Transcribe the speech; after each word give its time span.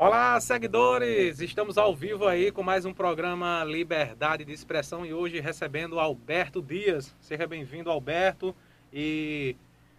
Olá, 0.00 0.40
seguidores! 0.40 1.40
Estamos 1.40 1.76
ao 1.76 1.92
vivo 1.92 2.24
aí 2.24 2.52
com 2.52 2.62
mais 2.62 2.84
um 2.84 2.94
programa 2.94 3.64
Liberdade 3.64 4.44
de 4.44 4.52
Expressão 4.52 5.04
e 5.04 5.12
hoje 5.12 5.40
recebendo 5.40 5.98
Alberto 5.98 6.62
Dias. 6.62 7.12
Seja 7.18 7.48
bem-vindo, 7.48 7.90
Alberto, 7.90 8.54
e 8.92 9.56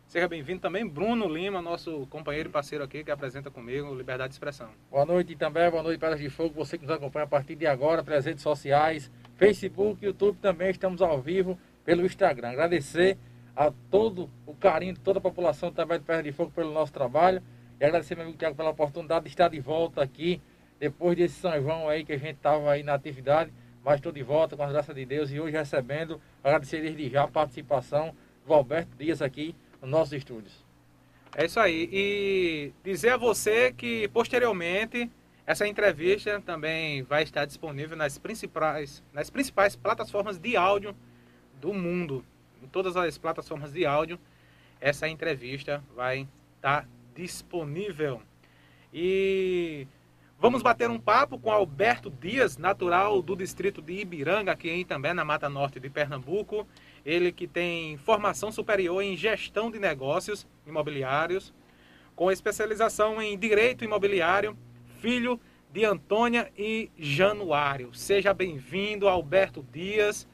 seja 0.07 0.25
bem-vindo 0.25 0.62
também 0.62 0.88
Bruno 0.88 1.27
Lima, 1.27 1.62
nosso 1.62 2.07
companheiro 2.09 2.47
e 2.47 2.51
parceiro 2.51 2.81
aqui 2.81 3.04
que 3.04 3.12
apresenta 3.12 3.51
comigo 3.51 3.93
Liberdade 3.93 4.29
de 4.29 4.35
Expressão. 4.35 4.70
Boa 4.89 5.05
noite 5.05 5.35
também, 5.35 5.70
boa 5.70 5.83
noite, 5.83 6.00
Pedras 6.00 6.21
de 6.21 6.29
Fogo, 6.29 6.55
você 6.55 6.77
que 6.77 6.86
nos 6.86 6.95
acompanha 6.95 7.25
a 7.25 7.27
partir 7.27 7.55
de 7.55 7.68
agora 7.68 8.02
pelas 8.02 8.23
redes 8.23 8.41
sociais, 8.41 9.11
Facebook, 9.36 10.05
YouTube 10.05 10.38
também, 10.41 10.70
estamos 10.70 11.02
ao 11.02 11.21
vivo 11.21 11.59
pelo 11.84 12.05
Instagram. 12.05 12.52
Agradecer 12.52 13.18
a 13.54 13.70
todo 13.91 14.29
o 14.45 14.54
carinho 14.54 14.93
de 14.93 15.02
toda 15.02 15.20
a 15.20 15.21
população 15.21 15.73
também 15.73 16.00
de 16.00 16.05
Pedras 16.05 16.23
de 16.23 16.31
Fogo 16.31 16.52
pelo 16.52 16.71
nosso 16.71 16.93
trabalho. 16.93 17.43
E 17.80 17.86
agradecer 17.86 18.16
meu 18.16 18.25
amigo 18.25 18.38
Tiago 18.38 18.57
pela 18.57 18.71
oportunidade 18.71 19.23
de 19.23 19.30
estar 19.30 19.48
de 19.48 19.59
volta 19.59 20.04
aqui, 20.04 20.41
depois 20.80 21.16
desse 21.16 21.36
São 21.36 21.62
João 21.62 21.88
aí 21.88 22.03
que 22.03 22.12
a 22.12 22.17
gente 22.17 22.36
estava 22.36 22.70
aí 22.72 22.84
na 22.84 22.94
atividade, 22.94 23.53
mas 23.84 23.95
estou 23.95 24.12
de 24.12 24.22
volta 24.22 24.58
com 24.58 24.63
a 24.63 24.67
graça 24.67 24.94
de 24.94 25.05
Deus 25.05 25.31
e 25.31 25.40
hoje 25.40 25.55
recebendo, 25.55 26.20
agradecer 26.44 26.81
desde 26.81 27.09
já 27.09 27.23
a 27.23 27.27
participação 27.27 28.13
do 28.45 28.53
Alberto 28.53 28.98
Dias 28.98 29.22
aqui 29.22 29.55
nos 29.81 29.89
nossos 29.89 30.12
estúdios. 30.12 30.66
É 31.38 31.45
isso 31.45 31.59
aí. 31.59 31.89
E 31.91 32.73
dizer 32.84 33.12
a 33.12 33.17
você 33.17 33.72
que 33.72 34.09
posteriormente 34.09 35.09
essa 35.45 35.66
entrevista 35.66 36.41
também 36.41 37.02
vai 37.03 37.23
estar 37.23 37.45
disponível 37.45 37.95
nas 37.95 38.17
principais, 38.17 39.02
nas 39.14 39.30
principais 39.30 39.75
plataformas 39.75 40.38
de 40.38 40.58
áudio 40.58 40.94
do 41.61 41.73
mundo. 41.73 42.25
Em 42.61 42.67
todas 42.67 42.98
as 42.98 43.17
plataformas 43.17 43.72
de 43.72 43.86
áudio, 43.86 44.20
essa 44.81 45.08
entrevista 45.08 45.81
vai 45.95 46.27
estar 46.58 46.86
disponível. 47.20 48.22
E 48.94 49.86
vamos 50.40 50.62
bater 50.62 50.90
um 50.90 50.98
papo 50.98 51.38
com 51.38 51.52
Alberto 51.52 52.09
Dias, 52.09 52.58
natural 52.58 53.22
do 53.22 53.36
distrito 53.36 53.82
de 53.82 53.94
Ibiranga, 53.94 54.53
aqui 54.53 54.70
em 54.70 54.86
também 54.86 55.14
na 55.14 55.26
Mata 55.26 55.50
Norte 55.50 55.81
de 55.81 55.89
Pernambuco. 55.89 56.66
Ele 57.06 57.34
que 57.34 57.45
tem 57.45 57.98
formação 57.98 58.53
superior 58.53 59.03
em 59.03 59.17
gestão 59.17 59.70
de 59.70 59.80
negócios 59.80 60.48
imobiliários, 60.66 61.53
com 62.16 62.31
especialização 62.31 63.22
em 63.22 63.38
direito 63.38 63.83
imobiliário, 63.83 64.58
filho 65.02 65.38
de 65.73 65.83
Antônia 65.83 66.50
e 66.58 66.89
Januário. 66.98 67.94
Seja 67.94 68.33
bem-vindo, 68.33 69.09
Alberto 69.09 69.66
Dias, 69.73 70.26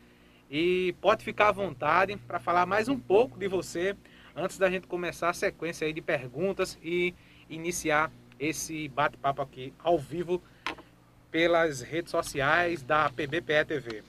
e 0.52 0.94
pode 1.02 1.24
ficar 1.24 1.50
à 1.50 1.52
vontade 1.52 2.16
para 2.28 2.40
falar 2.40 2.68
mais 2.68 2.88
um 2.88 3.00
pouco 3.00 3.40
de 3.40 3.48
você 3.48 3.96
antes 4.36 4.58
da 4.58 4.70
gente 4.70 4.88
começar 4.88 5.30
a 5.30 5.34
sequência 5.34 5.88
aí 5.88 5.94
de 5.94 6.02
perguntas 6.02 6.78
e 6.84 7.14
iniciar 7.50 8.12
esse 8.40 8.88
bate-papo 8.90 9.42
aqui 9.42 9.74
ao 9.80 9.98
vivo 9.98 10.42
pelas 11.32 11.82
redes 11.82 12.12
sociais 12.12 12.82
da 12.82 13.10
PBPE 13.10 13.66
TV. 13.66 14.04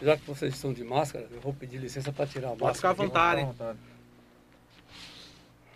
Já 0.00 0.16
que 0.16 0.26
vocês 0.26 0.54
estão 0.54 0.72
de 0.72 0.84
máscara, 0.84 1.26
eu 1.30 1.40
vou 1.40 1.54
pedir 1.54 1.78
licença 1.78 2.12
para 2.12 2.26
tirar 2.26 2.48
a 2.48 2.50
máscara. 2.50 2.66
Pode 2.66 2.76
ficar 2.76 2.90
à 2.90 2.92
vontade. 2.92 3.40
À 3.40 3.44
vontade. 3.44 3.78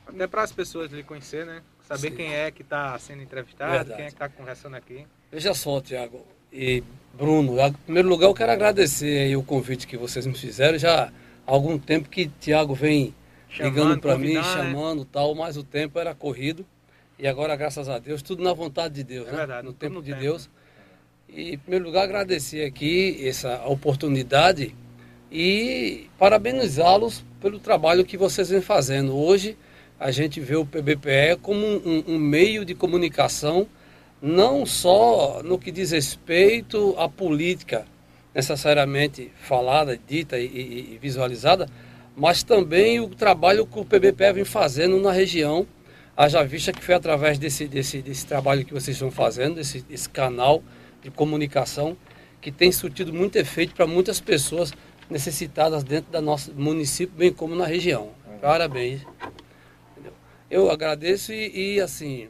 Até 0.07 0.27
para 0.27 0.43
as 0.43 0.53
pessoas 0.53 0.91
lhe 0.91 1.03
conhecer, 1.03 1.47
né? 1.47 1.63
Saber 1.83 2.11
Sim. 2.11 2.17
quem 2.17 2.35
é 2.35 2.51
que 2.51 2.63
está 2.63 2.99
sendo 2.99 3.23
entrevistado, 3.23 3.73
Verdade. 3.73 3.97
quem 3.97 4.05
é 4.05 4.09
que 4.09 4.15
está 4.15 4.29
conversando 4.29 4.77
aqui. 4.77 5.07
Veja 5.31 5.55
só, 5.55 5.81
Tiago 5.81 6.25
e 6.53 6.83
Bruno, 7.15 7.59
em 7.61 7.73
primeiro 7.73 8.09
lugar 8.09 8.27
eu 8.27 8.35
quero 8.35 8.53
agradecer 8.53 9.21
aí 9.21 9.37
o 9.37 9.43
convite 9.43 9.87
que 9.87 9.97
vocês 9.97 10.27
me 10.27 10.35
fizeram. 10.35 10.79
Já 10.79 11.13
algum 11.51 11.79
tempo 11.79 12.09
que 12.09 12.31
Tiago 12.41 12.75
vem 12.75 13.15
chamando, 13.49 13.75
ligando 13.75 14.01
para 14.01 14.17
mim, 14.17 14.35
né? 14.35 14.43
chamando 14.43 15.05
tal, 15.05 15.35
mas 15.35 15.57
o 15.57 15.65
tempo 15.65 15.99
era 15.99 16.15
corrido. 16.15 16.65
E 17.19 17.27
agora, 17.27 17.57
graças 17.57 17.89
a 17.89 17.99
Deus, 17.99 18.23
tudo 18.23 18.43
na 18.43 18.53
vontade 18.53 18.95
de 18.95 19.05
Deus, 19.05 19.29
é 19.29 19.33
né? 19.33 19.37
Verdade, 19.39 19.67
no 19.67 19.73
tempo 19.73 20.01
de 20.01 20.11
tempo. 20.11 20.23
Deus. 20.23 20.49
E, 21.29 21.55
em 21.55 21.59
primeiro 21.59 21.85
lugar, 21.85 22.05
agradecer 22.05 22.65
aqui 22.65 23.27
essa 23.27 23.67
oportunidade 23.67 24.75
e 25.31 26.09
parabenizá-los 26.19 27.25
pelo 27.41 27.59
trabalho 27.59 28.05
que 28.05 28.17
vocês 28.17 28.49
vêm 28.49 28.61
fazendo. 28.61 29.17
Hoje, 29.17 29.57
a 29.99 30.11
gente 30.11 30.41
vê 30.41 30.57
o 30.57 30.65
PBPE 30.65 31.37
como 31.43 31.67
um, 31.67 32.05
um 32.07 32.19
meio 32.19 32.65
de 32.65 32.75
comunicação, 32.75 33.67
não 34.23 34.65
só 34.65 35.43
no 35.43 35.59
que 35.59 35.71
diz 35.71 35.91
respeito 35.91 36.95
à 36.97 37.09
política, 37.09 37.87
necessariamente 38.35 39.31
falada, 39.43 39.99
dita 40.09 40.39
e, 40.39 40.47
e, 40.47 40.95
e 40.95 40.99
visualizada, 40.99 41.67
mas 42.17 42.43
também 42.43 43.01
o 43.01 43.09
trabalho 43.09 43.67
que 43.67 43.79
o 43.79 43.85
PBPE 43.85 44.33
vem 44.35 44.45
fazendo 44.45 45.01
na 45.01 45.13
região, 45.13 45.67
haja 46.17 46.43
vista 46.45 46.73
que 46.73 46.83
foi 46.83 46.95
através 46.95 47.39
desse, 47.39 47.67
desse, 47.67 48.03
desse 48.03 48.27
trabalho 48.27 48.65
que 48.65 48.73
vocês 48.73 48.97
estão 48.97 49.11
fazendo, 49.11 49.57
desse, 49.57 50.09
canal 50.11 50.63
de 51.03 51.11
comunicação, 51.11 51.97
que 52.41 52.53
tem 52.53 52.71
surtido 52.71 53.13
muito 53.13 53.37
efeito 53.37 53.75
para 53.75 53.87
muitas 53.87 54.21
pessoas 54.21 54.73
necessitadas 55.09 55.83
dentro 55.83 56.13
do 56.13 56.21
nosso 56.21 56.53
município, 56.55 57.17
bem 57.17 57.33
como 57.33 57.55
na 57.55 57.67
região. 57.67 58.11
Parabéns. 58.41 59.03
Eu 60.51 60.71
agradeço 60.71 61.33
e, 61.33 61.77
e, 61.77 61.81
assim, 61.81 62.29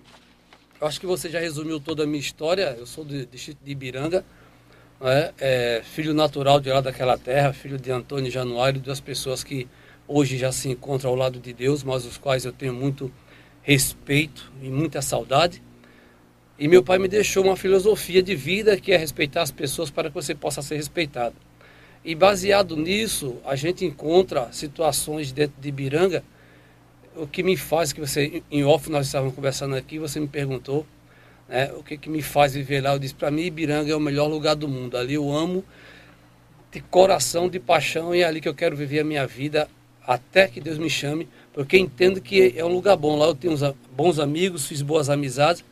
acho 0.80 1.00
que 1.00 1.06
você 1.06 1.28
já 1.28 1.40
resumiu 1.40 1.80
toda 1.80 2.04
a 2.04 2.06
minha 2.06 2.20
história. 2.20 2.76
Eu 2.78 2.86
sou 2.86 3.04
do 3.04 3.26
distrito 3.26 3.58
de 3.64 3.72
Ibiranga, 3.72 4.24
é, 5.02 5.32
é, 5.38 5.82
filho 5.82 6.12
natural 6.12 6.60
de 6.60 6.70
lá 6.70 6.80
daquela 6.80 7.16
terra, 7.16 7.52
filho 7.52 7.78
de 7.78 7.90
Antônio 7.90 8.30
Januário, 8.30 8.80
duas 8.80 9.00
pessoas 9.00 9.42
que 9.42 9.66
hoje 10.06 10.36
já 10.36 10.52
se 10.52 10.68
encontram 10.68 11.10
ao 11.10 11.16
lado 11.16 11.38
de 11.38 11.52
Deus, 11.52 11.82
mas 11.82 12.04
os 12.04 12.18
quais 12.18 12.44
eu 12.44 12.52
tenho 12.52 12.74
muito 12.74 13.10
respeito 13.62 14.52
e 14.62 14.68
muita 14.68 15.00
saudade. 15.00 15.62
E 16.58 16.68
meu 16.68 16.82
pai 16.82 16.98
me 16.98 17.08
deixou 17.08 17.44
uma 17.44 17.56
filosofia 17.56 18.22
de 18.22 18.34
vida 18.34 18.76
que 18.78 18.92
é 18.92 18.96
respeitar 18.96 19.42
as 19.42 19.50
pessoas 19.50 19.90
para 19.90 20.08
que 20.08 20.14
você 20.14 20.34
possa 20.34 20.60
ser 20.60 20.76
respeitado. 20.76 21.34
E 22.04 22.14
baseado 22.14 22.76
nisso, 22.76 23.36
a 23.44 23.56
gente 23.56 23.84
encontra 23.84 24.52
situações 24.52 25.32
dentro 25.32 25.60
de 25.60 25.70
Biranga, 25.70 26.22
o 27.16 27.26
que 27.26 27.42
me 27.42 27.56
faz, 27.56 27.92
que 27.92 28.00
você, 28.00 28.42
em 28.50 28.64
off, 28.64 28.90
nós 28.90 29.06
estávamos 29.06 29.34
conversando 29.34 29.74
aqui, 29.74 29.98
você 29.98 30.20
me 30.20 30.28
perguntou, 30.28 30.86
né? 31.50 31.72
O 31.72 31.82
que, 31.82 31.98
que 31.98 32.08
me 32.08 32.22
faz 32.22 32.54
viver 32.54 32.80
lá? 32.80 32.92
Eu 32.92 32.98
disse, 32.98 33.14
para 33.14 33.30
mim, 33.30 33.42
Ibiranga 33.42 33.90
é 33.90 33.96
o 33.96 34.00
melhor 34.00 34.28
lugar 34.28 34.54
do 34.54 34.68
mundo. 34.68 34.96
Ali 34.96 35.14
eu 35.14 35.30
amo 35.30 35.64
de 36.70 36.80
coração, 36.80 37.48
de 37.48 37.58
paixão, 37.58 38.14
e 38.14 38.20
é 38.20 38.24
ali 38.24 38.40
que 38.40 38.48
eu 38.48 38.54
quero 38.54 38.76
viver 38.76 39.00
a 39.00 39.04
minha 39.04 39.26
vida 39.26 39.68
até 40.06 40.46
que 40.46 40.60
Deus 40.60 40.78
me 40.78 40.88
chame, 40.88 41.28
porque 41.52 41.76
entendo 41.76 42.20
que 42.20 42.54
é 42.56 42.64
um 42.64 42.72
lugar 42.72 42.96
bom. 42.96 43.18
Lá 43.18 43.26
eu 43.26 43.34
tenho 43.34 43.52
uns 43.52 43.60
bons 43.92 44.20
amigos, 44.20 44.66
fiz 44.66 44.80
boas 44.80 45.10
amizades 45.10 45.64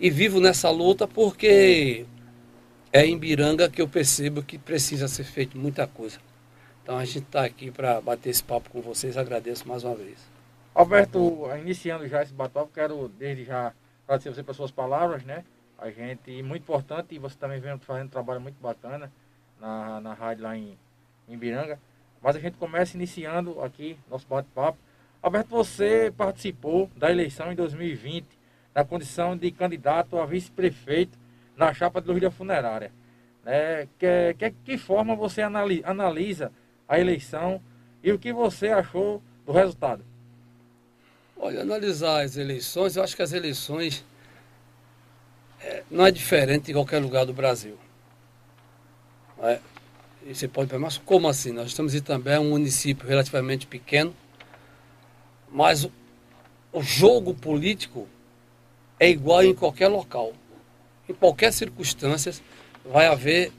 e 0.00 0.10
vivo 0.10 0.40
nessa 0.40 0.70
luta 0.70 1.06
porque 1.06 2.04
é 2.92 3.04
em 3.04 3.16
Biranga 3.18 3.68
que 3.68 3.80
eu 3.80 3.88
percebo 3.88 4.42
que 4.42 4.58
precisa 4.58 5.06
ser 5.08 5.24
feito 5.24 5.58
muita 5.58 5.86
coisa. 5.86 6.18
Então 6.82 6.96
a 6.96 7.04
gente 7.04 7.18
está 7.18 7.44
aqui 7.44 7.70
para 7.70 8.00
bater 8.00 8.30
esse 8.30 8.42
papo 8.42 8.70
com 8.70 8.80
vocês. 8.80 9.16
Agradeço 9.16 9.68
mais 9.68 9.84
uma 9.84 9.94
vez. 9.94 10.18
Alberto, 10.74 11.48
iniciando 11.60 12.06
já 12.06 12.22
esse 12.22 12.32
bate-papo, 12.32 12.70
quero 12.72 13.08
desde 13.18 13.44
já 13.44 13.72
agradecer 14.06 14.30
você 14.30 14.42
pelas 14.42 14.56
suas 14.56 14.70
palavras, 14.70 15.24
né? 15.24 15.44
A 15.78 15.90
gente, 15.90 16.42
muito 16.42 16.62
importante, 16.62 17.14
e 17.14 17.18
você 17.18 17.36
também 17.36 17.60
vem 17.60 17.78
fazendo 17.78 18.06
um 18.06 18.10
trabalho 18.10 18.40
muito 18.40 18.60
bacana 18.60 19.12
na, 19.60 20.00
na 20.00 20.14
rádio 20.14 20.44
lá 20.44 20.56
em, 20.56 20.78
em 21.28 21.36
Biranga. 21.36 21.78
Mas 22.22 22.36
a 22.36 22.40
gente 22.40 22.56
começa 22.56 22.96
iniciando 22.96 23.60
aqui 23.60 23.98
nosso 24.08 24.26
bate-papo. 24.26 24.78
Alberto, 25.22 25.50
você 25.50 26.12
participou 26.16 26.90
da 26.96 27.10
eleição 27.10 27.52
em 27.52 27.54
2020 27.54 28.26
na 28.74 28.84
condição 28.84 29.36
de 29.36 29.50
candidato 29.50 30.18
a 30.18 30.26
vice-prefeito 30.26 31.18
na 31.56 31.72
chapa 31.74 32.00
de 32.00 32.08
Luz 32.08 32.34
Funerária. 32.34 32.92
Né? 33.44 33.88
Que, 33.98 34.34
que, 34.38 34.50
que 34.50 34.78
forma 34.78 35.14
você 35.14 35.42
analisa 35.42 36.52
a 36.88 36.98
eleição 36.98 37.60
e 38.02 38.12
o 38.12 38.18
que 38.18 38.32
você 38.32 38.68
achou 38.68 39.22
do 39.44 39.52
resultado? 39.52 40.04
Olha, 41.38 41.62
analisar 41.62 42.24
as 42.24 42.36
eleições, 42.36 42.96
eu 42.96 43.02
acho 43.02 43.14
que 43.14 43.22
as 43.22 43.32
eleições 43.32 44.04
é, 45.60 45.82
não 45.90 46.06
é 46.06 46.10
diferente 46.10 46.70
em 46.70 46.74
qualquer 46.74 46.98
lugar 46.98 47.26
do 47.26 47.32
Brasil. 47.32 47.78
É, 49.40 49.60
e 50.24 50.34
você 50.34 50.48
pode 50.48 50.70
perguntar, 50.70 50.86
mas 50.86 50.98
como 50.98 51.28
assim? 51.28 51.52
Nós 51.52 51.68
estamos 51.68 51.94
em 51.94 52.00
também 52.00 52.38
um 52.38 52.50
município 52.50 53.06
relativamente 53.06 53.66
pequeno, 53.66 54.14
mas 55.50 55.84
o, 55.84 55.92
o 56.72 56.82
jogo 56.82 57.34
político 57.34 58.08
é 58.98 59.08
igual 59.08 59.44
em 59.44 59.54
qualquer 59.54 59.88
local. 59.88 60.32
Em 61.08 61.12
qualquer 61.12 61.52
circunstância 61.52 62.32
vai 62.84 63.06
haver 63.06 63.52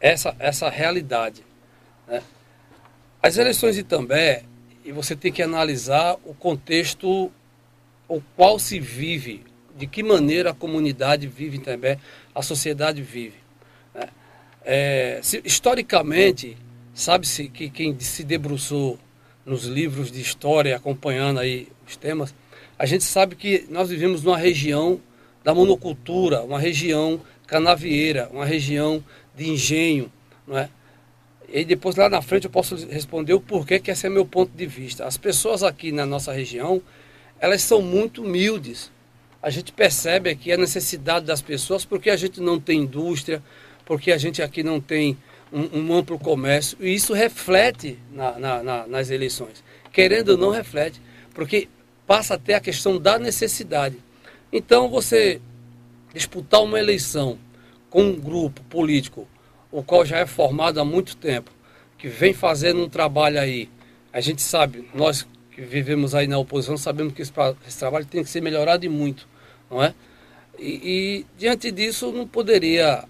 essa, 0.00 0.34
essa 0.38 0.68
realidade. 0.68 1.44
Né? 2.06 2.22
As 3.22 3.38
eleições 3.38 3.76
de 3.76 3.82
Itambé 3.82 4.44
e 4.86 4.92
você 4.92 5.16
tem 5.16 5.32
que 5.32 5.42
analisar 5.42 6.16
o 6.24 6.32
contexto 6.32 7.30
o 8.08 8.22
qual 8.36 8.56
se 8.56 8.78
vive, 8.78 9.42
de 9.76 9.84
que 9.86 10.00
maneira 10.00 10.50
a 10.50 10.54
comunidade 10.54 11.26
vive 11.26 11.58
também, 11.58 11.98
a 12.32 12.40
sociedade 12.40 13.02
vive. 13.02 13.34
Né? 13.92 14.08
É, 14.64 15.20
se, 15.22 15.42
historicamente, 15.44 16.56
sabe-se 16.94 17.48
que 17.48 17.68
quem 17.68 17.98
se 17.98 18.22
debruçou 18.22 18.96
nos 19.44 19.64
livros 19.64 20.12
de 20.12 20.20
história, 20.20 20.76
acompanhando 20.76 21.40
aí 21.40 21.68
os 21.86 21.96
temas, 21.96 22.32
a 22.78 22.86
gente 22.86 23.02
sabe 23.02 23.34
que 23.34 23.66
nós 23.68 23.90
vivemos 23.90 24.22
numa 24.22 24.38
região 24.38 25.00
da 25.42 25.52
monocultura, 25.52 26.42
uma 26.42 26.60
região 26.60 27.20
canavieira, 27.46 28.28
uma 28.32 28.44
região 28.44 29.02
de 29.34 29.50
engenho, 29.50 30.12
não 30.46 30.56
é? 30.56 30.68
E 31.48 31.64
depois 31.64 31.96
lá 31.96 32.08
na 32.08 32.20
frente 32.20 32.44
eu 32.44 32.50
posso 32.50 32.74
responder 32.88 33.34
o 33.34 33.40
porquê 33.40 33.78
que 33.78 33.90
esse 33.90 34.06
é 34.06 34.10
meu 34.10 34.26
ponto 34.26 34.50
de 34.54 34.66
vista. 34.66 35.04
As 35.04 35.16
pessoas 35.16 35.62
aqui 35.62 35.92
na 35.92 36.04
nossa 36.04 36.32
região, 36.32 36.82
elas 37.38 37.62
são 37.62 37.80
muito 37.80 38.22
humildes. 38.22 38.90
A 39.42 39.50
gente 39.50 39.72
percebe 39.72 40.30
aqui 40.30 40.50
a 40.50 40.56
necessidade 40.56 41.26
das 41.26 41.40
pessoas 41.40 41.84
porque 41.84 42.10
a 42.10 42.16
gente 42.16 42.40
não 42.40 42.58
tem 42.58 42.80
indústria, 42.80 43.42
porque 43.84 44.10
a 44.10 44.18
gente 44.18 44.42
aqui 44.42 44.62
não 44.62 44.80
tem 44.80 45.16
um, 45.52 45.78
um 45.78 45.94
amplo 45.94 46.18
comércio. 46.18 46.76
E 46.80 46.92
isso 46.92 47.12
reflete 47.12 47.98
na, 48.12 48.38
na, 48.38 48.62
na, 48.62 48.86
nas 48.86 49.10
eleições. 49.10 49.62
Querendo 49.92 50.30
ou 50.30 50.38
não, 50.38 50.50
reflete. 50.50 51.00
Porque 51.32 51.68
passa 52.06 52.34
até 52.34 52.54
a 52.54 52.60
questão 52.60 52.98
da 52.98 53.18
necessidade. 53.18 53.96
Então, 54.52 54.88
você 54.88 55.40
disputar 56.14 56.62
uma 56.62 56.78
eleição 56.78 57.38
com 57.90 58.02
um 58.02 58.16
grupo 58.16 58.62
político, 58.64 59.28
o 59.76 59.82
qual 59.82 60.06
já 60.06 60.16
é 60.16 60.24
formado 60.24 60.80
há 60.80 60.84
muito 60.86 61.14
tempo, 61.18 61.50
que 61.98 62.08
vem 62.08 62.32
fazendo 62.32 62.82
um 62.82 62.88
trabalho 62.88 63.38
aí, 63.38 63.68
a 64.10 64.22
gente 64.22 64.40
sabe, 64.40 64.88
nós 64.94 65.26
que 65.50 65.60
vivemos 65.60 66.14
aí 66.14 66.26
na 66.26 66.38
oposição, 66.38 66.78
sabemos 66.78 67.12
que 67.12 67.20
esse, 67.20 67.32
esse 67.68 67.78
trabalho 67.78 68.06
tem 68.06 68.24
que 68.24 68.30
ser 68.30 68.40
melhorado 68.40 68.86
e 68.86 68.88
muito, 68.88 69.28
não 69.70 69.82
é? 69.82 69.94
E, 70.58 70.80
e 70.82 71.26
diante 71.36 71.70
disso 71.70 72.10
não 72.10 72.26
poderia, 72.26 73.04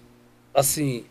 assim, 0.53 1.05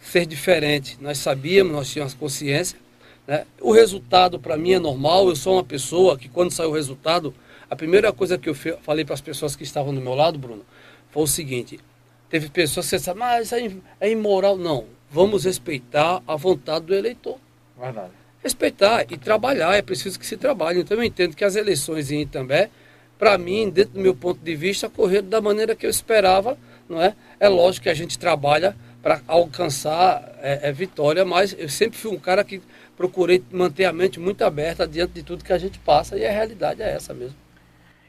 ser 0.00 0.24
diferente. 0.24 0.96
Nós 1.02 1.18
sabíamos, 1.18 1.70
nós 1.74 1.90
tínhamos 1.90 2.14
consciência. 2.14 2.78
Né? 3.26 3.44
O 3.60 3.72
resultado 3.72 4.38
para 4.38 4.56
mim 4.56 4.72
é 4.72 4.78
normal. 4.78 5.28
Eu 5.28 5.36
sou 5.36 5.56
uma 5.56 5.64
pessoa 5.64 6.16
que 6.16 6.30
quando 6.30 6.50
saiu 6.50 6.70
o 6.70 6.74
resultado, 6.74 7.34
a 7.68 7.76
primeira 7.76 8.10
coisa 8.10 8.38
que 8.38 8.48
eu 8.48 8.54
falei 8.54 9.04
para 9.04 9.12
as 9.12 9.20
pessoas 9.20 9.54
que 9.54 9.64
estavam 9.64 9.94
do 9.94 10.00
meu 10.00 10.14
lado, 10.14 10.38
Bruno, 10.38 10.64
foi 11.10 11.24
o 11.24 11.26
seguinte: 11.26 11.78
teve 12.28 12.48
pessoas 12.48 12.88
que 12.88 12.96
disseram, 12.96 13.18
mas 13.18 13.52
é, 13.52 13.70
é 14.00 14.10
imoral. 14.10 14.56
Não, 14.56 14.84
vamos 15.10 15.44
respeitar 15.44 16.22
a 16.26 16.36
vontade 16.36 16.86
do 16.86 16.94
eleitor. 16.94 17.38
Verdade. 17.78 18.10
Respeitar 18.42 19.06
e 19.10 19.16
trabalhar, 19.16 19.74
é 19.74 19.82
preciso 19.82 20.18
que 20.18 20.26
se 20.26 20.36
trabalhe. 20.36 20.80
Então 20.80 20.96
eu 20.96 21.04
entendo 21.04 21.34
que 21.34 21.44
as 21.44 21.56
eleições 21.56 22.10
em 22.10 22.22
Itambé, 22.22 22.70
para 23.18 23.36
mim, 23.36 23.68
dentro 23.68 23.94
do 23.94 24.00
meu 24.00 24.14
ponto 24.14 24.40
de 24.40 24.54
vista, 24.54 24.88
correram 24.88 25.28
da 25.28 25.40
maneira 25.40 25.74
que 25.74 25.84
eu 25.84 25.90
esperava, 25.90 26.56
não 26.88 27.02
é? 27.02 27.14
É 27.40 27.48
lógico 27.48 27.84
que 27.84 27.90
a 27.90 27.94
gente 27.94 28.18
trabalha 28.18 28.76
para 29.02 29.20
alcançar 29.26 30.36
é, 30.40 30.68
é, 30.68 30.72
vitória, 30.72 31.24
mas 31.24 31.54
eu 31.58 31.68
sempre 31.68 31.98
fui 31.98 32.10
um 32.10 32.18
cara 32.18 32.44
que 32.44 32.60
procurei 32.96 33.42
manter 33.50 33.84
a 33.84 33.92
mente 33.92 34.18
muito 34.18 34.42
aberta 34.42 34.86
diante 34.86 35.14
de 35.14 35.22
tudo 35.22 35.44
que 35.44 35.52
a 35.52 35.58
gente 35.58 35.78
passa 35.78 36.16
e 36.16 36.26
a 36.26 36.32
realidade 36.32 36.82
é 36.82 36.90
essa 36.90 37.14
mesmo. 37.14 37.36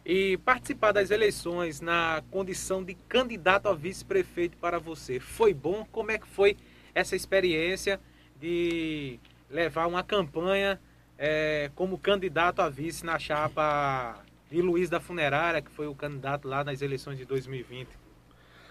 E 0.06 0.38
participar 0.38 0.92
das 0.92 1.12
eleições 1.12 1.82
na 1.82 2.24
condição 2.32 2.84
de 2.84 2.96
candidato 3.08 3.68
a 3.68 3.74
vice-prefeito 3.74 4.58
para 4.58 4.80
você, 4.80 5.20
foi 5.20 5.54
bom? 5.54 5.86
Como 5.92 6.12
é 6.12 6.18
que 6.18 6.28
foi 6.28 6.58
essa 6.96 7.16
experiência 7.16 8.00
de 8.40 9.20
levar 9.50 9.88
uma 9.88 10.04
campanha 10.04 10.80
é, 11.18 11.70
como 11.76 11.98
candidato 11.98 12.62
a 12.62 12.70
vice 12.70 13.06
na 13.06 13.20
chapa 13.20 14.24
de 14.50 14.62
Luiz 14.62 14.90
da 14.90 15.00
Funerária, 15.00 15.62
que 15.62 15.70
foi 15.70 15.88
o 15.88 15.94
candidato 15.94 16.48
lá 16.48 16.64
nas 16.64 16.82
eleições 16.82 17.18
de 17.18 17.26
2020? 17.26 17.88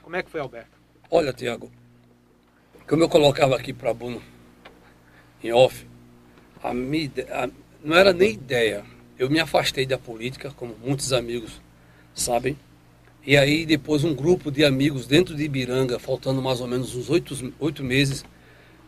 Como 0.02 0.16
é 0.16 0.22
que 0.22 0.30
foi, 0.30 0.40
Alberto? 0.40 0.70
Olha, 1.10 1.32
Tiago, 1.32 1.70
como 2.88 3.02
eu 3.02 3.08
colocava 3.08 3.54
aqui 3.54 3.72
para 3.72 3.92
Bruno 3.92 4.22
em 5.42 5.52
off, 5.52 5.86
a 6.62 6.74
minha, 6.74 7.10
a, 7.30 7.48
não 7.84 7.96
era 7.96 8.12
nem 8.12 8.32
ideia 8.32 8.84
eu 9.18 9.28
me 9.28 9.40
afastei 9.40 9.84
da 9.84 9.98
política, 9.98 10.52
como 10.54 10.76
muitos 10.82 11.12
amigos 11.12 11.60
sabem. 12.14 12.56
E 13.26 13.36
aí 13.36 13.66
depois 13.66 14.04
um 14.04 14.14
grupo 14.14 14.50
de 14.50 14.64
amigos 14.64 15.06
dentro 15.06 15.34
de 15.34 15.42
Ibiranga, 15.42 15.98
faltando 15.98 16.40
mais 16.40 16.60
ou 16.60 16.68
menos 16.68 16.94
uns 16.94 17.10
oito, 17.10 17.52
oito 17.58 17.82
meses, 17.82 18.24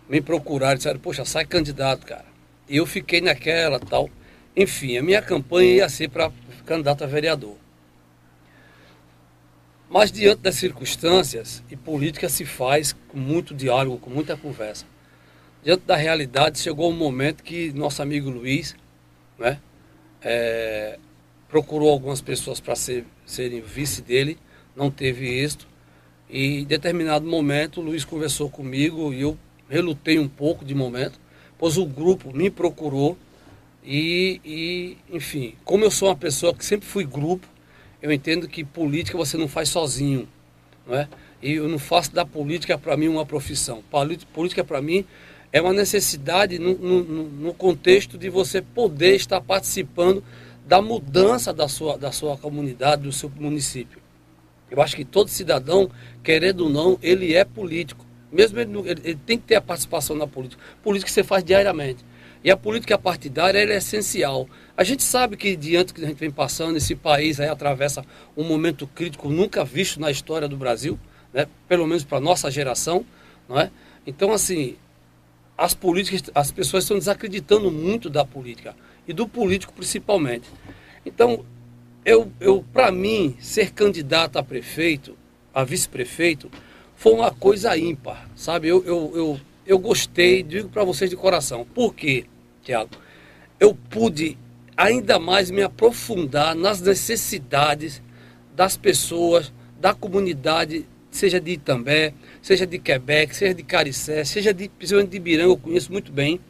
me 0.08 0.20
procuraram 0.20 0.74
e 0.74 0.76
disseram, 0.76 1.00
poxa, 1.00 1.24
sai 1.24 1.44
candidato, 1.44 2.06
cara. 2.06 2.26
E 2.68 2.76
eu 2.76 2.86
fiquei 2.86 3.20
naquela 3.20 3.80
tal. 3.80 4.08
Enfim, 4.56 4.96
a 4.96 5.02
minha 5.02 5.20
campanha 5.20 5.74
ia 5.74 5.88
ser 5.88 6.08
para 6.08 6.32
candidato 6.64 7.02
a 7.02 7.06
vereador. 7.06 7.56
Mas 9.88 10.12
diante 10.12 10.42
das 10.42 10.54
circunstâncias, 10.54 11.64
e 11.68 11.76
política 11.76 12.28
se 12.28 12.44
faz 12.44 12.94
com 13.08 13.18
muito 13.18 13.52
diálogo, 13.52 13.98
com 13.98 14.10
muita 14.10 14.36
conversa. 14.36 14.86
Diante 15.64 15.82
da 15.84 15.96
realidade, 15.96 16.60
chegou 16.60 16.88
um 16.88 16.96
momento 16.96 17.42
que 17.42 17.72
nosso 17.72 18.00
amigo 18.00 18.30
Luiz, 18.30 18.76
né, 19.36 19.58
é, 20.22 20.98
procurou 21.48 21.90
algumas 21.90 22.20
pessoas 22.20 22.60
para 22.60 22.74
ser, 22.76 23.04
serem 23.26 23.60
vice 23.60 24.02
dele, 24.02 24.38
não 24.74 24.90
teve 24.90 25.28
êxito. 25.28 25.66
E 26.28 26.60
em 26.60 26.64
determinado 26.64 27.26
momento, 27.26 27.80
o 27.80 27.84
Luiz 27.84 28.04
conversou 28.04 28.48
comigo 28.48 29.12
e 29.12 29.22
eu 29.22 29.36
relutei 29.68 30.18
um 30.18 30.28
pouco 30.28 30.64
de 30.64 30.74
momento, 30.74 31.18
pois 31.58 31.76
o 31.76 31.84
grupo 31.84 32.34
me 32.34 32.50
procurou 32.50 33.16
e, 33.84 34.40
e, 34.44 34.96
enfim, 35.14 35.54
como 35.64 35.84
eu 35.84 35.90
sou 35.90 36.08
uma 36.08 36.16
pessoa 36.16 36.54
que 36.54 36.64
sempre 36.64 36.86
fui 36.86 37.04
grupo, 37.04 37.46
eu 38.02 38.12
entendo 38.12 38.48
que 38.48 38.64
política 38.64 39.16
você 39.16 39.36
não 39.36 39.48
faz 39.48 39.68
sozinho, 39.68 40.28
não 40.86 40.96
é? 40.96 41.08
E 41.42 41.52
eu 41.52 41.68
não 41.68 41.78
faço 41.78 42.12
da 42.12 42.24
política 42.24 42.76
para 42.76 42.96
mim 42.96 43.08
uma 43.08 43.24
profissão. 43.24 43.82
Política 44.32 44.62
para 44.62 44.82
mim 44.82 45.04
é 45.52 45.60
uma 45.60 45.72
necessidade 45.72 46.58
no, 46.58 46.74
no, 46.74 47.02
no, 47.02 47.54
contexto 47.54 48.16
de 48.16 48.28
você 48.28 48.62
poder 48.62 49.16
estar 49.16 49.40
participando 49.40 50.22
da 50.66 50.80
mudança 50.80 51.52
da 51.52 51.68
sua, 51.68 51.98
da 51.98 52.12
sua 52.12 52.36
comunidade, 52.36 53.02
do 53.02 53.12
seu 53.12 53.30
município. 53.36 54.00
Eu 54.70 54.80
acho 54.80 54.94
que 54.94 55.04
todo 55.04 55.28
cidadão, 55.28 55.90
querendo 56.22 56.64
ou 56.64 56.70
não, 56.70 56.98
ele 57.02 57.34
é 57.34 57.44
político. 57.44 58.06
Mesmo 58.30 58.60
ele, 58.60 58.78
ele, 58.78 59.00
ele 59.02 59.18
tem 59.26 59.36
que 59.36 59.44
ter 59.44 59.56
a 59.56 59.60
participação 59.60 60.14
na 60.14 60.26
política. 60.26 60.62
Política 60.82 61.10
você 61.10 61.24
faz 61.24 61.42
diariamente. 61.42 62.04
E 62.44 62.50
a 62.50 62.56
política 62.56 62.96
partidária 62.96 63.58
é 63.58 63.76
essencial. 63.76 64.48
A 64.76 64.84
gente 64.84 65.02
sabe 65.02 65.36
que 65.36 65.56
diante 65.56 65.88
do 65.88 65.94
que 65.94 66.04
a 66.04 66.08
gente 66.08 66.18
vem 66.18 66.30
passando, 66.30 66.76
esse 66.76 66.94
país 66.94 67.40
aí 67.40 67.48
atravessa 67.48 68.04
um 68.36 68.44
momento 68.44 68.86
crítico 68.86 69.28
nunca 69.28 69.64
visto 69.64 70.00
na 70.00 70.10
história 70.10 70.48
do 70.48 70.56
Brasil, 70.56 70.98
né? 71.34 71.46
pelo 71.68 71.86
menos 71.86 72.04
para 72.04 72.18
a 72.18 72.20
nossa 72.20 72.48
geração. 72.50 73.04
Não 73.48 73.58
é? 73.58 73.70
Então, 74.06 74.32
assim, 74.32 74.76
as 75.60 75.74
políticas, 75.74 76.22
as 76.34 76.50
pessoas 76.50 76.84
estão 76.84 76.96
desacreditando 76.96 77.70
muito 77.70 78.08
da 78.08 78.24
política 78.24 78.74
e 79.06 79.12
do 79.12 79.28
político 79.28 79.74
principalmente. 79.74 80.48
Então, 81.04 81.44
eu, 82.02 82.32
eu 82.40 82.64
para 82.72 82.90
mim, 82.90 83.36
ser 83.38 83.70
candidato 83.72 84.38
a 84.38 84.42
prefeito, 84.42 85.18
a 85.52 85.62
vice-prefeito, 85.62 86.50
foi 86.96 87.12
uma 87.12 87.30
coisa 87.30 87.76
ímpar, 87.76 88.26
sabe? 88.34 88.68
Eu, 88.68 88.82
eu, 88.86 89.12
eu, 89.14 89.40
eu 89.66 89.78
gostei, 89.78 90.42
digo 90.42 90.70
para 90.70 90.82
vocês 90.82 91.10
de 91.10 91.16
coração. 91.16 91.66
Por 91.74 91.94
quê, 91.94 92.24
Tiago? 92.62 92.88
Eu 93.58 93.74
pude 93.74 94.38
ainda 94.74 95.18
mais 95.18 95.50
me 95.50 95.62
aprofundar 95.62 96.54
nas 96.54 96.80
necessidades 96.80 98.02
das 98.56 98.78
pessoas, 98.78 99.52
da 99.78 99.92
comunidade 99.92 100.86
seja 101.10 101.40
de 101.40 101.52
Itambé, 101.52 102.14
seja 102.40 102.66
de 102.66 102.78
Quebec, 102.78 103.34
seja 103.34 103.54
de 103.54 103.62
Caricé, 103.62 104.24
seja 104.24 104.54
de, 104.54 104.68
principalmente 104.68 105.10
de 105.10 105.16
Ibiranga, 105.16 105.50
eu 105.50 105.56
conheço 105.56 105.90
muito 105.90 106.12
bem. 106.12 106.40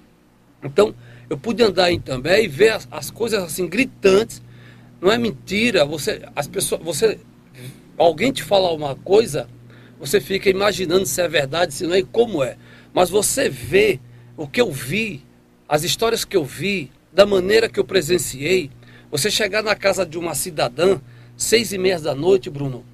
Então, 0.62 0.94
eu 1.28 1.38
pude 1.38 1.62
andar 1.62 1.90
em 1.90 1.96
Itambé 1.96 2.42
e 2.42 2.48
ver 2.48 2.70
as, 2.70 2.88
as 2.90 3.10
coisas 3.10 3.42
assim 3.42 3.66
gritantes. 3.66 4.42
Não 5.00 5.10
é 5.10 5.16
mentira, 5.16 5.84
você, 5.84 6.22
as 6.36 6.46
pessoas, 6.46 6.82
você, 6.82 7.18
alguém 7.96 8.32
te 8.32 8.42
fala 8.42 8.70
uma 8.72 8.94
coisa, 8.94 9.48
você 9.98 10.20
fica 10.20 10.50
imaginando 10.50 11.06
se 11.06 11.20
é 11.22 11.28
verdade, 11.28 11.72
se 11.72 11.86
não 11.86 11.94
é 11.94 12.00
e 12.00 12.04
como 12.04 12.44
é. 12.44 12.56
Mas 12.92 13.08
você 13.08 13.48
vê 13.48 13.98
o 14.36 14.46
que 14.46 14.60
eu 14.60 14.70
vi, 14.70 15.24
as 15.68 15.84
histórias 15.84 16.24
que 16.24 16.36
eu 16.36 16.44
vi, 16.44 16.90
da 17.12 17.24
maneira 17.24 17.68
que 17.68 17.80
eu 17.80 17.84
presenciei, 17.84 18.70
você 19.10 19.30
chegar 19.30 19.62
na 19.62 19.74
casa 19.74 20.04
de 20.04 20.18
uma 20.18 20.34
cidadã, 20.34 21.00
seis 21.36 21.72
e 21.72 21.78
meia 21.78 21.98
da 21.98 22.14
noite, 22.14 22.50
Bruno, 22.50 22.84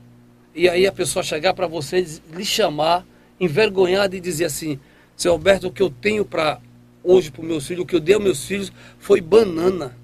e 0.57 0.71
aí 0.71 0.87
a 0.87 0.93
pessoa 0.93 1.23
chegar 1.23 1.53
para 1.53 1.67
você, 1.67 2.05
lhe 2.33 2.45
chamar, 2.45 3.07
envergonhada 3.39 4.17
e 4.17 4.21
dizer 4.21 4.47
assim: 4.47 4.81
Seu 5.15 5.33
Alberto, 5.33 5.69
o 5.69 5.71
que 5.71 5.83
eu 5.83 5.91
tenho 5.91 6.25
para 6.25 6.59
hoje 7.05 7.31
para 7.31 7.45
meus 7.45 7.67
filhos, 7.67 7.85
o 7.85 7.87
que 7.87 7.95
eu 7.95 8.01
dei 8.01 8.15
aos 8.15 8.25
meus 8.25 8.47
filhos 8.47 8.73
foi 8.99 9.21
banana. 9.21 9.95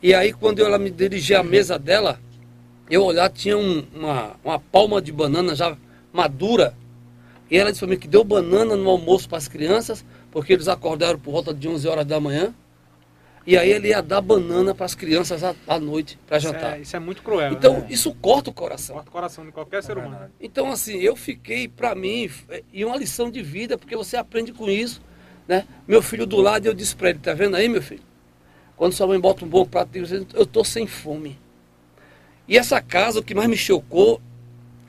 E 0.00 0.14
aí, 0.14 0.32
quando 0.32 0.60
ela 0.60 0.78
me 0.78 0.90
dirigia 0.90 1.40
à 1.40 1.42
mesa 1.42 1.76
dela, 1.76 2.20
eu 2.88 3.02
olhar, 3.02 3.28
tinha 3.30 3.58
um, 3.58 3.84
uma, 3.92 4.36
uma 4.44 4.58
palma 4.60 5.02
de 5.02 5.12
banana 5.12 5.56
já 5.56 5.76
madura. 6.12 6.74
E 7.50 7.58
ela 7.58 7.70
disse 7.70 7.80
para 7.80 7.90
mim 7.90 7.98
que 7.98 8.08
deu 8.08 8.22
banana 8.22 8.76
no 8.76 8.88
almoço 8.88 9.28
para 9.28 9.38
as 9.38 9.48
crianças, 9.48 10.04
porque 10.30 10.52
eles 10.52 10.68
acordaram 10.68 11.18
por 11.18 11.32
volta 11.32 11.52
de 11.52 11.68
11 11.68 11.86
horas 11.88 12.06
da 12.06 12.20
manhã. 12.20 12.54
E 13.46 13.56
aí 13.56 13.70
ele 13.70 13.88
ia 13.88 14.02
dar 14.02 14.20
banana 14.20 14.74
para 14.74 14.84
as 14.84 14.94
crianças 14.94 15.42
à, 15.42 15.54
à 15.66 15.78
noite 15.78 16.18
para 16.26 16.38
jantar. 16.38 16.78
É, 16.78 16.82
isso 16.82 16.94
é 16.94 16.98
muito 16.98 17.22
cruel. 17.22 17.52
Então, 17.52 17.80
né? 17.80 17.86
isso 17.88 18.14
corta 18.14 18.50
o 18.50 18.52
coração. 18.52 18.94
Corta 18.96 19.08
o 19.08 19.12
coração 19.12 19.46
de 19.46 19.52
qualquer 19.52 19.78
é 19.78 19.82
ser 19.82 19.96
humano. 19.96 20.10
Verdade. 20.10 20.32
Então, 20.40 20.70
assim, 20.70 20.98
eu 20.98 21.16
fiquei, 21.16 21.66
para 21.66 21.94
mim, 21.94 22.30
e 22.72 22.84
uma 22.84 22.96
lição 22.96 23.30
de 23.30 23.42
vida, 23.42 23.78
porque 23.78 23.96
você 23.96 24.16
aprende 24.16 24.52
com 24.52 24.68
isso. 24.68 25.00
Né? 25.48 25.66
Meu 25.88 26.02
filho 26.02 26.26
do 26.26 26.36
lado, 26.36 26.66
eu 26.66 26.74
disse 26.74 26.94
para 26.94 27.10
ele: 27.10 27.18
tá 27.18 27.32
vendo 27.32 27.56
aí, 27.56 27.68
meu 27.68 27.82
filho? 27.82 28.02
Quando 28.76 28.92
sua 28.92 29.06
mãe 29.06 29.18
bota 29.18 29.44
um 29.44 29.48
bom 29.48 29.64
prato, 29.64 29.90
eu 29.96 30.42
estou 30.42 30.64
sem 30.64 30.86
fome. 30.86 31.38
E 32.46 32.56
essa 32.56 32.80
casa, 32.80 33.20
o 33.20 33.22
que 33.22 33.34
mais 33.34 33.48
me 33.48 33.56
chocou, 33.56 34.20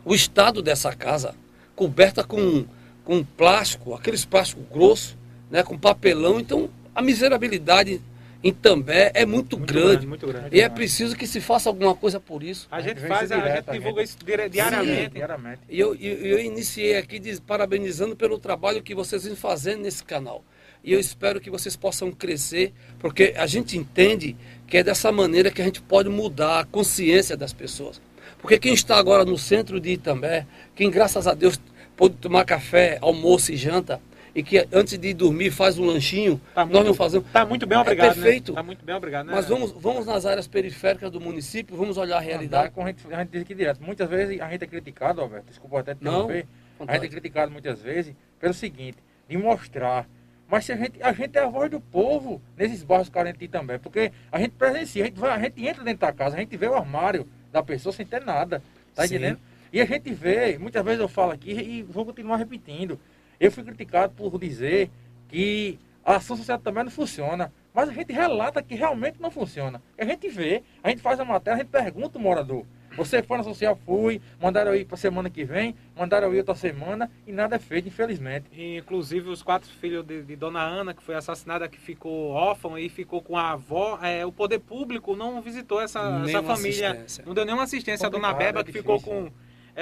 o 0.03 0.15
estado 0.15 0.61
dessa 0.61 0.93
casa, 0.95 1.35
coberta 1.75 2.23
com, 2.23 2.65
com 3.03 3.23
plástico, 3.23 3.93
aqueles 3.93 4.25
plásticos 4.25 4.63
grossos, 4.71 5.17
né, 5.49 5.61
com 5.61 5.77
papelão. 5.77 6.39
Então, 6.39 6.69
a 6.93 7.01
miserabilidade 7.01 8.01
em 8.43 8.51
També 8.51 9.11
é 9.13 9.25
muito, 9.25 9.57
muito 9.57 9.71
grande, 9.71 9.87
grande, 9.87 10.07
muito 10.07 10.27
grande. 10.27 10.55
E 10.55 10.61
é 10.61 10.67
preciso 10.67 11.15
que 11.15 11.27
se 11.27 11.39
faça 11.39 11.69
alguma 11.69 11.95
coisa 11.95 12.19
por 12.19 12.41
isso. 12.41 12.67
A 12.71 12.81
gente 12.81 12.99
faz, 13.01 13.31
a, 13.31 13.37
a 13.37 13.55
gente 13.57 13.71
divulga 13.71 14.01
isso 14.01 14.17
diariamente. 14.49 15.03
Sim, 15.03 15.09
diariamente. 15.09 15.61
E 15.69 15.79
eu, 15.79 15.95
eu, 15.95 16.17
eu, 16.17 16.39
iniciei 16.39 16.97
aqui 16.97 17.19
diz, 17.19 17.39
parabenizando 17.39 18.15
pelo 18.15 18.39
trabalho 18.39 18.81
que 18.81 18.95
vocês 18.95 19.25
vêm 19.25 19.35
fazendo 19.35 19.83
nesse 19.83 20.03
canal. 20.03 20.43
E 20.83 20.91
eu 20.91 20.99
espero 20.99 21.39
que 21.39 21.51
vocês 21.51 21.75
possam 21.75 22.11
crescer, 22.11 22.73
porque 22.97 23.35
a 23.37 23.45
gente 23.45 23.77
entende 23.77 24.35
que 24.65 24.77
é 24.77 24.83
dessa 24.83 25.11
maneira 25.11 25.51
que 25.51 25.61
a 25.61 25.65
gente 25.65 25.81
pode 25.81 26.09
mudar 26.09 26.61
a 26.61 26.65
consciência 26.65 27.37
das 27.37 27.53
pessoas. 27.53 28.01
Porque 28.39 28.57
quem 28.57 28.73
está 28.73 28.97
agora 28.97 29.23
no 29.23 29.37
centro 29.37 29.79
de 29.79 29.91
Itambé, 29.91 30.47
quem 30.73 30.89
graças 30.89 31.27
a 31.27 31.35
Deus 31.35 31.61
pode 31.95 32.15
tomar 32.15 32.43
café, 32.45 32.97
almoço 33.01 33.51
e 33.51 33.55
janta, 33.55 34.01
e 34.33 34.41
que 34.41 34.65
antes 34.71 34.97
de 34.97 35.13
dormir 35.13 35.51
faz 35.51 35.77
um 35.77 35.85
lanchinho, 35.85 36.39
tá 36.53 36.65
muito, 36.65 36.77
nós 36.77 36.85
não 36.85 36.93
fazemos. 36.93 37.27
Está 37.27 37.45
muito 37.45 37.65
bem 37.65 37.77
obrigado. 37.77 38.11
É 38.11 38.13
perfeito. 38.13 38.51
Né? 38.51 38.55
Tá 38.55 38.63
muito 38.63 38.85
bem 38.85 38.95
obrigado. 38.95 39.27
Né? 39.27 39.33
Mas 39.35 39.47
vamos, 39.47 39.71
vamos 39.71 40.05
nas 40.05 40.25
áreas 40.25 40.47
periféricas 40.47 41.11
do 41.11 41.19
município, 41.19 41.75
vamos 41.75 41.97
olhar 41.97 42.17
a 42.17 42.21
realidade. 42.21 42.71
a, 42.75 42.87
gente, 42.87 43.13
a 43.13 43.19
gente 43.19 43.29
diz 43.29 43.41
aqui 43.41 43.53
direto. 43.53 43.83
Muitas 43.83 44.09
vezes 44.09 44.39
a 44.39 44.49
gente 44.49 44.63
é 44.63 44.67
criticado, 44.67 45.21
Alberto, 45.21 45.47
desculpa 45.47 45.79
até 45.79 45.93
te 45.93 46.01
interromper. 46.01 46.45
A 46.79 46.93
gente 46.93 47.05
é 47.05 47.09
criticado 47.09 47.51
muitas 47.51 47.81
vezes 47.81 48.15
pelo 48.39 48.53
seguinte, 48.53 48.97
de 49.27 49.37
mostrar. 49.37 50.07
Mas 50.47 50.65
se 50.65 50.73
a 50.73 50.75
gente, 50.75 51.01
a 51.01 51.13
gente 51.13 51.37
é 51.37 51.41
a 51.41 51.47
voz 51.47 51.69
do 51.69 51.79
povo 51.79 52.41
nesses 52.57 52.83
bairros 52.83 53.09
carentes 53.09 53.47
também. 53.49 53.79
Porque 53.79 54.11
a 54.31 54.39
gente 54.39 54.51
presencia, 54.51 55.03
a 55.03 55.05
gente, 55.07 55.19
vai, 55.19 55.31
a 55.31 55.39
gente 55.39 55.65
entra 55.65 55.83
dentro 55.83 56.01
da 56.01 56.11
casa, 56.11 56.35
a 56.35 56.39
gente 56.39 56.57
vê 56.57 56.67
o 56.67 56.75
armário 56.75 57.27
da 57.51 57.61
pessoa 57.61 57.93
sem 57.93 58.05
ter 58.05 58.23
nada. 58.25 58.61
Tá 58.95 59.07
Sim. 59.07 59.15
entendendo? 59.15 59.39
E 59.71 59.79
a 59.79 59.85
gente 59.85 60.11
vê, 60.13 60.57
muitas 60.57 60.83
vezes 60.83 60.99
eu 60.99 61.07
falo 61.07 61.31
aqui 61.31 61.51
e 61.51 61.83
vou 61.83 62.05
continuar 62.05 62.35
repetindo. 62.35 62.99
Eu 63.41 63.51
fui 63.51 63.63
criticado 63.63 64.13
por 64.13 64.37
dizer 64.37 64.91
que 65.27 65.79
a 66.05 66.17
ação 66.17 66.37
social 66.37 66.59
também 66.59 66.83
não 66.83 66.91
funciona. 66.91 67.51
Mas 67.73 67.89
a 67.89 67.91
gente 67.91 68.13
relata 68.13 68.61
que 68.61 68.75
realmente 68.75 69.19
não 69.19 69.31
funciona. 69.31 69.81
A 69.97 70.05
gente 70.05 70.29
vê, 70.29 70.61
a 70.83 70.89
gente 70.89 71.01
faz 71.01 71.19
a 71.19 71.25
matéria, 71.25 71.55
a 71.55 71.63
gente 71.63 71.71
pergunta 71.71 72.19
o 72.19 72.21
morador. 72.21 72.65
Você 72.97 73.23
foi 73.23 73.37
na 73.37 73.43
social, 73.43 73.75
fui, 73.85 74.21
mandaram 74.39 74.73
eu 74.73 74.81
ir 74.81 74.85
para 74.85 74.97
semana 74.97 75.29
que 75.29 75.43
vem, 75.43 75.73
mandaram 75.95 76.27
eu 76.27 76.35
ir 76.35 76.39
outra 76.39 76.53
semana 76.53 77.09
e 77.25 77.31
nada 77.31 77.55
é 77.55 77.59
feito, 77.59 77.87
infelizmente. 77.87 78.45
E, 78.51 78.77
inclusive 78.77 79.29
os 79.29 79.41
quatro 79.41 79.69
filhos 79.69 80.05
de, 80.05 80.21
de, 80.21 80.35
Dona 80.35 80.61
Ana, 80.61 80.93
que 80.93 81.01
foi 81.01 81.15
assassinada, 81.15 81.69
que 81.69 81.79
ficou 81.79 82.31
órfã 82.31 82.77
e 82.79 82.89
ficou 82.89 83.21
com 83.21 83.37
a 83.37 83.51
avó, 83.51 83.97
é, 84.03 84.25
o 84.25 84.31
poder 84.31 84.59
público 84.59 85.15
não 85.15 85.41
visitou 85.41 85.81
essa, 85.81 86.21
essa 86.27 86.43
família. 86.43 87.05
Não 87.25 87.33
deu 87.33 87.45
nenhuma 87.45 87.63
assistência. 87.63 88.05
a 88.05 88.09
Dona 88.09 88.33
Beba, 88.33 88.59
é 88.59 88.63
que 88.65 88.73
ficou 88.73 89.01
com 89.01 89.31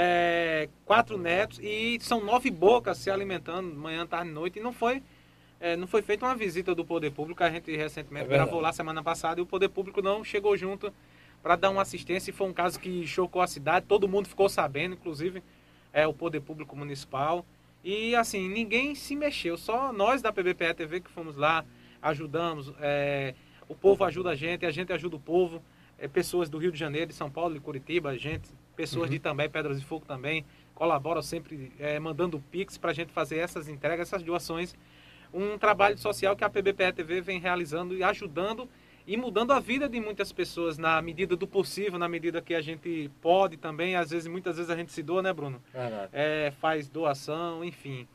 é, 0.01 0.69
quatro 0.85 1.17
netos 1.17 1.59
e 1.61 1.99
são 1.99 2.23
nove 2.23 2.49
bocas 2.49 2.97
se 2.99 3.11
alimentando 3.11 3.75
manhã, 3.75 4.07
tarde 4.07 4.29
e 4.29 4.33
noite. 4.33 4.57
E 4.57 4.61
não 4.61 4.71
foi, 4.71 5.03
é, 5.59 5.75
não 5.75 5.87
foi 5.87 6.01
feita 6.01 6.25
uma 6.25 6.35
visita 6.37 6.73
do 6.73 6.85
poder 6.85 7.11
público. 7.11 7.43
A 7.43 7.49
gente 7.49 7.75
recentemente 7.75 8.27
é 8.27 8.29
gravou 8.29 8.61
lá 8.61 8.71
semana 8.71 9.03
passada 9.03 9.41
e 9.41 9.43
o 9.43 9.45
poder 9.45 9.67
público 9.67 10.01
não 10.01 10.23
chegou 10.23 10.55
junto 10.55 10.93
para 11.43 11.57
dar 11.57 11.69
uma 11.69 11.81
assistência. 11.81 12.31
E 12.31 12.33
foi 12.33 12.47
um 12.47 12.53
caso 12.53 12.79
que 12.79 13.05
chocou 13.05 13.41
a 13.41 13.47
cidade, 13.47 13.87
todo 13.87 14.07
mundo 14.07 14.29
ficou 14.29 14.47
sabendo, 14.47 14.95
inclusive 14.95 15.43
é, 15.91 16.07
o 16.07 16.13
poder 16.13 16.39
público 16.39 16.77
municipal. 16.77 17.45
E 17.83 18.15
assim, 18.15 18.47
ninguém 18.47 18.95
se 18.95 19.17
mexeu, 19.17 19.57
só 19.57 19.91
nós 19.91 20.21
da 20.21 20.31
PBPE 20.31 20.75
TV 20.75 21.01
que 21.01 21.09
fomos 21.09 21.35
lá, 21.35 21.65
ajudamos. 22.01 22.73
É, 22.79 23.33
o 23.67 23.75
povo 23.75 24.05
ajuda 24.05 24.29
a 24.29 24.35
gente, 24.35 24.65
a 24.65 24.71
gente 24.71 24.93
ajuda 24.93 25.17
o 25.17 25.19
povo. 25.19 25.61
É, 25.97 26.07
pessoas 26.07 26.49
do 26.49 26.57
Rio 26.57 26.71
de 26.71 26.79
Janeiro, 26.79 27.07
de 27.07 27.13
São 27.13 27.29
Paulo, 27.29 27.53
de 27.53 27.59
Curitiba, 27.59 28.17
gente 28.17 28.49
pessoas 28.79 29.09
uhum. 29.09 29.15
de 29.15 29.19
também, 29.19 29.49
Pedras 29.49 29.77
de 29.77 29.85
Fogo 29.85 30.05
também, 30.05 30.45
colaboram 30.73 31.21
sempre 31.21 31.69
é, 31.77 31.99
mandando 31.99 32.39
Pix 32.49 32.77
para 32.77 32.91
a 32.91 32.93
gente 32.93 33.11
fazer 33.11 33.39
essas 33.39 33.67
entregas, 33.67 34.07
essas 34.07 34.23
doações. 34.23 34.73
Um 35.33 35.57
trabalho 35.57 35.97
social 35.97 36.33
que 36.33 36.45
a 36.45 36.49
PBPE 36.49 36.93
TV 36.93 37.19
vem 37.19 37.41
realizando 37.41 37.93
e 37.93 38.01
ajudando 38.01 38.69
e 39.05 39.17
mudando 39.17 39.51
a 39.51 39.59
vida 39.59 39.89
de 39.89 39.99
muitas 39.99 40.31
pessoas 40.31 40.77
na 40.77 41.01
medida 41.01 41.35
do 41.35 41.45
possível, 41.45 41.99
na 41.99 42.07
medida 42.07 42.41
que 42.41 42.55
a 42.55 42.61
gente 42.61 43.11
pode 43.21 43.57
também. 43.57 43.97
Às 43.97 44.11
vezes, 44.11 44.29
muitas 44.29 44.55
vezes 44.55 44.71
a 44.71 44.77
gente 44.77 44.93
se 44.93 45.03
doa, 45.03 45.21
né, 45.21 45.33
Bruno? 45.33 45.61
É, 46.13 46.53
faz 46.61 46.87
doação, 46.87 47.61
enfim. 47.65 48.07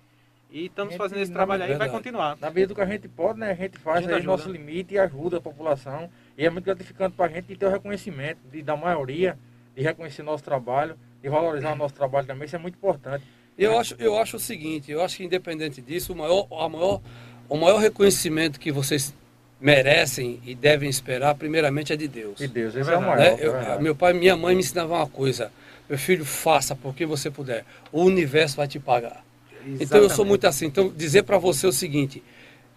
E 0.51 0.65
estamos 0.65 0.97
fazendo 0.97 1.21
esse 1.21 1.33
trabalho 1.33 1.65
aí 1.65 1.73
e 1.73 1.77
vai 1.77 1.91
continuar. 1.91 2.39
Na 2.41 2.49
medida 2.49 2.69
do 2.69 2.75
que 2.75 2.81
a 2.81 2.87
gente 2.87 3.07
pode, 3.07 3.39
né, 3.39 3.51
a 3.51 3.55
gente 3.55 3.77
faz 3.77 4.07
o 4.07 4.23
nosso 4.23 4.51
limite 4.51 4.95
e 4.95 4.99
ajuda 4.99 5.37
a 5.37 5.41
população. 5.43 6.09
E 6.39 6.47
é 6.47 6.49
muito 6.49 6.65
gratificante 6.65 7.15
para 7.15 7.27
a 7.27 7.29
gente 7.29 7.55
ter 7.55 7.67
o 7.67 7.71
reconhecimento 7.71 8.39
de, 8.51 8.63
da 8.63 8.75
maioria 8.75 9.39
de 9.75 9.83
reconhecer 9.83 10.23
nosso 10.23 10.45
trabalho, 10.45 10.97
de 11.23 11.29
valorizar 11.29 11.73
o 11.73 11.77
nosso 11.77 11.95
trabalho 11.95 12.27
também, 12.27 12.47
isso 12.47 12.57
é 12.57 12.59
muito 12.59 12.77
importante. 12.77 13.25
Eu 13.57 13.79
acho, 13.79 13.95
eu 13.99 14.19
acho 14.19 14.37
o 14.37 14.41
seguinte, 14.41 14.91
eu 14.91 15.03
acho 15.03 15.17
que 15.17 15.25
independente 15.25 15.81
disso, 15.81 16.13
o 16.13 16.17
maior, 16.17 16.47
a 16.51 16.69
maior, 16.69 17.01
o 17.49 17.57
maior 17.57 17.79
reconhecimento 17.79 18.59
que 18.59 18.73
vocês 18.73 19.15
merecem 19.61 20.41
e 20.45 20.55
devem 20.55 20.91
esperar, 20.91 21.35
primeiramente, 21.37 21.93
é 21.93 21.97
de 21.97 22.09
Deus. 22.09 22.39
De 22.39 22.49
Deus, 22.49 22.75
esse 22.75 22.91
é, 22.91 22.95
é 22.95 22.97
o 22.97 23.01
maior. 23.01 23.19
Né? 23.19 23.37
Eu, 23.39 23.57
é 23.57 23.79
meu 23.81 23.95
pai 23.95 24.13
e 24.13 24.19
minha 24.19 24.37
mãe 24.37 24.55
me 24.55 24.61
ensinavam 24.61 24.97
uma 24.97 25.07
coisa, 25.07 25.53
meu 25.89 25.99
filho, 25.99 26.25
faça 26.25 26.75
porque 26.75 27.07
você 27.07 27.31
puder, 27.31 27.65
o 27.93 28.03
universo 28.03 28.57
vai 28.57 28.67
te 28.67 28.79
pagar. 28.79 29.25
Exatamente. 29.53 29.85
Então 29.85 30.01
eu 30.01 30.11
sou 30.11 30.25
muito 30.25 30.47
assim, 30.47 30.67
então 30.67 30.93
dizer 30.95 31.23
para 31.23 31.39
você 31.39 31.67
o 31.67 31.73
seguinte, 31.73 32.23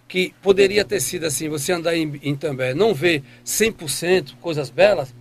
que 0.07 0.33
poderia 0.41 0.85
ter 0.85 1.01
sido 1.01 1.25
assim, 1.25 1.49
você 1.49 1.73
andar 1.73 1.95
em, 1.95 2.19
em 2.23 2.35
També, 2.35 2.73
não 2.73 2.93
ver 2.93 3.23
100% 3.45 4.35
coisas 4.39 4.69
belas, 4.69 5.13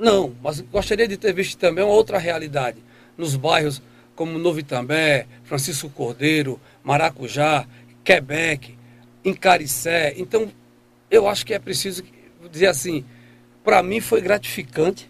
não, 0.00 0.34
mas 0.42 0.60
gostaria 0.62 1.06
de 1.06 1.18
ter 1.18 1.34
visto 1.34 1.58
também 1.58 1.84
uma 1.84 1.92
outra 1.92 2.16
realidade. 2.16 2.78
Nos 3.18 3.36
bairros 3.36 3.82
como 4.16 4.38
Novo 4.38 4.58
Itambé, 4.58 5.26
Francisco 5.44 5.90
Cordeiro, 5.90 6.58
Maracujá, 6.82 7.66
Quebec, 8.02 8.78
Encaricé. 9.22 10.14
Então, 10.16 10.50
eu 11.10 11.28
acho 11.28 11.44
que 11.44 11.52
é 11.52 11.58
preciso 11.58 12.02
dizer 12.50 12.68
assim, 12.68 13.04
para 13.62 13.82
mim 13.82 14.00
foi 14.00 14.22
gratificante. 14.22 15.08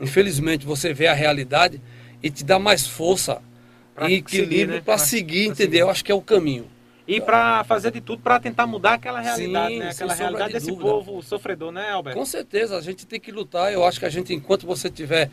Infelizmente, 0.00 0.64
você 0.64 0.94
vê 0.94 1.08
a 1.08 1.14
realidade 1.14 1.80
e 2.22 2.30
te 2.30 2.44
dá 2.44 2.60
mais 2.60 2.86
força 2.86 3.42
pra 3.92 4.08
e 4.08 4.14
equilíbrio 4.14 4.76
né? 4.76 4.82
para 4.84 4.98
seguir, 4.98 5.46
entender? 5.46 5.64
Seguir. 5.64 5.78
Eu 5.78 5.90
acho 5.90 6.04
que 6.04 6.12
é 6.12 6.14
o 6.14 6.22
caminho 6.22 6.77
e 7.08 7.22
para 7.22 7.64
fazer 7.64 7.90
de 7.90 8.02
tudo 8.02 8.22
para 8.22 8.38
tentar 8.38 8.66
mudar 8.66 8.92
aquela 8.92 9.18
realidade, 9.18 9.72
Sim, 9.72 9.78
né? 9.78 9.88
Aquela 9.88 10.12
realidade 10.12 10.48
de 10.48 10.54
desse 10.58 10.66
dúvida. 10.66 10.90
povo 10.90 11.22
sofredor, 11.22 11.72
né, 11.72 11.90
Alberto? 11.90 12.18
Com 12.18 12.26
certeza, 12.26 12.76
a 12.76 12.82
gente 12.82 13.06
tem 13.06 13.18
que 13.18 13.32
lutar. 13.32 13.72
Eu 13.72 13.82
acho 13.82 13.98
que 13.98 14.04
a 14.04 14.10
gente, 14.10 14.34
enquanto 14.34 14.66
você 14.66 14.88
estiver 14.88 15.30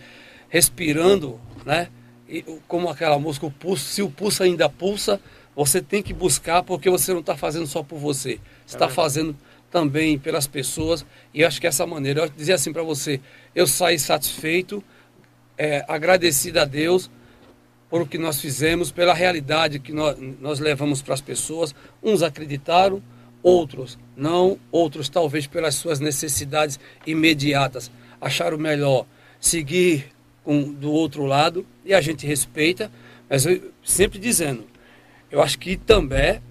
respirando, 0.48 1.38
né? 1.65 1.89
E, 2.29 2.44
como 2.65 2.88
aquela 2.88 3.20
música, 3.20 3.46
o 3.46 3.51
pulso, 3.51 3.84
se 3.84 4.01
o 4.01 4.10
pulso 4.10 4.41
ainda 4.41 4.70
pulsa, 4.70 5.20
você 5.53 5.82
tem 5.82 6.01
que 6.01 6.13
buscar 6.13 6.63
porque 6.63 6.89
você 6.89 7.12
não 7.12 7.20
está 7.20 7.36
fazendo 7.36 7.67
só 7.67 7.84
por 7.84 8.00
você. 8.00 8.39
Você 8.65 8.77
está 8.77 8.86
é 8.86 8.89
fazendo 8.89 9.36
também 9.70 10.17
pelas 10.17 10.48
pessoas. 10.48 11.05
E 11.34 11.41
eu 11.41 11.48
acho 11.48 11.60
que 11.60 11.67
essa 11.67 11.86
maneira, 11.86 12.22
eu 12.22 12.29
dizer 12.29 12.53
assim 12.53 12.72
para 12.72 12.84
você, 12.84 13.20
eu 13.53 13.67
saí 13.67 14.00
satisfeito, 14.00 14.82
é, 15.58 15.84
agradecido 15.89 16.58
a 16.62 16.63
Deus 16.63 17.12
por 17.96 18.02
o 18.02 18.06
que 18.06 18.18
nós 18.18 18.42
fizemos, 18.42 18.92
pela 18.92 19.14
realidade 19.14 19.80
que 19.80 19.94
nós, 19.94 20.18
nós 20.42 20.60
levamos 20.60 21.02
para 21.02 21.14
as 21.14 21.22
pessoas. 21.22 21.74
Uns 22.04 22.22
acreditaram, 22.22 23.02
outros 23.42 23.98
não, 24.18 24.60
outros 24.70 25.08
talvez 25.08 25.48
pelas 25.48 25.75
suas 25.75 26.02
necessidades 26.02 26.78
imediatas 27.08 27.90
acharam 28.20 28.58
melhor 28.58 29.06
seguir 29.40 30.12
com, 30.44 30.74
do 30.74 30.92
outro 30.92 31.24
lado 31.24 31.66
e 31.86 31.94
a 31.94 32.02
gente 32.02 32.28
respeita, 32.28 32.92
mas 33.30 33.46
eu 33.46 33.72
sempre 33.82 34.20
dizendo, 34.20 34.66
eu 35.32 35.42
acho 35.42 35.58
que 35.58 35.78
também 35.78 36.42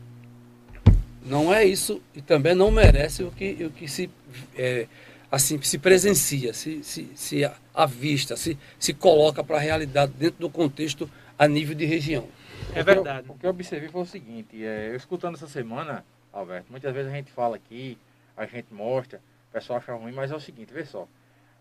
não 1.27 1.53
é 1.53 1.63
isso 1.67 2.01
e 2.15 2.23
também 2.23 2.55
não 2.55 2.71
merece 2.71 3.23
o 3.23 3.31
que, 3.31 3.67
o 3.67 3.71
que 3.71 3.87
se 3.87 4.09
é, 4.57 4.87
assim 5.31 5.61
se 5.61 5.77
presencia, 5.77 6.55
se, 6.55 6.83
se, 6.83 7.07
se 7.15 7.51
avista, 7.75 8.35
se, 8.35 8.57
se 8.79 8.95
coloca 8.95 9.45
para 9.45 9.59
a 9.59 9.61
realidade 9.61 10.13
dentro 10.19 10.41
do 10.41 10.49
contexto 10.49 11.07
a 11.39 11.49
nível 11.49 11.75
de 11.75 11.85
região. 11.85 12.29
É 12.75 12.83
verdade. 12.83 13.31
O 13.31 13.35
que 13.35 13.47
eu 13.47 13.51
observei 13.51 13.89
foi 13.89 14.03
o 14.03 14.07
seguinte, 14.07 14.65
é, 14.65 14.91
eu 14.91 14.97
escutando 14.97 15.35
essa 15.35 15.49
semana, 15.49 16.05
Alberto, 16.33 16.71
muitas 16.71 16.93
vezes 16.93 17.13
a 17.13 17.15
gente 17.15 17.31
fala 17.31 17.57
aqui, 17.57 17.99
a 18.37 18.47
gente 18.47 18.73
mostra, 18.73 19.21
o 19.51 19.53
pessoal 19.53 19.79
acha 19.79 19.95
ruim, 19.95 20.13
mas 20.13 20.31
é 20.31 20.37
o 20.37 20.41
seguinte, 20.41 20.73
vê 20.73 20.85
só. 20.85 21.07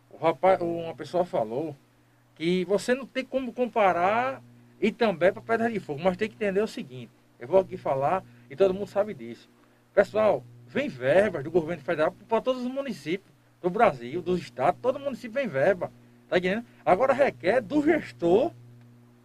O 0.10 0.18
rapaz, 0.18 0.62
uma 0.62 0.96
pessoa 0.96 1.26
falou 1.26 1.76
que 2.36 2.66
você 2.66 2.94
não 2.94 3.06
tem 3.06 3.26
como 3.26 3.54
comparar 3.54 4.42
e 4.82 4.92
também 4.92 5.32
para 5.32 5.42
Pedra 5.42 5.72
de 5.72 5.80
Fogo, 5.80 6.02
mas 6.04 6.18
tem 6.18 6.30
que 6.30 6.36
entender 6.36 6.62
o 6.62 6.68
seguinte. 6.68 7.12
Eu 7.40 7.48
vou 7.48 7.60
aqui 7.60 7.78
falar 7.78 8.24
e 8.50 8.56
todo 8.56 8.74
mundo 8.74 8.88
sabe 8.88 9.14
disso. 9.14 9.50
Pessoal, 9.94 10.44
vem 10.68 10.88
verbas 10.88 11.44
do 11.44 11.52
governo 11.52 11.84
federal 11.84 12.12
para 12.28 12.42
todos 12.42 12.64
os 12.64 12.72
municípios 12.72 13.32
do 13.62 13.70
Brasil, 13.70 14.22
dos 14.22 14.40
estados, 14.42 14.82
todo 14.82 15.00
município 15.00 15.32
vem 15.32 15.48
verba. 15.48 15.92
Tá 16.30 16.38
entendendo? 16.38 16.66
Agora 16.86 17.14
requer 17.14 17.62
do 17.62 17.84
gestor 17.84 18.52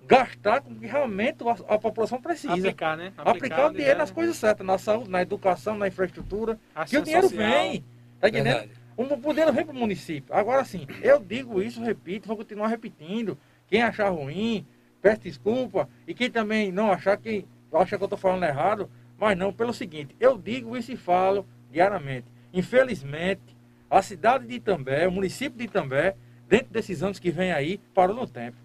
gastar 0.08 0.62
com 0.62 0.74
que 0.74 0.86
realmente 0.86 1.36
a, 1.46 1.74
a 1.74 1.78
população 1.78 2.20
precisa. 2.20 2.54
Aplicar, 2.54 2.96
né? 2.96 3.08
Aplicar, 3.08 3.30
Aplicar 3.30 3.66
o 3.66 3.72
dinheiro 3.74 3.98
nas 3.98 4.10
coisas 4.10 4.36
certas, 4.36 4.66
na 4.66 4.78
saúde, 4.78 5.10
na 5.10 5.20
educação, 5.20 5.76
na 5.76 5.86
infraestrutura. 5.86 6.58
Ação 6.74 6.86
que 6.88 6.98
o 6.98 7.02
dinheiro 7.02 7.28
social. 7.28 7.46
vem. 7.46 7.84
Tá 8.18 8.28
entendendo? 8.28 8.70
O 8.96 9.04
poder 9.18 9.44
não 9.44 9.52
vem 9.52 9.66
para 9.66 9.74
o 9.74 9.78
município. 9.78 10.34
Agora 10.34 10.64
sim, 10.64 10.86
eu 11.02 11.20
digo 11.20 11.62
isso, 11.62 11.80
repito, 11.82 12.26
vou 12.26 12.38
continuar 12.38 12.68
repetindo. 12.68 13.38
Quem 13.68 13.82
achar 13.82 14.08
ruim, 14.08 14.66
peço 15.02 15.20
desculpa. 15.20 15.88
E 16.06 16.14
quem 16.14 16.30
também 16.30 16.72
não 16.72 16.90
achar, 16.90 17.16
quem 17.18 17.46
acha 17.72 17.96
que 17.96 18.02
eu 18.02 18.06
estou 18.06 18.18
falando 18.18 18.44
errado, 18.44 18.90
mas 19.18 19.36
não, 19.36 19.52
pelo 19.52 19.74
seguinte, 19.74 20.16
eu 20.18 20.38
digo 20.38 20.76
isso 20.76 20.90
e 20.90 20.96
falo 20.96 21.46
diariamente. 21.70 22.26
Infelizmente, 22.52 23.56
a 23.90 24.00
cidade 24.00 24.46
de 24.46 24.54
Itambé, 24.54 25.06
o 25.06 25.12
município 25.12 25.58
de 25.58 25.64
Itambé, 25.64 26.16
dentro 26.48 26.72
desses 26.72 27.02
anos 27.02 27.18
que 27.18 27.30
vem 27.30 27.52
aí, 27.52 27.78
parou 27.94 28.16
no 28.16 28.26
tempo. 28.26 28.56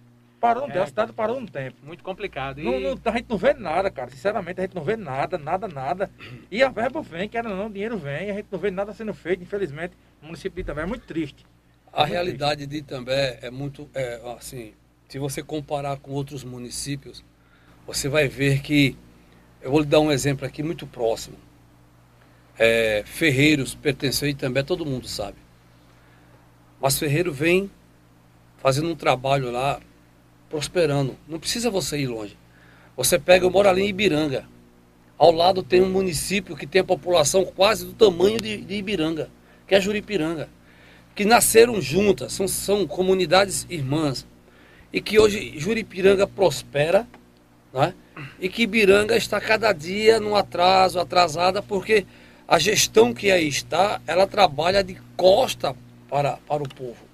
Parou 0.43 0.65
é, 0.65 0.71
tempo, 0.73 0.83
a 0.83 0.87
cidade 0.87 1.13
parou 1.13 1.39
no 1.39 1.49
tempo. 1.49 1.77
Muito 1.81 2.03
complicado. 2.03 2.59
E... 2.59 2.65
Não, 2.65 2.77
não, 2.77 2.99
a 3.05 3.11
gente 3.15 3.29
não 3.29 3.37
vê 3.37 3.53
nada, 3.53 3.89
cara. 3.89 4.11
Sinceramente, 4.11 4.59
a 4.59 4.63
gente 4.63 4.75
não 4.75 4.83
vê 4.83 4.97
nada, 4.97 5.37
nada, 5.37 5.69
nada. 5.69 6.11
E 6.51 6.61
a 6.61 6.67
verba 6.67 7.01
vem, 7.01 7.29
que 7.29 7.37
era 7.37 7.47
não, 7.47 7.67
o 7.67 7.69
dinheiro 7.69 7.97
vem, 7.97 8.29
a 8.29 8.33
gente 8.33 8.47
não 8.51 8.59
vê 8.59 8.69
nada 8.69 8.91
sendo 8.91 9.13
feito, 9.13 9.41
infelizmente. 9.41 9.93
O 10.21 10.25
município 10.25 10.55
de 10.55 10.59
Itambé 10.59 10.81
é 10.81 10.85
muito 10.85 11.05
triste. 11.05 11.45
A 11.93 12.01
muito 12.01 12.11
realidade 12.11 12.67
triste. 12.67 12.71
de 12.71 12.77
Itambé 12.79 13.39
é 13.41 13.49
muito, 13.49 13.89
é, 13.93 14.19
assim, 14.37 14.73
se 15.07 15.17
você 15.17 15.41
comparar 15.41 15.95
com 15.99 16.11
outros 16.11 16.43
municípios, 16.43 17.23
você 17.87 18.09
vai 18.09 18.27
ver 18.27 18.61
que, 18.61 18.97
eu 19.61 19.71
vou 19.71 19.79
lhe 19.79 19.85
dar 19.85 20.01
um 20.01 20.11
exemplo 20.11 20.45
aqui 20.45 20.61
muito 20.61 20.85
próximo. 20.85 21.37
É, 22.59 23.01
Ferreiros 23.05 23.75
pertenceu 23.75 24.27
a 24.27 24.31
Itambé, 24.31 24.61
todo 24.61 24.85
mundo 24.85 25.07
sabe. 25.07 25.37
Mas 26.81 26.99
Ferreiro 26.99 27.31
vem 27.31 27.71
fazendo 28.57 28.89
um 28.89 28.95
trabalho 28.95 29.49
lá 29.49 29.79
prosperando. 30.53 31.17
Não 31.27 31.39
precisa 31.39 31.71
você 31.71 31.97
ir 31.97 32.05
longe. 32.05 32.37
Você 32.95 33.17
pega, 33.17 33.43
eu 33.43 33.49
moro 33.49 33.67
ali 33.67 33.81
em 33.81 33.89
Ibiranga. 33.89 34.45
Ao 35.17 35.31
lado 35.31 35.63
tem 35.63 35.81
um 35.81 35.89
município 35.89 36.55
que 36.55 36.67
tem 36.67 36.81
a 36.81 36.83
população 36.83 37.43
quase 37.43 37.87
do 37.87 37.93
tamanho 37.93 38.39
de, 38.39 38.57
de 38.57 38.75
Ibiranga, 38.75 39.31
que 39.67 39.73
é 39.73 39.81
Juripiranga. 39.81 40.47
Que 41.15 41.25
nasceram 41.25 41.81
juntas, 41.81 42.33
são, 42.33 42.47
são 42.47 42.85
comunidades 42.85 43.65
irmãs. 43.67 44.27
E 44.91 45.01
que 45.01 45.17
hoje 45.17 45.57
Juripiranga 45.57 46.27
prospera, 46.27 47.07
né? 47.73 47.95
e 48.39 48.47
que 48.47 48.61
Ibiranga 48.61 49.17
está 49.17 49.41
cada 49.41 49.73
dia 49.73 50.19
num 50.19 50.35
atraso, 50.35 50.99
atrasada, 50.99 51.63
porque 51.63 52.05
a 52.47 52.59
gestão 52.59 53.11
que 53.11 53.31
aí 53.31 53.47
está, 53.47 53.99
ela 54.05 54.27
trabalha 54.27 54.83
de 54.83 55.01
costa 55.17 55.75
para, 56.07 56.37
para 56.47 56.61
o 56.61 56.69
povo. 56.69 57.11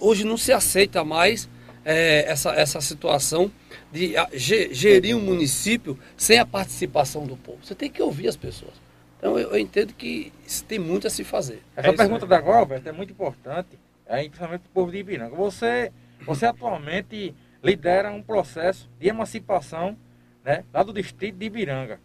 Hoje 0.00 0.24
não 0.24 0.36
se 0.36 0.52
aceita 0.52 1.04
mais 1.04 1.48
é, 1.84 2.30
essa, 2.30 2.50
essa 2.52 2.80
situação 2.80 3.50
de 3.92 4.14
gerir 4.32 5.16
um 5.16 5.20
município 5.20 5.98
sem 6.16 6.38
a 6.38 6.46
participação 6.46 7.26
do 7.26 7.36
povo. 7.36 7.58
Você 7.62 7.74
tem 7.74 7.90
que 7.90 8.02
ouvir 8.02 8.28
as 8.28 8.36
pessoas. 8.36 8.72
Então 9.18 9.38
eu, 9.38 9.50
eu 9.50 9.58
entendo 9.58 9.92
que 9.94 10.32
isso 10.46 10.64
tem 10.64 10.78
muito 10.78 11.06
a 11.06 11.10
se 11.10 11.22
fazer. 11.24 11.62
Essa 11.76 11.88
é 11.88 11.92
pergunta 11.92 12.26
da 12.26 12.40
Galvert 12.40 12.86
é 12.86 12.92
muito 12.92 13.12
importante, 13.12 13.78
é, 14.06 14.18
principalmente 14.22 14.62
para 14.62 14.68
o 14.70 14.72
povo 14.72 14.92
de 14.92 14.98
Ibiranga. 14.98 15.34
Você, 15.36 15.92
você 16.26 16.46
atualmente 16.46 17.34
lidera 17.62 18.10
um 18.10 18.22
processo 18.22 18.90
de 18.98 19.08
emancipação 19.08 19.96
né, 20.44 20.64
lá 20.72 20.82
do 20.82 20.92
distrito 20.92 21.36
de 21.36 21.46
Ibiranga. 21.46 22.00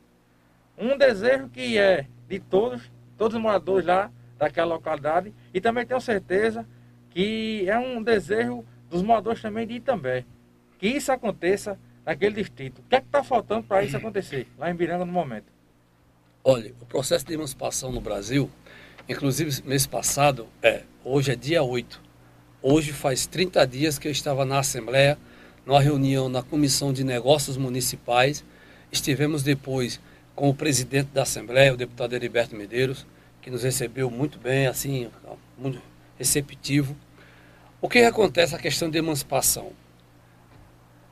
Um 0.78 0.98
desejo 0.98 1.50
que 1.50 1.78
é 1.78 2.06
de 2.28 2.40
todos, 2.40 2.90
todos 3.18 3.36
os 3.36 3.42
moradores 3.42 3.86
lá 3.86 4.10
daquela 4.38 4.76
localidade, 4.76 5.34
e 5.54 5.60
também 5.60 5.86
tenho 5.86 6.00
certeza 6.00 6.66
que 7.10 7.70
é 7.70 7.78
um 7.78 8.02
desejo 8.02 8.64
dos 8.90 9.02
moradores 9.02 9.42
também 9.42 9.68
de 9.68 9.76
Itambé. 9.76 10.26
Que 10.78 10.88
isso 10.88 11.12
aconteça 11.12 11.78
naquele 12.06 12.36
distrito. 12.36 12.80
O 12.80 12.84
que 12.90 12.96
é 12.96 13.02
que 13.02 13.08
está 13.08 13.24
faltando 13.24 13.64
para 13.64 13.84
isso 13.84 13.96
acontecer 13.96 14.48
lá 14.58 14.70
em 14.72 14.76
Biranga 14.76 15.06
no 15.06 15.12
momento? 15.12 15.46
Olha, 16.44 16.74
o 16.82 16.86
processo 16.86 17.26
de 17.26 17.34
emancipação 17.34 17.92
no 17.92 18.02
Brasil, 18.02 18.50
inclusive 19.08 19.62
mês 19.64 19.86
passado, 19.86 20.48
é, 20.64 20.84
hoje 21.04 21.32
é 21.32 21.36
dia 21.36 21.62
8. 21.62 22.02
Hoje 22.62 22.92
faz 22.92 23.28
30 23.28 23.66
dias 23.68 24.00
que 24.00 24.08
eu 24.08 24.12
estava 24.12 24.46
na 24.46 24.60
Assembleia, 24.60 25.18
numa 25.66 25.82
reunião 25.82 26.30
na 26.30 26.42
Comissão 26.42 26.92
de 26.92 27.04
Negócios 27.04 27.58
Municipais. 27.58 28.44
Estivemos 28.92 29.44
depois 29.44 30.00
com 30.36 30.50
o 30.50 30.54
presidente 30.54 31.10
da 31.14 31.24
Assembleia, 31.24 31.74
o 31.74 31.78
deputado 31.78 32.14
Heriberto 32.14 32.56
Medeiros, 32.56 33.06
que 33.42 33.52
nos 33.52 33.64
recebeu 33.64 34.10
muito 34.10 34.40
bem, 34.40 34.68
assim, 34.68 35.12
muito 35.58 35.82
receptivo. 36.18 36.96
O 37.82 37.88
que 37.88 38.00
acontece 38.00 38.54
a 38.54 38.60
questão 38.60 38.90
de 38.90 38.98
emancipação? 38.98 39.72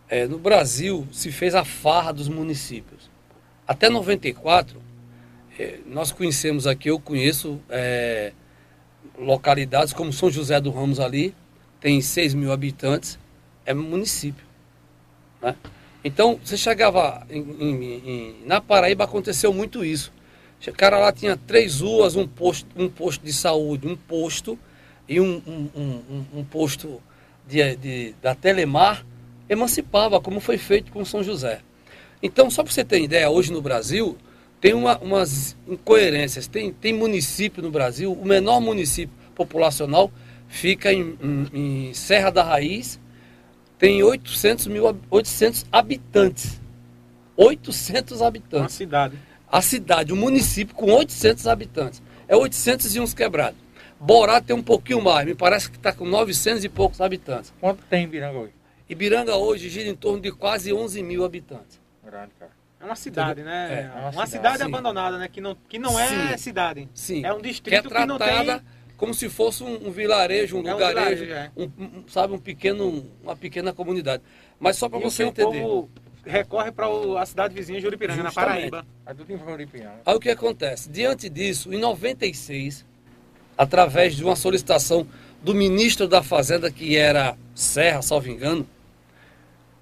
É, 0.10 0.28
no 0.28 0.38
Brasil 0.38 1.08
se 1.12 1.32
fez 1.32 1.56
a 1.56 1.64
farra 1.64 2.12
dos 2.12 2.28
municípios. 2.28 3.10
Até 3.66 3.90
94, 3.90 4.82
é, 5.58 5.80
nós 5.86 6.12
conhecemos 6.12 6.68
aqui, 6.68 6.90
eu 6.90 7.00
conheço 7.00 7.60
é, 7.70 8.34
localidades 9.18 9.94
como 9.94 10.12
São 10.12 10.30
José 10.30 10.60
do 10.60 10.70
Ramos 10.70 11.00
ali, 11.00 11.34
tem 11.80 12.02
6 12.02 12.34
mil 12.34 12.52
habitantes, 12.52 13.18
é 13.66 13.74
município. 13.74 14.46
Né? 15.42 15.56
Então, 16.04 16.40
você 16.44 16.58
chegava 16.58 17.26
em, 17.30 17.40
em, 17.40 17.84
em, 17.84 18.46
na 18.46 18.60
Paraíba 18.60 19.06
aconteceu 19.06 19.54
muito 19.54 19.86
isso. 19.86 20.12
O 20.68 20.74
cara 20.74 20.98
lá 20.98 21.12
tinha 21.12 21.38
três 21.38 21.80
ruas, 21.80 22.16
um 22.16 22.28
posto, 22.28 22.68
um 22.76 22.90
posto 22.90 23.24
de 23.24 23.32
saúde, 23.32 23.88
um 23.88 23.96
posto 23.96 24.58
e 25.08 25.22
um, 25.22 25.42
um, 25.48 25.70
um, 25.76 26.26
um 26.40 26.44
posto 26.44 27.02
de, 27.48 27.76
de, 27.76 28.16
da 28.22 28.36
Telemar 28.36 29.06
emancipava, 29.50 30.20
como 30.20 30.40
foi 30.40 30.58
feito 30.58 30.92
com 30.92 31.06
São 31.06 31.24
José. 31.24 31.62
Então, 32.22 32.50
só 32.50 32.64
para 32.64 32.74
você 32.74 32.84
ter 32.84 33.02
ideia, 33.02 33.30
hoje 33.30 33.52
no 33.52 33.62
Brasil 33.62 34.18
tem 34.60 34.74
uma, 34.74 34.98
umas 34.98 35.56
incoerências. 35.68 36.48
Tem, 36.48 36.74
tem 36.74 36.94
município 36.94 37.62
no 37.62 37.72
Brasil, 37.72 38.12
o 38.12 38.26
menor 38.26 38.60
município 38.60 39.16
populacional 39.36 40.12
fica 40.48 40.92
em, 40.92 41.18
em, 41.22 41.90
em 41.90 41.94
Serra 41.94 42.32
da 42.32 42.44
Raiz, 42.44 43.00
tem 43.78 44.02
800 44.04 44.68
mil 44.68 44.98
800 45.10 45.66
habitantes. 45.72 46.60
800 47.36 48.22
habitantes. 48.22 48.64
Uma 48.64 48.70
cidade. 48.70 49.18
A 49.50 49.62
cidade, 49.62 50.12
o 50.12 50.16
um 50.16 50.20
município 50.20 50.76
com 50.76 50.92
800 50.92 51.48
habitantes. 51.48 52.02
É 52.28 52.36
800 52.36 52.96
e 52.96 53.00
uns 53.00 53.14
quebrados. 53.14 53.60
Borá 54.00 54.40
tem 54.42 54.56
um 54.56 54.62
pouquinho 54.64 55.02
mais, 55.02 55.26
me 55.26 55.34
parece 55.34 55.70
que 55.70 55.78
está 55.78 55.92
com 55.92 56.06
900 56.06 56.64
e 56.64 56.70
poucos 56.70 57.02
habitantes. 57.02 57.54
Quanto 57.60 57.84
tem 57.86 58.04
Ibiranga 58.04 58.38
hoje? 58.38 58.54
Ibiranga 58.90 59.36
hoje 59.36 59.70
gira 59.70 59.90
em 59.90 59.96
torno 59.96 60.22
de 60.22 60.32
quase 60.32 60.72
11 60.72 61.02
mil 61.04 61.26
habitantes. 61.26 61.80
Grande, 62.04 62.32
cara. 62.40 62.52
É 62.80 62.86
uma 62.86 62.96
cidade, 62.96 63.44
né? 63.44 63.68
É, 63.70 63.98
é 63.98 64.00
uma, 64.00 64.10
uma, 64.10 64.12
cidade, 64.28 64.30
cidade 64.30 64.64
abandonada, 64.64 65.18
né? 65.18 65.28
Que 65.28 65.42
não, 65.42 65.56
que 65.68 65.80
não 65.80 66.00
é 66.00 66.08
sim, 66.08 66.38
cidade. 66.38 66.88
Sim. 66.94 67.26
É 67.26 67.34
um 67.34 67.42
distrito 67.42 67.90
que, 67.90 67.98
é 67.98 68.00
que 68.00 68.06
não 68.06 68.20
tem... 68.20 68.62
como 68.96 69.14
se 69.14 69.30
fosse 69.30 69.64
um, 69.64 69.88
um 69.88 69.92
vilarejo, 69.92 70.58
um 70.58 70.68
é 70.68 70.74
lugarejo, 70.74 71.24
um 71.24 71.26
vilarejo, 71.26 71.34
é. 71.34 71.52
um, 71.58 71.64
um, 71.84 72.08
sabe, 72.08 72.34
um 72.34 72.40
pequeno, 72.40 73.04
uma 73.24 73.36
pequena 73.36 73.74
comunidade. 73.74 74.22
Mas 74.60 74.78
só 74.78 74.88
para 74.88 75.00
você 75.00 75.24
entender. 75.24 75.64
O 75.64 75.88
povo 75.88 75.90
recorre 76.24 76.72
para 76.72 76.88
a 77.20 77.26
cidade 77.26 77.54
vizinha 77.54 77.80
de 77.80 77.84
Juripiranga, 77.84 78.22
na 78.22 78.32
Paraíba. 78.32 78.86
Aí 80.06 80.16
o 80.16 80.20
que 80.20 80.30
acontece? 80.30 80.90
Diante 80.90 81.30
disso, 81.30 81.74
em 81.74 81.80
96, 81.80 82.86
através 83.58 84.16
de 84.16 84.24
uma 84.24 84.36
solicitação 84.36 85.08
do 85.42 85.54
ministro 85.56 86.08
da 86.08 86.22
Fazenda, 86.22 86.72
que 86.72 86.96
era 86.96 87.36
Serra, 87.56 88.02
salvo 88.02 88.30
engano, 88.30 88.68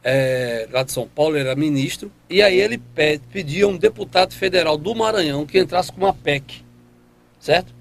é, 0.03 0.67
lá 0.71 0.83
de 0.83 0.91
São 0.91 1.07
Paulo, 1.07 1.35
ele 1.35 1.47
era 1.49 1.55
ministro, 1.55 2.11
e 2.29 2.41
aí 2.41 2.59
ele 2.59 2.77
pede, 2.77 3.23
pedia 3.31 3.67
um 3.67 3.75
deputado 3.75 4.33
federal 4.33 4.77
do 4.77 4.93
Maranhão 4.93 5.45
que 5.45 5.59
entrasse 5.59 5.91
com 5.91 6.01
uma 6.01 6.13
PEC, 6.13 6.63
certo? 7.39 7.73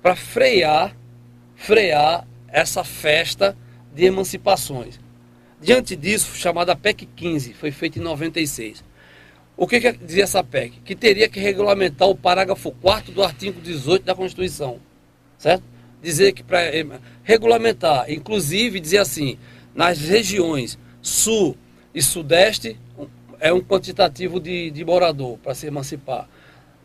Para 0.00 0.14
frear, 0.14 0.96
frear 1.56 2.26
essa 2.48 2.84
festa 2.84 3.56
de 3.92 4.04
emancipações. 4.04 5.00
Diante 5.60 5.96
disso, 5.96 6.36
chamada 6.36 6.76
PEC 6.76 7.06
15, 7.16 7.54
foi 7.54 7.70
feita 7.70 7.98
em 7.98 8.02
96. 8.02 8.84
O 9.56 9.66
que, 9.66 9.80
que 9.80 9.92
dizia 9.92 10.24
essa 10.24 10.42
PEC? 10.42 10.80
Que 10.84 10.94
teria 10.94 11.28
que 11.28 11.40
regulamentar 11.40 12.08
o 12.08 12.16
parágrafo 12.16 12.70
4 12.72 13.12
do 13.12 13.22
artigo 13.22 13.60
18 13.60 14.04
da 14.04 14.14
Constituição 14.14 14.80
certo? 15.42 15.64
Dizer 16.00 16.32
que 16.32 16.42
para 16.42 16.62
eh, 16.62 16.86
regulamentar, 17.24 18.10
inclusive 18.10 18.78
dizer 18.78 18.98
assim, 18.98 19.36
nas 19.74 19.98
regiões 19.98 20.78
sul 21.00 21.56
e 21.92 22.00
sudeste 22.00 22.78
é 23.40 23.52
um 23.52 23.60
quantitativo 23.60 24.38
de, 24.38 24.70
de 24.70 24.84
morador 24.84 25.36
para 25.38 25.52
se 25.54 25.66
emancipar. 25.66 26.28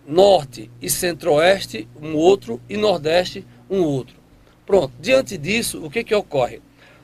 Norte 0.07 0.71
e 0.81 0.89
centro-oeste, 0.89 1.87
um 2.01 2.15
outro, 2.15 2.59
e 2.67 2.75
nordeste, 2.77 3.45
um 3.69 3.81
outro. 3.81 4.15
Pronto, 4.65 4.91
diante 4.99 5.37
disso, 5.37 5.85
o 5.85 5.89
que, 5.89 6.03
que 6.03 6.15
ocorre? 6.15 6.59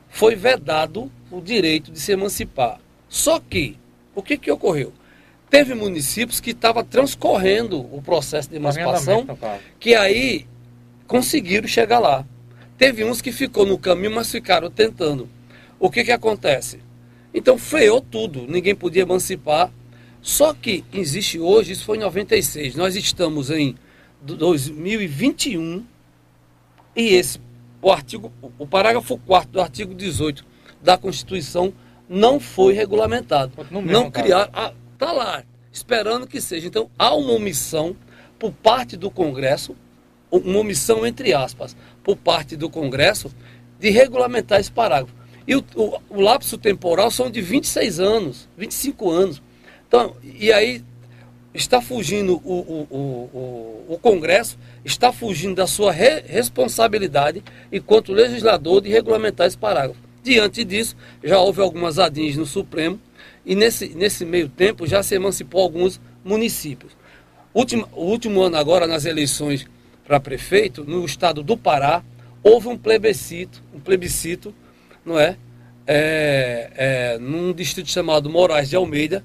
Foi 0.10 0.36
vedado 0.36 1.12
o 1.30 1.40
direito 1.40 1.92
de 1.92 2.00
se 2.00 2.14
emancipar. 2.14 2.80
Só 3.08 3.40
que, 3.40 3.78
o 4.16 4.24
que, 4.24 4.38
que 4.38 4.52
ocorreu? 4.52 4.92
Teve 5.50 5.76
municípios 5.76 6.40
que 6.40 6.52
estavam 6.52 6.84
transcorrendo 6.84 7.80
o 7.80 8.02
processo 8.02 8.50
de 8.50 8.56
emancipação, 8.56 9.28
que 9.80 9.94
aí 9.94 10.48
conseguiram 11.14 11.68
chegar 11.68 12.00
lá. 12.00 12.26
Teve 12.76 13.06
uns 13.06 13.22
que 13.22 13.32
ficou 13.32 13.68
no 13.68 13.78
caminho, 13.78 14.16
mas 14.16 14.32
ficaram 14.32 14.72
tentando. 14.72 15.30
O 15.80 15.88
que, 15.88 16.04
que 16.04 16.12
acontece? 16.12 16.80
Então 17.32 17.56
freou 17.56 18.02
tudo, 18.02 18.48
ninguém 18.48 18.74
podia 18.74 19.04
emancipar. 19.04 19.72
Só 20.24 20.56
que 20.56 20.84
existe 20.92 21.40
hoje, 21.40 21.74
isso 21.74 21.86
foi 21.86 21.98
em 21.98 22.00
96, 22.00 22.74
nós 22.74 22.96
estamos 22.96 23.52
em 23.52 23.76
2021, 24.24 25.86
E 26.96 27.10
esse, 27.10 27.40
o 27.80 27.92
artigo, 27.92 28.34
o 28.58 28.66
parágrafo 28.66 29.16
4 29.20 29.52
do 29.52 29.62
artigo 29.62 29.94
18 29.94 30.44
da 30.82 30.98
Constituição 30.98 31.72
não 32.10 32.40
foi 32.40 32.74
regulamentado. 32.74 33.52
Não 33.70 34.10
criar, 34.10 34.50
está 34.94 35.12
lá, 35.12 35.44
esperando 35.72 36.26
que 36.26 36.42
seja. 36.42 36.66
Então, 36.66 36.90
há 36.98 37.14
uma 37.14 37.34
omissão 37.34 37.96
por 38.40 38.52
parte 38.52 38.98
do 38.98 39.12
Congresso, 39.12 39.76
uma 40.40 40.60
omissão 40.60 41.06
entre 41.06 41.34
aspas, 41.34 41.76
por 42.04 42.16
parte 42.16 42.56
do 42.56 42.70
Congresso, 42.70 43.32
de 43.80 43.90
regulamentar 43.90 44.60
esse 44.60 44.72
parágrafo. 44.72 45.14
E 45.48 45.56
o, 45.56 45.64
o, 45.76 46.00
o 46.10 46.22
lapso 46.22 46.58
temporal 46.58 47.12
são 47.12 47.30
de 47.30 47.42
26 47.42 48.00
anos, 48.00 48.50
25 48.58 49.10
anos. 49.10 49.42
Então, 49.88 50.16
e 50.24 50.52
aí 50.52 50.84
está 51.54 51.82
fugindo 51.82 52.42
o, 52.44 52.54
o, 52.54 52.88
o, 52.90 53.94
o, 53.94 54.00
Congresso, 54.00 54.58
está 54.84 55.12
fugindo 55.12 55.56
da 55.56 55.68
sua 55.68 55.92
re 55.92 56.22
responsabilidade 56.22 57.44
enquanto 57.72 58.12
legislador 58.12 58.82
de 58.82 58.90
regulamentar 58.90 59.46
esse 59.46 59.58
parágrafo. 59.58 60.00
Diante 60.24 60.64
disso, 60.64 60.96
já 61.24 61.40
houve 61.40 61.62
algumas 61.62 62.00
adins 62.00 62.38
no 62.38 62.46
Supremo 62.46 63.00
e 63.46 63.56
nesse, 63.56 63.90
nesse 63.90 64.26
meio 64.26 64.50
tempo 64.50 64.88
já 64.88 65.04
se 65.04 65.14
emancipou 65.14 65.62
alguns 65.62 66.00
municípios. 66.24 66.94
Último, 67.54 67.88
o 67.92 68.06
último 68.06 68.42
ano 68.42 68.56
agora, 68.56 68.88
nas 68.88 69.06
eleições 69.06 69.68
para 70.06 70.20
prefeito, 70.20 70.84
no 70.84 71.06
estado 71.06 71.44
do 71.44 71.58
Pará, 71.58 72.04
houve 72.42 72.68
um 72.68 72.78
plebiscito, 72.78 73.62
um 73.74 73.80
plebiscito, 73.80 74.54
não 75.06 75.20
é? 75.20 75.38
é, 75.88 76.70
é 76.76 77.18
num 77.20 77.54
distrito 77.54 77.90
chamado 77.90 78.30
Moraes 78.30 78.70
de 78.70 78.76
Almeida, 78.76 79.24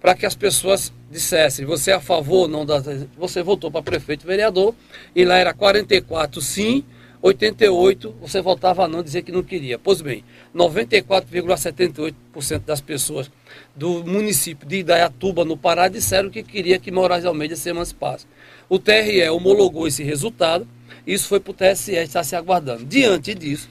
para 0.00 0.14
que 0.14 0.26
as 0.26 0.34
pessoas 0.34 0.92
dissessem, 1.10 1.64
você 1.64 1.92
é 1.92 1.94
a 1.94 2.00
favor 2.00 2.42
ou 2.42 2.48
não 2.48 2.66
da. 2.66 2.82
Você 3.16 3.42
votou 3.42 3.70
para 3.70 3.82
prefeito 3.82 4.26
vereador, 4.26 4.74
e 5.14 5.24
lá 5.24 5.36
era 5.36 5.54
44 5.54 6.40
sim, 6.40 6.84
88 7.20 8.16
você 8.20 8.40
votava 8.40 8.88
não, 8.88 9.00
dizer 9.02 9.22
que 9.22 9.30
não 9.30 9.44
queria. 9.44 9.78
Pois 9.78 10.00
bem, 10.00 10.24
94,78% 10.54 12.64
das 12.64 12.80
pessoas 12.80 13.30
do 13.76 14.02
município 14.04 14.66
de 14.66 14.78
Idaiatuba, 14.78 15.44
no 15.44 15.56
Pará, 15.56 15.86
disseram 15.86 16.30
que 16.30 16.42
queria 16.42 16.80
que 16.80 16.90
Moraes 16.90 17.22
de 17.22 17.28
Almeida 17.28 17.54
se 17.54 17.70
emancipasse. 17.70 18.26
O 18.72 18.78
TRE 18.78 19.28
homologou 19.28 19.86
esse 19.86 20.02
resultado, 20.02 20.66
isso 21.06 21.28
foi 21.28 21.38
para 21.38 21.50
o 21.50 21.54
TSE, 21.54 21.92
está 21.92 22.24
se 22.24 22.34
aguardando. 22.34 22.86
Diante 22.86 23.34
disso, 23.34 23.68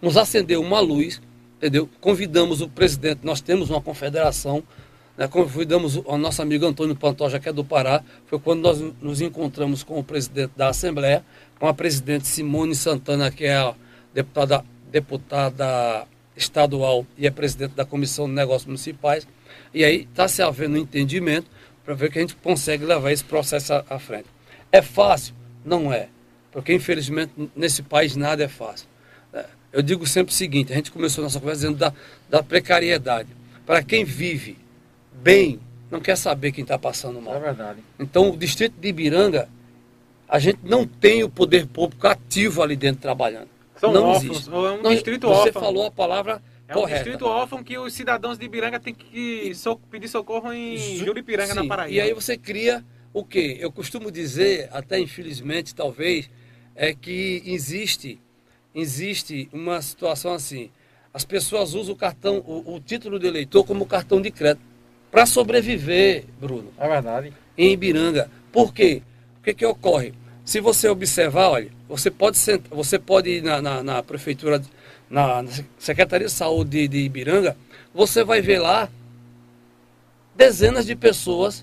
nos 0.00 0.16
acendeu 0.16 0.62
uma 0.62 0.80
luz, 0.80 1.20
entendeu? 1.58 1.86
Convidamos 2.00 2.62
o 2.62 2.70
presidente, 2.70 3.20
nós 3.22 3.42
temos 3.42 3.68
uma 3.68 3.82
confederação, 3.82 4.62
né? 5.14 5.28
convidamos 5.28 5.96
o 5.96 6.16
nosso 6.16 6.40
amigo 6.40 6.64
Antônio 6.64 6.96
Pantoja, 6.96 7.38
que 7.38 7.50
é 7.50 7.52
do 7.52 7.62
Pará, 7.62 8.02
foi 8.24 8.38
quando 8.38 8.62
nós 8.62 8.80
nos 9.02 9.20
encontramos 9.20 9.82
com 9.82 9.98
o 9.98 10.02
presidente 10.02 10.52
da 10.56 10.68
Assembleia, 10.70 11.22
com 11.60 11.66
a 11.68 11.74
presidente 11.74 12.26
Simone 12.26 12.74
Santana, 12.74 13.30
que 13.30 13.44
é 13.44 13.56
a 13.56 13.74
deputada, 14.14 14.64
deputada 14.90 16.06
estadual 16.34 17.06
e 17.18 17.26
é 17.26 17.30
presidente 17.30 17.74
da 17.74 17.84
Comissão 17.84 18.26
de 18.26 18.32
Negócios 18.32 18.64
Municipais. 18.64 19.28
E 19.74 19.84
aí 19.84 20.08
está 20.10 20.28
se 20.28 20.40
havendo 20.40 20.76
um 20.76 20.80
entendimento 20.80 21.50
para 21.84 21.94
ver 21.94 22.10
que 22.10 22.18
a 22.18 22.20
gente 22.20 22.36
consegue 22.36 22.84
levar 22.84 23.10
esse 23.10 23.24
processo 23.24 23.72
à, 23.88 23.98
frente. 23.98 24.26
É 24.70 24.80
fácil? 24.80 25.34
Não 25.64 25.92
é. 25.92 26.08
Porque, 26.50 26.72
infelizmente, 26.72 27.32
nesse 27.56 27.82
país 27.82 28.14
nada 28.16 28.44
é 28.44 28.48
fácil. 28.48 28.86
É, 29.32 29.46
eu 29.72 29.82
digo 29.82 30.06
sempre 30.06 30.32
o 30.32 30.36
seguinte: 30.36 30.72
a 30.72 30.76
gente 30.76 30.92
começou 30.92 31.24
nossa 31.24 31.40
conversa 31.40 31.62
dizendo 31.62 31.78
da, 31.78 31.92
da 32.28 32.42
precariedade. 32.42 33.28
Para 33.64 33.82
quem 33.82 34.04
vive 34.04 34.58
bem, 35.12 35.60
não 35.90 36.00
quer 36.00 36.16
saber 36.16 36.52
quem 36.52 36.62
está 36.62 36.78
passando 36.78 37.20
mal. 37.20 37.36
É 37.36 37.40
verdade. 37.40 37.80
Então, 37.98 38.30
o 38.30 38.36
distrito 38.36 38.74
de 38.80 38.88
Ibiranga 38.88 39.48
a 40.32 40.38
gente 40.38 40.60
não 40.64 40.86
tem 40.86 41.22
o 41.22 41.28
poder 41.28 41.66
público 41.66 42.06
ativo 42.06 42.62
ali 42.62 42.74
dentro 42.74 43.02
trabalhando. 43.02 43.48
São 43.76 43.92
não 43.92 44.04
órfãos, 44.04 44.30
existe. 44.30 44.50
é 44.50 44.56
um 44.56 44.82
não, 44.82 44.90
distrito 44.90 45.28
você 45.28 45.48
órfão. 45.48 45.62
falou 45.62 45.86
a 45.86 45.90
palavra 45.90 46.42
é 46.72 46.74
correta. 46.74 47.00
um 47.00 47.04
distrito 47.04 47.26
órfão 47.26 47.62
que 47.62 47.78
os 47.78 47.92
cidadãos 47.92 48.38
de 48.38 48.44
Ibiranga 48.44 48.80
têm 48.80 48.94
que 48.94 49.54
so 49.54 49.76
pedir 49.90 50.08
socorro 50.08 50.52
em 50.52 50.76
Juripiranga, 50.96 51.52
Sim, 51.52 51.60
na 51.60 51.66
Paraíba. 51.66 51.94
E 51.94 52.00
aí 52.00 52.12
você 52.12 52.36
cria 52.36 52.84
o 53.12 53.24
quê? 53.24 53.58
Eu 53.60 53.70
costumo 53.70 54.10
dizer, 54.10 54.68
até 54.72 54.98
infelizmente, 54.98 55.74
talvez, 55.74 56.30
é 56.74 56.94
que 56.94 57.42
existe, 57.44 58.20
existe 58.74 59.48
uma 59.52 59.80
situação 59.82 60.32
assim. 60.32 60.70
As 61.12 61.24
pessoas 61.24 61.74
usam 61.74 61.94
o 61.94 61.96
cartão, 61.96 62.38
o, 62.46 62.74
o 62.74 62.80
título 62.80 63.18
de 63.18 63.26
eleitor 63.26 63.64
como 63.64 63.84
cartão 63.84 64.20
de 64.20 64.30
crédito 64.30 64.64
para 65.10 65.26
sobreviver, 65.26 66.24
Bruno. 66.40 66.72
É 66.78 66.88
verdade. 66.88 67.32
Em 67.56 67.72
Ibiranga. 67.72 68.30
Por 68.50 68.72
quê? 68.72 69.02
O 69.38 69.44
que, 69.44 69.52
que 69.52 69.66
ocorre? 69.66 70.14
Se 70.44 70.58
você 70.60 70.88
observar, 70.88 71.50
olha, 71.50 71.70
você 71.88 72.10
pode, 72.10 72.38
você 72.70 72.98
pode 72.98 73.28
ir 73.28 73.42
na, 73.42 73.60
na, 73.60 73.82
na 73.82 74.02
prefeitura, 74.02 74.62
na, 75.12 75.44
Secretaria 75.78 76.26
de 76.26 76.32
Saúde 76.32 76.88
de, 76.88 76.98
Ibiranga, 77.00 77.54
você 77.94 78.24
vai 78.24 78.40
ver 78.40 78.58
lá 78.58 78.88
dezenas 80.34 80.86
de 80.86 80.96
pessoas 80.96 81.62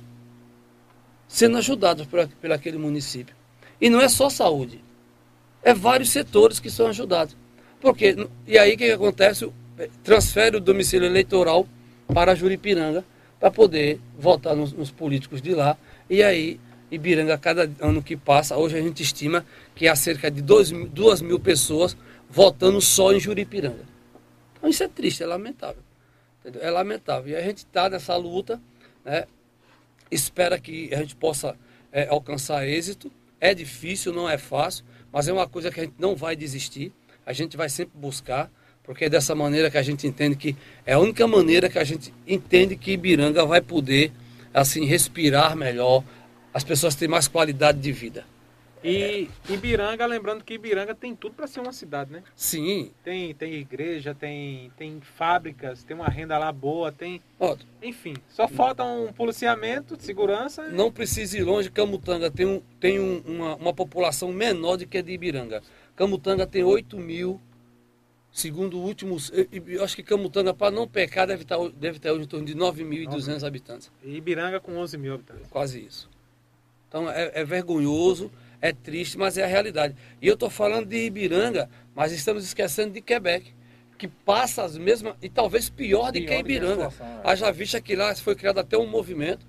sendo 1.27 1.57
ajudadas 1.57 2.05
por, 2.05 2.27
por 2.27 2.51
aquele 2.51 2.77
município. 2.77 3.35
E 3.81 3.89
não 3.89 3.99
é 3.99 4.07
só 4.07 4.29
saúde, 4.29 4.79
é 5.63 5.73
vários 5.73 6.11
setores 6.11 6.59
que 6.59 6.69
são 6.69 6.87
ajudados. 6.87 7.35
Porque, 7.81 8.15
e 8.45 8.57
aí 8.57 8.75
o 8.75 8.77
que, 8.77 8.85
que 8.85 8.91
acontece? 8.91 9.49
Transfere 10.03 10.57
o 10.57 10.59
domicílio 10.59 11.07
eleitoral 11.07 11.67
para 12.13 12.35
Juripiranga 12.35 13.03
para 13.39 13.49
poder 13.49 13.99
votar 14.17 14.55
nos, 14.55 14.73
nos 14.73 14.91
políticos 14.91 15.41
de 15.41 15.55
lá. 15.55 15.75
E 16.09 16.21
aí 16.21 16.59
Ibiranga, 16.91 17.37
cada 17.37 17.69
ano 17.79 18.03
que 18.03 18.17
passa, 18.17 18.57
hoje 18.57 18.77
a 18.77 18.81
gente 18.81 19.01
estima 19.01 19.45
que 19.73 19.87
há 19.87 19.95
cerca 19.95 20.29
de 20.29 20.41
2 20.41 20.71
mil, 20.71 20.87
duas 20.87 21.21
mil 21.21 21.39
pessoas 21.39 21.95
votando 22.29 22.79
só 22.79 23.11
em 23.11 23.19
Juripiranga. 23.19 23.85
Então 24.57 24.69
isso 24.69 24.83
é 24.83 24.87
triste, 24.87 25.23
é 25.23 25.25
lamentável. 25.25 25.81
Entendeu? 26.39 26.61
É 26.61 26.69
lamentável. 26.69 27.33
E 27.33 27.35
a 27.35 27.41
gente 27.41 27.59
está 27.59 27.89
nessa 27.89 28.15
luta, 28.15 28.61
né? 29.03 29.25
espera 30.11 30.59
que 30.59 30.93
a 30.93 30.97
gente 30.97 31.15
possa 31.15 31.55
é, 31.91 32.07
alcançar 32.07 32.67
êxito. 32.67 33.11
É 33.39 33.53
difícil, 33.53 34.13
não 34.13 34.29
é 34.29 34.37
fácil, 34.37 34.85
mas 35.11 35.27
é 35.27 35.33
uma 35.33 35.47
coisa 35.47 35.71
que 35.71 35.79
a 35.79 35.83
gente 35.83 35.95
não 35.97 36.15
vai 36.15 36.35
desistir. 36.35 36.91
A 37.25 37.33
gente 37.33 37.55
vai 37.55 37.69
sempre 37.69 37.97
buscar, 37.97 38.51
porque 38.83 39.05
é 39.05 39.09
dessa 39.09 39.33
maneira 39.33 39.69
que 39.71 39.77
a 39.77 39.83
gente 39.83 40.05
entende 40.05 40.35
que 40.35 40.55
é 40.85 40.93
a 40.93 40.99
única 40.99 41.25
maneira 41.27 41.69
que 41.69 41.79
a 41.79 41.83
gente 41.83 42.13
entende 42.27 42.75
que 42.75 42.91
Ibiranga 42.91 43.45
vai 43.45 43.61
poder 43.61 44.11
assim 44.53 44.85
respirar 44.85 45.55
melhor, 45.55 46.03
as 46.53 46.63
pessoas 46.63 46.95
têm 46.95 47.07
mais 47.07 47.27
qualidade 47.27 47.79
de 47.79 47.91
vida. 47.91 48.25
E 48.83 49.29
Ibiranga, 49.49 50.05
lembrando 50.05 50.43
que 50.43 50.53
Ibiranga 50.53 50.95
tem 50.95 51.13
tudo 51.13 51.35
para 51.35 51.47
ser 51.47 51.59
uma 51.59 51.73
cidade, 51.73 52.11
né? 52.11 52.23
Sim. 52.35 52.91
Tem, 53.03 53.33
tem 53.33 53.53
igreja, 53.55 54.15
tem, 54.15 54.71
tem 54.77 55.01
fábricas, 55.01 55.83
tem 55.83 55.95
uma 55.95 56.07
renda 56.07 56.37
lá 56.37 56.51
boa, 56.51 56.91
tem. 56.91 57.21
Ó, 57.39 57.57
Enfim, 57.81 58.15
só 58.29 58.47
falta 58.47 58.83
um 58.83 59.11
policiamento 59.11 59.97
de 59.97 60.03
segurança. 60.03 60.69
Não 60.69 60.91
precisa 60.91 61.37
ir 61.37 61.43
longe, 61.43 61.69
Camutanga 61.69 62.31
tem, 62.31 62.45
um, 62.45 62.61
tem 62.79 62.99
um, 62.99 63.21
uma, 63.25 63.55
uma 63.55 63.73
população 63.73 64.31
menor 64.31 64.77
do 64.77 64.87
que 64.87 64.97
a 64.97 65.01
de 65.01 65.11
Ibiranga. 65.11 65.61
Camutanga 65.95 66.47
tem 66.47 66.63
8 66.63 66.97
mil, 66.97 67.41
segundo 68.31 68.77
o 68.77 68.81
último. 68.81 69.17
Eu 69.67 69.83
acho 69.83 69.95
que 69.97 70.03
Camutanga, 70.03 70.53
para 70.53 70.71
não 70.71 70.87
pecar, 70.87 71.27
deve, 71.27 71.43
estar, 71.43 71.57
tá, 71.57 71.69
deve 71.75 71.99
ter 71.99 72.11
hoje 72.11 72.23
em 72.23 72.27
torno 72.27 72.45
de 72.45 72.55
9.200 72.55 73.45
habitantes. 73.45 73.91
E 74.01 74.15
Ibiranga 74.15 74.61
com 74.61 74.77
11 74.77 74.97
mil 74.97 75.15
habitantes. 75.15 75.47
Quase 75.49 75.83
isso. 75.83 76.09
Então 76.87 77.09
é, 77.09 77.31
é 77.35 77.43
vergonhoso, 77.43 78.31
é 78.61 78.71
triste, 78.71 79.17
mas 79.17 79.37
é 79.37 79.43
a 79.43 79.47
realidade. 79.47 79.95
E 80.21 80.27
eu 80.27 80.33
estou 80.33 80.49
falando 80.49 80.87
de 80.87 80.97
Ibiranga, 81.05 81.69
mas 81.95 82.11
estamos 82.11 82.43
esquecendo 82.43 82.93
de 82.93 83.01
Quebec, 83.01 83.53
que 83.97 84.07
passa 84.07 84.63
as 84.63 84.77
mesmas, 84.77 85.15
e 85.21 85.29
talvez 85.29 85.69
pior, 85.69 86.11
pior 86.11 86.11
do 86.11 86.25
que 86.25 86.33
Ibiranga. 86.33 86.89
Que 86.89 87.01
é. 87.01 87.21
Haja 87.23 87.51
vista 87.51 87.81
que 87.81 87.95
lá 87.95 88.13
foi 88.15 88.35
criado 88.35 88.59
até 88.59 88.77
um 88.77 88.87
movimento, 88.87 89.45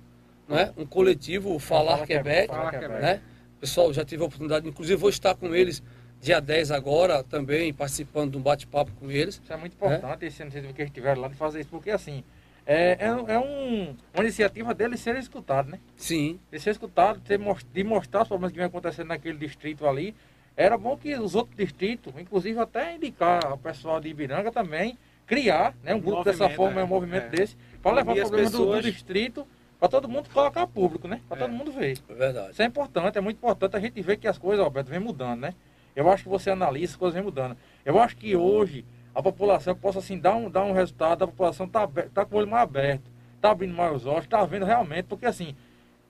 né? 0.47 0.73
um 0.77 0.85
coletivo, 0.85 1.53
o 1.55 1.59
Falar 1.59 1.93
Fala 1.93 2.07
Quebec. 2.07 2.47
Fala 2.47 2.71
Quebec. 2.71 3.01
Né? 3.01 3.21
Pessoal, 3.59 3.93
já 3.93 4.03
tive 4.03 4.23
a 4.23 4.25
oportunidade, 4.25 4.67
inclusive 4.67 4.99
vou 4.99 5.09
estar 5.09 5.35
com 5.35 5.53
eles 5.53 5.83
dia 6.21 6.39
10 6.39 6.71
agora 6.71 7.23
também, 7.23 7.73
participando 7.73 8.31
de 8.31 8.37
um 8.37 8.41
bate-papo 8.41 8.91
com 8.93 9.09
eles. 9.09 9.41
Isso 9.43 9.51
é 9.51 9.57
muito 9.57 9.73
importante, 9.73 10.21
né? 10.21 10.27
esse 10.27 10.43
ano 10.43 10.51
que 10.51 10.81
eles 10.81 10.91
tiveram 10.91 11.21
lá, 11.21 11.27
de 11.27 11.35
fazer 11.35 11.61
isso, 11.61 11.69
porque 11.69 11.89
assim, 11.89 12.23
é, 12.65 12.97
é, 12.99 13.07
é 13.07 13.39
um, 13.39 13.95
uma 14.13 14.23
iniciativa 14.23 14.73
deles 14.73 14.99
serem 14.99 15.19
escutados, 15.19 15.71
né? 15.71 15.79
Sim. 15.95 16.39
De 16.51 16.59
ser 16.59 16.71
escutado, 16.71 17.19
de 17.19 17.83
mostrar 17.83 18.21
os 18.21 18.27
problemas 18.27 18.51
que 18.51 18.57
vem 18.57 18.67
acontecendo 18.67 19.07
naquele 19.07 19.37
distrito 19.37 19.87
ali. 19.87 20.15
Era 20.55 20.77
bom 20.77 20.97
que 20.97 21.15
os 21.15 21.33
outros 21.33 21.55
distritos, 21.55 22.13
inclusive 22.19 22.59
até 22.59 22.95
indicar 22.95 23.51
o 23.51 23.57
pessoal 23.57 23.99
de 23.99 24.09
Ibiranga 24.09 24.51
também, 24.51 24.97
criar 25.25 25.73
né, 25.81 25.95
um 25.95 25.99
grupo 25.99 26.23
dessa 26.23 26.49
forma, 26.49 26.81
é, 26.81 26.83
um 26.83 26.87
movimento 26.87 27.25
é. 27.25 27.29
desse, 27.29 27.57
para 27.81 27.95
levar 27.95 28.13
o 28.13 28.15
problema 28.15 28.49
pessoas... 28.49 28.75
do, 28.75 28.81
do 28.81 28.91
distrito 28.91 29.47
para 29.79 29.89
todo 29.89 30.07
mundo 30.07 30.29
colocar 30.29 30.67
público, 30.67 31.07
né? 31.07 31.21
Para 31.27 31.37
é. 31.37 31.39
todo 31.41 31.51
mundo 31.51 31.71
ver. 31.71 31.97
É 32.07 32.13
verdade. 32.13 32.51
Isso 32.51 32.61
é 32.61 32.65
importante, 32.65 33.17
é 33.17 33.21
muito 33.21 33.37
importante 33.37 33.75
a 33.75 33.79
gente 33.79 33.99
ver 34.01 34.17
que 34.17 34.27
as 34.27 34.37
coisas, 34.37 34.63
Alberto, 34.63 34.91
vem 34.91 34.99
mudando, 34.99 35.39
né? 35.39 35.55
Eu 35.95 36.09
acho 36.09 36.23
que 36.23 36.29
você 36.29 36.51
analisa, 36.51 36.93
as 36.93 36.97
coisas 36.97 37.15
vêm 37.15 37.23
mudando. 37.23 37.57
Eu 37.83 37.99
acho 37.99 38.15
que 38.15 38.35
hoje 38.35 38.85
a 39.13 39.21
população 39.21 39.75
possa 39.75 39.99
assim 39.99 40.17
dar 40.17 40.35
um, 40.35 40.49
dar 40.49 40.63
um 40.63 40.71
resultado, 40.71 41.23
a 41.23 41.27
população 41.27 41.65
está 41.65 41.87
tá 42.13 42.25
com 42.25 42.35
o 42.35 42.39
olho 42.39 42.49
mais 42.49 42.63
aberto, 42.63 43.11
está 43.35 43.51
abrindo 43.51 43.73
mais 43.73 43.95
os 43.95 44.05
olhos, 44.05 44.23
está 44.23 44.43
vendo 44.45 44.65
realmente, 44.65 45.05
porque 45.05 45.25
assim, 45.25 45.55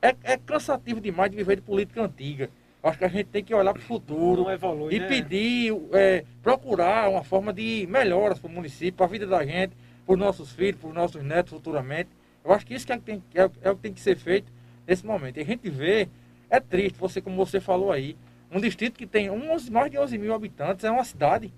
é, 0.01 0.15
é 0.23 0.37
cansativo 0.37 0.99
demais 0.99 1.31
de 1.31 1.37
viver 1.37 1.57
de 1.57 1.61
política 1.61 2.03
antiga. 2.03 2.49
Acho 2.83 2.97
que 2.97 3.05
a 3.05 3.09
gente 3.09 3.27
tem 3.27 3.43
que 3.43 3.53
olhar 3.53 3.73
para 3.73 3.79
o 3.79 3.85
futuro 3.85 4.49
evolui, 4.49 4.95
e 4.95 4.99
né? 4.99 5.07
pedir, 5.07 5.71
é, 5.93 6.25
procurar 6.41 7.09
uma 7.09 7.23
forma 7.23 7.53
de 7.53 7.87
melhoras 7.87 8.39
para 8.39 8.49
o 8.49 8.51
município, 8.51 8.93
para 8.93 9.05
a 9.05 9.09
vida 9.09 9.27
da 9.27 9.45
gente, 9.45 9.75
para 10.03 10.13
os 10.13 10.19
nossos 10.19 10.51
filhos, 10.51 10.79
para 10.81 10.89
os 10.89 10.95
nossos 10.95 11.23
netos 11.23 11.53
futuramente. 11.53 12.09
Eu 12.43 12.51
acho 12.51 12.65
que 12.65 12.73
isso 12.73 12.85
que 12.85 12.91
é, 12.91 12.97
que 12.97 13.03
tem, 13.03 13.23
é, 13.35 13.49
é 13.61 13.71
o 13.71 13.75
que 13.75 13.83
tem 13.83 13.93
que 13.93 14.01
ser 14.01 14.17
feito 14.17 14.51
nesse 14.87 15.05
momento. 15.05 15.37
E 15.37 15.41
a 15.41 15.45
gente 15.45 15.69
vê, 15.69 16.09
é 16.49 16.59
triste, 16.59 16.97
você 16.97 17.21
como 17.21 17.35
você 17.35 17.59
falou 17.59 17.91
aí, 17.91 18.17
um 18.51 18.59
distrito 18.59 18.97
que 18.97 19.05
tem 19.05 19.29
11, 19.29 19.71
mais 19.71 19.91
de 19.91 19.99
11 19.99 20.17
mil 20.17 20.33
habitantes, 20.33 20.83
é 20.83 20.89
uma 20.89 21.03
cidade. 21.03 21.53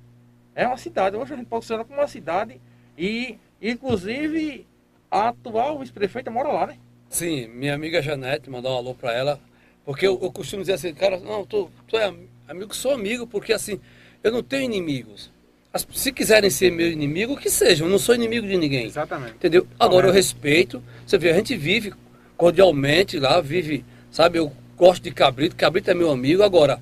É 0.55 0.67
uma 0.67 0.77
cidade. 0.77 1.15
Hoje 1.15 1.33
a 1.33 1.37
gente 1.37 1.47
pode 1.47 1.65
ser 1.65 1.77
como 1.83 1.99
uma 1.99 2.07
cidade 2.07 2.59
e, 2.97 3.37
inclusive, 3.61 4.67
a 5.09 5.29
atual 5.29 5.79
vice-prefeita 5.79 6.29
mora 6.29 6.49
lá, 6.49 6.67
né? 6.67 6.77
Sim, 7.09 7.47
minha 7.47 7.75
amiga 7.75 8.01
Janete, 8.01 8.49
mandar 8.49 8.69
um 8.69 8.77
alô 8.77 8.95
para 8.95 9.13
ela, 9.13 9.39
porque 9.85 10.07
eu, 10.07 10.19
eu, 10.21 10.31
costumo 10.31 10.61
dizer 10.61 10.73
assim, 10.73 10.93
cara, 10.93 11.19
não, 11.19 11.45
tu, 11.45 11.69
tu 11.87 11.97
é 11.97 12.11
amigo, 12.47 12.73
sou 12.73 12.91
amigo, 12.91 13.27
porque 13.27 13.53
assim, 13.53 13.79
eu 14.23 14.31
não 14.31 14.41
tenho 14.41 14.63
inimigos. 14.63 15.31
As, 15.71 15.87
se 15.91 16.11
quiserem 16.11 16.49
ser 16.49 16.71
meu 16.71 16.91
inimigo, 16.91 17.37
que 17.37 17.49
sejam, 17.49 17.87
eu 17.87 17.91
não 17.91 17.99
sou 17.99 18.15
inimigo 18.15 18.47
de 18.47 18.57
ninguém. 18.57 18.85
Exatamente. 18.85 19.35
Entendeu? 19.35 19.67
Agora 19.79 20.07
eu 20.07 20.11
respeito, 20.11 20.81
você 21.05 21.17
vê, 21.17 21.31
a 21.31 21.35
gente 21.35 21.55
vive 21.55 21.93
cordialmente 22.37 23.19
lá, 23.19 23.39
vive, 23.41 23.85
sabe, 24.09 24.39
eu 24.39 24.51
gosto 24.75 25.03
de 25.03 25.11
Cabrito, 25.11 25.55
Cabrito 25.55 25.91
é 25.91 25.93
meu 25.93 26.09
amigo, 26.09 26.43
agora, 26.43 26.81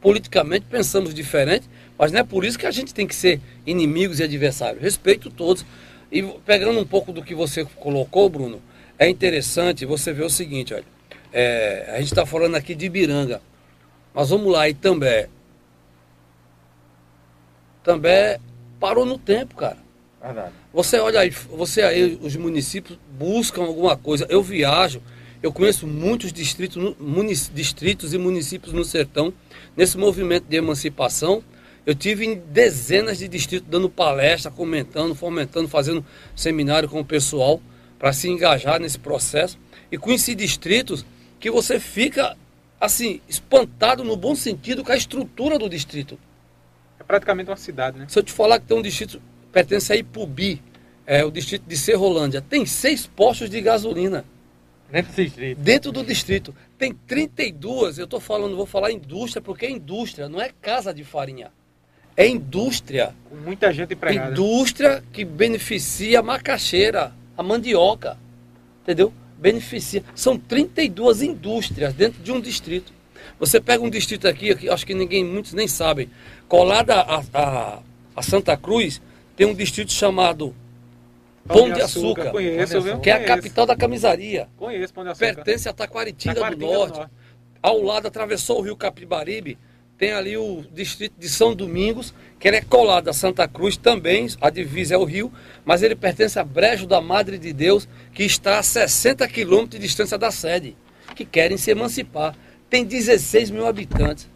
politicamente 0.00 0.66
pensamos 0.68 1.14
diferente, 1.14 1.68
mas 1.98 2.12
não 2.12 2.20
é 2.20 2.24
por 2.24 2.44
isso 2.44 2.58
que 2.58 2.66
a 2.66 2.70
gente 2.70 2.92
tem 2.92 3.06
que 3.06 3.14
ser 3.14 3.40
inimigos 3.66 4.20
e 4.20 4.22
adversários. 4.22 4.82
Respeito 4.82 5.30
todos. 5.30 5.64
E 6.10 6.22
pegando 6.44 6.78
um 6.78 6.86
pouco 6.86 7.12
do 7.12 7.22
que 7.22 7.34
você 7.34 7.64
colocou, 7.64 8.28
Bruno, 8.28 8.60
é 8.98 9.08
interessante 9.08 9.86
você 9.86 10.12
ver 10.12 10.24
o 10.24 10.30
seguinte, 10.30 10.74
olha. 10.74 10.84
É, 11.32 11.86
a 11.94 11.98
gente 11.98 12.12
está 12.12 12.26
falando 12.26 12.56
aqui 12.56 12.74
de 12.74 12.86
Ibiranga. 12.86 13.40
Mas 14.12 14.28
vamos 14.28 14.52
lá, 14.52 14.68
e 14.68 14.74
também. 14.74 15.26
Também 17.82 18.38
parou 18.78 19.06
no 19.06 19.16
tempo, 19.16 19.54
cara. 19.56 19.78
Verdade. 20.22 20.52
Você 20.72 20.98
olha 20.98 21.20
aí, 21.20 21.30
você 21.30 21.82
aí, 21.82 22.18
os 22.20 22.36
municípios 22.36 22.98
buscam 23.18 23.62
alguma 23.62 23.96
coisa. 23.96 24.26
Eu 24.28 24.42
viajo, 24.42 25.02
eu 25.42 25.52
conheço 25.52 25.86
muitos 25.86 26.32
distritos, 26.32 26.94
munic, 26.98 27.50
distritos 27.52 28.12
e 28.12 28.18
municípios 28.18 28.72
no 28.72 28.84
sertão, 28.84 29.32
nesse 29.76 29.96
movimento 29.98 30.44
de 30.48 30.56
emancipação. 30.56 31.42
Eu 31.84 31.94
tive 31.94 32.24
em 32.24 32.38
dezenas 32.38 33.18
de 33.18 33.26
distritos 33.26 33.68
dando 33.68 33.90
palestra, 33.90 34.50
comentando, 34.50 35.14
fomentando, 35.14 35.68
fazendo 35.68 36.04
seminário 36.36 36.88
com 36.88 37.00
o 37.00 37.04
pessoal 37.04 37.60
para 37.98 38.12
se 38.12 38.28
engajar 38.28 38.80
nesse 38.80 38.98
processo. 38.98 39.58
E 39.90 39.98
conheci 39.98 40.34
distritos 40.34 41.04
que 41.40 41.50
você 41.50 41.80
fica, 41.80 42.36
assim, 42.80 43.20
espantado 43.28 44.04
no 44.04 44.16
bom 44.16 44.34
sentido 44.34 44.84
com 44.84 44.92
a 44.92 44.96
estrutura 44.96 45.58
do 45.58 45.68
distrito. 45.68 46.18
É 47.00 47.02
praticamente 47.02 47.50
uma 47.50 47.56
cidade, 47.56 47.98
né? 47.98 48.06
Se 48.08 48.16
eu 48.16 48.22
te 48.22 48.32
falar 48.32 48.60
que 48.60 48.66
tem 48.66 48.76
um 48.76 48.82
distrito, 48.82 49.20
pertence 49.50 49.92
a 49.92 49.96
Ipubi, 49.96 50.62
é 51.04 51.24
o 51.24 51.32
distrito 51.32 51.64
de 51.66 51.76
Serrolândia, 51.76 52.40
tem 52.40 52.64
seis 52.64 53.08
postos 53.08 53.50
de 53.50 53.60
gasolina. 53.60 54.24
Dentro 54.88 55.12
do 55.12 55.24
distrito. 55.24 55.58
Dentro 55.58 55.92
do 55.92 56.04
distrito. 56.04 56.54
Tem 56.78 56.92
32, 56.92 57.98
eu 57.98 58.04
estou 58.04 58.20
falando, 58.20 58.54
vou 58.54 58.66
falar 58.66 58.92
indústria, 58.92 59.42
porque 59.42 59.66
é 59.66 59.70
indústria, 59.70 60.28
não 60.28 60.40
é 60.40 60.50
casa 60.60 60.94
de 60.94 61.02
farinha. 61.02 61.50
É 62.16 62.26
indústria. 62.26 63.14
Com 63.28 63.36
muita 63.36 63.72
gente 63.72 63.94
empregada. 63.94 64.30
Indústria 64.30 65.02
que 65.12 65.24
beneficia 65.24 66.20
a 66.20 66.22
macaxeira 66.22 67.12
a 67.36 67.42
mandioca, 67.42 68.16
entendeu? 68.82 69.12
Beneficia. 69.38 70.04
São 70.14 70.38
32 70.38 71.22
indústrias 71.22 71.92
dentro 71.94 72.22
de 72.22 72.30
um 72.30 72.40
distrito. 72.40 72.92
Você 73.38 73.60
pega 73.60 73.82
um 73.82 73.90
distrito 73.90 74.28
aqui, 74.28 74.50
aqui 74.50 74.68
acho 74.68 74.86
que 74.86 74.94
ninguém, 74.94 75.24
muitos 75.24 75.52
nem 75.52 75.66
sabem, 75.66 76.08
colada 76.48 76.94
a, 76.94 77.22
a, 77.32 77.78
a 78.14 78.22
Santa 78.22 78.56
Cruz, 78.56 79.00
tem 79.36 79.46
um 79.46 79.54
distrito 79.54 79.92
chamado 79.92 80.54
Pão, 81.46 81.56
Pão 81.56 81.72
de 81.72 81.80
Açúcar, 81.80 82.30
conheço, 82.30 82.80
viu? 82.80 83.00
que 83.00 83.10
é 83.10 83.14
a 83.14 83.24
capital 83.24 83.66
da 83.66 83.74
camisaria. 83.74 84.48
Conheço 84.56 84.94
Pão 84.94 85.02
de 85.02 85.10
Açúcar. 85.10 85.34
Pertence 85.34 85.68
a 85.68 85.72
Taquaritinga, 85.72 86.34
Taquaritinga 86.36 86.66
do, 86.66 86.72
norte. 86.72 86.92
do 86.92 86.98
Norte. 86.98 87.12
Ao 87.60 87.82
lado, 87.82 88.08
atravessou 88.08 88.58
o 88.58 88.62
rio 88.62 88.76
Capibaribe, 88.76 89.58
tem 90.02 90.10
ali 90.10 90.36
o 90.36 90.64
distrito 90.72 91.14
de 91.16 91.28
São 91.28 91.54
Domingos, 91.54 92.12
que 92.40 92.48
ele 92.48 92.56
é 92.56 92.60
colado 92.60 93.06
a 93.06 93.12
Santa 93.12 93.46
Cruz 93.46 93.76
também, 93.76 94.26
a 94.40 94.50
divisa 94.50 94.96
é 94.96 94.98
o 94.98 95.04
rio, 95.04 95.32
mas 95.64 95.80
ele 95.80 95.94
pertence 95.94 96.40
a 96.40 96.44
Brejo 96.44 96.88
da 96.88 97.00
Madre 97.00 97.38
de 97.38 97.52
Deus, 97.52 97.88
que 98.12 98.24
está 98.24 98.58
a 98.58 98.64
60 98.64 99.28
quilômetros 99.28 99.80
de 99.80 99.86
distância 99.86 100.18
da 100.18 100.32
sede, 100.32 100.76
que 101.14 101.24
querem 101.24 101.56
se 101.56 101.70
emancipar. 101.70 102.34
Tem 102.68 102.84
16 102.84 103.52
mil 103.52 103.64
habitantes. 103.64 104.28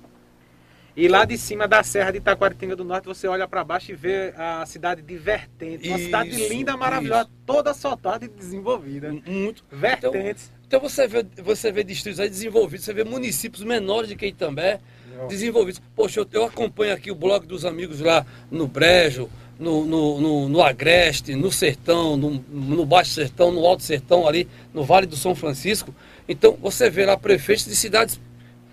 E 0.96 1.08
lá 1.08 1.24
de 1.24 1.36
cima 1.36 1.66
da 1.66 1.82
Serra 1.82 2.12
de 2.12 2.18
Itaquaritinga 2.18 2.76
do 2.76 2.84
Norte, 2.84 3.06
você 3.06 3.26
olha 3.26 3.48
para 3.48 3.64
baixo 3.64 3.90
e 3.90 3.96
vê 3.96 4.32
a 4.36 4.64
cidade 4.66 5.02
de 5.02 5.16
Vertentes. 5.16 5.88
Uma 5.88 5.98
cidade 5.98 6.30
linda, 6.48 6.76
maravilhosa, 6.76 7.22
isso. 7.22 7.32
toda 7.44 7.74
soltada 7.74 8.24
e 8.24 8.28
desenvolvida. 8.28 9.12
Muito. 9.26 9.64
Vertentes. 9.68 10.52
Então, 10.64 10.78
então, 10.78 10.80
você, 10.80 11.08
vê, 11.08 11.26
você 11.42 11.72
vê 11.72 11.82
distritos 11.82 12.20
aí 12.20 12.28
desenvolvidos, 12.28 12.84
você 12.84 12.94
vê 12.94 13.02
municípios 13.02 13.64
menores 13.64 14.08
de 14.08 14.16
Queitambé, 14.16 14.80
desenvolvidos. 15.28 15.80
Poxa, 15.94 16.20
eu, 16.20 16.28
eu, 16.32 16.44
acompanho 16.44 16.94
aqui 16.94 17.10
o 17.10 17.14
blog 17.14 17.46
dos 17.46 17.64
amigos 17.64 18.00
lá 18.00 18.24
no 18.50 18.66
Brejo, 18.66 19.28
no, 19.58 19.84
no, 19.84 20.20
no, 20.20 20.48
no 20.48 20.62
Agreste, 20.62 21.34
no 21.34 21.50
Sertão, 21.50 22.16
no, 22.16 22.44
no, 22.48 22.84
Baixo 22.84 23.12
Sertão, 23.12 23.50
no 23.50 23.64
Alto 23.64 23.82
Sertão, 23.82 24.26
ali 24.26 24.48
no 24.72 24.84
Vale 24.84 25.06
do 25.06 25.16
São 25.16 25.34
Francisco. 25.34 25.94
Então 26.28 26.56
você 26.60 26.90
vê 26.90 27.06
lá 27.06 27.16
prefeitos 27.16 27.64
de 27.64 27.74
cidades 27.74 28.20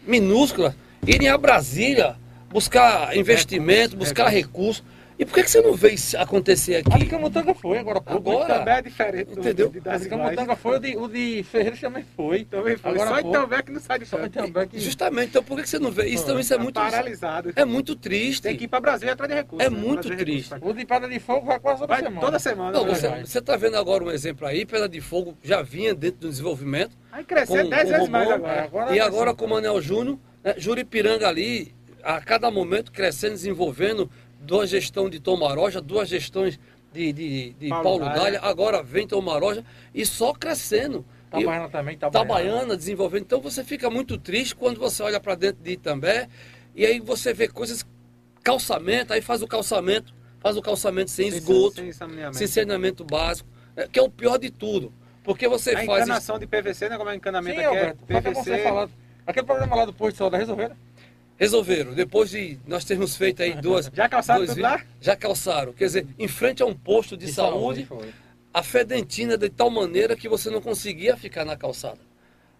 minúsculas 0.05 0.73
irem 1.05 1.29
a 1.29 1.37
Brasília 1.37 2.15
buscar 2.49 3.15
investimento, 3.17 3.97
buscar 3.97 4.27
recursos. 4.27 4.83
E 5.17 5.25
por 5.25 5.35
que, 5.35 5.43
que 5.43 5.51
você 5.51 5.61
não 5.61 5.73
vê 5.73 5.91
isso 5.91 6.17
acontecer 6.17 6.77
aqui? 6.77 7.13
A 7.13 7.19
Mutanga 7.19 7.53
foi 7.53 7.77
agora. 7.77 8.01
Agora? 8.05 8.59
Também 8.59 8.73
é 8.73 8.81
diferente. 8.81 9.31
Entendeu? 9.31 9.71
Que 9.71 10.13
a 10.13 10.17
Mutanga 10.17 10.55
foi, 10.55 10.77
o 10.77 10.79
de, 10.79 10.97
o 10.97 11.07
de 11.07 11.43
Ferreira 11.43 11.77
também 11.77 12.05
foi. 12.15 12.45
Também 12.45 12.77
foi. 12.77 12.91
Agora, 12.91 13.09
Só 13.09 13.19
Itambé 13.19 13.61
que 13.61 13.71
não 13.71 13.79
sai 13.79 13.99
de 13.99 14.05
Só 14.05 14.23
Itambé 14.23 14.65
que... 14.65 14.79
Justamente. 14.79 15.29
Então 15.29 15.43
por 15.43 15.57
que, 15.57 15.63
que 15.63 15.69
você 15.69 15.79
não 15.79 15.91
vê? 15.91 16.07
Isso 16.07 16.25
também 16.25 16.41
isso 16.41 16.53
é 16.53 16.57
tá 16.57 16.63
muito... 16.63 16.75
Paralisado. 16.75 17.53
É 17.55 17.65
muito 17.65 17.95
triste. 17.95 18.41
Tem 18.43 18.57
que 18.57 18.65
ir 18.65 18.67
para 18.67 18.79
Brasília 18.79 19.13
atrás 19.13 19.29
de 19.29 19.35
recursos. 19.35 19.65
É 19.65 19.69
né? 19.69 19.77
muito 19.77 20.09
triste. 20.15 20.53
Recursos. 20.53 20.75
O 20.75 20.77
de 20.77 20.85
Pedra 20.85 21.09
de 21.09 21.19
Fogo 21.19 21.45
vai 21.45 21.59
quase 21.59 21.79
toda 21.81 21.93
vai 21.93 22.03
semana. 22.03 22.21
Toda 22.21 22.39
semana. 22.39 22.71
Não, 22.71 22.85
você, 22.85 23.09
você 23.09 23.41
tá 23.41 23.55
vendo 23.55 23.77
agora 23.77 24.03
um 24.03 24.11
exemplo 24.11 24.47
aí, 24.47 24.65
Pedra 24.65 24.89
de 24.89 25.01
Fogo 25.01 25.37
já 25.43 25.61
vinha 25.61 25.93
dentro 25.93 26.21
do 26.21 26.29
desenvolvimento. 26.29 26.97
Aí 27.11 27.23
crescer 27.23 27.67
10 27.69 27.89
vezes 27.89 28.09
mais 28.09 28.29
agora. 28.29 28.63
agora. 28.63 28.95
E 28.95 28.99
agora 28.99 29.33
com 29.33 29.45
o 29.45 29.49
Manel 29.49 29.79
Júnior, 29.81 30.17
né, 30.43 30.55
Juripiranga 30.57 31.27
ali, 31.27 31.73
a 32.03 32.19
cada 32.19 32.51
momento 32.51 32.91
crescendo, 32.91 33.33
desenvolvendo, 33.33 34.09
duas 34.43 34.69
gestões 34.69 35.11
de 35.11 35.19
Tomaroja, 35.19 35.81
duas 35.81 36.07
gestões 36.09 36.59
de, 36.91 37.11
de, 37.11 37.53
de 37.53 37.69
Paulo, 37.69 37.83
Paulo 37.83 38.05
Dália, 38.05 38.39
agora 38.41 38.83
vem 38.83 39.07
Tomaroja 39.07 39.65
e 39.93 40.05
só 40.05 40.33
crescendo. 40.33 41.05
Itabaiana 41.27 41.69
também, 41.69 41.95
Itabaiana. 41.95 42.25
Itabaiana 42.25 42.77
desenvolvendo. 42.77 43.23
Então 43.23 43.41
você 43.41 43.63
fica 43.63 43.89
muito 43.89 44.17
triste 44.17 44.55
quando 44.55 44.79
você 44.79 45.01
olha 45.01 45.19
para 45.19 45.35
dentro 45.35 45.63
de 45.63 45.71
Itambé 45.71 46.29
e 46.75 46.85
aí 46.85 46.99
você 46.99 47.33
vê 47.33 47.47
coisas, 47.47 47.85
calçamento, 48.43 49.13
aí 49.13 49.21
faz 49.21 49.41
o 49.41 49.47
calçamento, 49.47 50.13
faz 50.39 50.55
o 50.55 50.61
calçamento 50.61 51.09
sem, 51.09 51.29
sem 51.29 51.39
esgoto, 51.39 51.75
sem 51.75 51.91
saneamento. 51.91 52.37
sem 52.37 52.47
saneamento 52.47 53.03
básico, 53.03 53.49
né, 53.75 53.87
que 53.91 53.97
é 53.97 54.01
o 54.01 54.09
pior 54.09 54.37
de 54.37 54.51
tudo. 54.51 54.93
Porque 55.23 55.47
você 55.47 55.71
a 55.71 55.85
faz. 55.85 56.03
Encanação 56.03 56.37
de 56.37 56.45
PVC, 56.45 56.89
né? 56.89 56.97
Como 56.97 57.09
é 57.09 57.15
encanamento 57.15 57.59
Sim, 57.59 57.65
aqui 57.65 57.75
Alberto, 57.75 58.03
é 58.09 58.21
PVC. 58.21 58.57
Falar, 58.63 58.89
aquele 59.25 59.45
problema 59.45 59.75
lá 59.75 59.85
do 59.85 59.93
posto 59.93 60.11
de 60.11 60.17
saúde 60.17 60.37
resolveram? 60.37 60.75
Resolveram. 61.43 61.93
Depois 61.93 62.29
de 62.29 62.57
nós 62.65 62.85
termos 62.85 63.17
feito 63.17 63.43
aí 63.43 63.53
duas. 63.53 63.91
Já 63.93 64.07
calçaram 64.07 64.45
tudo 64.45 64.61
lá? 64.61 64.81
Já 65.01 65.13
calçaram. 65.13 65.73
Quer 65.73 65.85
dizer, 65.85 66.07
em 66.17 66.27
frente 66.27 66.63
a 66.63 66.65
um 66.65 66.73
posto 66.73 67.17
de, 67.17 67.25
de 67.25 67.33
saúde, 67.33 67.85
saúde 67.85 68.13
a 68.53 68.63
fedentina 68.63 69.37
de 69.37 69.49
tal 69.49 69.69
maneira 69.69 70.15
que 70.15 70.29
você 70.29 70.49
não 70.49 70.61
conseguia 70.61 71.17
ficar 71.17 71.43
na 71.43 71.57
calçada. 71.57 71.99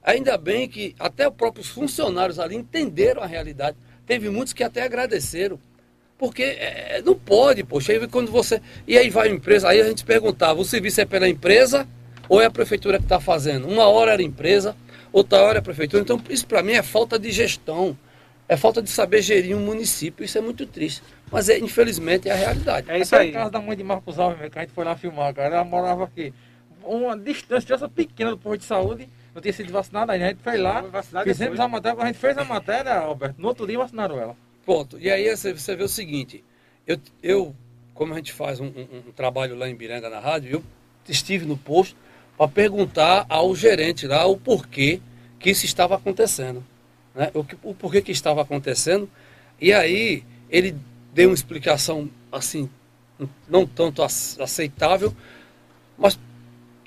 Ainda 0.04 0.38
bem 0.38 0.68
que 0.68 0.94
até 1.00 1.30
os 1.30 1.34
próprios 1.34 1.70
funcionários 1.70 2.40
ali 2.40 2.58
entenderam 2.58 3.22
a 3.22 3.26
realidade. 3.26 3.78
Teve 4.06 4.30
muitos 4.30 4.52
que 4.52 4.64
até 4.64 4.82
agradeceram. 4.82 5.58
Porque 6.18 6.44
é, 6.44 7.02
não 7.06 7.16
pode, 7.16 7.64
poxa, 7.64 7.94
aí 7.94 8.08
quando 8.08 8.32
você. 8.32 8.62
E 8.86 8.98
aí 8.98 9.10
vai 9.10 9.30
a 9.30 9.32
empresa, 9.32 9.70
aí 9.70 9.80
a 9.80 9.88
gente 9.88 10.04
perguntava, 10.04 10.60
o 10.60 10.66
serviço 10.66 11.00
é 11.00 11.06
pela 11.06 11.30
empresa 11.30 11.88
ou 12.28 12.42
é 12.42 12.46
a 12.46 12.52
prefeitura 12.52 12.98
que 12.98 13.06
está 13.06 13.20
fazendo? 13.20 13.66
Uma 13.66 13.88
hora 13.88 14.12
era 14.12 14.22
empresa, 14.22 14.76
outra 15.12 15.42
hora 15.42 15.58
é 15.58 15.62
a 15.62 15.64
prefeitura. 15.64 16.02
Então, 16.02 16.22
isso 16.30 16.46
para 16.46 16.62
mim 16.62 16.74
é 16.74 16.84
falta 16.84 17.18
de 17.18 17.32
gestão. 17.32 17.98
É 18.48 18.58
falta 18.58 18.82
de 18.82 18.90
saber 18.90 19.22
gerir 19.22 19.56
um 19.56 19.62
município, 19.62 20.24
isso 20.24 20.38
é 20.38 20.42
muito 20.42 20.66
triste. 20.66 21.02
Mas 21.32 21.50
é, 21.50 21.58
infelizmente 21.58 22.30
é 22.30 22.32
a 22.32 22.36
realidade. 22.36 22.92
É 22.92 23.00
isso 23.00 23.16
aí. 23.16 23.32
casa 23.32 23.50
da 23.50 23.62
mãe 23.62 23.76
de 23.76 23.84
Marcos 23.84 24.20
Alves, 24.20 24.50
que 24.50 24.60
a 24.60 24.62
gente 24.62 24.74
foi 24.74 24.84
lá 24.84 24.96
filmar, 24.96 25.34
cara. 25.34 25.56
Ela 25.56 25.64
morava 25.64 26.04
aqui. 26.04 26.34
Uma 26.84 27.18
distância 27.18 27.88
pequena 27.88 28.32
do 28.32 28.38
posto 28.38 28.60
de 28.60 28.66
saúde, 28.66 29.10
não 29.34 29.42
tinha 29.42 29.54
sido 29.54 29.72
vacinada 29.72 30.14
ainda. 30.14 30.26
A 30.26 30.30
gente 30.30 30.44
foi 30.44 30.58
lá, 30.58 30.84
fizemos 31.24 31.60
a 31.60 31.68
matéria, 31.68 32.02
a 32.02 32.06
gente 32.06 32.20
fez 32.20 32.38
a 32.38 32.44
matéria, 32.44 32.94
Alberto, 32.96 33.42
no 33.42 33.48
outro 33.48 33.66
dia 33.66 33.78
vacinaram 33.78 34.20
ela. 34.20 34.36
Pronto. 34.66 34.98
E 35.00 35.10
aí 35.10 35.34
você, 35.36 35.54
você 35.54 35.76
vê 35.76 35.84
o 35.84 35.88
seguinte, 35.88 36.44
eu, 36.86 37.00
eu 37.22 37.56
como 37.94 38.14
a 38.14 38.18
gente 38.18 38.34
faz 38.34 38.60
um, 38.60 38.66
um, 38.66 39.08
um 39.08 39.12
trabalho 39.12 39.56
lá 39.56 39.70
em 39.70 39.76
Biranga 39.76 40.10
na 40.10 40.20
rádio, 40.20 40.52
eu 40.52 40.64
estive 41.08 41.46
no 41.46 41.58
posto 41.58 41.96
para 42.38 42.48
perguntar 42.48 43.26
ao 43.30 43.56
gerente 43.56 44.08
lá 44.08 44.26
o 44.26 44.38
porquê 44.38 45.00
que 45.40 45.52
isso 45.52 45.66
estava 45.66 45.96
acontecendo. 45.96 46.64
Né, 47.16 47.32
o, 47.34 47.46
o 47.64 47.74
porquê 47.74 48.02
que 48.02 48.12
estava 48.12 48.42
acontecendo. 48.42 49.10
E 49.60 49.72
aí 49.72 50.24
ele 50.50 50.76
deu 51.14 51.30
uma 51.30 51.36
explicação 51.36 52.10
assim, 52.32 52.70
não 53.48 53.66
tanto 53.66 54.02
aceitável, 54.04 55.16
mas 55.98 56.18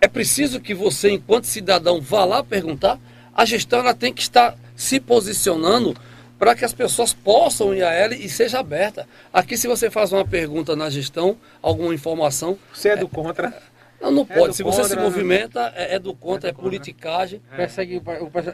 é 0.00 0.08
preciso 0.08 0.60
que 0.60 0.74
você, 0.74 1.10
enquanto 1.10 1.44
cidadão, 1.44 2.00
vá 2.00 2.24
lá 2.24 2.42
perguntar. 2.42 2.98
A 3.34 3.44
gestão 3.44 3.80
ela 3.80 3.94
tem 3.94 4.12
que 4.12 4.22
estar 4.22 4.56
se 4.74 5.00
posicionando 5.00 5.96
para 6.38 6.54
que 6.54 6.64
as 6.64 6.72
pessoas 6.72 7.14
possam 7.14 7.74
ir 7.74 7.82
a 7.82 7.92
ela 7.92 8.14
e 8.14 8.28
seja 8.28 8.58
aberta. 8.58 9.08
Aqui, 9.32 9.56
se 9.56 9.66
você 9.66 9.90
faz 9.90 10.12
uma 10.12 10.24
pergunta 10.24 10.76
na 10.76 10.90
gestão, 10.90 11.36
alguma 11.62 11.94
informação. 11.94 12.58
Você 12.72 12.90
é 12.90 12.96
do 12.96 13.08
contra? 13.08 13.56
Não, 14.00 14.10
não 14.10 14.26
pode. 14.26 14.50
É 14.50 14.52
se 14.52 14.62
você 14.62 14.84
se 14.84 14.96
movimenta, 14.96 15.72
é, 15.74 15.94
é 15.94 15.98
do 15.98 16.14
contra, 16.14 16.50
é, 16.50 16.52
do 16.52 16.58
é 16.58 16.62
politicagem. 16.62 17.42
É. 17.50 17.56
Persegue, 17.56 18.02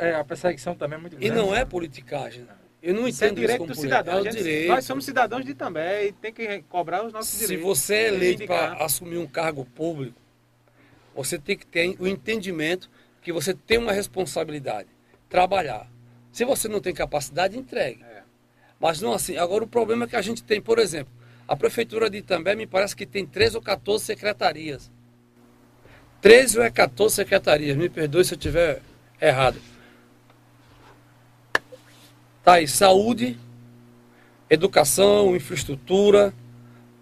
é, 0.01 0.15
a 0.15 0.25
perseguição 0.25 0.75
também 0.75 0.99
é 0.99 1.01
muito 1.01 1.17
grande. 1.17 1.27
E 1.27 1.31
não 1.31 1.55
é 1.55 1.65
politicagem. 1.65 2.47
Eu 2.83 2.95
não 2.95 3.07
entendo 3.07 3.13
isso, 3.13 3.25
é 3.25 3.31
direito 3.31 3.67
do 3.67 3.75
cidadão. 3.75 4.27
É 4.27 4.31
direito. 4.31 4.69
Nós 4.69 4.85
somos 4.85 5.05
cidadãos 5.05 5.45
de 5.45 5.55
também 5.55 6.09
e 6.09 6.13
tem 6.13 6.33
que 6.33 6.63
cobrar 6.69 7.05
os 7.05 7.13
nossos 7.13 7.31
se 7.31 7.47
direitos. 7.47 7.79
Se 7.79 7.83
você 7.85 7.95
é 7.95 8.09
eleito 8.09 8.47
para 8.47 8.75
assumir 8.85 9.19
um 9.19 9.27
cargo 9.27 9.65
público, 9.65 10.21
você 11.15 11.39
tem 11.39 11.57
que 11.57 11.67
ter 11.67 11.95
o 11.99 12.09
entendimento 12.09 12.91
que 13.21 13.33
você 13.33 13.55
tem 13.55 13.79
uma 13.79 13.93
responsabilidade. 13.93 14.89
Trabalhar. 15.29 15.89
Se 16.33 16.45
você 16.45 16.67
não 16.67 16.81
tem 16.81 16.93
capacidade, 16.93 17.57
entregue. 17.57 18.03
É. 18.03 18.23
Mas 18.81 19.01
não 19.01 19.13
assim. 19.13 19.37
Agora 19.37 19.63
o 19.63 19.69
problema 19.69 20.05
é 20.07 20.09
que 20.09 20.17
a 20.17 20.23
gente 20.23 20.43
tem, 20.43 20.61
por 20.61 20.81
exemplo, 20.81 21.13
a 21.47 21.55
prefeitura 21.55 22.11
de 22.11 22.19
Itambé 22.19 22.57
me 22.57 22.67
parece 22.67 22.97
que 22.97 23.07
tem 23.07 23.25
13 23.25 23.57
ou 23.57 23.63
14 23.63 24.05
secretarias. 24.05 24.91
13 26.23 26.61
ou 26.61 26.73
14 26.73 27.15
secretarias, 27.17 27.77
me 27.77 27.89
perdoe 27.89 28.25
se 28.25 28.33
eu 28.33 28.39
estiver 28.39 28.81
errado. 29.21 29.59
Tá 32.45 32.55
aí, 32.55 32.69
saúde, 32.69 33.37
educação, 34.49 35.35
infraestrutura, 35.35 36.33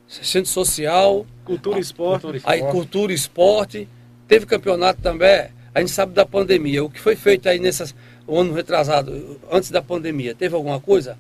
centro 0.09 0.51
social. 0.51 1.27
Cultura 1.45 1.79
e 1.79 1.83
esporte. 1.83 2.27
Aí 2.45 2.63
cultura 2.63 3.13
e 3.13 3.15
esporte. 3.15 3.89
Teve 4.27 4.47
campeonato 4.47 5.03
também, 5.03 5.49
a 5.75 5.81
gente 5.81 5.93
sabe 5.93 6.15
da 6.15 6.25
pandemia. 6.25 6.83
O 6.83 6.91
que 6.91 7.01
foi 7.01 7.15
feito 7.15 7.49
aí 7.49 7.59
nessas, 7.59 7.95
o 8.27 8.39
ano 8.39 8.55
retrasado, 8.55 9.39
antes 9.51 9.71
da 9.71 9.83
pandemia, 9.83 10.35
teve 10.35 10.55
alguma 10.55 10.81
coisa? 10.81 11.19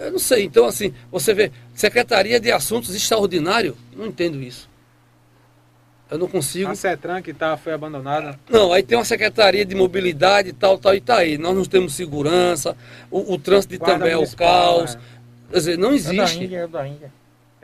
Eu 0.00 0.12
não 0.12 0.18
sei. 0.18 0.44
Então, 0.44 0.64
assim, 0.64 0.94
você 1.10 1.34
vê, 1.34 1.52
Secretaria 1.74 2.40
de 2.40 2.50
Assuntos 2.50 2.94
Extraordinário, 2.94 3.76
não 3.94 4.06
entendo 4.06 4.42
isso. 4.42 4.68
Eu 6.10 6.18
não 6.18 6.28
consigo. 6.28 6.70
A 6.70 6.74
CETRAN 6.74 7.20
que 7.20 7.34
tá, 7.34 7.56
foi 7.56 7.72
abandonada. 7.72 8.38
Não, 8.48 8.72
aí 8.72 8.82
tem 8.82 8.96
uma 8.96 9.04
secretaria 9.04 9.64
de 9.64 9.74
mobilidade 9.74 10.50
e 10.50 10.52
tal, 10.52 10.78
tal, 10.78 10.94
e 10.94 11.00
tá 11.00 11.18
aí. 11.18 11.36
Nós 11.36 11.56
não 11.56 11.64
temos 11.64 11.94
segurança, 11.94 12.76
o, 13.10 13.34
o 13.34 13.38
trânsito 13.38 13.78
também 13.78 14.12
é 14.12 14.16
o 14.16 14.36
caos. 14.36 14.94
Né? 14.94 15.00
Quer 15.50 15.56
dizer, 15.56 15.78
não 15.78 15.92
existe. 15.92 16.20
É 16.20 16.24
da 16.24 16.44
Índia, 16.44 16.58
é 16.58 16.66
da 16.66 16.88
Índia. 16.88 17.12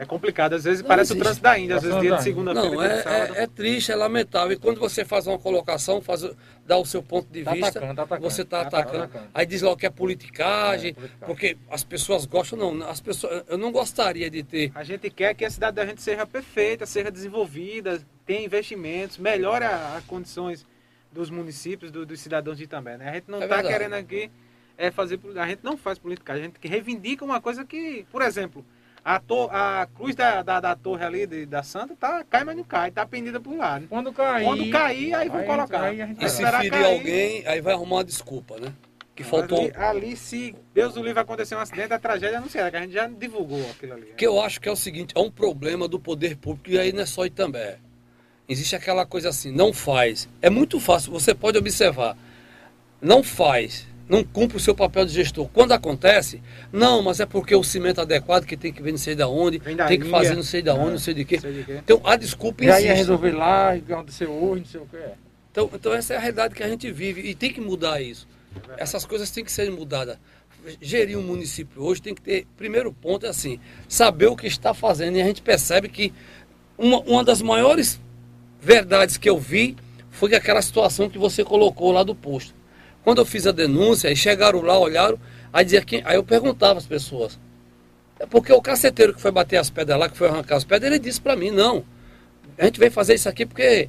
É 0.02 0.06
complicado, 0.06 0.54
às 0.54 0.64
vezes 0.64 0.82
não 0.82 0.88
parece 0.88 1.12
existe. 1.12 1.20
o 1.20 1.24
trânsito 1.24 1.44
da 1.44 1.58
Índia, 1.58 1.76
às 1.76 1.82
vezes 1.82 2.00
dia 2.00 2.16
de 2.16 2.22
segunda-feira. 2.24 2.74
Não, 2.74 2.82
é, 2.82 2.98
é, 2.98 3.42
é, 3.44 3.46
triste, 3.46 3.92
é 3.92 3.94
lamentável. 3.94 4.52
E 4.52 4.58
quando 4.58 4.80
você 4.80 5.04
faz 5.04 5.28
uma 5.28 5.38
colocação, 5.38 6.00
faz, 6.00 6.28
dá 6.66 6.76
o 6.76 6.84
seu 6.84 7.00
ponto 7.02 7.30
de 7.30 7.44
tá 7.44 7.52
vista, 7.52 7.68
atacando, 7.68 7.94
tá 7.94 8.02
atacando, 8.02 8.30
você 8.30 8.42
está 8.42 8.64
tá 8.64 8.78
atacando. 8.78 9.04
atacando. 9.04 9.30
Aí 9.32 9.46
diz 9.46 9.62
logo 9.62 9.76
que 9.76 9.86
é 9.86 9.90
politicagem, 9.90 10.90
é, 10.90 10.92
politicagem, 10.94 11.26
porque 11.26 11.56
as 11.70 11.84
pessoas 11.84 12.26
gostam, 12.26 12.58
não. 12.58 12.88
As 12.88 13.00
pessoas, 13.00 13.44
eu 13.46 13.56
não 13.56 13.70
gostaria 13.70 14.28
de 14.28 14.42
ter. 14.42 14.72
A 14.74 14.82
gente 14.82 15.08
quer 15.08 15.34
que 15.34 15.44
a 15.44 15.50
cidade 15.50 15.76
da 15.76 15.86
gente 15.86 16.02
seja 16.02 16.26
perfeita, 16.26 16.84
seja 16.84 17.08
desenvolvida, 17.08 18.02
tenha 18.26 18.44
investimentos, 18.44 19.18
melhore 19.18 19.64
as 19.64 20.04
condições 20.04 20.66
dos 21.12 21.30
municípios, 21.30 21.92
do, 21.92 22.04
dos 22.04 22.18
cidadãos 22.18 22.58
de 22.58 22.66
também. 22.66 22.96
Né? 22.96 23.08
A 23.08 23.14
gente 23.14 23.30
não 23.30 23.40
está 23.40 23.60
é 23.60 23.62
querendo 23.62 23.94
aqui 23.94 24.32
é, 24.76 24.90
fazer. 24.90 25.20
A 25.36 25.46
gente 25.46 25.62
não 25.62 25.76
faz 25.76 25.96
politicagem, 25.96 26.42
a 26.42 26.46
gente 26.46 26.58
reivindica 26.66 27.24
uma 27.24 27.40
coisa 27.40 27.64
que, 27.64 28.04
por 28.10 28.20
exemplo. 28.20 28.64
A, 29.04 29.18
to, 29.18 29.48
a 29.50 29.88
cruz 29.92 30.14
da, 30.14 30.42
da, 30.42 30.60
da, 30.60 30.76
torre 30.76 31.04
ali 31.04 31.26
de, 31.26 31.44
da 31.44 31.62
Santa 31.64 31.96
tá, 31.96 32.24
cai, 32.28 32.44
mas 32.44 32.56
não 32.56 32.62
cai, 32.62 32.90
tá 32.90 33.04
pendida 33.04 33.40
para 33.40 33.50
um 33.50 33.58
lado. 33.58 33.88
Quando 33.88 34.12
cair. 34.12 34.44
Quando 34.44 34.70
cair, 34.70 35.14
aí 35.14 35.28
vão 35.28 35.42
colocar. 35.42 35.82
Aí 35.82 36.16
e 36.20 36.28
se 36.28 36.44
ferir 36.44 36.70
cair, 36.70 36.84
alguém, 36.84 37.46
aí 37.46 37.60
vai 37.60 37.74
arrumar 37.74 37.96
uma 37.96 38.04
desculpa, 38.04 38.60
né? 38.60 38.72
Que 39.14 39.24
faltou. 39.24 39.58
Ali, 39.58 39.72
ali, 39.76 40.16
se 40.16 40.54
Deus 40.72 40.94
do 40.94 41.02
livre 41.02 41.20
acontecer 41.20 41.56
um 41.56 41.58
acidente, 41.58 41.92
a 41.92 41.98
tragédia 41.98 42.40
não 42.40 42.48
será, 42.48 42.70
que 42.70 42.76
a 42.76 42.80
gente 42.80 42.92
já 42.92 43.08
divulgou 43.08 43.68
aquilo 43.70 43.94
ali. 43.94 44.14
Que 44.16 44.26
eu 44.26 44.40
acho 44.40 44.60
que 44.60 44.68
é 44.68 44.72
o 44.72 44.76
seguinte: 44.76 45.12
é 45.16 45.20
um 45.20 45.30
problema 45.30 45.88
do 45.88 45.98
poder 45.98 46.36
público, 46.36 46.70
e 46.70 46.78
aí 46.78 46.92
não 46.92 47.02
é 47.02 47.06
só 47.06 47.26
Itambé. 47.26 47.78
Existe 48.48 48.76
aquela 48.76 49.04
coisa 49.04 49.30
assim, 49.30 49.50
não 49.50 49.72
faz. 49.72 50.28
É 50.40 50.48
muito 50.48 50.78
fácil, 50.78 51.10
você 51.10 51.34
pode 51.34 51.58
observar. 51.58 52.16
Não 53.00 53.22
faz 53.22 53.88
não 54.08 54.22
cumpre 54.24 54.56
o 54.56 54.60
seu 54.60 54.74
papel 54.74 55.04
de 55.04 55.12
gestor. 55.12 55.48
Quando 55.52 55.72
acontece, 55.72 56.42
não, 56.72 57.02
mas 57.02 57.20
é 57.20 57.26
porque 57.26 57.54
o 57.54 57.62
cimento 57.62 58.00
adequado 58.00 58.44
que 58.44 58.56
tem 58.56 58.72
que 58.72 58.82
vir 58.82 58.92
não 58.92 58.98
sei 58.98 59.14
de 59.14 59.22
onde, 59.22 59.60
tem 59.60 59.98
que 59.98 60.08
fazer 60.08 60.34
não 60.34 60.42
sei 60.42 60.62
de 60.62 60.70
onde, 60.70 60.90
não 60.92 60.98
sei 60.98 61.14
de 61.14 61.24
quê. 61.24 61.40
Então 61.78 62.00
a 62.04 62.16
desculpa 62.16 62.64
existe. 62.64 62.86
E 62.86 62.88
aí 62.90 62.96
resolver 62.96 63.32
lá, 63.32 63.72
aconteceu 63.72 64.30
hoje, 64.30 64.60
não 64.60 64.68
sei 64.68 64.80
o 64.80 64.86
que 64.86 64.96
é. 64.96 65.14
Então, 65.50 65.70
então 65.72 65.92
essa 65.92 66.14
é 66.14 66.16
a 66.16 66.20
realidade 66.20 66.54
que 66.54 66.62
a 66.62 66.68
gente 66.68 66.90
vive 66.90 67.20
e 67.20 67.34
tem 67.34 67.52
que 67.52 67.60
mudar 67.60 68.00
isso. 68.00 68.26
É 68.76 68.82
Essas 68.82 69.04
coisas 69.04 69.30
têm 69.30 69.44
que 69.44 69.52
ser 69.52 69.70
mudadas. 69.70 70.18
Gerir 70.80 71.18
um 71.18 71.22
município 71.22 71.82
hoje 71.82 72.00
tem 72.00 72.14
que 72.14 72.20
ter, 72.20 72.46
primeiro 72.56 72.92
ponto 72.92 73.26
é 73.26 73.28
assim, 73.28 73.58
saber 73.88 74.26
o 74.26 74.36
que 74.36 74.46
está 74.46 74.72
fazendo. 74.72 75.16
E 75.16 75.22
a 75.22 75.24
gente 75.24 75.42
percebe 75.42 75.88
que 75.88 76.12
uma, 76.78 77.00
uma 77.00 77.24
das 77.24 77.42
maiores 77.42 78.00
verdades 78.60 79.16
que 79.16 79.28
eu 79.28 79.38
vi 79.38 79.76
foi 80.10 80.34
aquela 80.34 80.62
situação 80.62 81.10
que 81.10 81.18
você 81.18 81.42
colocou 81.42 81.90
lá 81.90 82.02
do 82.02 82.14
posto 82.14 82.62
quando 83.04 83.18
eu 83.18 83.26
fiz 83.26 83.46
a 83.46 83.52
denúncia, 83.52 84.08
aí 84.08 84.16
chegaram 84.16 84.60
lá, 84.62 84.78
olharam, 84.78 85.18
aí, 85.52 85.64
dizia 85.64 85.82
que, 85.82 86.02
aí 86.04 86.16
eu 86.16 86.24
perguntava 86.24 86.78
às 86.78 86.86
pessoas. 86.86 87.38
É 88.18 88.26
porque 88.26 88.52
o 88.52 88.62
caceteiro 88.62 89.12
que 89.12 89.20
foi 89.20 89.32
bater 89.32 89.56
as 89.56 89.68
pedras 89.68 89.98
lá, 89.98 90.08
que 90.08 90.16
foi 90.16 90.28
arrancar 90.28 90.56
as 90.56 90.64
pedras, 90.64 90.92
ele 90.92 91.00
disse 91.00 91.20
para 91.20 91.34
mim, 91.34 91.50
não. 91.50 91.84
A 92.56 92.64
gente 92.64 92.78
veio 92.78 92.92
fazer 92.92 93.14
isso 93.14 93.28
aqui 93.28 93.44
porque 93.44 93.88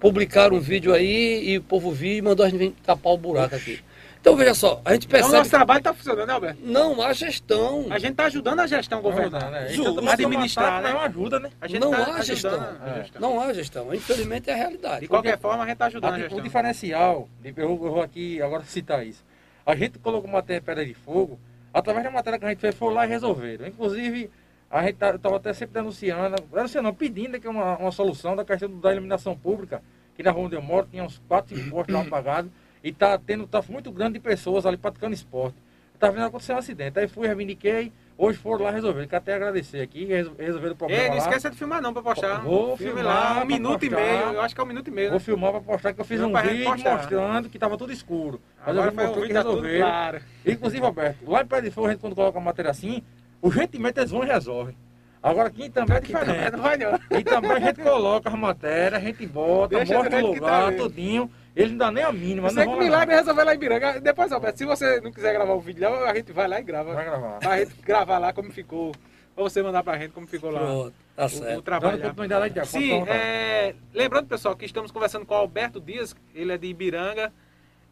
publicaram 0.00 0.56
um 0.56 0.60
vídeo 0.60 0.94
aí 0.94 1.50
e 1.50 1.58
o 1.58 1.62
povo 1.62 1.90
viu 1.92 2.12
e 2.12 2.22
mandou 2.22 2.46
a 2.46 2.48
gente 2.48 2.58
vir 2.58 2.74
tapar 2.84 3.12
o 3.12 3.18
buraco 3.18 3.54
aqui. 3.54 3.80
Então 4.20 4.36
veja 4.36 4.54
só, 4.54 4.80
a 4.84 4.92
gente 4.92 5.06
percebe. 5.06 5.28
Então, 5.28 5.38
o 5.38 5.38
nosso 5.40 5.50
trabalho 5.50 5.78
está 5.78 5.94
funcionando, 5.94 6.26
né, 6.26 6.34
Alberto? 6.34 6.60
Não, 6.62 7.00
a 7.02 7.12
gestão. 7.12 7.86
A 7.90 7.98
gente 7.98 8.12
está 8.12 8.24
ajudando 8.26 8.60
a 8.60 8.66
gestão 8.66 9.00
governar. 9.00 9.50
Né? 9.50 9.68
Justo, 9.68 10.08
administrar, 10.08 10.82
né? 10.82 10.92
Não 10.92 11.00
ajuda, 11.00 11.40
né? 11.40 11.50
A 11.60 11.68
gente 11.68 11.80
não 11.80 11.90
tá 11.90 12.14
há 12.14 12.22
gestão. 12.22 12.54
É. 12.54 13.06
Não 13.18 13.40
há 13.40 13.52
gestão. 13.52 13.94
Infelizmente 13.94 14.50
é 14.50 14.52
a 14.54 14.56
realidade. 14.56 15.00
De 15.00 15.08
qualquer 15.08 15.38
forma, 15.38 15.62
a 15.62 15.66
gente 15.66 15.74
está 15.74 15.86
ajudando 15.86 16.14
a 16.14 16.18
gestão. 16.18 16.38
O 16.38 16.42
diferencial, 16.42 17.28
eu 17.44 17.76
vou 17.76 18.02
aqui 18.02 18.42
agora 18.42 18.64
citar 18.64 19.06
isso. 19.06 19.24
A 19.64 19.74
gente 19.74 19.98
colocou 19.98 20.30
matéria 20.30 20.62
pedra 20.62 20.84
de 20.84 20.94
fogo, 20.94 21.38
através 21.72 22.04
da 22.04 22.10
matéria 22.10 22.38
que 22.38 22.44
a 22.44 22.48
gente 22.48 22.60
fez, 22.60 22.74
foi 22.74 22.92
lá 22.92 23.06
e 23.06 23.08
resolveram. 23.08 23.66
Inclusive, 23.66 24.30
a 24.70 24.82
gente 24.82 24.94
estava 24.94 25.18
tá, 25.18 25.36
até 25.36 25.52
sempre 25.52 25.74
denunciando, 25.74 26.36
denunciando, 26.52 26.92
pedindo 26.92 27.40
que 27.40 27.48
uma, 27.48 27.76
uma 27.76 27.92
solução 27.92 28.34
da 28.34 28.44
questão 28.44 28.68
da 28.80 28.92
iluminação 28.92 29.36
pública, 29.36 29.82
que 30.14 30.22
na 30.22 30.30
rua 30.30 30.46
onde 30.46 30.56
eu 30.56 30.62
moro 30.62 30.86
tinha 30.90 31.04
uns 31.04 31.18
quatro 31.28 31.56
postos 31.70 31.94
apagados. 31.94 32.50
E 32.88 32.92
tá 32.92 33.18
tendo 33.18 33.46
tá 33.46 33.62
muito 33.68 33.92
grande 33.92 34.14
de 34.14 34.20
pessoas 34.20 34.64
ali 34.64 34.78
praticando 34.78 35.12
esporte. 35.12 35.58
Tá 35.98 36.10
vendo 36.10 36.24
acontecer 36.24 36.54
um 36.54 36.56
acidente. 36.56 36.98
Aí 36.98 37.06
fui, 37.06 37.26
reivindiquei, 37.26 37.92
hoje 38.16 38.38
foram 38.38 38.64
lá 38.64 38.70
resolver. 38.70 39.06
Quero 39.06 39.18
até 39.18 39.34
agradecer 39.34 39.82
aqui, 39.82 40.06
resolver 40.06 40.70
o 40.70 40.76
problema. 40.76 41.02
Ei, 41.02 41.10
não 41.10 41.18
esqueça 41.18 41.50
de 41.50 41.56
filmar 41.58 41.82
não 41.82 41.92
pra 41.92 42.00
postar. 42.00 42.40
Vou 42.40 42.78
filmar. 42.78 43.04
lá, 43.04 43.42
um 43.42 43.44
minuto 43.44 43.80
postar. 43.80 43.86
e 43.86 43.90
meio. 43.90 44.32
Eu 44.32 44.40
acho 44.40 44.54
que 44.54 44.60
é 44.62 44.64
um 44.64 44.66
minuto 44.66 44.88
e 44.88 44.90
meio. 44.90 45.08
Vou 45.10 45.18
né? 45.18 45.24
filmar 45.24 45.50
pra 45.50 45.60
postar 45.60 45.92
que 45.92 46.00
eu 46.00 46.04
fiz 46.06 46.18
um 46.22 46.32
vídeo 46.32 46.66
mostrando 46.66 47.50
que 47.50 47.58
tava 47.58 47.76
tudo 47.76 47.92
escuro. 47.92 48.40
Mas 48.58 48.68
Agora 48.68 48.90
eu 48.90 48.94
mostrou 48.94 49.26
que 49.26 49.32
resolver. 49.34 49.78
Claro. 49.80 50.20
Inclusive, 50.46 50.86
Alberto, 50.86 51.30
lá 51.30 51.42
em 51.42 51.46
Pé 51.46 51.60
de 51.60 51.70
Fogo, 51.70 51.88
a 51.88 51.90
gente 51.90 52.00
quando 52.00 52.14
coloca 52.14 52.38
a 52.38 52.40
matéria 52.40 52.70
assim, 52.70 53.02
o 53.42 53.52
gentilmente 53.52 54.00
eles 54.00 54.10
vão 54.10 54.24
e 54.24 54.26
resolvem. 54.26 54.74
Agora 55.22 55.48
aqui 55.48 55.68
também 55.68 55.98
é 55.98 56.00
diferente. 56.00 56.52
Não 56.52 56.62
vai 56.62 56.78
não. 56.78 56.98
E 57.18 57.22
também 57.22 57.50
a 57.50 57.60
gente 57.60 57.82
coloca 57.82 58.30
as 58.30 58.34
matérias, 58.34 59.02
a 59.02 59.04
gente 59.04 59.26
bota, 59.26 59.76
Deixa 59.76 59.94
mostra 59.94 60.24
o 60.24 60.26
lugar, 60.28 60.70
tá 60.70 60.72
tudinho. 60.72 61.30
Ele 61.58 61.70
não 61.70 61.78
dá 61.78 61.90
nem 61.90 62.04
a 62.04 62.12
mínima. 62.12 62.48
Você 62.48 62.64
que 62.64 62.76
milagre 62.76 63.16
resolver 63.16 63.42
lá 63.42 63.52
em 63.52 63.58
Biranga. 63.58 64.00
Depois, 64.00 64.30
Alberto, 64.30 64.58
se 64.58 64.64
você 64.64 65.00
não 65.00 65.10
quiser 65.10 65.32
gravar 65.32 65.54
o 65.54 65.60
vídeo 65.60 65.90
lá, 65.90 66.08
a 66.08 66.14
gente 66.14 66.30
vai 66.30 66.46
lá 66.46 66.60
e 66.60 66.62
grava. 66.62 66.94
Vai 66.94 67.04
gravar. 67.04 67.38
Pra 67.40 67.58
gente 67.58 67.74
gravar 67.82 68.18
lá 68.18 68.32
como 68.32 68.52
ficou. 68.52 68.94
Ou 69.34 69.50
você 69.50 69.60
mandar 69.60 69.82
pra 69.82 69.98
gente 69.98 70.12
como 70.12 70.28
ficou 70.28 70.52
lá. 70.52 70.60
Pronto, 70.60 70.94
tá 71.16 71.28
certo. 71.28 71.56
O, 71.56 71.58
o 71.58 71.62
trabalho. 71.62 72.00
Lá. 72.00 72.64
Sim, 72.64 73.02
é, 73.08 73.74
lembrando, 73.92 74.28
pessoal, 74.28 74.54
que 74.54 74.66
estamos 74.66 74.92
conversando 74.92 75.26
com 75.26 75.34
o 75.34 75.36
Alberto 75.36 75.80
Dias, 75.80 76.14
ele 76.32 76.52
é 76.52 76.56
de 76.56 76.68
Ibiranga. 76.68 77.32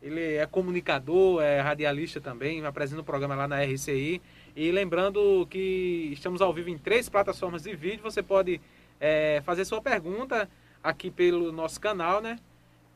Ele 0.01 0.37
é 0.37 0.47
comunicador, 0.47 1.43
é 1.43 1.61
radialista 1.61 2.21
também, 2.21 2.65
apresenta 2.65 3.01
um 3.01 3.05
programa 3.05 3.35
lá 3.35 3.49
na 3.49 3.65
RCI. 3.65 4.23
E 4.55 4.71
lembrando 4.71 5.45
que 5.51 6.11
estamos 6.13 6.41
ao 6.41 6.53
vivo 6.53 6.71
em 6.71 6.79
três 6.79 7.09
plataformas 7.09 7.65
de 7.65 7.75
vídeo. 7.75 8.03
Você 8.05 8.23
pode 8.23 8.61
é, 9.01 9.43
fazer 9.45 9.65
sua 9.65 9.83
pergunta 9.83 10.49
aqui 10.85 11.11
pelo 11.11 11.51
nosso 11.51 11.81
canal, 11.81 12.21
né? 12.21 12.39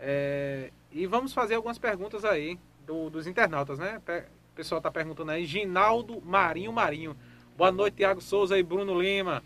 É, 0.01 0.71
e 0.91 1.07
vamos 1.07 1.33
fazer 1.33 1.55
algumas 1.55 1.79
perguntas 1.79 2.25
aí 2.25 2.59
do, 2.87 3.11
dos 3.11 3.27
internautas, 3.27 3.79
né? 3.79 4.01
O 4.53 4.55
pessoal 4.55 4.79
está 4.79 4.91
perguntando 4.91 5.31
aí. 5.31 5.45
Ginaldo 5.45 6.21
Marinho 6.23 6.73
Marinho. 6.73 7.17
Boa 7.57 7.71
noite, 7.71 7.99
Tiago 7.99 8.21
Souza 8.21 8.59
e 8.59 8.63
Bruno 8.63 9.01
Lima. 9.01 9.43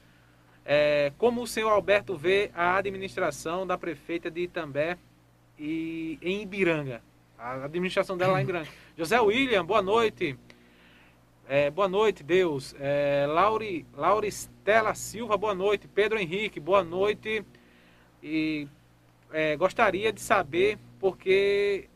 É, 0.65 1.13
como 1.19 1.43
o 1.43 1.47
senhor 1.47 1.71
Alberto 1.71 2.17
vê 2.17 2.51
a 2.55 2.77
administração 2.77 3.67
da 3.67 3.77
prefeita 3.77 4.31
de 4.31 4.43
Itambé 4.43 4.97
e 5.59 6.19
em 6.23 6.41
Ibiranga? 6.43 7.03
a 7.45 7.65
administração 7.65 8.17
dela 8.17 8.35
lá 8.35 8.43
em 8.43 8.47
Grande. 8.47 8.71
José 8.97 9.21
William, 9.21 9.65
boa 9.67 9.83
noite. 9.83 10.39
É, 11.47 11.71
boa 11.71 11.89
noite, 11.89 12.23
Deus. 12.23 12.75
É, 12.79 13.27
Lauri, 13.29 13.85
Lauri 13.93 14.29
Stella 14.29 14.95
Silva, 14.95 15.37
boa 15.37 15.55
noite. 15.55 15.87
Pedro 15.87 16.19
Henrique, 16.19 16.59
boa 16.59 16.83
noite. 16.83 17.45
E 18.23 18.67
é, 19.35 19.57
gostaria 19.57 20.13
de 20.13 20.21
saber 20.21 20.79
porque 21.01 21.89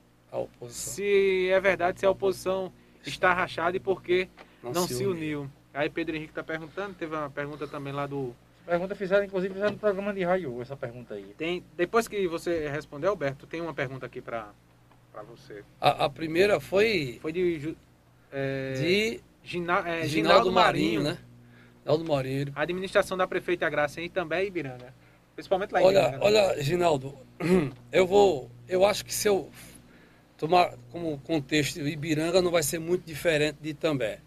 se 0.69 1.49
é 1.49 1.61
verdade 1.61 2.01
se 2.01 2.05
a 2.05 2.11
oposição 2.11 2.73
está 3.07 3.33
rachada 3.33 3.77
e 3.77 3.81
por 3.81 4.03
que 4.03 4.29
não, 4.61 4.73
não 4.73 4.89
se, 4.89 4.97
se 4.97 5.07
uniu. 5.07 5.49
Aí 5.73 5.89
Pedro 5.89 6.17
Henrique 6.17 6.33
está 6.33 6.43
perguntando, 6.43 6.95
teve 6.95 7.15
uma 7.15 7.31
pergunta 7.31 7.69
também 7.69 7.93
lá 7.93 8.09
do. 8.09 8.35
Pergunta 8.67 8.97
fizeram, 8.97 9.25
inclusive, 9.25 9.55
fizeram 9.55 9.73
no 9.73 9.79
programa 9.79 10.13
de 10.13 10.25
raio 10.25 10.61
essa 10.61 10.77
pergunta 10.77 11.15
aí. 11.15 11.33
Tem, 11.39 11.65
depois 11.77 12.09
que 12.09 12.27
você 12.27 12.69
respondeu, 12.69 13.11
Alberto, 13.11 13.47
tem 13.47 13.61
uma 13.61 13.73
pergunta 13.73 14.05
aqui 14.05 14.21
para 14.21 14.53
você. 15.29 15.63
A, 15.81 16.07
a, 16.07 16.11
primeira 16.11 16.59
foi. 16.59 17.19
Foi 17.23 17.33
de. 17.33 17.77
É, 18.33 18.73
de 18.73 19.21
Gina, 19.45 19.79
é, 19.89 20.07
Ginaldo, 20.07 20.09
Ginaldo 20.09 20.53
Marinho, 20.53 21.03
Marinho, 21.03 21.03
né? 21.03 21.19
Ginaldo 21.83 22.05
Marinho. 22.05 22.53
A 22.57 22.63
administração 22.63 23.17
da 23.17 23.29
prefeita 23.29 23.71
Graça 23.71 24.01
em 24.01 24.11
também 24.11 24.49
Ibiranga. 24.49 24.93
Principalmente 25.39 25.71
lá 25.71 25.81
em 25.81 25.85
olha, 25.85 26.01
Ibiranga. 26.01 26.25
Olha, 26.25 26.63
Ginaldo, 26.65 27.15
eu 27.93 28.09
vou. 28.09 28.51
Eu 28.69 28.85
acho 28.85 29.05
que 29.05 29.15
se 29.15 29.29
eu 29.29 29.49
tomar 30.37 30.75
como 30.91 31.17
contexto, 31.19 31.79
Ibiranga 31.79 32.43
não 32.43 32.51
vai 32.51 32.65
ser 32.65 32.81
muito 32.81 33.05
diferente 33.07 33.57
de 33.63 33.69
Itambé. 33.69 34.19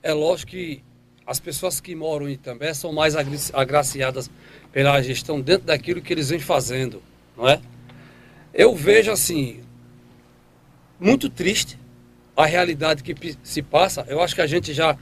É 0.00 0.12
lógico 0.12 0.52
que 0.52 0.84
as 1.26 1.40
pessoas 1.40 1.80
que 1.80 1.92
moram 1.96 2.28
em 2.28 2.34
Itambé 2.34 2.72
são 2.72 2.92
mais 2.92 3.16
agraciadas 3.52 4.30
pela 4.70 5.02
gestão 5.02 5.40
dentro 5.40 5.66
daquilo 5.66 6.00
que 6.00 6.12
eles 6.12 6.28
vêm 6.28 6.38
fazendo, 6.38 7.02
não 7.36 7.48
é? 7.48 7.60
Eu 8.54 8.72
vejo 8.72 9.10
assim, 9.10 9.62
muito 11.00 11.28
triste 11.28 11.76
a 12.36 12.46
realidade 12.46 13.02
que 13.02 13.36
se 13.42 13.60
passa. 13.60 14.06
Eu 14.08 14.22
acho 14.22 14.36
que 14.36 14.40
a 14.40 14.46
gente 14.46 14.72
já 14.72 14.96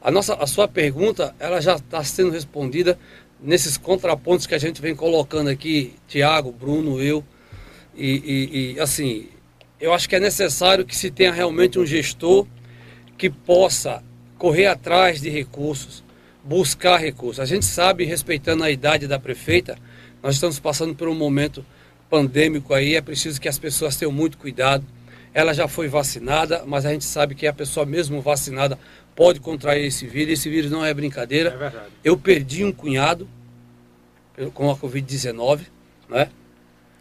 a 0.00 0.10
nossa 0.10 0.32
a 0.36 0.46
sua 0.46 0.66
pergunta 0.66 1.34
ela 1.38 1.60
já 1.60 1.76
está 1.76 2.02
sendo 2.02 2.30
respondida 2.30 2.98
nesses 3.42 3.76
contrapontos 3.76 4.46
que 4.46 4.54
a 4.54 4.58
gente 4.58 4.80
vem 4.80 4.94
colocando 4.94 5.48
aqui, 5.48 5.94
Tiago, 6.06 6.52
Bruno, 6.52 7.00
eu 7.00 7.24
e, 7.96 8.10
e, 8.52 8.72
e 8.74 8.80
assim 8.80 9.28
eu 9.80 9.94
acho 9.94 10.08
que 10.08 10.14
é 10.14 10.20
necessário 10.20 10.84
que 10.84 10.94
se 10.94 11.10
tenha 11.10 11.32
realmente 11.32 11.78
um 11.78 11.86
gestor 11.86 12.46
que 13.16 13.30
possa 13.30 14.02
correr 14.36 14.66
atrás 14.66 15.22
de 15.22 15.30
recursos, 15.30 16.04
buscar 16.44 16.98
recursos. 16.98 17.40
A 17.40 17.46
gente 17.46 17.64
sabe, 17.64 18.04
respeitando 18.04 18.62
a 18.62 18.70
idade 18.70 19.06
da 19.06 19.18
prefeita, 19.18 19.78
nós 20.22 20.34
estamos 20.34 20.58
passando 20.60 20.94
por 20.94 21.08
um 21.08 21.14
momento 21.14 21.64
pandêmico 22.10 22.74
aí, 22.74 22.94
é 22.94 23.00
preciso 23.00 23.40
que 23.40 23.48
as 23.48 23.58
pessoas 23.58 23.96
tenham 23.96 24.12
muito 24.12 24.36
cuidado. 24.36 24.84
Ela 25.32 25.54
já 25.54 25.66
foi 25.66 25.88
vacinada, 25.88 26.64
mas 26.66 26.84
a 26.84 26.90
gente 26.90 27.04
sabe 27.04 27.34
que 27.34 27.46
a 27.46 27.52
pessoa 27.52 27.86
mesmo 27.86 28.20
vacinada 28.20 28.78
pode 29.14 29.40
contrair 29.40 29.84
esse 29.84 30.06
vírus. 30.06 30.34
Esse 30.34 30.48
vírus 30.48 30.70
não 30.70 30.84
é 30.84 30.92
brincadeira. 30.92 31.50
É 31.50 31.56
verdade. 31.56 31.86
Eu 32.02 32.16
perdi 32.16 32.64
um 32.64 32.72
cunhado 32.72 33.28
com 34.54 34.70
a 34.70 34.76
Covid-19, 34.76 35.66
né? 36.08 36.30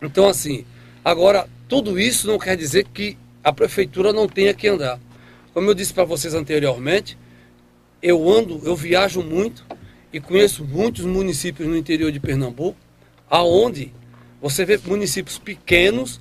Então, 0.01 0.27
assim, 0.27 0.65
agora 1.03 1.47
tudo 1.67 1.99
isso 1.99 2.27
não 2.27 2.37
quer 2.37 2.57
dizer 2.57 2.85
que 2.85 3.17
a 3.43 3.53
prefeitura 3.53 4.11
não 4.11 4.27
tenha 4.27 4.53
que 4.53 4.67
andar. 4.67 4.99
Como 5.53 5.69
eu 5.69 5.73
disse 5.73 5.93
para 5.93 6.03
vocês 6.03 6.33
anteriormente, 6.33 7.17
eu 8.01 8.29
ando, 8.29 8.61
eu 8.63 8.75
viajo 8.75 9.21
muito 9.21 9.65
e 10.11 10.19
conheço 10.19 10.63
muitos 10.63 11.05
municípios 11.05 11.67
no 11.67 11.77
interior 11.77 12.11
de 12.11 12.19
Pernambuco, 12.19 12.77
aonde 13.29 13.93
você 14.41 14.65
vê 14.65 14.77
municípios 14.77 15.37
pequenos 15.37 16.19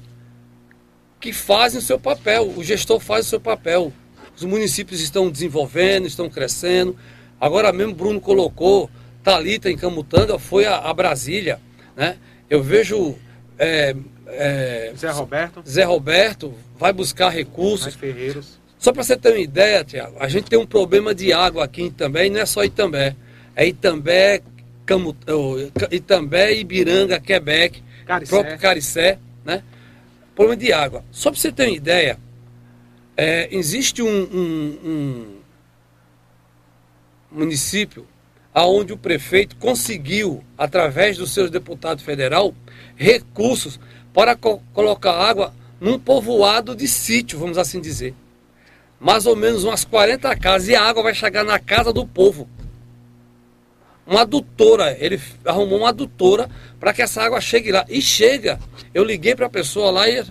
que 1.21 1.33
fazem 1.33 1.79
o 1.79 1.83
seu 1.83 1.99
papel, 1.99 2.53
o 2.57 2.63
gestor 2.63 3.01
faz 3.01 3.27
o 3.27 3.31
seu 3.31 3.41
papel. 3.41 3.93
Os 4.39 4.45
municípios 4.45 5.01
estão 5.01 5.29
desenvolvendo, 5.29 6.07
estão 6.07 6.31
crescendo. 6.31 6.97
Agora 7.41 7.73
mesmo 7.73 7.93
Bruno 7.93 8.21
colocou, 8.21 8.89
Talita 9.23 9.69
em 9.69 9.77
Camutanga 9.77 10.39
foi 10.39 10.65
a, 10.65 10.77
a 10.77 10.95
Brasília, 10.95 11.61
né? 11.97 12.17
Eu 12.49 12.63
vejo 12.63 13.17
é, 13.59 13.97
é, 14.29 14.93
Zé 14.97 15.11
Roberto. 15.11 15.63
Zé 15.69 15.83
Roberto 15.83 16.55
vai 16.79 16.93
buscar 16.93 17.31
recursos. 17.31 17.95
Ferreiros. 17.95 18.59
Só 18.79 18.93
para 18.93 19.03
você 19.03 19.17
ter 19.17 19.31
uma 19.31 19.41
ideia, 19.41 19.83
Tiago, 19.83 20.17
a 20.21 20.29
gente 20.29 20.49
tem 20.49 20.59
um 20.59 20.67
problema 20.67 21.13
de 21.13 21.33
água 21.33 21.65
aqui 21.65 21.91
também, 21.91 22.31
não 22.31 22.39
é 22.39 22.47
só 22.47 22.63
Itambé. 22.63 23.17
É 23.57 23.67
Itambé, 23.67 24.41
Camut... 24.87 25.19
Itambé, 25.91 26.55
Ibiranga, 26.55 27.19
Quebec, 27.19 27.83
Caricé. 28.07 28.31
próprio 28.31 28.59
Caricé, 28.59 29.19
né? 29.45 29.65
Problema 30.37 30.57
de 30.57 30.73
água. 30.73 31.05
Só 31.11 31.33
para 31.33 31.41
você 31.41 31.51
ter 31.51 31.65
uma 31.65 31.77
ideia, 31.77 32.17
é, 33.19 33.49
existe 33.51 34.01
um, 34.01 34.07
um, 34.09 34.79
um 34.85 35.39
município 37.33 38.07
aonde 38.55 38.93
o 38.93 38.97
prefeito 38.97 39.57
conseguiu, 39.57 40.45
através 40.57 41.19
dos 41.19 41.35
seus 41.35 41.51
deputados 41.51 42.05
federal, 42.05 42.55
recursos 42.95 43.81
para 44.15 44.37
co 44.37 44.63
colocar 44.73 45.13
água 45.13 45.53
num 45.81 45.99
povoado 45.99 46.77
de 46.77 46.87
sítio, 46.87 47.41
vamos 47.41 47.59
assim 47.59 47.81
dizer. 47.81 48.15
Mais 49.01 49.27
ou 49.27 49.35
menos 49.35 49.65
umas 49.65 49.85
40 49.85 50.35
casas 50.37 50.69
e 50.69 50.77
a 50.77 50.83
água 50.83 51.03
vai 51.03 51.15
chegar 51.15 51.45
na 51.45 51.59
casa 51.59 51.93
do 51.93 52.07
povo. 52.07 52.49
Uma 54.07 54.23
adutora, 54.23 54.97
ele 54.99 55.21
arrumou 55.45 55.81
uma 55.81 55.91
adutora 55.91 56.49
para 56.81 56.95
que 56.95 57.03
essa 57.03 57.23
água 57.23 57.41
chegue 57.41 57.71
lá. 57.71 57.85
E 57.89 58.01
chega. 58.01 58.59
Eu 58.95 59.05
liguei 59.05 59.35
para 59.35 59.47
a 59.47 59.51
pessoa 59.51 59.91
lá 59.91 60.09
e 60.09 60.25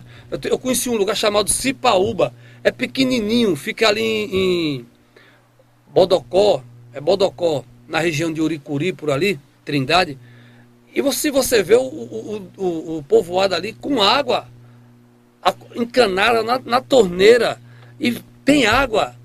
eu, 0.49 0.57
conheci 0.57 0.89
um 0.89 0.95
lugar 0.95 1.15
chamado 1.15 1.51
Cipaúba. 1.51 2.33
É 2.68 2.72
pequenininho, 2.72 3.55
fica 3.55 3.88
ali 3.88 4.01
em, 4.01 4.36
em 4.36 4.86
Bodocó, 5.88 6.61
é 6.93 6.99
Bodocó, 6.99 7.63
na 7.88 7.99
região 7.99 8.34
de 8.34 8.41
Uricuri, 8.41 8.91
por 8.91 9.09
ali, 9.09 9.39
Trindade. 9.63 10.18
E 10.93 11.01
você, 11.01 11.32
você 11.32 11.63
vê 11.63 11.76
o, 11.76 11.82
o, 11.82 12.51
o, 12.57 12.97
o 12.97 13.03
povoado 13.03 13.55
ali 13.55 13.72
com 13.72 14.01
água 14.01 14.49
encanada 15.78 16.43
na, 16.43 16.59
na 16.59 16.82
torneira. 16.82 17.57
E 17.97 18.20
tem 18.43 18.65
água 18.65 19.15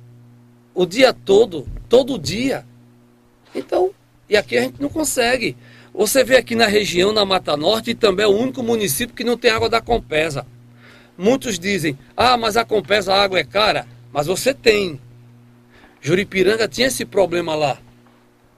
o 0.72 0.86
dia 0.86 1.12
todo, 1.12 1.66
todo 1.88 2.20
dia. 2.20 2.64
Então, 3.53 3.90
e 4.30 4.36
aqui 4.36 4.57
a 4.57 4.61
gente 4.61 4.80
não 4.80 4.88
consegue. 4.88 5.57
Você 5.93 6.22
vê 6.22 6.36
aqui 6.36 6.55
na 6.55 6.66
região, 6.68 7.12
na 7.12 7.24
Mata 7.24 7.57
Norte, 7.57 7.90
e 7.90 7.95
também 7.97 8.24
é 8.24 8.28
o 8.28 8.38
único 8.38 8.62
município 8.62 9.16
que 9.16 9.24
não 9.24 9.36
tem 9.36 9.51
água 9.51 9.68
da 9.68 9.80
Compesa. 9.80 10.47
Muitos 11.16 11.58
dizem, 11.58 11.98
ah, 12.16 12.36
mas 12.36 12.56
a 12.56 12.64
Compesa 12.64 13.14
a 13.14 13.22
água 13.22 13.38
é 13.38 13.44
cara. 13.44 13.86
Mas 14.12 14.26
você 14.26 14.52
tem. 14.52 15.00
Juripiranga 16.00 16.68
tinha 16.68 16.88
esse 16.88 17.04
problema 17.04 17.54
lá, 17.54 17.78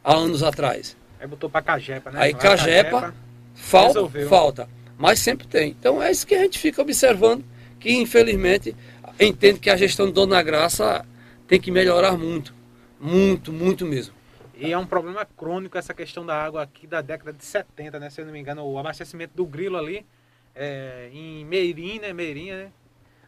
há 0.03 0.15
anos 0.15 0.43
atrás. 0.43 0.97
Aí 1.21 1.27
botou 1.27 1.49
para 1.49 1.63
Cajepa, 1.63 2.11
né? 2.11 2.19
Aí 2.21 2.35
Cajepa, 2.35 3.01
Cajepa 3.01 3.15
falta, 3.55 3.87
resolveu. 3.89 4.29
falta. 4.29 4.69
Mas 4.97 5.19
sempre 5.19 5.47
tem. 5.47 5.71
Então 5.79 6.03
é 6.03 6.11
isso 6.11 6.27
que 6.27 6.35
a 6.35 6.43
gente 6.43 6.59
fica 6.59 6.81
observando, 6.81 7.45
que 7.79 7.93
infelizmente 7.93 8.75
entende 9.21 9.61
que 9.61 9.71
a 9.71 9.77
gestão 9.77 10.07
de 10.07 10.13
Dona 10.13 10.43
Graça 10.43 11.05
tem 11.47 11.61
que 11.61 11.71
melhorar 11.71 12.17
muito. 12.17 12.55
Muito, 13.01 13.53
muito 13.53 13.85
mesmo. 13.85 14.15
E 14.57 14.73
é 14.73 14.79
um 14.79 14.87
problema 14.87 15.27
crônico 15.37 15.77
essa 15.77 15.93
questão 15.93 16.25
da 16.25 16.41
água 16.41 16.63
aqui 16.63 16.87
da 16.87 17.01
década 17.03 17.33
de 17.33 17.45
70, 17.45 17.99
né? 17.99 18.09
Se 18.09 18.21
eu 18.21 18.25
não 18.25 18.33
me 18.33 18.39
engano, 18.39 18.65
o 18.65 18.79
abastecimento 18.79 19.33
do 19.35 19.45
grilo 19.45 19.77
ali, 19.77 20.07
é, 20.55 21.11
em 21.13 21.45
Meirim, 21.45 21.99
né? 21.99 22.13
Meirinha, 22.13 22.57
né? 22.65 22.73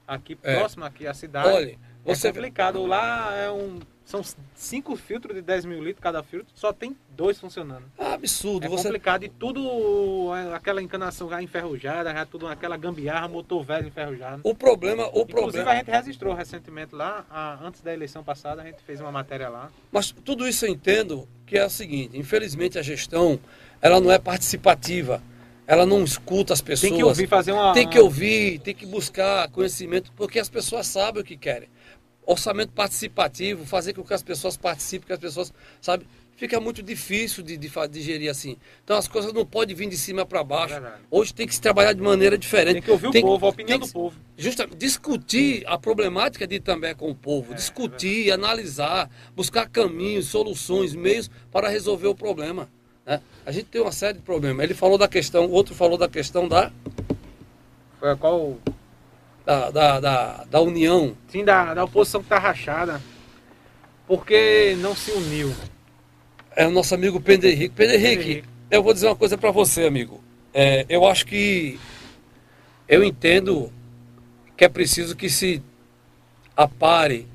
Aqui 0.07 0.39
é. 0.43 0.57
próximo 0.57 0.85
aqui 0.85 1.07
à 1.07 1.15
cidade. 1.15 1.49
Olha, 1.49 1.73
é 1.73 2.15
você... 2.15 2.29
É 2.29 2.33
complicado. 2.33 2.87
Lá 2.87 3.35
é 3.35 3.51
um 3.51 3.81
são 4.07 4.23
cinco 4.55 4.95
filtros 4.95 5.35
de 5.35 5.43
10 5.43 5.65
mil 5.65 5.83
litros 5.83 6.01
cada 6.01 6.23
filtro, 6.23 6.47
só 6.55 6.73
tem 6.73 6.97
dois 7.11 7.41
funcionando. 7.41 7.83
Ah, 7.99 8.15
absurdo. 8.15 8.65
É 8.65 8.69
você... 8.69 8.85
complicado. 8.85 9.25
E 9.25 9.29
tudo, 9.29 10.33
é, 10.33 10.55
aquela 10.55 10.81
encanação 10.81 11.29
já 11.29 11.43
enferrujada, 11.43 12.13
já 12.13 12.25
tudo 12.25 12.47
aquela 12.47 12.77
gambiarra, 12.77 13.27
motor 13.27 13.65
velho 13.65 13.89
enferrujado. 13.89 14.43
O 14.45 14.55
problema... 14.55 15.09
O 15.09 15.23
Inclusive 15.23 15.35
problema... 15.35 15.71
a 15.73 15.75
gente 15.75 15.91
registrou 15.91 16.35
recentemente 16.35 16.95
lá, 16.95 17.27
a, 17.29 17.59
antes 17.61 17.81
da 17.81 17.93
eleição 17.93 18.23
passada, 18.23 18.63
a 18.63 18.65
gente 18.65 18.81
fez 18.85 19.01
uma 19.01 19.11
matéria 19.11 19.49
lá. 19.49 19.73
Mas 19.91 20.13
tudo 20.13 20.47
isso 20.47 20.65
eu 20.65 20.71
entendo 20.71 21.29
que 21.45 21.59
é 21.59 21.67
o 21.67 21.71
seguinte, 21.71 22.17
infelizmente 22.17 22.79
a 22.79 22.83
gestão, 22.83 23.41
ela 23.83 24.01
não 24.01 24.13
é 24.13 24.21
participativa. 24.21 25.21
Ela 25.67 25.85
não 25.85 26.05
escuta 26.05 26.53
as 26.53 26.61
pessoas. 26.61 26.91
Tem 26.91 26.99
que 26.99 27.05
ouvir, 27.05 27.27
fazer 27.27 27.53
uma... 27.53 27.73
Tem 27.73 27.89
que 27.89 27.99
ouvir, 27.99 28.61
tem 28.61 28.75
que 28.75 28.87
buscar 28.87 29.49
conhecimento, 29.51 30.13
porque 30.15 30.39
as 30.39 30.49
pessoas 30.49 30.87
sabem 30.87 31.23
o 31.23 31.25
que 31.25 31.37
querem 31.37 31.69
orçamento 32.27 32.73
participativo, 32.73 33.65
fazer 33.65 33.95
com 33.95 34.03
que 34.03 34.13
as 34.13 34.23
pessoas 34.23 34.57
participem, 34.57 35.07
que 35.07 35.13
as 35.13 35.19
pessoas, 35.19 35.53
sabe? 35.81 36.07
Fica 36.37 36.61
muito 36.61 36.83
difícil 36.83 37.43
de, 37.43 37.57
de, 37.57 37.71
de 37.89 38.03
gerir 38.03 38.31
assim. 38.31 38.59
Então 38.85 38.95
as 38.99 39.09
coisas 39.09 39.33
não 39.33 39.47
podem 39.47 39.75
vir 39.75 39.89
de 39.89 39.97
cima 39.97 40.27
para 40.27 40.45
baixo. 40.45 40.75
Hoje 41.11 41.33
tem 41.33 41.47
que 41.47 41.55
se 41.55 41.61
trabalhar 41.61 41.95
de 41.95 42.03
maneira 42.03 42.37
diferente. 42.37 42.75
Tem 42.75 42.83
que 42.83 42.91
ouvir 42.91 43.11
tem, 43.11 43.25
o 43.25 43.27
povo, 43.27 43.47
a 43.47 43.49
opinião 43.49 43.79
do 43.79 43.89
povo. 43.89 44.19
Justamente, 44.37 44.77
discutir 44.77 45.65
a 45.67 45.79
problemática 45.79 46.47
de 46.47 46.61
também 46.61 46.95
com 46.95 47.11
o 47.11 47.15
povo. 47.15 47.53
É 47.53 47.57
discutir, 47.57 48.29
é 48.29 48.33
analisar, 48.33 49.09
buscar 49.35 49.67
caminhos, 49.67 50.27
soluções, 50.27 50.95
meios 50.95 51.31
para 51.51 51.71
resolver 51.71 52.09
o 52.09 52.15
problema. 52.15 52.69
Né? 53.07 53.21
A 53.47 53.53
gente 53.53 53.67
tem 53.67 53.81
uma 53.81 53.93
série 53.93 54.19
de 54.19 54.25
problemas. 54.25 54.65
Ele 54.65 54.75
falou 54.75 54.99
da 54.99 55.07
questão, 55.07 55.47
o 55.47 55.53
outro 55.53 55.75
falou 55.75 55.97
da 55.97 56.09
questão 56.09 56.49
da. 56.49 56.73
Foi 58.01 58.11
a 58.11 58.17
qual 58.17 58.59
da, 59.47 59.71
da, 59.71 60.01
da, 60.01 60.45
da 60.45 60.61
união. 60.61 61.17
Sim, 61.29 61.45
da, 61.45 61.73
da 61.73 61.85
oposição 61.85 62.21
que 62.21 62.27
está 62.27 62.39
rachada. 62.39 63.01
Por 64.07 64.27
que 64.27 64.77
não 64.81 64.95
se 64.95 65.13
uniu? 65.13 65.55
É 66.55 66.67
o 66.67 66.71
nosso 66.71 66.95
amigo 66.95 67.21
Pedro 67.21 67.49
Henrique. 67.49 67.75
Pedro 67.75 67.95
Henrique, 67.95 68.45
eu 68.71 68.83
vou 68.83 68.93
dizer 68.93 69.07
uma 69.07 69.17
coisa 69.17 69.39
para 69.39 69.53
você, 69.53 69.85
amigo. 69.85 70.21
É, 70.53 70.85
eu 70.89 71.07
acho 71.07 71.27
que 71.27 71.79
eu 72.89 73.05
entendo 73.05 73.73
que 74.57 74.65
é 74.65 74.69
preciso 74.69 75.15
que 75.15 75.29
se 75.29 75.63
apare 76.57 77.29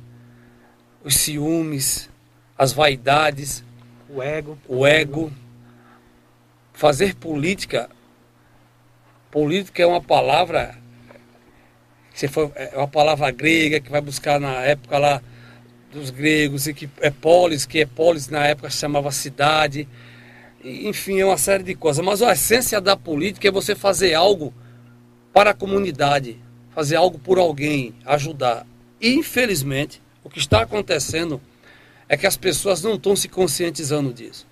os 1.04 1.16
ciúmes, 1.16 2.10
as 2.58 2.74
vaidades, 2.74 3.64
o 4.10 4.22
ego, 4.22 4.58
o 4.68 4.86
ego. 4.86 5.32
Fazer 6.74 7.16
política, 7.16 7.90
política 9.30 9.84
é 9.84 9.86
uma 9.86 10.02
palavra 10.02 10.78
se 12.14 12.28
for, 12.28 12.52
é 12.56 12.78
uma 12.78 12.88
palavra 12.88 13.32
grega 13.32 13.80
que 13.80 13.90
vai 13.90 14.02
buscar 14.02 14.40
na 14.40 14.62
época 14.62 14.98
lá 14.98 15.22
dos 15.92 16.10
gregos 16.10 16.68
e 16.68 16.74
que 16.74 16.90
é 17.00 17.10
polis, 17.10 17.66
que 17.66 17.80
é 17.80 17.86
polis 17.86 18.28
na 18.28 18.46
época 18.46 18.70
chamava 18.70 19.12
cidade 19.12 19.88
enfim, 20.64 21.20
é 21.20 21.26
uma 21.26 21.38
série 21.38 21.64
de 21.64 21.76
coisas. 21.76 22.04
Mas 22.04 22.22
a 22.22 22.34
essência 22.34 22.80
da 22.80 22.96
política 22.96 23.48
é 23.48 23.52
você 23.52 23.76
fazer 23.76 24.14
algo 24.14 24.54
para 25.34 25.52
a 25.52 25.54
comunidade, 25.54 26.38
fazer 26.74 26.96
algo 26.96 27.18
por 27.18 27.40
alguém, 27.40 27.96
ajudar. 28.06 28.66
E, 29.00 29.14
infelizmente, 29.14 30.02
o 30.24 30.30
que 30.30 30.40
está 30.40 30.62
acontecendo 30.62 31.42
é 32.08 32.16
que 32.16 32.28
as 32.28 32.38
pessoas 32.38 32.84
não 32.84 32.96
estão 32.96 33.16
se 33.16 33.28
conscientizando 33.28 34.14
disso. 34.14 34.46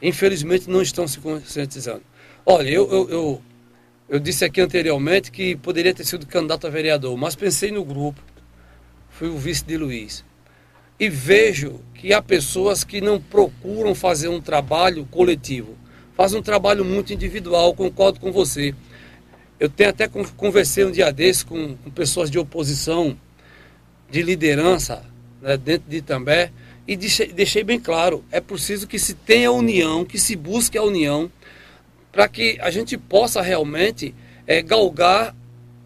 Infelizmente, 0.00 0.68
não 0.68 0.82
estão 0.82 1.06
se 1.08 1.18
conscientizando. 1.18 2.02
Olha, 2.44 2.68
eu, 2.68 2.90
eu, 2.90 3.10
eu, 3.10 3.42
eu 4.08 4.18
disse 4.20 4.44
aqui 4.44 4.60
anteriormente 4.60 5.30
que 5.30 5.56
poderia 5.56 5.94
ter 5.94 6.04
sido 6.04 6.26
candidato 6.26 6.66
a 6.66 6.70
vereador, 6.70 7.16
mas 7.16 7.34
pensei 7.34 7.70
no 7.70 7.84
grupo, 7.84 8.20
fui 9.10 9.28
o 9.28 9.36
vice 9.36 9.64
de 9.64 9.76
Luiz 9.76 10.24
e 10.98 11.08
vejo 11.08 11.80
que 11.94 12.12
há 12.12 12.22
pessoas 12.22 12.82
que 12.82 13.00
não 13.00 13.20
procuram 13.20 13.94
fazer 13.94 14.28
um 14.28 14.40
trabalho 14.40 15.04
coletivo, 15.06 15.76
fazem 16.14 16.38
um 16.38 16.42
trabalho 16.42 16.84
muito 16.84 17.12
individual, 17.12 17.74
concordo 17.74 18.18
com 18.18 18.32
você. 18.32 18.74
Eu 19.58 19.68
tenho 19.68 19.90
até 19.90 20.08
conversei 20.08 20.84
um 20.84 20.90
dia 20.90 21.12
desse 21.12 21.44
com, 21.44 21.76
com 21.76 21.90
pessoas 21.90 22.30
de 22.30 22.38
oposição, 22.38 23.18
de 24.10 24.22
liderança, 24.22 25.02
né, 25.40 25.56
dentro 25.56 25.88
de 25.90 25.98
Itambé, 25.98 26.52
e 26.86 26.96
deixei, 26.96 27.32
deixei 27.32 27.64
bem 27.64 27.80
claro, 27.80 28.24
é 28.30 28.40
preciso 28.40 28.86
que 28.86 28.98
se 28.98 29.14
tenha 29.14 29.50
união, 29.50 30.04
que 30.04 30.18
se 30.18 30.36
busque 30.36 30.78
a 30.78 30.82
união, 30.82 31.30
para 32.12 32.28
que 32.28 32.58
a 32.60 32.70
gente 32.70 32.96
possa 32.96 33.42
realmente 33.42 34.14
é, 34.46 34.62
galgar 34.62 35.34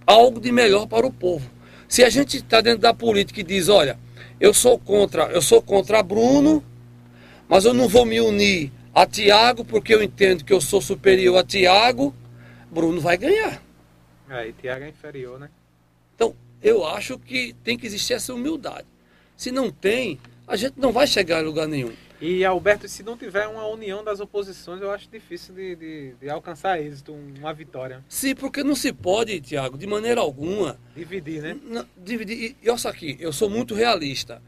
algo 0.07 0.41
de 0.41 0.53
melhor 0.53 0.87
para 0.87 1.07
o 1.07 1.13
povo. 1.13 1.51
Se 1.89 2.05
a 2.05 2.11
gente 2.11 2.37
está 2.37 2.61
dentro 2.61 2.81
da 2.81 2.95
política 2.95 3.41
e 3.41 3.45
diz, 3.45 3.69
olha, 3.69 3.99
eu 4.39 4.55
sou 4.55 4.79
contra, 4.79 5.25
eu 5.27 5.43
sou 5.43 5.61
contra 5.61 6.03
Bruno, 6.03 6.65
mas 7.49 7.65
eu 7.65 7.75
não 7.75 7.89
vou 7.89 8.05
me 8.05 8.21
unir 8.21 8.71
a 8.95 9.07
Tiago 9.07 9.65
porque 9.65 9.95
eu 9.95 10.03
entendo 10.03 10.45
que 10.45 10.53
eu 10.53 10.61
sou 10.61 10.81
superior 10.81 11.37
a 11.37 11.45
Tiago. 11.45 12.15
Bruno 12.71 13.01
vai 13.01 13.17
ganhar. 13.17 13.61
É, 14.29 14.49
e 14.49 14.53
Tiago 14.53 14.85
é 14.85 14.89
inferior, 14.89 15.41
né? 15.41 15.51
Então, 16.15 16.37
eu 16.63 16.87
acho 16.87 17.19
que 17.19 17.55
tem 17.65 17.77
que 17.77 17.87
existir 17.87 18.15
essa 18.15 18.33
humildade. 18.33 18.87
Se 19.37 19.51
não 19.51 19.71
tem, 19.71 20.21
a 20.51 20.57
gente 20.57 20.75
não 20.77 20.91
vai 20.91 21.07
chegar 21.07 21.39
a 21.39 21.43
lugar 21.43 21.69
nenhum. 21.69 21.93
E, 22.21 22.45
Alberto, 22.45 22.89
se 22.89 23.05
não 23.05 23.17
tiver 23.17 23.47
uma 23.47 23.67
união 23.67 24.03
das 24.03 24.19
oposições, 24.21 24.83
eu 24.83 24.91
acho 24.91 25.09
difícil 25.09 25.55
de, 25.55 25.77
de, 25.77 26.15
de 26.21 26.29
alcançar 26.29 26.79
êxito, 26.79 27.15
uma 27.39 27.55
vitória. 27.55 28.05
Sim, 28.09 28.35
porque 28.35 28.65
não 28.65 28.75
se 28.75 28.93
pode, 28.93 29.41
Tiago, 29.41 29.79
de 29.79 29.87
maneira 29.87 30.21
alguma. 30.21 30.77
Dividir, 30.95 31.41
né? 31.41 31.87
dividir. 31.97 32.37
E, 32.37 32.57
e 32.67 32.69
olha 32.69 32.79
aqui, 32.85 33.17
eu 33.21 33.33
sou 33.33 33.49
muito 33.49 33.75
realista. 33.75 34.43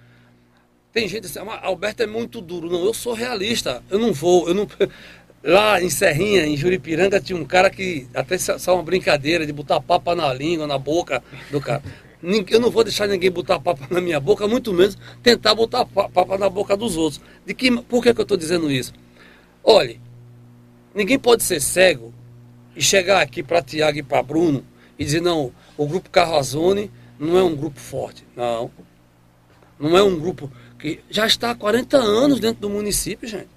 Tem 0.93 1.09
gente 1.09 1.27
assim, 1.27 1.39
ah, 1.39 1.61
Alberto 1.63 2.03
é 2.03 2.07
muito 2.07 2.41
duro. 2.41 2.69
Não, 2.69 2.85
eu 2.85 2.93
sou 2.93 3.15
realista. 3.15 3.83
Eu 3.89 3.99
não 3.99 4.13
vou, 4.13 4.49
eu 4.49 4.55
não. 4.55 4.69
Lá 5.43 5.83
em 5.83 5.89
Serrinha, 5.89 6.45
em 6.45 6.57
Juripiranga, 6.57 7.21
tinha 7.21 7.37
um 7.37 7.45
cara 7.45 7.71
que 7.71 8.07
até 8.15 8.37
só 8.39 8.75
uma 8.75 8.83
brincadeira 8.83 9.47
de 9.47 9.53
botar 9.53 9.81
papa 9.81 10.15
na 10.15 10.33
língua, 10.33 10.67
na 10.67 10.79
boca 10.79 11.23
do 11.51 11.61
cara. 11.61 11.83
Eu 12.23 12.61
não 12.61 12.71
vou 12.71 12.85
deixar 12.85 13.09
ninguém 13.09 13.31
botar 13.31 13.59
papo 13.59 13.83
na 13.93 14.01
minha 14.01 14.21
boca, 14.21 14.47
muito 14.47 14.73
menos 14.73 14.97
tentar 15.23 15.55
botar 15.55 15.85
papo 15.85 16.39
na 16.39 16.49
boca 16.49 16.77
dos 16.77 16.97
outros. 16.97 17.21
De 17.45 17.53
que, 17.53 17.71
por 17.83 18.03
que, 18.03 18.15
que 18.15 18.21
eu 18.21 18.23
estou 18.23 18.37
dizendo 18.37 18.71
isso? 18.71 18.93
Olhe, 19.65 20.01
ninguém 20.95 21.19
pode 21.19 21.43
ser 21.43 21.61
cego 21.61 22.15
e 22.77 22.83
chegar 22.83 23.21
aqui 23.21 23.43
para 23.43 23.61
Tiago 23.61 23.99
e 23.99 24.03
para 24.03 24.23
Bruno 24.23 24.65
e 24.99 25.05
dizer, 25.05 25.21
não, 25.21 25.53
o 25.77 25.87
grupo 25.87 26.11
Carrazone 26.11 26.91
não 27.19 27.37
é 27.37 27.43
um 27.43 27.57
grupo 27.57 27.81
forte. 27.81 28.25
Não. 28.37 28.71
Não 29.79 29.97
é 29.97 30.03
um 30.03 30.19
grupo 30.19 30.51
que 30.79 31.01
já 31.11 31.27
está 31.27 31.51
há 31.51 31.55
40 31.55 31.97
anos 31.97 32.39
dentro 32.39 32.61
do 32.61 32.71
município, 32.71 33.29
gente. 33.29 33.51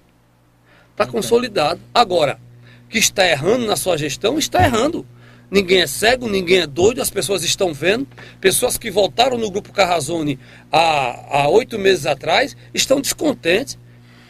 Está 0.90 1.06
consolidado. 1.06 1.80
Agora, 1.94 2.40
que 2.88 2.98
está 2.98 3.26
errando 3.26 3.66
na 3.66 3.76
sua 3.76 3.96
gestão, 3.96 4.38
está 4.38 4.64
errando. 4.64 5.06
Ninguém 5.50 5.82
é 5.82 5.86
cego, 5.86 6.28
ninguém 6.28 6.58
é 6.58 6.66
doido, 6.66 7.00
as 7.00 7.10
pessoas 7.10 7.44
estão 7.44 7.72
vendo. 7.72 8.06
Pessoas 8.40 8.76
que 8.76 8.90
voltaram 8.90 9.38
no 9.38 9.50
grupo 9.50 9.72
Carrazone 9.72 10.38
há 10.72 11.48
oito 11.48 11.78
meses 11.78 12.04
atrás 12.04 12.56
estão 12.74 13.00
descontentes, 13.00 13.78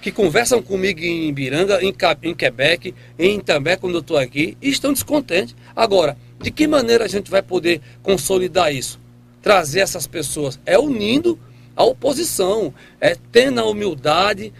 que 0.02 0.12
conversam 0.12 0.62
comigo 0.62 1.00
em 1.00 1.28
Ibiranga, 1.28 1.82
em, 1.82 1.94
em 2.22 2.34
Quebec, 2.34 2.94
em 3.18 3.38
Itambé, 3.38 3.76
quando 3.76 3.94
eu 3.94 4.00
estou 4.00 4.18
aqui, 4.18 4.56
e 4.60 4.68
estão 4.68 4.92
descontentes. 4.92 5.56
Agora, 5.74 6.16
de 6.40 6.50
que 6.50 6.66
maneira 6.66 7.04
a 7.04 7.08
gente 7.08 7.30
vai 7.30 7.42
poder 7.42 7.80
consolidar 8.02 8.72
isso? 8.72 9.00
Trazer 9.40 9.80
essas 9.80 10.06
pessoas? 10.06 10.60
É 10.66 10.78
unindo 10.78 11.38
a 11.74 11.82
oposição, 11.82 12.72
é 13.00 13.16
tendo 13.32 13.58
a 13.58 13.64
humildade, 13.64 14.52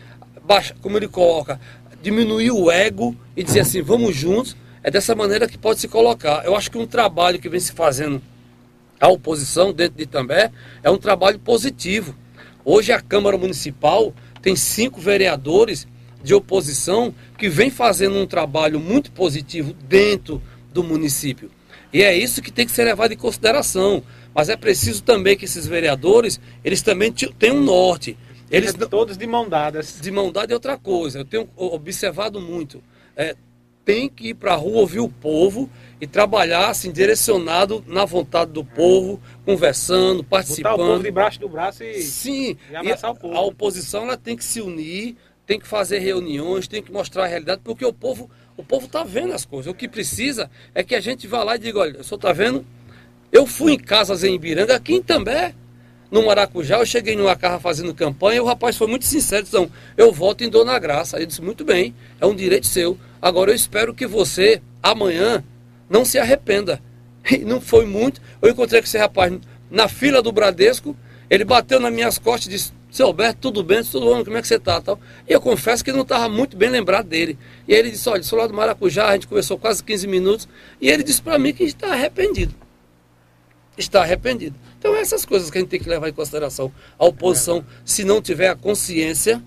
baixa, 0.42 0.74
como 0.80 0.96
ele 0.96 1.06
coloca, 1.06 1.60
diminuir 2.02 2.50
o 2.50 2.70
ego 2.70 3.14
e 3.36 3.42
dizer 3.42 3.60
assim, 3.60 3.82
vamos 3.82 4.16
juntos 4.16 4.56
é 4.86 4.90
dessa 4.90 5.16
maneira 5.16 5.48
que 5.48 5.58
pode 5.58 5.80
se 5.80 5.88
colocar. 5.88 6.44
Eu 6.44 6.54
acho 6.54 6.70
que 6.70 6.78
um 6.78 6.86
trabalho 6.86 7.40
que 7.40 7.48
vem 7.48 7.58
se 7.58 7.72
fazendo 7.72 8.22
a 9.00 9.08
oposição 9.08 9.72
dentro 9.72 9.96
de 9.96 10.04
Itambé 10.04 10.52
é 10.80 10.88
um 10.88 10.96
trabalho 10.96 11.40
positivo. 11.40 12.14
Hoje 12.64 12.92
a 12.92 13.00
Câmara 13.00 13.36
Municipal 13.36 14.14
tem 14.40 14.54
cinco 14.54 15.00
vereadores 15.00 15.88
de 16.22 16.32
oposição 16.32 17.12
que 17.36 17.48
vem 17.48 17.68
fazendo 17.68 18.16
um 18.16 18.28
trabalho 18.28 18.78
muito 18.78 19.10
positivo 19.10 19.72
dentro 19.72 20.40
do 20.72 20.84
município. 20.84 21.50
E 21.92 22.04
é 22.04 22.16
isso 22.16 22.40
que 22.40 22.52
tem 22.52 22.64
que 22.64 22.70
ser 22.70 22.84
levado 22.84 23.10
em 23.10 23.16
consideração. 23.16 24.04
Mas 24.32 24.48
é 24.48 24.56
preciso 24.56 25.02
também 25.02 25.36
que 25.36 25.46
esses 25.46 25.66
vereadores, 25.66 26.40
eles 26.64 26.80
também 26.80 27.12
tenham 27.12 27.56
um 27.56 27.64
norte. 27.64 28.16
Eles 28.48 28.72
todos 28.88 29.16
de 29.16 29.26
mão 29.26 29.48
dadas. 29.48 29.98
De 30.00 30.12
mão 30.12 30.30
dada 30.30 30.52
é 30.52 30.54
outra 30.54 30.78
coisa. 30.78 31.18
Eu 31.18 31.24
tenho 31.24 31.48
observado 31.56 32.40
muito. 32.40 32.80
É, 33.16 33.34
tem 33.86 34.08
que 34.08 34.30
ir 34.30 34.34
para 34.34 34.52
a 34.52 34.56
rua 34.56 34.80
ouvir 34.80 34.98
o 34.98 35.08
povo 35.08 35.70
e 36.00 36.08
trabalhar 36.08 36.68
assim, 36.68 36.90
direcionado 36.90 37.84
na 37.86 38.04
vontade 38.04 38.50
do 38.50 38.64
povo, 38.64 39.22
conversando, 39.44 40.24
participando. 40.24 40.72
Botar 40.72 40.82
o 40.82 40.86
povo 40.88 41.02
debaixo 41.04 41.40
do 41.40 41.48
braço 41.48 41.84
e, 41.84 42.02
Sim, 42.02 42.56
e 42.68 42.74
abraçar 42.74 43.10
e 43.10 43.12
o 43.12 43.16
povo. 43.16 43.34
A 43.36 43.40
oposição 43.42 44.02
ela 44.02 44.16
tem 44.16 44.36
que 44.36 44.42
se 44.42 44.60
unir, 44.60 45.16
tem 45.46 45.60
que 45.60 45.68
fazer 45.68 46.00
reuniões, 46.00 46.66
tem 46.66 46.82
que 46.82 46.90
mostrar 46.90 47.24
a 47.24 47.26
realidade, 47.28 47.60
porque 47.62 47.84
o 47.84 47.92
povo 47.92 48.28
o 48.56 48.64
povo 48.64 48.86
está 48.86 49.04
vendo 49.04 49.32
as 49.32 49.44
coisas. 49.44 49.70
O 49.70 49.74
que 49.74 49.86
precisa 49.86 50.50
é 50.74 50.82
que 50.82 50.94
a 50.94 51.00
gente 51.00 51.26
vá 51.28 51.44
lá 51.44 51.54
e 51.54 51.58
diga, 51.58 51.78
olha, 51.78 52.00
o 52.00 52.04
senhor 52.04 52.16
está 52.16 52.32
vendo? 52.32 52.66
Eu 53.30 53.46
fui 53.46 53.74
em 53.74 53.78
casas 53.78 54.24
em 54.24 54.34
Ibiranga, 54.34 54.74
aqui 54.74 54.94
em 54.94 55.02
També, 55.02 55.54
no 56.10 56.24
Maracujá, 56.24 56.78
eu 56.78 56.86
cheguei 56.86 57.16
numa 57.16 57.34
casa 57.36 57.58
fazendo 57.58 57.92
campanha 57.94 58.36
e 58.36 58.40
o 58.40 58.44
rapaz 58.44 58.76
foi 58.76 58.86
muito 58.86 59.04
sincero, 59.04 59.42
disse, 59.42 59.70
eu 59.96 60.12
voto 60.12 60.44
em 60.44 60.48
Dona 60.48 60.78
Graça. 60.78 61.18
Eu 61.18 61.26
disse, 61.26 61.42
muito 61.42 61.64
bem, 61.64 61.94
é 62.20 62.26
um 62.26 62.34
direito 62.34 62.66
seu. 62.66 62.96
Agora 63.20 63.50
eu 63.50 63.54
espero 63.54 63.92
que 63.92 64.06
você, 64.06 64.62
amanhã, 64.82 65.42
não 65.88 66.04
se 66.04 66.18
arrependa. 66.18 66.80
E 67.28 67.38
não 67.38 67.60
foi 67.60 67.84
muito. 67.84 68.20
Eu 68.40 68.50
encontrei 68.50 68.80
com 68.80 68.86
esse 68.86 68.96
rapaz 68.96 69.36
na 69.68 69.88
fila 69.88 70.22
do 70.22 70.30
Bradesco, 70.30 70.96
ele 71.28 71.44
bateu 71.44 71.80
nas 71.80 71.92
minhas 71.92 72.18
costas 72.18 72.46
e 72.46 72.50
disse, 72.50 72.72
seu 72.88 73.08
Alberto, 73.08 73.40
tudo 73.40 73.62
bem? 73.62 73.82
Tudo 73.82 74.06
bom? 74.06 74.24
Como 74.24 74.36
é 74.36 74.40
que 74.40 74.48
você 74.48 74.54
está? 74.54 74.80
Tal. 74.80 74.98
E 75.28 75.32
eu 75.32 75.40
confesso 75.40 75.84
que 75.84 75.92
não 75.92 76.02
estava 76.02 76.28
muito 76.28 76.56
bem 76.56 76.70
lembrado 76.70 77.06
dele. 77.06 77.36
E 77.66 77.74
ele 77.74 77.90
disse, 77.90 78.08
olha, 78.08 78.22
sou 78.22 78.38
lá 78.38 78.46
do 78.46 78.54
Maracujá, 78.54 79.08
a 79.08 79.12
gente 79.12 79.26
conversou 79.26 79.58
quase 79.58 79.82
15 79.82 80.06
minutos, 80.06 80.48
e 80.80 80.88
ele 80.88 81.02
disse 81.02 81.20
para 81.20 81.38
mim 81.38 81.52
que 81.52 81.64
está 81.64 81.92
arrependido. 81.92 82.54
Está 83.76 84.02
arrependido. 84.02 84.56
Então 84.86 84.96
essas 84.96 85.24
coisas 85.24 85.50
que 85.50 85.58
a 85.58 85.60
gente 85.60 85.70
tem 85.70 85.80
que 85.80 85.88
levar 85.88 86.08
em 86.08 86.12
consideração. 86.12 86.72
A 86.96 87.04
oposição, 87.04 87.66
se 87.84 88.04
não 88.04 88.22
tiver 88.22 88.50
a 88.50 88.54
consciência 88.54 89.42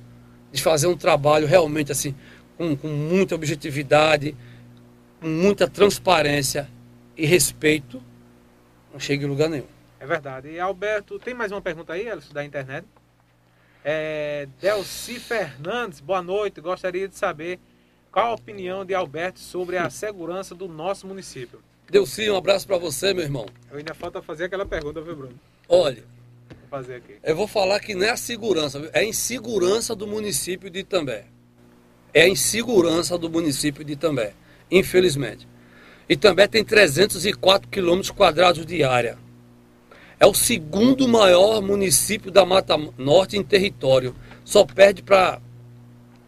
de 0.52 0.62
fazer 0.62 0.88
um 0.88 0.98
trabalho 0.98 1.48
realmente 1.48 1.94
assim, 1.94 2.14
com, 2.58 2.76
com 2.76 2.90
muita 2.90 3.36
objetividade, 3.36 4.36
com 5.22 5.30
muita 5.30 5.66
transparência 5.66 6.70
e 7.16 7.26
respeito, 7.26 8.04
não 8.92 9.00
chega 9.00 9.24
em 9.24 9.30
lugar 9.30 9.50
nenhum. 9.50 9.68
É 9.98 10.06
verdade. 10.06 10.50
E 10.50 10.60
Alberto, 10.60 11.18
tem 11.18 11.34
mais 11.34 11.54
uma 11.54 11.62
pergunta 11.62 11.94
aí, 11.94 12.06
Elcio, 12.06 12.34
da 12.34 12.44
internet? 12.44 12.86
É, 13.82 14.46
Delci 14.60 15.22
Fernandes, 15.22 16.02
boa 16.02 16.22
noite. 16.22 16.60
Gostaria 16.60 17.08
de 17.08 17.16
saber 17.16 17.62
qual 18.12 18.28
a 18.28 18.34
opinião 18.34 18.84
de 18.84 18.94
Alberto 18.94 19.40
sobre 19.40 19.78
a 19.78 19.90
segurança 19.90 20.54
do 20.54 20.68
nosso 20.68 21.08
município. 21.08 21.62
Deu 21.92 22.06
sim, 22.06 22.30
um 22.30 22.36
abraço 22.36 22.68
para 22.68 22.78
você, 22.78 23.14
meu 23.14 23.24
irmão. 23.24 23.48
Eu 23.72 23.80
ainda 23.80 23.96
falta 23.96 24.22
fazer 24.22 24.46
aquela 24.46 24.66
pergunta, 24.66 25.02
viu, 25.02 25.16
Bruno? 25.16 25.34
Olha, 25.68 26.04
vou 26.50 26.70
fazer 26.70 26.96
aqui. 26.96 27.16
Eu 27.24 27.36
vou 27.36 27.48
falar 27.48 27.80
que 27.80 27.96
não 27.96 28.06
é 28.06 28.12
a 28.12 28.18
segurança, 28.18 28.90
é 28.94 29.00
a 29.00 29.04
insegurança 29.04 29.96
do 29.96 30.06
município 30.06 30.70
de 30.70 30.80
Itambé. 30.80 31.26
É 32.14 32.24
a 32.24 32.30
insegurança 32.30 33.18
do 33.18 33.30
município 33.30 33.84
de 33.84 33.94
Itambé, 33.94 34.34
infelizmente. 34.70 35.48
Itambé 36.08 36.48
tem 36.48 36.64
304 36.64 37.68
quilômetros 37.70 38.12
quadrados 38.12 38.66
de 38.66 38.84
área. 38.84 39.18
É 40.20 40.26
o 40.28 40.34
segundo 40.34 41.08
maior 41.08 41.62
município 41.62 42.30
da 42.30 42.46
Mata 42.46 42.78
Norte 42.98 43.38
em 43.38 43.44
território. 43.44 44.16
Só 44.44 44.66
perde 44.66 45.02
para 45.02 45.42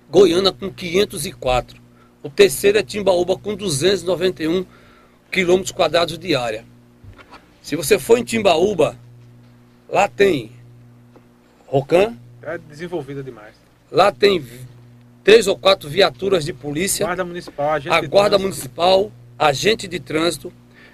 Goiânia 0.09 0.51
com 0.51 0.71
504. 0.71 1.81
O 2.23 2.29
terceiro 2.29 2.77
é 2.77 2.83
Timbaúba 2.83 3.37
com 3.37 3.55
291 3.55 4.35
quilômetros 4.43 4.80
quadrados 5.73 6.17
de 6.17 6.35
área. 6.35 6.65
Se 7.61 7.75
você 7.75 7.97
for 7.97 8.17
em 8.17 8.23
Timbaúba, 8.23 8.97
lá 9.87 10.07
tem 10.07 10.51
Rocan. 11.67 12.17
É 12.41 12.57
desenvolvida 12.57 13.23
demais. 13.23 13.53
Lá 13.91 14.11
tem 14.11 14.43
três 15.23 15.47
ou 15.47 15.57
quatro 15.57 15.89
viaturas 15.89 16.43
de 16.43 16.53
polícia. 16.53 17.05
Guarda 17.05 17.23
municipal, 17.23 17.71
agente 17.71 17.93
a 17.93 18.01
guarda 18.01 18.37
trânsito. 18.37 18.41
municipal, 18.41 19.11
agente 19.37 19.87
de 19.87 19.99
trânsito 19.99 20.51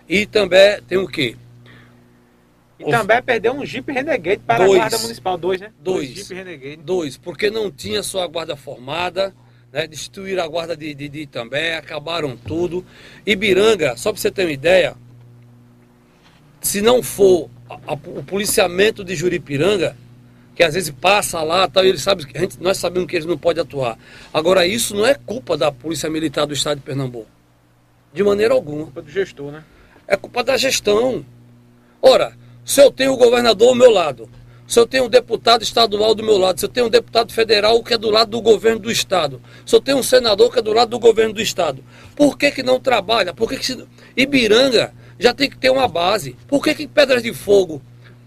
e 0.07 0.25
também 0.25 0.81
tem 0.83 0.97
o 0.97 1.07
quê? 1.07 1.35
E 2.79 2.83
Os... 2.83 2.91
também 2.91 3.21
perdeu 3.23 3.53
um 3.53 3.65
Jeep 3.65 3.91
Renegade 3.91 4.41
para 4.45 4.65
dois, 4.65 4.75
a 4.75 4.81
guarda 4.81 4.97
municipal, 4.99 5.38
dois, 5.38 5.61
né? 5.61 5.71
Dois, 5.79 6.07
dois 6.07 6.15
Jeep 6.15 6.33
Renegade. 6.33 6.77
Dois, 6.77 7.17
porque 7.17 7.49
não 7.49 7.71
tinha 7.71 8.03
sua 8.03 8.27
guarda 8.27 8.55
formada, 8.55 9.33
né? 9.72 9.88
Destruíram 9.88 10.43
a 10.43 10.47
guarda 10.47 10.76
de, 10.76 10.93
de, 10.93 11.09
de 11.09 11.20
Itambé, 11.22 11.76
acabaram 11.76 12.36
tudo. 12.38 12.86
Ibiranga, 13.26 13.95
só 13.97 14.11
para 14.11 14.22
você 14.22 14.32
ter 14.32 14.45
uma 14.45 14.51
ideia, 14.51 14.95
se 16.61 16.82
não 16.82 17.01
for 17.03 17.49
a, 17.70 17.76
a, 17.88 17.93
o 17.93 18.24
policiamento 18.24 19.03
de 19.03 19.15
Juripiranga, 19.15 19.95
que 20.55 20.63
às 20.63 20.74
vezes 20.74 20.89
passa 20.89 21.43
lá, 21.43 21.68
tal, 21.68 21.86
e 21.86 21.89
ele 21.89 21.99
sabe, 21.99 22.26
a 22.34 22.39
gente, 22.39 22.59
nós 22.59 22.78
sabemos 22.78 23.07
que 23.07 23.15
eles 23.15 23.28
não 23.28 23.38
podem 23.38 23.61
atuar. 23.61 23.97
Agora, 24.34 24.65
isso 24.65 24.95
não 24.95 25.05
é 25.05 25.13
culpa 25.13 25.55
da 25.55 25.72
Polícia 25.72 26.09
Militar 26.09 26.47
do 26.47 26.53
Estado 26.53 26.80
de 26.80 26.84
Pernambuco. 26.84 27.30
De 28.11 28.24
maneira 28.24 28.55
alguma. 28.55 28.82
É 28.82 28.86
culpa 28.86 29.01
do 29.03 29.11
gestor, 29.11 29.51
né? 29.51 29.63
É 30.07 30.18
culpa 30.18 30.43
da 30.43 30.57
gestão. 30.57 31.24
Ora, 32.01 32.36
se 32.65 32.82
eu 32.82 32.91
tenho 32.91 33.13
o 33.13 33.18
governador 33.18 33.70
ao 33.70 33.76
meu 33.76 33.91
lado, 33.91 34.28
se 34.68 34.78
eu 34.80 34.86
tenho 34.86 35.05
um 35.05 35.09
deputado 35.09 35.63
estadual 35.63 36.13
do 36.13 36.22
meu 36.22 36.38
lado, 36.38 36.59
se 36.59 36.65
eu 36.65 36.70
tenho 36.70 36.88
um 36.88 36.89
deputado 36.89 37.32
federal 37.32 37.82
que 37.82 37.93
é 37.93 37.97
do 37.97 38.09
lado 38.09 38.32
do 38.32 38.41
governo 38.41 38.80
do 38.80 38.91
estado, 38.91 39.41
se 39.65 39.74
eu 39.74 39.80
tenho 39.80 39.97
um 39.97 40.03
senador 40.03 40.51
que 40.51 40.59
é 40.59 40.61
do 40.61 40.74
lado 40.74 40.89
do 40.89 40.99
governo 40.99 41.34
do 41.34 41.41
estado, 41.41 41.82
por 42.15 42.38
que, 42.38 42.51
que 42.51 42.61
não 42.61 42.80
trabalha? 42.80 43.34
Por 43.34 43.49
que, 43.49 43.57
que 43.57 43.65
se... 43.65 43.88
Ibiranga 44.15 44.93
já 45.18 45.34
tem 45.34 45.49
que 45.49 45.57
ter 45.57 45.70
uma 45.70 45.88
base. 45.88 46.36
Por 46.47 46.63
que, 46.63 46.76
que 46.76 46.88
Pedras 46.88 47.24
de 47.24 47.34
Fogo 47.34 47.82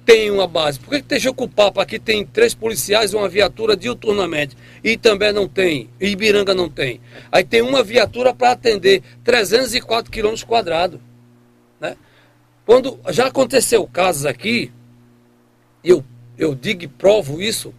tem 0.04 0.30
uma 0.30 0.46
base? 0.46 0.80
Por 0.80 0.90
que, 0.90 1.02
que 1.02 1.08
Tejocupapa 1.08 1.82
aqui 1.82 1.98
tem 1.98 2.24
três 2.24 2.54
policiais 2.54 3.12
e 3.12 3.16
uma 3.16 3.28
viatura 3.28 3.76
diuturnamente? 3.76 4.56
E 4.82 4.96
também 4.96 5.32
não 5.32 5.46
tem, 5.46 5.90
e 6.00 6.08
Ibiranga 6.08 6.54
não 6.54 6.68
tem. 6.68 7.00
Aí 7.30 7.44
tem 7.44 7.62
uma 7.62 7.82
viatura 7.82 8.34
para 8.34 8.52
atender 8.52 9.02
304 9.22 10.10
quilômetros 10.10 10.44
quadrados. 10.44 10.98
Né? 11.78 11.96
Quando 12.66 12.98
já 13.10 13.26
aconteceu 13.26 13.86
casos 13.86 14.26
aqui, 14.26 14.72
eu, 15.84 16.04
eu 16.40 16.54
digo 16.54 16.84
e 16.84 16.88
provo 16.88 17.42
isso, 17.42 17.74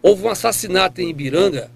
houve 0.00 0.22
um 0.22 0.28
assassinato 0.28 1.00
em 1.00 1.10
Ibiranga, 1.10 1.68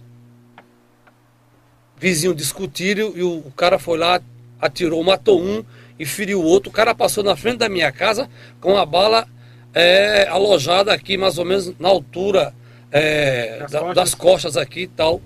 vizinho 1.98 2.32
discutiram 2.32 3.12
e 3.16 3.22
o, 3.24 3.52
cara 3.56 3.76
foi 3.76 3.98
lá, 3.98 4.22
atirou, 4.60 5.02
matou 5.02 5.42
um 5.42 5.64
e 5.98 6.06
feriu 6.06 6.40
o 6.40 6.44
outro. 6.44 6.70
O 6.70 6.72
cara 6.72 6.94
passou 6.94 7.24
na 7.24 7.34
frente 7.34 7.58
da 7.58 7.68
minha 7.68 7.90
casa 7.90 8.30
com 8.60 8.78
a 8.78 8.86
bala 8.86 9.26
é, 9.74 10.28
alojada 10.28 10.92
aqui, 10.92 11.16
mais 11.16 11.38
ou 11.38 11.44
menos 11.44 11.76
na 11.76 11.88
altura 11.88 12.54
é, 12.92 13.58
das, 13.58 13.72
da, 13.72 13.80
costas. 13.80 13.94
das, 13.96 14.14
costas. 14.14 14.56
aqui 14.56 14.82
e 14.82 14.86
tal. 14.88 15.20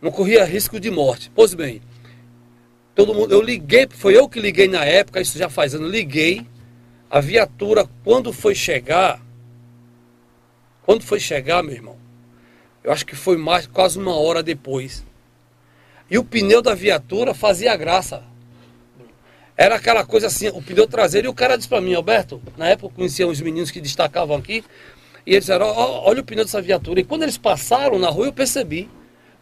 Não 0.00 0.10
corria 0.10 0.46
risco 0.46 0.80
de 0.80 0.90
morte. 0.90 1.30
Pois 1.34 1.52
bem, 1.52 1.82
todo 2.94 3.12
mundo, 3.12 3.34
eu 3.34 3.42
liguei, 3.42 3.86
foi 3.90 4.16
eu 4.16 4.26
que 4.26 4.40
liguei 4.40 4.66
na 4.66 4.82
época, 4.82 5.20
isso 5.20 5.36
já 5.36 5.50
faz 5.50 5.74
anos, 5.74 5.90
liguei. 5.90 6.46
A 7.10 7.20
viatura, 7.20 7.86
quando 8.02 8.32
foi 8.32 8.54
chegar, 8.54 9.20
quando 10.84 11.02
foi 11.02 11.20
chegar, 11.20 11.62
meu 11.62 11.74
irmão, 11.74 11.96
eu 12.82 12.92
acho 12.92 13.06
que 13.06 13.14
foi 13.14 13.36
mais 13.36 13.66
quase 13.66 13.98
uma 13.98 14.14
hora 14.14 14.42
depois. 14.42 15.04
E 16.10 16.18
o 16.18 16.24
pneu 16.24 16.60
da 16.60 16.74
viatura 16.74 17.32
fazia 17.32 17.76
graça. 17.76 18.22
Era 19.56 19.76
aquela 19.76 20.04
coisa 20.04 20.26
assim, 20.26 20.48
o 20.48 20.60
pneu 20.60 20.86
traseiro, 20.86 21.26
e 21.26 21.30
o 21.30 21.34
cara 21.34 21.56
disse 21.56 21.68
para 21.68 21.80
mim, 21.80 21.94
Alberto, 21.94 22.42
na 22.56 22.68
época 22.68 22.86
eu 22.86 22.96
conhecia 22.96 23.26
uns 23.26 23.40
meninos 23.40 23.70
que 23.70 23.80
destacavam 23.80 24.36
aqui, 24.36 24.64
e 25.24 25.32
eles 25.32 25.44
disseram, 25.44 25.66
olha 25.66 26.20
o 26.20 26.24
pneu 26.24 26.44
dessa 26.44 26.60
viatura. 26.60 27.00
E 27.00 27.04
quando 27.04 27.22
eles 27.22 27.38
passaram 27.38 27.98
na 27.98 28.10
rua, 28.10 28.26
eu 28.26 28.32
percebi. 28.32 28.90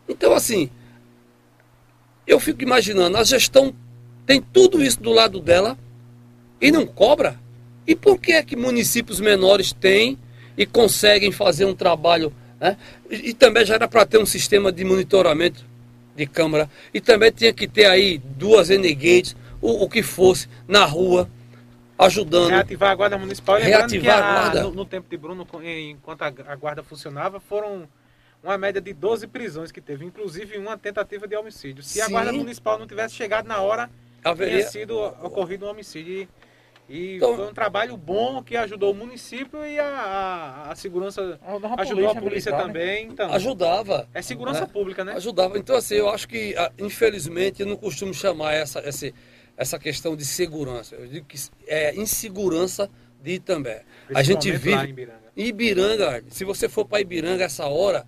Então, 0.07 0.35
assim, 0.35 0.69
eu 2.27 2.39
fico 2.39 2.63
imaginando, 2.63 3.17
a 3.17 3.25
gestão 3.25 3.75
tem 4.27 4.43
tudo 4.43 4.83
isso 4.83 5.01
do 5.01 5.11
lado 5.11 5.41
dela 5.41 5.79
e 6.61 6.71
não 6.71 6.87
cobra. 6.87 7.41
E 7.87 7.97
por 7.97 8.21
que 8.21 8.33
é 8.33 8.43
que 8.43 8.55
municípios 8.55 9.19
menores 9.21 9.73
têm 9.73 10.19
e 10.61 10.67
conseguem 10.67 11.33
fazer 11.33 11.65
um 11.65 11.75
trabalho? 11.75 12.31
Né? 12.61 12.77
E, 13.11 13.31
e 13.31 13.35
também 13.35 13.65
já 13.65 13.77
era 13.77 13.89
para 13.89 14.05
ter 14.05 14.19
um 14.19 14.27
sistema 14.27 14.71
de 14.71 14.85
monitoramento 14.85 15.65
de 16.15 16.27
câmara. 16.27 16.69
E 16.93 17.01
também 17.01 17.33
tinha 17.33 17.51
que 17.51 17.67
ter 17.67 17.87
aí 17.87 18.19
duas 18.19 18.69
N-gates 18.69 19.35
o, 19.59 19.85
o 19.85 19.89
que 19.89 20.03
fosse 20.03 20.51
na 20.69 20.85
rua, 20.85 21.31
ajudando. 21.99 22.51
Reativar 22.51 22.91
a 22.91 22.95
guarda 22.95 23.17
municipal. 23.17 23.57
Reativar 23.57 24.19
a, 24.19 24.19
a 24.19 24.33
guarda. 24.33 24.63
No, 24.65 24.73
no, 24.73 24.85
tempo 24.85 25.09
de 25.09 25.17
Bruno, 25.17 25.49
enquanto 25.63 26.23
a, 26.23 26.27
a, 26.27 26.57
guarda 26.57 26.83
funcionava, 26.83 27.41
foram 27.41 27.89
uma 28.45 28.59
média 28.59 28.83
de 28.83 28.93
12 28.93 29.29
prisões 29.29 29.73
que 29.73 29.81
teve, 29.81 30.05
inclusive 30.05 30.59
uma 30.59 30.77
tentativa 30.77 31.27
de 31.27 31.35
homicídio. 31.37 31.83
Se 31.83 31.95
Sim. 31.95 32.03
a 32.03 32.09
guarda 32.09 32.33
municipal 32.33 32.79
não 32.79 32.87
tivesse 32.87 33.15
chegado 33.15 33.47
na 33.47 33.63
hora, 33.63 33.89
Haveria... 34.23 34.57
teria 34.57 34.71
sido 34.71 34.99
ocorrido 35.23 35.65
um 35.65 35.71
homicídio. 35.71 36.29
E 36.91 37.17
então, 37.17 37.37
foi 37.37 37.47
um 37.47 37.55
trabalho 37.55 37.97
bom 37.97 38.43
que 38.43 38.57
ajudou 38.57 38.91
o 38.91 38.95
município 38.95 39.65
e 39.65 39.79
a, 39.79 39.87
a, 39.87 40.73
a 40.73 40.75
segurança 40.75 41.39
a 41.41 41.83
ajudou 41.83 42.11
a 42.11 42.15
polícia 42.17 42.51
militar, 42.51 42.57
né? 42.57 42.63
também. 42.65 43.07
Né? 43.07 43.13
Então, 43.13 43.33
Ajudava. 43.33 44.09
É 44.13 44.21
segurança 44.21 44.63
né? 44.63 44.67
pública, 44.67 45.05
né? 45.05 45.13
Ajudava. 45.13 45.57
Então, 45.57 45.77
assim, 45.77 45.95
eu 45.95 46.11
acho 46.11 46.27
que, 46.27 46.53
ah, 46.59 46.73
infelizmente, 46.81 47.63
eu 47.63 47.69
não 47.69 47.77
costumo 47.77 48.13
chamar 48.13 48.55
essa, 48.55 48.81
esse, 48.81 49.15
essa 49.57 49.79
questão 49.79 50.17
de 50.17 50.25
segurança. 50.25 50.97
Eu 50.97 51.07
digo 51.07 51.27
que 51.27 51.39
é 51.69 51.95
insegurança 51.95 52.91
de 53.23 53.35
Itambé. 53.35 53.85
A 54.13 54.25
gente 54.25 54.51
vive. 54.51 54.75
Lá 54.75 54.85
em 54.85 54.89
Ibiranga. 54.89 55.21
Ibiranga, 55.37 56.25
se 56.29 56.45
você 56.45 56.69
for 56.69 56.85
para 56.85 57.01
Ibiranga 57.01 57.45
essa 57.45 57.67
hora, 57.69 58.05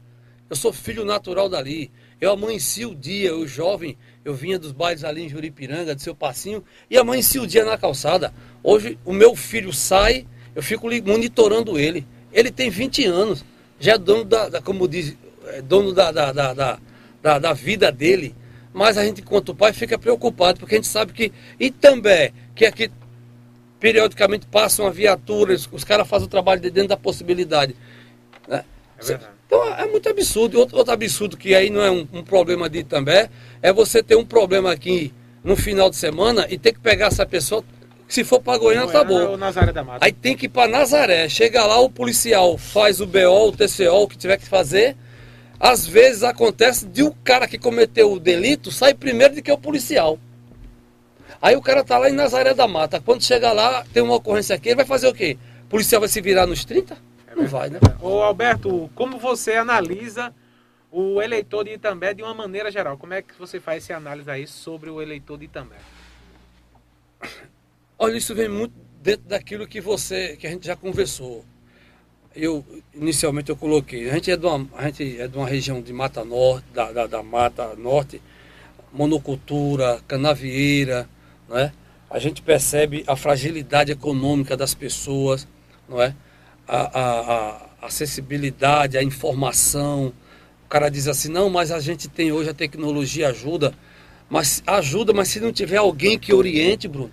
eu 0.51 0.57
sou 0.57 0.73
filho 0.73 1.05
natural 1.05 1.49
dali. 1.49 1.93
Eu 2.23 2.31
amanheci 2.31 2.87
o 2.87 2.95
dia, 2.95 3.35
o 3.35 3.49
jovem, 3.49 3.99
eu 4.25 4.33
vinha 4.33 4.57
dos 4.57 4.71
bailes 4.71 5.03
ali 5.03 5.25
em 5.25 5.29
Juripiranga, 5.29 5.93
do 5.93 6.01
seu 6.01 6.15
passinho, 6.15 6.63
e 6.89 6.97
amanheci 6.97 7.41
o 7.41 7.49
dia 7.49 7.65
na 7.65 7.77
calçada. 7.77 8.33
Hoje 8.63 8.97
o 9.05 9.13
meu 9.13 9.35
filho 9.35 9.73
sai, 9.73 10.25
eu 10.55 10.63
fico 10.63 10.87
monitorando 11.05 11.77
ele. 11.77 12.07
Ele 12.33 12.53
tem 12.53 12.71
20 12.71 13.05
anos, 13.07 13.45
já 13.81 13.95
é 13.95 13.99
dono 13.99 14.25
da, 14.25 14.49
da 14.49 14.63
como 14.63 14.87
diz, 14.87 15.17
é 15.49 15.63
dono 15.63 15.93
da, 15.93 16.13
da, 16.13 16.31
da, 16.31 16.79
da, 17.21 17.39
da 17.41 17.53
vida 17.53 17.91
dele. 17.91 18.37
Mas 18.73 18.97
a 18.97 19.05
gente, 19.05 19.21
enquanto 19.21 19.53
pai, 19.53 19.73
fica 19.73 19.99
preocupado, 19.99 20.61
porque 20.61 20.77
a 20.77 20.79
gente 20.79 20.87
sabe 20.87 21.13
que. 21.13 21.33
E 21.59 21.73
também, 21.73 22.33
que 22.55 22.65
aqui 22.65 22.89
periodicamente 23.81 24.47
passam 24.47 24.87
a 24.87 24.91
viatura, 24.91 25.55
os 25.73 25.83
caras 25.83 26.07
fazem 26.07 26.29
o 26.29 26.31
trabalho 26.31 26.61
de 26.61 26.71
dentro 26.71 26.91
da 26.91 26.97
possibilidade. 26.97 27.75
Né? 28.47 28.65
É 28.97 29.32
então 29.53 29.75
é 29.75 29.87
muito 29.87 30.09
absurdo. 30.09 30.59
Outro, 30.59 30.79
outro, 30.79 30.95
absurdo 30.95 31.37
que 31.37 31.55
aí 31.55 31.69
não 31.69 31.83
é 31.83 31.91
um, 31.91 32.09
um, 32.11 32.23
problema 32.23 32.71
de 32.71 32.83
também, 32.83 33.29
é 33.61 33.71
você 33.71 34.03
ter 34.03 34.17
um 34.17 34.25
problema 34.25 34.73
aqui 34.73 35.13
no 35.45 35.57
final 35.57 35.91
de 35.91 35.97
semana 35.97 36.47
e 36.49 36.57
ter 36.57 36.73
que 36.73 36.81
pegar 36.81 37.09
essa 37.09 37.27
pessoa. 37.27 37.63
Se 38.09 38.25
for 38.25 38.41
para 38.41 38.59
Goiânia, 38.59 38.91
tá 38.91 39.05
bom. 39.05 39.37
Aí 40.01 40.13
tem 40.13 40.37
que 40.37 40.47
ir 40.47 40.49
para 40.49 40.71
Nazaré. 40.71 41.29
Chega 41.29 41.65
lá, 41.67 41.79
o 41.79 41.91
policial 41.91 42.57
faz 42.57 43.01
o 43.01 43.07
BO, 43.07 43.49
o 43.49 43.53
TCO, 43.53 44.03
o 44.03 44.09
que 44.09 44.17
tiver 44.17 44.39
que 44.39 44.47
fazer 44.47 44.97
às 45.61 45.87
vezes 45.87 46.25
acontece 46.25 46.85
de 46.85 47.05
o 47.05 47.13
cara 47.23 47.47
que 47.47 47.57
cometeu 47.57 48.13
o 48.13 48.19
delito 48.19 48.73
sair 48.73 48.95
primeiro 48.95 49.37
do 49.37 49.43
que 49.43 49.53
o 49.53 49.57
policial. 49.57 50.19
Aí 51.41 51.55
o 51.55 51.63
cara 51.63 51.85
tá 51.85 51.97
lá 51.99 52.11
em 52.11 52.13
Nazaré 52.13 52.53
da 52.53 52.67
Mata. 52.67 53.01
Quando 53.01 53.23
chega 53.23 53.53
lá, 53.53 53.85
tem 53.93 54.03
uma 54.03 54.17
ocorrência 54.17 54.57
aqui, 54.57 54.71
ele 54.71 54.77
vai 54.77 54.85
fazer 54.85 55.07
o 55.07 55.15
quê? 55.15 55.39
O 55.65 55.69
policial 55.69 56.01
vai 56.01 56.09
se 56.09 56.21
virar 56.21 56.49
nos 56.49 56.65
30? 56.65 56.97
Não 57.35 57.47
vai, 57.47 57.71
né? 57.71 57.79
Ô 58.01 58.23
Alberto, 58.23 58.91
como 58.95 59.19
você 59.19 59.55
analisa 59.55 60.35
o 60.91 61.23
eleitor 61.23 61.65
de 61.65 61.73
Itambé 61.73 62.15
de 62.15 62.23
uma 62.23 62.35
maneira 62.35 62.71
geral? 62.71 62.99
Como 62.99 63.15
é 63.15 63.23
que 63.23 63.35
você 63.39 63.59
faz 63.61 63.85
essa 63.85 63.97
análise 63.97 64.31
aí 64.31 64.47
sobre 64.47 64.91
o 64.91 65.01
eleitor 65.01 65.39
de 65.39 65.47
Itambé? 65.47 65.77
Olha, 67.99 68.17
isso 68.17 68.35
vem 68.35 68.49
muito 68.49 68.75
dentro 69.03 69.29
daquilo 69.29 69.67
que 69.67 69.81
você, 69.81 70.37
que 70.37 70.47
a 70.47 70.51
gente 70.51 70.67
já 70.67 70.77
conversou 70.77 71.45
eu 72.35 72.65
inicialmente 72.95 73.51
eu 73.51 73.57
coloquei, 73.57 74.11
a 74.11 74.15
gente 74.15 74.31
é 74.31 74.37
de 74.37 74.47
uma, 74.47 74.67
a 74.77 74.85
gente 74.87 75.21
é 75.21 75.29
de 75.29 75.37
uma 75.37 75.47
região 75.47 75.81
de 75.81 75.93
Mata 75.93 76.25
Norte, 76.25 76.65
da, 76.73 76.93
da, 76.93 77.07
da 77.07 77.23
Mata 77.23 77.75
Norte, 77.77 78.21
monocultura, 78.93 80.01
canavieira, 80.07 81.09
né? 81.49 81.73
a 82.11 82.19
gente 82.19 82.43
percebe 82.43 83.05
a 83.07 83.17
fragilidade 83.17 83.93
econômica 83.93 84.57
das 84.57 84.75
pessoas, 84.75 85.47
não 85.89 86.01
é? 86.01 86.15
A, 86.67 87.01
a, 87.01 87.67
a 87.83 87.87
acessibilidade, 87.87 88.97
a 88.97 89.03
informação. 89.03 90.13
O 90.65 90.69
cara 90.69 90.89
diz 90.89 91.09
assim, 91.09 91.29
não, 91.29 91.51
mas 91.51 91.71
a 91.71 91.81
gente 91.81 92.09
tem 92.09 92.33
hoje 92.33 92.51
a 92.51 92.55
tecnologia 92.55 93.29
ajuda. 93.29 93.75
Mas 94.31 94.63
ajuda, 94.67 95.13
mas 95.13 95.29
se 95.29 95.41
não 95.41 95.53
tiver 95.53 95.77
alguém 95.77 96.19
que 96.19 96.33
oriente, 96.33 96.89
Bruno. 96.89 97.11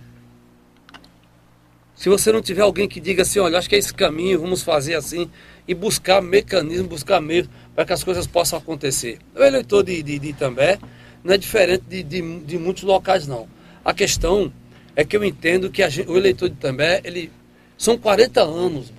Se 1.94 2.08
você 2.08 2.32
não 2.32 2.40
tiver 2.40 2.62
alguém 2.62 2.88
que 2.88 2.98
diga 2.98 3.20
assim, 3.20 3.40
olha, 3.40 3.58
acho 3.58 3.68
que 3.68 3.74
é 3.74 3.78
esse 3.78 3.92
caminho, 3.92 4.40
vamos 4.40 4.62
fazer 4.62 4.94
assim, 4.94 5.30
e 5.68 5.74
buscar 5.74 6.22
mecanismo, 6.22 6.88
buscar 6.88 7.20
meio 7.20 7.46
para 7.74 7.84
que 7.84 7.92
as 7.92 8.02
coisas 8.02 8.26
possam 8.26 8.58
acontecer. 8.58 9.18
O 9.36 9.42
eleitor 9.42 9.82
de, 9.82 10.02
de, 10.02 10.18
de 10.18 10.28
Itambé 10.28 10.78
não 11.22 11.34
é 11.34 11.36
diferente 11.36 11.84
de, 11.86 12.02
de, 12.02 12.38
de 12.40 12.58
muitos 12.58 12.84
locais, 12.84 13.26
não. 13.26 13.46
A 13.84 13.92
questão 13.92 14.50
é 14.96 15.04
que 15.04 15.14
eu 15.14 15.22
entendo 15.22 15.70
que 15.70 15.86
gente, 15.90 16.10
o 16.10 16.16
eleitor 16.16 16.48
de 16.48 16.54
Itambé, 16.54 17.02
ele 17.04 17.30
são 17.76 17.98
40 17.98 18.40
anos. 18.40 18.90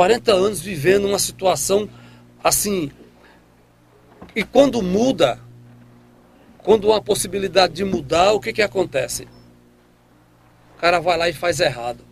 40 0.00 0.32
anos 0.32 0.62
vivendo 0.62 1.06
uma 1.06 1.18
situação 1.18 1.86
assim. 2.42 2.90
E 4.34 4.42
quando 4.42 4.80
muda, 4.80 5.38
quando 6.56 6.90
há 6.90 7.02
possibilidade 7.02 7.74
de 7.74 7.84
mudar, 7.84 8.32
o 8.32 8.40
que, 8.40 8.50
que 8.50 8.62
acontece? 8.62 9.28
O 10.74 10.80
cara 10.80 11.00
vai 11.00 11.18
lá 11.18 11.28
e 11.28 11.34
faz 11.34 11.60
errado. 11.60 12.02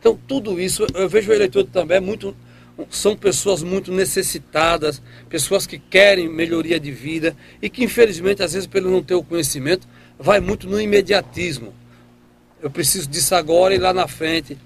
Então, 0.00 0.18
tudo 0.26 0.60
isso, 0.60 0.84
eu 0.92 1.08
vejo 1.08 1.30
o 1.30 1.34
eleitor 1.34 1.64
também 1.66 2.00
muito. 2.00 2.36
São 2.90 3.14
pessoas 3.14 3.62
muito 3.62 3.92
necessitadas, 3.92 5.00
pessoas 5.28 5.68
que 5.68 5.78
querem 5.78 6.28
melhoria 6.28 6.80
de 6.80 6.90
vida 6.90 7.36
e 7.62 7.70
que, 7.70 7.84
infelizmente, 7.84 8.42
às 8.42 8.54
vezes, 8.54 8.66
pelo 8.66 8.90
não 8.90 9.04
ter 9.04 9.14
o 9.14 9.22
conhecimento, 9.22 9.86
vai 10.18 10.40
muito 10.40 10.66
no 10.66 10.80
imediatismo. 10.80 11.72
Eu 12.60 12.72
preciso 12.72 13.08
disso 13.08 13.36
agora 13.36 13.72
e 13.72 13.78
lá 13.78 13.94
na 13.94 14.08
frente. 14.08 14.58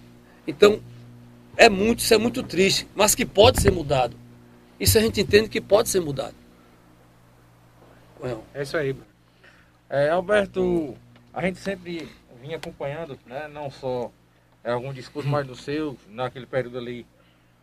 Então, 0.46 0.80
é 1.56 1.68
muito, 1.68 2.00
isso 2.00 2.14
é 2.14 2.18
muito 2.18 2.42
triste, 2.42 2.86
mas 2.94 3.14
que 3.14 3.24
pode 3.24 3.60
ser 3.60 3.70
mudado. 3.70 4.16
Isso 4.78 4.98
a 4.98 5.00
gente 5.00 5.20
entende 5.20 5.48
que 5.48 5.60
pode 5.60 5.88
ser 5.88 6.00
mudado. 6.00 6.34
É 8.54 8.62
isso 8.62 8.76
aí. 8.76 8.96
É, 9.88 10.10
Alberto, 10.10 10.96
a 11.32 11.42
gente 11.42 11.58
sempre 11.58 12.08
vinha 12.40 12.56
acompanhando, 12.56 13.18
né, 13.26 13.48
não 13.48 13.70
só 13.70 14.10
é, 14.64 14.72
algum 14.72 14.92
discurso 14.92 15.28
mais 15.28 15.46
do 15.46 15.54
seu, 15.54 15.96
naquele 16.08 16.46
período 16.46 16.78
ali 16.78 17.06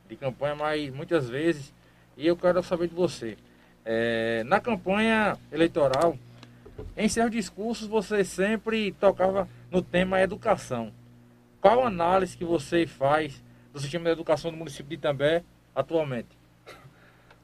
de 0.08 0.16
campanha, 0.16 0.56
mas 0.56 0.94
muitas 0.94 1.30
vezes, 1.30 1.74
e 2.16 2.26
eu 2.26 2.38
quero 2.38 2.64
saber 2.64 2.88
de 2.88 2.96
você, 2.96 3.38
é, 3.84 4.44
na 4.46 4.62
campanha 4.62 5.38
eleitoral, 5.52 6.18
em 6.96 7.10
seus 7.10 7.30
discursos 7.30 7.88
você 7.88 8.24
sempre 8.24 8.94
tocava 8.94 9.50
no 9.70 9.82
tema 9.82 10.22
educação. 10.22 10.94
Qual 11.60 11.86
análise 11.86 12.38
que 12.38 12.46
você 12.46 12.88
faz 12.88 13.43
do 13.74 13.80
sistema 13.80 14.06
de 14.06 14.12
educação 14.12 14.52
do 14.52 14.58
município 14.58 14.86
de 14.86 14.96
Itambé 14.96 15.44
atualmente? 15.76 16.30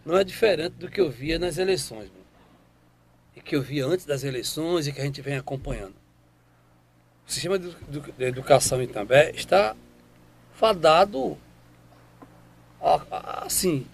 Não 0.05 0.17
é 0.17 0.23
diferente 0.23 0.73
do 0.73 0.89
que 0.89 1.01
eu 1.01 1.09
via 1.09 1.37
nas 1.39 1.57
eleições, 1.57 2.09
e 3.35 3.41
que 3.41 3.55
eu 3.55 3.61
via 3.61 3.85
antes 3.85 4.05
das 4.05 4.23
eleições 4.23 4.87
e 4.87 4.93
que 4.93 5.01
a 5.01 5.03
gente 5.03 5.21
vem 5.21 5.37
acompanhando. 5.37 5.95
O 7.27 7.31
sistema 7.31 7.59
de, 7.59 7.75
educação 8.19 8.81
em 8.81 8.85
Itambé 8.85 9.31
está 9.31 9.75
fadado 10.53 11.37
assim, 13.41 13.85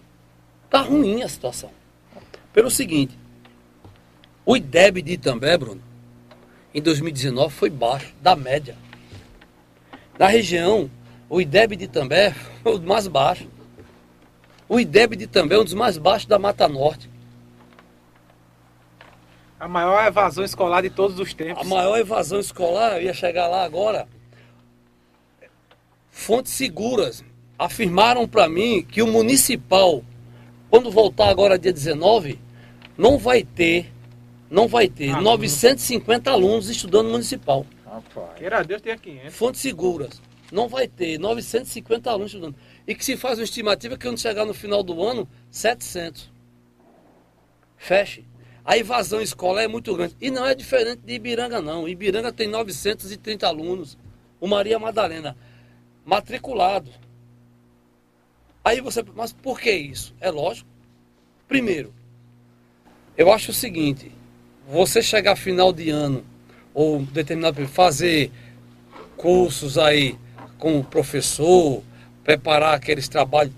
está 0.64 0.80
ruim 0.80 1.22
a 1.22 1.28
situação. 1.28 1.70
Pelo 2.52 2.70
seguinte, 2.70 3.16
o 4.44 4.56
IDEB 4.56 5.02
de 5.02 5.12
Itambé, 5.12 5.58
Bruno, 5.58 5.82
em 6.72 6.80
2019 6.80 7.54
foi 7.54 7.70
baixo, 7.70 8.14
da 8.20 8.36
média. 8.36 8.76
Na 10.18 10.26
região, 10.26 10.90
o 11.28 11.40
IDEB 11.40 11.76
de 11.76 11.84
Itambé 11.84 12.34
foi 12.62 12.76
o 12.76 12.82
mais 12.82 13.06
baixo. 13.08 13.48
O 14.68 14.80
IDEB 14.80 15.16
de 15.16 15.28
é 15.32 15.58
um 15.58 15.64
dos 15.64 15.74
mais 15.74 15.96
baixos 15.96 16.26
da 16.26 16.38
Mata 16.38 16.68
Norte. 16.68 17.08
A 19.58 19.68
maior 19.68 20.04
evasão 20.06 20.44
escolar 20.44 20.82
de 20.82 20.90
todos 20.90 21.18
os 21.18 21.32
tempos. 21.32 21.64
A 21.64 21.68
maior 21.68 21.98
evasão 21.98 22.38
escolar, 22.38 22.96
eu 22.96 23.02
ia 23.02 23.14
chegar 23.14 23.48
lá 23.48 23.64
agora. 23.64 24.06
Fontes 26.10 26.52
seguras 26.52 27.24
afirmaram 27.58 28.26
para 28.28 28.48
mim 28.48 28.82
que 28.82 29.02
o 29.02 29.06
municipal, 29.06 30.02
quando 30.68 30.90
voltar 30.90 31.28
agora 31.28 31.58
dia 31.58 31.72
19, 31.72 32.38
não 32.98 33.18
vai 33.18 33.42
ter 33.42 33.92
não 34.48 34.68
vai 34.68 34.88
ter 34.88 35.10
ah, 35.10 35.20
950 35.20 36.30
não. 36.30 36.36
alunos 36.36 36.68
estudando 36.68 37.10
municipal. 37.10 37.66
Rapaz. 37.84 38.36
Queira 38.36 38.62
Deus 38.62 38.80
tenha 38.80 38.96
500. 38.96 39.34
Fontes 39.34 39.60
seguras. 39.60 40.22
Não 40.52 40.68
vai 40.68 40.86
ter 40.86 41.18
950 41.18 42.10
alunos 42.10 42.32
estudando. 42.32 42.56
E 42.86 42.94
que 42.94 43.04
se 43.04 43.16
faz 43.16 43.38
uma 43.38 43.44
estimativa 43.44 43.96
que 43.96 44.06
quando 44.06 44.20
chegar 44.20 44.44
no 44.44 44.54
final 44.54 44.82
do 44.82 45.02
ano, 45.02 45.28
700. 45.50 46.30
Feche. 47.76 48.24
A 48.64 48.76
evasão 48.76 49.20
escolar 49.20 49.62
é 49.62 49.68
muito 49.68 49.94
grande. 49.94 50.16
E 50.20 50.30
não 50.30 50.44
é 50.44 50.54
diferente 50.54 51.00
de 51.04 51.14
Ibiranga, 51.14 51.60
não. 51.60 51.88
Ibiranga 51.88 52.32
tem 52.32 52.48
930 52.48 53.46
alunos. 53.46 53.96
O 54.40 54.46
Maria 54.46 54.78
Madalena, 54.78 55.36
matriculado. 56.04 56.90
Aí 58.64 58.80
você. 58.80 59.04
Mas 59.14 59.32
por 59.32 59.60
que 59.60 59.70
isso? 59.70 60.14
É 60.20 60.30
lógico. 60.30 60.68
Primeiro, 61.46 61.94
eu 63.16 63.32
acho 63.32 63.52
o 63.52 63.54
seguinte: 63.54 64.10
você 64.68 65.00
chegar 65.00 65.36
final 65.36 65.72
de 65.72 65.90
ano 65.90 66.24
ou 66.74 67.02
determinado 67.02 67.66
fazer 67.68 68.30
cursos 69.16 69.78
aí 69.78 70.18
com 70.58 70.78
o 70.78 70.84
professor, 70.84 71.82
preparar 72.24 72.74
aqueles 72.74 73.08
trabalhos 73.08 73.54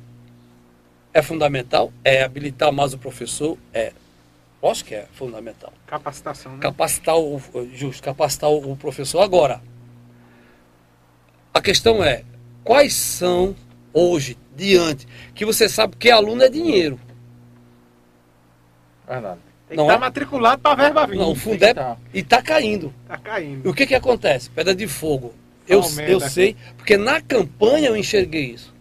é 1.12 1.22
fundamental? 1.22 1.92
É 2.04 2.22
habilitar 2.22 2.72
mais 2.72 2.92
o 2.94 2.98
professor? 2.98 3.58
É. 3.72 3.92
Lógico 4.62 4.88
que 4.88 4.94
é 4.94 5.06
fundamental. 5.12 5.72
Capacitação, 5.86 6.52
né? 6.52 6.58
Capacitar 6.60 7.16
o, 7.16 7.40
justo, 7.72 8.02
capacitar 8.02 8.50
o 8.50 8.76
professor. 8.76 9.20
Agora, 9.20 9.60
a 11.54 11.60
questão 11.60 12.02
é, 12.02 12.24
quais 12.64 12.92
são 12.94 13.54
hoje, 13.92 14.36
diante, 14.54 15.06
que 15.34 15.44
você 15.44 15.68
sabe 15.68 15.96
que 15.96 16.10
aluno 16.10 16.42
é 16.42 16.48
dinheiro. 16.48 17.00
Verdade. 19.06 19.40
Tem 19.68 19.76
não 19.76 19.86
que 19.86 19.92
estar 19.92 20.00
tá 20.00 20.06
é? 20.06 20.08
matriculado 20.08 20.62
para 20.62 20.74
verba 20.74 21.06
vir. 21.06 21.16
Não, 21.18 21.32
o 21.32 21.34
Fundeb 21.34 21.74
tá. 21.74 21.96
e 22.12 22.20
está 22.20 22.42
caindo. 22.42 22.92
Está 23.02 23.18
caindo. 23.18 23.66
E 23.66 23.68
o 23.68 23.74
que 23.74 23.86
que 23.86 23.94
acontece? 23.94 24.50
Pedra 24.50 24.74
de 24.74 24.86
fogo. 24.86 25.34
Eu, 25.68 25.82
eu 26.06 26.20
sei, 26.20 26.56
porque 26.76 26.96
na 26.96 27.20
campanha 27.20 27.88
eu 27.88 27.96
enxerguei 27.96 28.52
isso. 28.52 28.74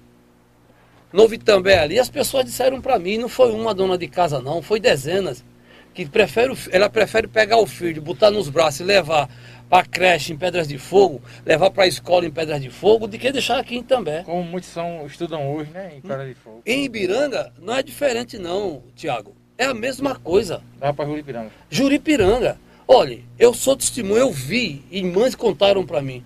No 1.12 1.28
Vitambé 1.28 1.80
ali, 1.80 2.00
as 2.00 2.10
pessoas 2.10 2.46
disseram 2.46 2.82
para 2.82 3.00
mim, 3.00 3.18
não 3.18 3.30
foi 3.30 3.52
uma 3.52 3.74
dona 3.74 3.98
de 3.98 4.08
casa 4.08 4.42
não, 4.42 4.62
foi 4.62 4.80
dezenas, 4.80 5.44
que 5.94 6.06
prefere, 6.06 6.54
ela 6.72 6.90
prefere 6.90 7.28
pegar 7.28 7.58
o 7.58 7.66
filho, 7.66 8.02
botar 8.02 8.30
nos 8.30 8.50
braços 8.50 8.82
e 8.82 8.84
levar 8.84 9.30
para 9.70 9.86
creche 9.86 10.32
em 10.32 10.38
Pedras 10.38 10.68
de 10.68 10.78
Fogo, 10.78 11.22
levar 11.46 11.72
para 11.72 11.84
a 11.84 11.88
escola 11.88 12.26
em 12.26 12.32
Pedras 12.32 12.62
de 12.62 12.70
Fogo, 12.70 13.08
do 13.08 13.18
que 13.18 13.32
deixar 13.32 13.60
aqui 13.60 13.78
em 13.78 13.84
També. 13.84 14.24
Como 14.24 14.44
muitos 14.44 14.70
são, 14.70 15.06
estudam 15.06 15.54
hoje, 15.54 15.72
né, 15.72 15.94
em 15.98 16.02
Pedras 16.02 16.28
de 16.28 16.36
Fogo. 16.36 16.62
Em 16.66 16.86
Ibiranga 16.86 17.52
não 17.60 17.76
é 17.76 17.84
diferente 17.84 18.38
não, 18.38 18.84
Tiago. 18.96 19.36
É 19.58 19.66
a 19.66 19.74
mesma 19.74 20.16
coisa. 20.16 20.62
Vai 20.80 20.94
para 20.94 21.06
Juripiranga. 21.06 21.52
Juripiranga. 21.70 22.60
Olha, 22.88 23.20
eu 23.38 23.54
sou 23.54 23.76
testemunho, 23.76 24.20
eu 24.20 24.32
vi, 24.32 24.86
e 24.92 25.04
mães 25.04 25.36
contaram 25.36 25.86
para 25.86 26.02
mim. 26.02 26.24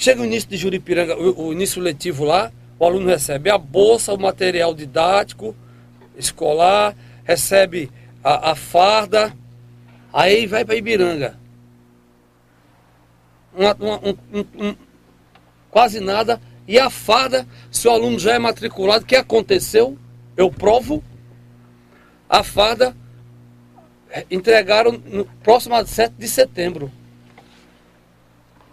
Chega 0.00 0.22
o 0.22 0.24
início 0.24 0.48
de 0.48 0.56
Juripiranga, 0.56 1.14
o, 1.14 1.48
o, 1.48 1.52
início 1.52 1.78
letivo 1.78 2.24
lá, 2.24 2.50
o 2.78 2.86
aluno 2.86 3.06
recebe 3.06 3.50
a 3.50 3.58
bolsa, 3.58 4.14
o 4.14 4.18
material 4.18 4.74
didático, 4.74 5.54
escolar, 6.16 6.96
recebe 7.22 7.90
a, 8.24 8.52
a 8.52 8.54
farda, 8.54 9.36
aí 10.10 10.46
vai 10.46 10.64
para 10.64 10.74
Ibiranga. 10.74 11.38
Uma, 13.52 13.76
uma, 13.78 14.00
um, 14.32 14.68
um, 14.68 14.76
quase 15.70 16.00
nada. 16.00 16.40
E 16.66 16.78
a 16.78 16.88
farda, 16.88 17.46
se 17.70 17.86
o 17.86 17.90
aluno 17.90 18.18
já 18.18 18.32
é 18.32 18.38
matriculado, 18.38 19.04
o 19.04 19.06
que 19.06 19.16
aconteceu? 19.16 19.98
Eu 20.34 20.50
provo 20.50 21.04
a 22.26 22.42
farda 22.42 22.96
é, 24.08 24.24
entregaram 24.30 24.92
no 24.92 25.26
próximo 25.42 25.74
a 25.74 25.84
7 25.84 26.14
de 26.18 26.26
setembro. 26.26 26.90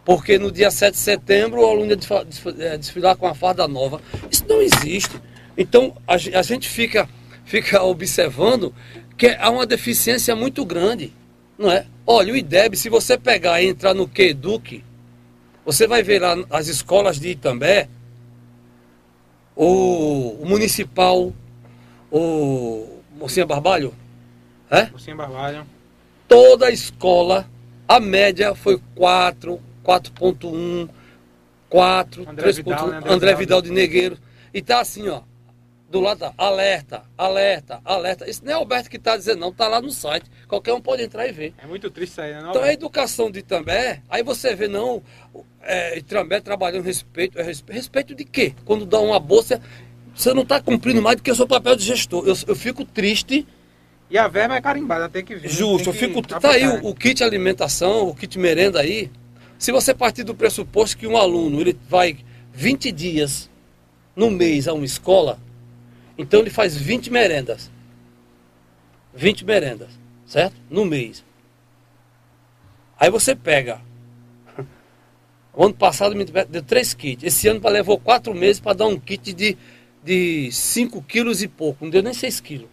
Porque 0.08 0.40
no 0.40 0.50
dia 0.50 0.72
7 0.72 0.94
de 0.94 1.00
setembro 1.02 1.60
o 1.60 1.66
aluno 1.66 1.92
ia 1.92 2.78
desfilar 2.78 3.18
com 3.18 3.28
a 3.28 3.36
farda 3.36 3.68
nova. 3.68 4.02
Isso 4.32 4.46
não 4.48 4.62
existe. 4.62 5.22
Então 5.58 5.98
a, 6.08 6.18
gente 6.18 6.70
fica, 6.70 7.10
fica 7.44 7.84
observando 7.84 8.74
que 9.18 9.28
há 9.38 9.50
uma 9.50 9.66
deficiência 9.66 10.34
muito 10.34 10.64
grande. 10.64 11.14
Não 11.58 11.70
é? 11.70 11.86
Olha, 12.06 12.32
o 12.32 12.38
IDEB, 12.38 12.78
se 12.78 12.88
você 12.88 13.18
pegar 13.18 13.62
e 13.62 13.68
entrar 13.68 13.94
no 13.94 14.08
QEDUC, 14.08 14.82
você 15.66 15.86
vai 15.86 16.02
ver 16.02 16.22
lá 16.22 16.38
as 16.52 16.70
escolas 16.70 17.20
de 17.20 17.32
Itambé, 17.32 17.90
o, 19.58 20.38
o 20.42 20.46
municipal, 20.46 21.34
o 22.10 23.02
Mocinha 23.12 23.46
Barbalho? 23.46 23.94
É? 24.72 24.86
Mocinha 24.86 25.18
Barbalho. 25.18 25.66
Toda 26.30 26.68
a 26.68 26.72
escola 26.72 27.46
A 27.90 28.00
média 28.00 28.56
foi 28.56 28.82
4, 28.96 29.67
4.1, 29.88 30.90
4, 31.70 32.22
André 32.30 32.36
3. 32.36 32.58
Vidal, 32.58 32.88
né? 32.88 32.98
André, 32.98 33.14
André 33.14 33.36
Vidal 33.36 33.62
de 33.62 33.72
Negueiro. 33.72 34.18
E 34.54 34.62
tá 34.62 34.82
assim, 34.82 35.08
ó. 35.08 35.22
Do 35.90 36.02
lado 36.02 36.20
tá, 36.20 36.34
alerta, 36.38 37.04
alerta, 37.18 37.80
alerta. 37.86 38.30
Isso 38.30 38.44
não 38.44 38.52
é 38.52 38.56
Alberto 38.56 38.90
que 38.90 38.98
está 38.98 39.16
dizendo, 39.16 39.40
não, 39.40 39.50
está 39.50 39.70
lá 39.70 39.82
no 39.82 39.90
site. 39.90 40.30
Qualquer 40.46 40.74
um 40.74 40.82
pode 40.82 41.02
entrar 41.02 41.26
e 41.28 41.32
ver. 41.32 41.54
É 41.58 41.66
muito 41.66 41.90
triste 41.90 42.12
isso 42.12 42.22
aí, 42.22 42.34
né? 42.34 42.44
Então 42.50 42.62
a 42.62 42.74
educação 42.74 43.32
de 43.32 43.40
Itambé, 43.40 44.02
aí 44.10 44.22
você 44.22 44.54
vê, 44.54 44.68
não, 44.68 45.02
é, 45.62 45.98
Itambé 45.98 46.42
trabalhando 46.42 46.84
respeito, 46.84 47.40
é 47.40 47.44
respeito. 47.44 47.78
Respeito 47.78 48.16
de 48.16 48.26
quê? 48.26 48.54
Quando 48.66 48.86
dá 48.86 49.00
uma 49.00 49.18
bolsa, 49.18 49.62
você 50.14 50.34
não 50.34 50.44
está 50.44 50.60
cumprindo 50.60 51.02
mais 51.02 51.16
do 51.16 51.24
que 51.24 51.32
o 51.32 51.36
seu 51.36 51.48
papel 51.48 51.78
de 51.78 51.86
gestor. 51.86 52.28
Eu, 52.28 52.36
eu 52.48 52.56
fico 52.56 52.84
triste. 52.84 53.48
E 54.10 54.18
a 54.18 54.28
verba 54.28 54.58
é 54.58 54.62
carimbada, 54.62 55.08
tem 55.08 55.24
que 55.24 55.36
vir. 55.36 55.50
Justo, 55.50 55.90
eu 55.90 55.94
fico. 55.94 56.22
Tá 56.22 56.52
aí 56.52 56.68
o, 56.68 56.88
o 56.88 56.94
kit 56.94 57.24
alimentação, 57.24 58.10
o 58.10 58.16
kit 58.16 58.38
merenda 58.38 58.82
aí. 58.82 59.10
Se 59.58 59.72
você 59.72 59.94
partir 59.94 60.24
do 60.24 60.36
pressuposto 60.36 60.98
que 60.98 61.08
um 61.08 61.18
aluno 61.18 61.60
ele 61.60 61.78
vai 61.90 62.18
20 62.54 62.92
dias 62.92 63.50
no 64.16 64.30
mês 64.30 64.68
a 64.68 64.74
uma 64.74 64.86
escola, 64.86 65.40
então 66.18 66.40
ele 66.40 66.50
faz 66.50 66.76
20 66.76 67.12
merendas. 67.12 67.72
20 69.16 69.46
merendas, 69.46 69.90
certo? 70.26 70.56
No 70.70 70.86
mês. 70.86 71.24
Aí 73.00 73.10
você 73.10 73.36
pega. 73.36 73.82
O 75.54 75.66
ano 75.66 75.74
passado 75.74 76.16
me 76.16 76.24
deu 76.24 76.62
3 76.62 76.94
kits. 76.94 77.24
Esse 77.24 77.48
ano 77.48 77.68
levou 77.68 78.00
4 78.00 78.32
meses 78.36 78.60
para 78.60 78.74
dar 78.74 78.86
um 78.86 79.00
kit 79.00 79.34
de, 79.34 79.58
de 80.04 80.52
5 80.52 81.02
quilos 81.02 81.42
e 81.42 81.48
pouco. 81.48 81.84
Não 81.84 81.90
deu 81.90 82.04
nem 82.04 82.14
6 82.14 82.40
quilos. 82.42 82.70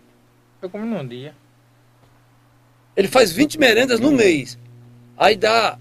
Eu 0.61 0.68
comi 0.68 0.85
num 0.87 1.07
dia. 1.07 1.35
Ele 2.95 3.09
faz 3.09 3.32
20 3.32 3.59
merendas 3.59 4.01
no 4.01 4.12
mês. 4.12 4.59
Aí 5.16 5.35
dá 5.35 5.78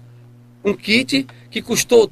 um 0.64 0.74
kit 0.74 1.26
que 1.50 1.60
custou, 1.60 2.10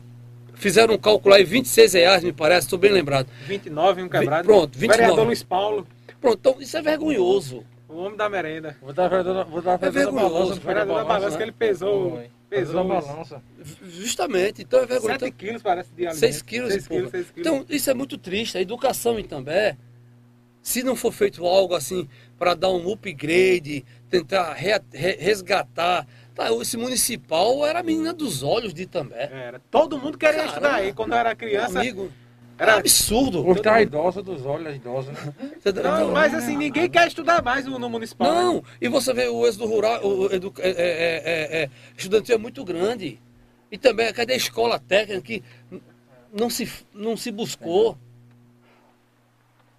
fizeram 0.54 0.94
um 0.94 0.98
cálculo 0.98 1.34
aí, 1.34 1.44
26 1.44 1.94
reais, 1.94 2.24
me 2.24 2.32
parece, 2.32 2.66
estou 2.66 2.78
bem 2.78 2.92
lembrado. 2.92 3.28
29, 3.46 4.02
um 4.02 4.08
quebrado. 4.08 4.44
Pronto, 4.44 4.78
29. 4.78 5.00
Vereador 5.00 5.26
Luiz 5.26 5.42
Paulo. 5.42 5.86
Pronto, 6.20 6.38
então 6.38 6.56
isso 6.60 6.76
é 6.76 6.82
vergonhoso. 6.82 7.64
O 7.88 7.96
homem 7.96 8.16
da 8.16 8.28
merenda. 8.28 8.76
Vou 8.80 8.92
dar, 8.92 9.08
vou 9.44 9.60
dar 9.60 9.78
é 9.82 9.90
vergonhoso. 9.90 10.34
Balança, 10.34 10.52
o 10.52 10.60
vereador 10.60 10.96
da 10.96 11.04
balança, 11.04 11.30
né? 11.30 11.36
que 11.36 11.42
ele 11.42 11.52
pesou. 11.52 12.10
Foi. 12.12 12.30
Pesou 12.48 12.84
balança. 12.84 13.42
Justamente, 13.82 14.62
então 14.62 14.80
é 14.80 14.86
vergonhoso. 14.86 15.18
7 15.18 15.24
então, 15.24 15.38
quilos 15.38 15.62
parece 15.62 15.90
de 15.90 16.06
alimento. 16.06 16.20
6 16.20 16.42
quilos 16.42 16.72
6 16.72 16.88
quilos, 16.88 17.10
6 17.10 17.30
quilos. 17.30 17.48
Então 17.48 17.66
isso 17.68 17.90
é 17.90 17.94
muito 17.94 18.18
triste. 18.18 18.58
A 18.58 18.60
educação 18.60 19.18
em 19.18 19.24
També, 19.24 19.76
se 20.62 20.82
não 20.82 20.94
for 20.94 21.12
feito 21.12 21.46
algo 21.46 21.74
assim 21.74 22.08
para 22.38 22.54
dar 22.54 22.70
um 22.70 22.92
upgrade, 22.92 23.84
tentar 24.08 24.52
re, 24.52 24.72
re, 24.92 25.16
resgatar 25.18 26.06
Tá, 26.34 26.50
esse 26.52 26.76
municipal 26.76 27.66
era 27.66 27.80
a 27.80 27.82
menina 27.82 28.12
dos 28.12 28.42
olhos 28.42 28.72
de 28.72 28.82
Itambé. 28.82 29.30
Era. 29.30 29.60
Todo 29.70 29.98
mundo 29.98 30.16
queria 30.16 30.34
Caramba, 30.36 30.52
estudar 30.52 30.74
aí. 30.76 30.92
Quando 30.92 31.12
eu 31.12 31.18
era 31.18 31.34
criança. 31.34 31.80
Amigo, 31.80 32.10
era 32.58 32.76
absurdo. 32.76 33.42
Por 33.44 33.56
estar 33.56 33.82
idosa 33.82 34.22
dos 34.22 34.46
olhos, 34.46 34.76
idosa, 34.76 35.12
né? 35.12 35.34
Não, 35.82 36.12
mas 36.12 36.32
assim, 36.32 36.56
ninguém 36.56 36.88
quer 36.88 37.08
estudar 37.08 37.42
mais 37.42 37.66
no, 37.66 37.90
municipal. 37.90 38.32
Não, 38.32 38.54
né? 38.54 38.62
e 38.80 38.88
você 38.88 39.12
vê 39.12 39.28
o 39.28 39.46
êxodo 39.46 39.66
rural, 39.66 40.04
o 40.06 40.32
edu, 40.32 40.52
é, 40.58 40.68
é, 40.68 40.72
é, 40.74 41.62
é, 41.62 41.70
estudantil 41.96 42.36
é 42.36 42.38
muito 42.38 42.64
grande. 42.64 43.18
E 43.70 43.76
também, 43.76 44.12
cadê 44.12 44.34
a 44.34 44.36
escola 44.36 44.78
técnica 44.78 45.22
que 45.22 45.42
não 46.32 46.48
se, 46.48 46.70
não 46.94 47.16
se 47.16 47.30
buscou? 47.30 47.98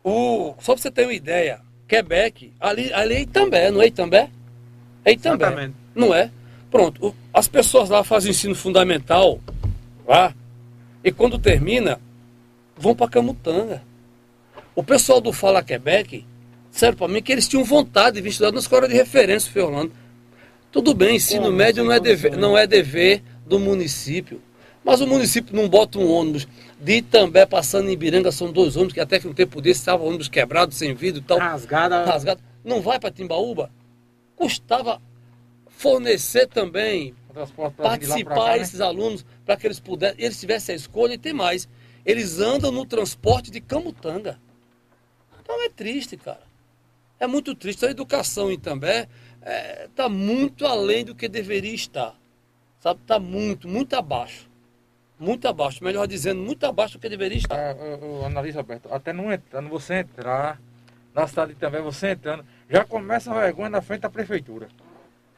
O, 0.04 0.54
só 0.60 0.74
para 0.74 0.82
você 0.82 0.92
ter 0.92 1.06
uma 1.06 1.14
ideia, 1.14 1.62
Quebec, 1.88 2.52
ali, 2.60 2.92
ali 2.92 3.16
é 3.16 3.22
Itambé, 3.22 3.72
não 3.72 3.82
é 3.82 3.88
Itambé? 3.88 4.30
É 5.06 5.12
Itambé. 5.14 5.46
Exatamente. 5.46 5.76
Não 5.96 6.14
é? 6.14 6.30
Pronto, 6.74 7.14
as 7.32 7.48
pessoas 7.48 7.88
lá 7.88 8.04
fazem 8.04 8.32
ensino 8.32 8.56
fundamental, 8.56 9.40
lá, 10.08 10.34
e 11.04 11.12
quando 11.12 11.38
termina, 11.38 12.02
vão 12.76 12.96
para 12.96 13.08
Camutanga. 13.08 13.84
O 14.74 14.84
pessoal 14.84 15.22
do 15.22 15.32
Fala 15.32 15.62
Quebec, 15.62 16.26
disseram 16.72 16.98
para 16.98 17.08
mim 17.08 17.22
que 17.22 17.32
eles 17.32 17.48
tinham 17.48 17.64
vontade 17.64 18.16
de 18.16 18.24
vir 18.24 18.30
estudar 18.30 18.52
na 18.52 18.58
escola 18.58 18.88
de 18.88 18.96
referência, 18.96 19.52
Fê 19.52 19.62
Orlando. 19.62 19.92
Tudo 20.72 20.96
bem, 20.96 21.18
ensino 21.18 21.52
médio 21.52 21.84
não 21.84 21.92
é, 21.92 22.00
dever, 22.00 22.36
não 22.36 22.58
é 22.58 22.66
dever 22.66 23.22
do 23.46 23.60
município. 23.60 24.42
Mas 24.84 25.00
o 25.00 25.06
município 25.06 25.56
não 25.56 25.70
bota 25.70 26.00
um 26.00 26.12
ônibus 26.12 26.48
de 26.82 26.94
Itambé 26.94 27.46
passando 27.46 27.88
em 27.88 27.94
Ibiranga, 27.94 28.32
são 28.32 28.52
dois 28.52 28.76
ônibus 28.76 28.96
que 28.96 29.00
até 29.00 29.20
que 29.20 29.28
um 29.28 29.34
tempo 29.34 29.62
desse 29.62 29.82
estavam 29.82 30.08
ônibus 30.08 30.28
quebrados, 30.28 30.76
sem 30.76 30.96
vidro 30.96 31.22
e 31.22 31.24
tal. 31.24 31.38
Rasgada. 31.38 32.04
Rasgado. 32.04 32.42
Não 32.66 32.82
vai 32.82 33.00
para 33.00 33.12
Timbaúba? 33.12 33.70
Custava 34.36 35.00
fornecer 35.84 36.48
também, 36.48 37.14
participar 37.76 38.24
cá, 38.24 38.46
né? 38.52 38.60
esses 38.60 38.80
alunos 38.80 39.26
para 39.46 39.58
que 39.58 39.68
eles 39.68 39.82
pudessem, 39.82 40.24
eles 40.24 40.40
tivessem 40.40 40.72
a 40.72 40.76
escolha 40.78 41.16
e 41.16 41.18
tem 41.18 41.34
mais. 41.34 41.68
Eles 42.06 42.40
andam 42.40 42.72
no 42.72 42.86
transporte 42.86 43.52
de 43.52 43.60
Camutanga. 43.60 44.40
Então 45.42 45.62
é 45.62 45.70
triste, 45.70 46.16
cara. 46.16 46.44
É 47.20 47.28
muito 47.28 47.54
triste. 47.54 47.86
A 47.86 47.92
educação 47.92 48.50
em 48.50 48.58
També 48.58 49.10
está 49.40 49.52
é, 49.52 49.90
tá 49.94 50.08
muito 50.08 50.66
além 50.66 51.04
do 51.04 51.14
que 51.14 51.28
deveria 51.28 51.76
estar. 51.76 52.16
Sabe? 52.80 53.02
Está 53.02 53.20
muito, 53.20 53.68
muito 53.68 53.94
abaixo. 53.94 54.50
Muito 55.20 55.48
abaixo, 55.48 55.84
melhor 55.84 56.08
dizendo, 56.08 56.42
muito 56.42 56.66
abaixo 56.66 56.98
do 56.98 57.02
que 57.02 57.10
deveria 57.10 57.38
estar. 57.38 57.58
É, 57.58 57.72
eu, 57.72 58.08
eu 58.08 58.26
analiso, 58.26 58.58
Alberto, 58.58 58.94
até 58.94 59.12
não 59.14 59.32
entrando, 59.32 59.70
você 59.70 59.96
entrar 59.96 60.60
na 61.14 61.28
cidade 61.28 61.56
também, 61.56 61.82
você 61.82 62.12
entrando, 62.12 62.44
já 62.70 62.84
começa 62.84 63.32
a 63.32 63.40
vergonha 63.40 63.70
na 63.70 63.82
frente 63.82 64.02
da 64.02 64.10
prefeitura. 64.10 64.68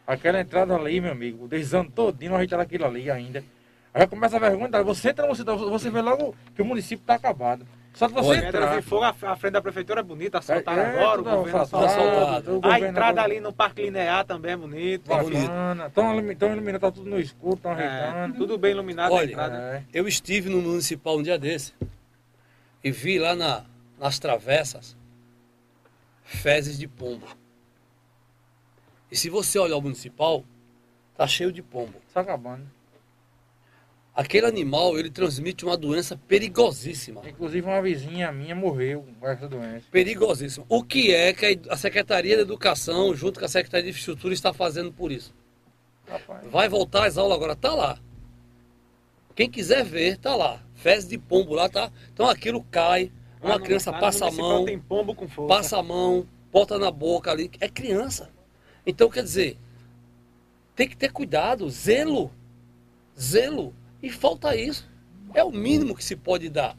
Aquela 0.05 0.39
entrada 0.39 0.75
ali, 0.75 1.01
meu 1.01 1.11
amigo, 1.11 1.47
desde 1.47 1.75
ano 1.75 1.89
todinho 1.89 2.35
ajeitando 2.35 2.61
aquilo 2.61 2.85
ali 2.85 3.09
ainda. 3.09 3.43
Aí 3.93 4.05
começa 4.07 4.35
a 4.35 4.39
vergonha, 4.39 4.83
você 4.83 5.09
entra 5.09 5.25
você, 5.25 5.43
você 5.43 5.89
vê 5.89 6.01
logo 6.01 6.35
que 6.53 6.61
o 6.61 6.65
município 6.65 7.01
está 7.01 7.15
acabado. 7.15 7.65
Só 7.95 8.09
que 8.09 8.13
você 8.13 8.31
Olha, 8.31 8.47
entrar... 8.49 8.83
fogo, 8.83 9.03
a 9.03 9.35
frente 9.37 9.53
da 9.53 9.61
prefeitura 9.61 10.01
é 10.01 10.03
bonita, 10.03 10.39
asfaltaram 10.39 10.81
é, 10.81 10.99
agora, 10.99 11.21
o 11.21 11.23
governo 11.23 11.61
asfaltado. 11.61 12.59
A 12.61 12.79
entrada 12.81 13.21
ali 13.21 13.39
no 13.39 13.53
Parque 13.53 13.83
Linear 13.83 14.25
também 14.25 14.51
é 14.51 14.57
bonito. 14.57 15.07
Bacana. 15.07 15.87
Estão 15.87 16.13
iluminando, 16.51 16.79
tá 16.79 16.91
tudo 16.91 17.09
no 17.09 17.17
escuro, 17.17 17.55
estão 17.55 17.71
é, 17.71 17.87
ajeitando. 17.87 18.37
Tudo 18.37 18.57
bem 18.57 18.71
iluminado 18.71 19.13
Olha, 19.13 19.29
a 19.29 19.31
entrada. 19.31 19.55
É. 19.55 19.83
Eu 19.93 20.09
estive 20.09 20.49
no 20.49 20.61
municipal 20.61 21.17
um 21.17 21.23
dia 21.23 21.39
desse 21.39 21.73
e 22.83 22.91
vi 22.91 23.17
lá 23.17 23.33
na, 23.33 23.63
nas 23.97 24.19
travessas 24.19 24.97
fezes 26.21 26.77
de 26.77 26.89
pombo. 26.89 27.25
E 29.11 29.15
se 29.15 29.29
você 29.29 29.59
olhar 29.59 29.77
o 29.77 29.81
municipal, 29.81 30.43
tá 31.15 31.27
cheio 31.27 31.51
de 31.51 31.61
pombo. 31.61 31.93
Está 32.07 32.21
acabando. 32.21 32.65
Aquele 34.15 34.45
animal, 34.45 34.97
ele 34.97 35.09
transmite 35.09 35.65
uma 35.65 35.75
doença 35.75 36.15
perigosíssima. 36.15 37.21
Inclusive 37.27 37.67
uma 37.67 37.81
vizinha 37.81 38.31
minha 38.31 38.55
morreu 38.55 39.05
com 39.19 39.27
essa 39.27 39.45
doença. 39.45 39.85
Perigosíssima. 39.91 40.65
O 40.69 40.81
que 40.81 41.13
é 41.13 41.33
que 41.33 41.59
a 41.69 41.75
Secretaria 41.75 42.37
da 42.37 42.41
Educação, 42.41 43.13
junto 43.13 43.39
com 43.39 43.45
a 43.45 43.49
Secretaria 43.49 43.83
de 43.83 43.89
Infraestrutura, 43.89 44.33
está 44.33 44.53
fazendo 44.53 44.91
por 44.91 45.11
isso? 45.11 45.33
Rapaz. 46.07 46.47
Vai 46.49 46.69
voltar 46.69 47.05
às 47.05 47.17
aulas 47.17 47.35
agora, 47.35 47.57
tá 47.57 47.73
lá. 47.73 47.99
Quem 49.35 49.49
quiser 49.49 49.83
ver, 49.83 50.17
tá 50.17 50.33
lá. 50.33 50.63
Fezes 50.75 51.09
de 51.09 51.17
pombo 51.17 51.53
lá, 51.53 51.67
tá? 51.67 51.91
Então 52.13 52.29
aquilo 52.29 52.63
cai, 52.71 53.11
uma 53.41 53.59
criança 53.59 53.91
passa 53.91 54.27
a 54.27 54.31
mão, 54.31 54.65
passa 55.45 55.77
a 55.77 55.83
mão, 55.83 56.25
bota 56.53 56.79
na 56.79 56.89
boca 56.89 57.31
ali. 57.31 57.51
É 57.59 57.67
criança. 57.67 58.31
Então, 58.85 59.09
quer 59.09 59.23
dizer, 59.23 59.57
tem 60.75 60.87
que 60.87 60.97
ter 60.97 61.11
cuidado, 61.11 61.69
zelo. 61.69 62.31
Zelo. 63.19 63.73
E 64.03 64.09
falta 64.09 64.55
isso. 64.55 64.87
É 65.33 65.43
o 65.43 65.51
mínimo 65.51 65.95
que 65.95 66.03
se 66.03 66.15
pode 66.15 66.49
dar. 66.49 66.77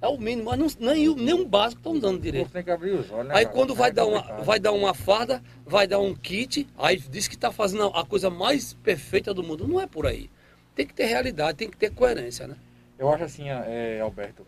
É 0.00 0.08
o 0.08 0.18
mínimo, 0.18 0.50
mas 0.50 0.76
não, 0.76 0.92
nem, 0.92 1.14
nem 1.14 1.34
um 1.34 1.44
básico 1.44 1.80
estão 1.80 1.98
dando 1.98 2.20
direito. 2.20 2.50
Tem 2.50 2.62
que 2.62 2.70
abrir 2.70 2.92
os 2.92 3.10
olhos, 3.10 3.28
né, 3.28 3.34
aí 3.34 3.46
quando 3.46 3.74
vai, 3.74 3.88
é 3.88 3.92
dar 3.92 4.04
uma, 4.04 4.22
vai 4.42 4.60
dar 4.60 4.72
uma 4.72 4.92
farda, 4.92 5.42
vai 5.64 5.86
dar 5.86 5.98
um 5.98 6.14
kit, 6.14 6.66
aí 6.76 6.98
diz 6.98 7.26
que 7.26 7.34
está 7.34 7.50
fazendo 7.50 7.86
a 7.86 8.04
coisa 8.04 8.28
mais 8.28 8.74
perfeita 8.74 9.32
do 9.32 9.42
mundo. 9.42 9.66
Não 9.66 9.80
é 9.80 9.86
por 9.86 10.06
aí. 10.06 10.30
Tem 10.74 10.86
que 10.86 10.92
ter 10.92 11.06
realidade, 11.06 11.56
tem 11.56 11.70
que 11.70 11.76
ter 11.76 11.90
coerência, 11.90 12.46
né? 12.46 12.56
Eu 12.98 13.10
acho 13.10 13.24
assim, 13.24 13.48
é, 13.48 14.00
Alberto, 14.00 14.46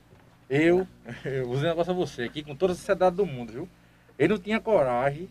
eu, 0.50 0.86
eu 1.24 1.48
dizer 1.48 1.66
um 1.66 1.70
negócio 1.70 1.92
a 1.92 1.96
você 1.96 2.22
aqui, 2.22 2.42
com 2.42 2.54
toda 2.54 2.74
a 2.74 2.76
sociedade 2.76 3.16
do 3.16 3.24
mundo, 3.24 3.52
viu? 3.52 3.68
Ele 4.18 4.34
não 4.34 4.38
tinha 4.38 4.60
coragem 4.60 5.30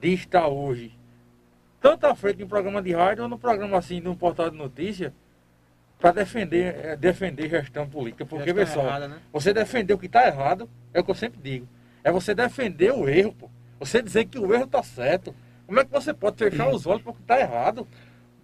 de 0.00 0.12
estar 0.12 0.46
hoje 0.48 0.96
tanto 1.86 2.04
à 2.04 2.16
frente 2.16 2.38
de 2.38 2.44
um 2.44 2.48
programa 2.48 2.82
de 2.82 2.92
rádio 2.92 3.22
ou 3.22 3.28
no 3.28 3.38
programa 3.38 3.78
assim, 3.78 4.00
de 4.00 4.08
um 4.08 4.16
portal 4.16 4.50
de 4.50 4.56
notícia, 4.56 5.14
para 6.00 6.10
defender, 6.10 6.74
é, 6.84 6.96
defender 6.96 7.48
gestão 7.48 7.88
política. 7.88 8.26
Porque, 8.26 8.52
pessoal, 8.52 8.98
né? 9.08 9.18
você 9.32 9.54
defender 9.54 9.94
o 9.94 9.98
que 9.98 10.06
está 10.06 10.26
errado, 10.26 10.68
é 10.92 10.98
o 10.98 11.04
que 11.04 11.12
eu 11.12 11.14
sempre 11.14 11.38
digo. 11.40 11.68
É 12.02 12.10
você 12.10 12.34
defender 12.34 12.92
o 12.92 13.08
erro, 13.08 13.32
pô. 13.32 13.50
Você 13.78 14.02
dizer 14.02 14.24
que 14.24 14.36
o 14.36 14.52
erro 14.52 14.64
está 14.64 14.82
certo. 14.82 15.32
Como 15.64 15.78
é 15.78 15.84
que 15.84 15.90
você 15.92 16.12
pode 16.12 16.36
fechar 16.36 16.68
os 16.68 16.86
olhos 16.86 17.02
para 17.02 17.12
o 17.12 17.14
que 17.14 17.20
está 17.20 17.38
errado? 17.38 17.86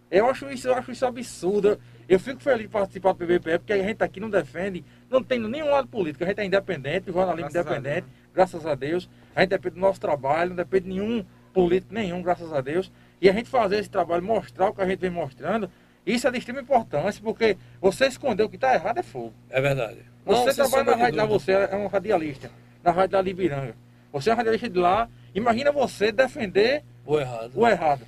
Eu 0.09 0.31
acho 0.31 0.49
isso, 0.49 0.69
eu 0.69 0.75
acho 0.75 0.93
isso 0.93 1.05
absurdo. 1.05 1.81
Eu 2.09 2.21
fico 2.21 2.41
feliz 2.41 2.63
de 2.63 2.69
participar 2.69 3.13
do 3.13 3.19
PBPE, 3.19 3.59
porque 3.59 3.73
a 3.73 3.83
gente 3.83 4.05
aqui 4.05 4.21
não 4.21 4.31
defende, 4.31 4.85
não 5.11 5.21
tem 5.21 5.41
nenhum 5.41 5.71
lado 5.71 5.89
político. 5.89 6.23
A 6.23 6.29
gente 6.29 6.41
é 6.41 6.45
independente, 6.45 7.11
jornalismo 7.11 7.51
graças 7.51 7.73
independente, 7.73 8.07
a 8.07 8.35
graças 8.35 8.67
a 8.67 8.75
Deus. 8.77 9.11
A 9.35 9.41
gente 9.41 9.51
depende 9.51 9.75
do 9.75 9.81
nosso 9.81 10.01
trabalho, 10.01 10.51
não 10.51 10.57
depende 10.57 10.85
de 10.85 10.91
nenhum 10.91 11.25
político 11.53 11.95
nenhum, 11.95 12.23
graças 12.23 12.53
a 12.53 12.61
Deus. 12.61 12.91
E 13.21 13.29
a 13.29 13.33
gente 13.33 13.49
fazer 13.49 13.79
esse 13.79 13.91
trabalho, 13.91 14.23
mostrar 14.23 14.71
o 14.71 14.75
que 14.75 14.83
a 14.83 14.87
gente 14.87 14.99
vem 14.99 15.11
mostrando, 15.11 15.71
isso 16.05 16.27
é 16.27 16.31
de 16.31 16.39
extrema 16.39 16.61
importância, 16.61 17.23
porque 17.23 17.57
você 17.81 18.07
esconder 18.07 18.43
o 18.43 18.49
que 18.49 18.57
está 18.57 18.75
errado 18.75 18.99
é 18.99 19.03
fogo. 19.03 19.33
É 19.49 19.61
verdade. 19.61 19.99
Você 20.25 20.47
Não, 20.47 20.69
trabalha 20.69 20.85
na 20.85 20.97
rádio 20.97 21.19
lá, 21.19 21.25
você 21.25 21.53
é 21.53 21.77
um 21.77 21.87
radialista, 21.87 22.51
na 22.83 22.91
rádio 22.91 23.11
da 23.11 23.23
Libiranga. 23.23 23.77
Você 24.13 24.31
é 24.31 24.35
um 24.35 24.37
radialista 24.37 24.69
de 24.69 24.79
lá, 24.79 25.09
imagina 25.35 25.71
você 25.71 26.11
defender 26.11 26.83
o 27.07 27.19
errado. 27.19 27.53
O 27.55 27.67
errado. 27.67 28.07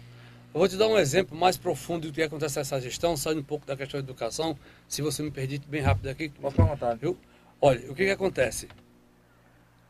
Eu 0.53 0.61
vou 0.61 0.69
te 0.69 0.77
dar 0.77 0.87
um 0.87 0.97
exemplo 0.97 1.37
mais 1.37 1.57
profundo 1.57 2.07
do 2.07 2.13
que 2.13 2.23
acontece 2.23 2.59
nessa 2.59 2.81
gestão, 2.81 3.17
saindo 3.17 3.41
um 3.41 3.45
pouco 3.45 3.67
da 3.67 3.77
questão 3.77 4.01
da 4.01 4.05
educação, 4.05 4.57
se 4.87 5.03
você 5.03 5.23
me 5.23 5.31
permite 5.31 5.67
bem 5.67 5.81
rápido 5.81 6.09
aqui. 6.09 6.29
Posso 6.29 6.63
à 6.63 6.65
vontade. 6.65 7.01
Eu, 7.03 7.17
olha, 7.61 7.91
o 7.91 7.95
que, 7.95 8.05
que 8.05 8.11
acontece? 8.11 8.69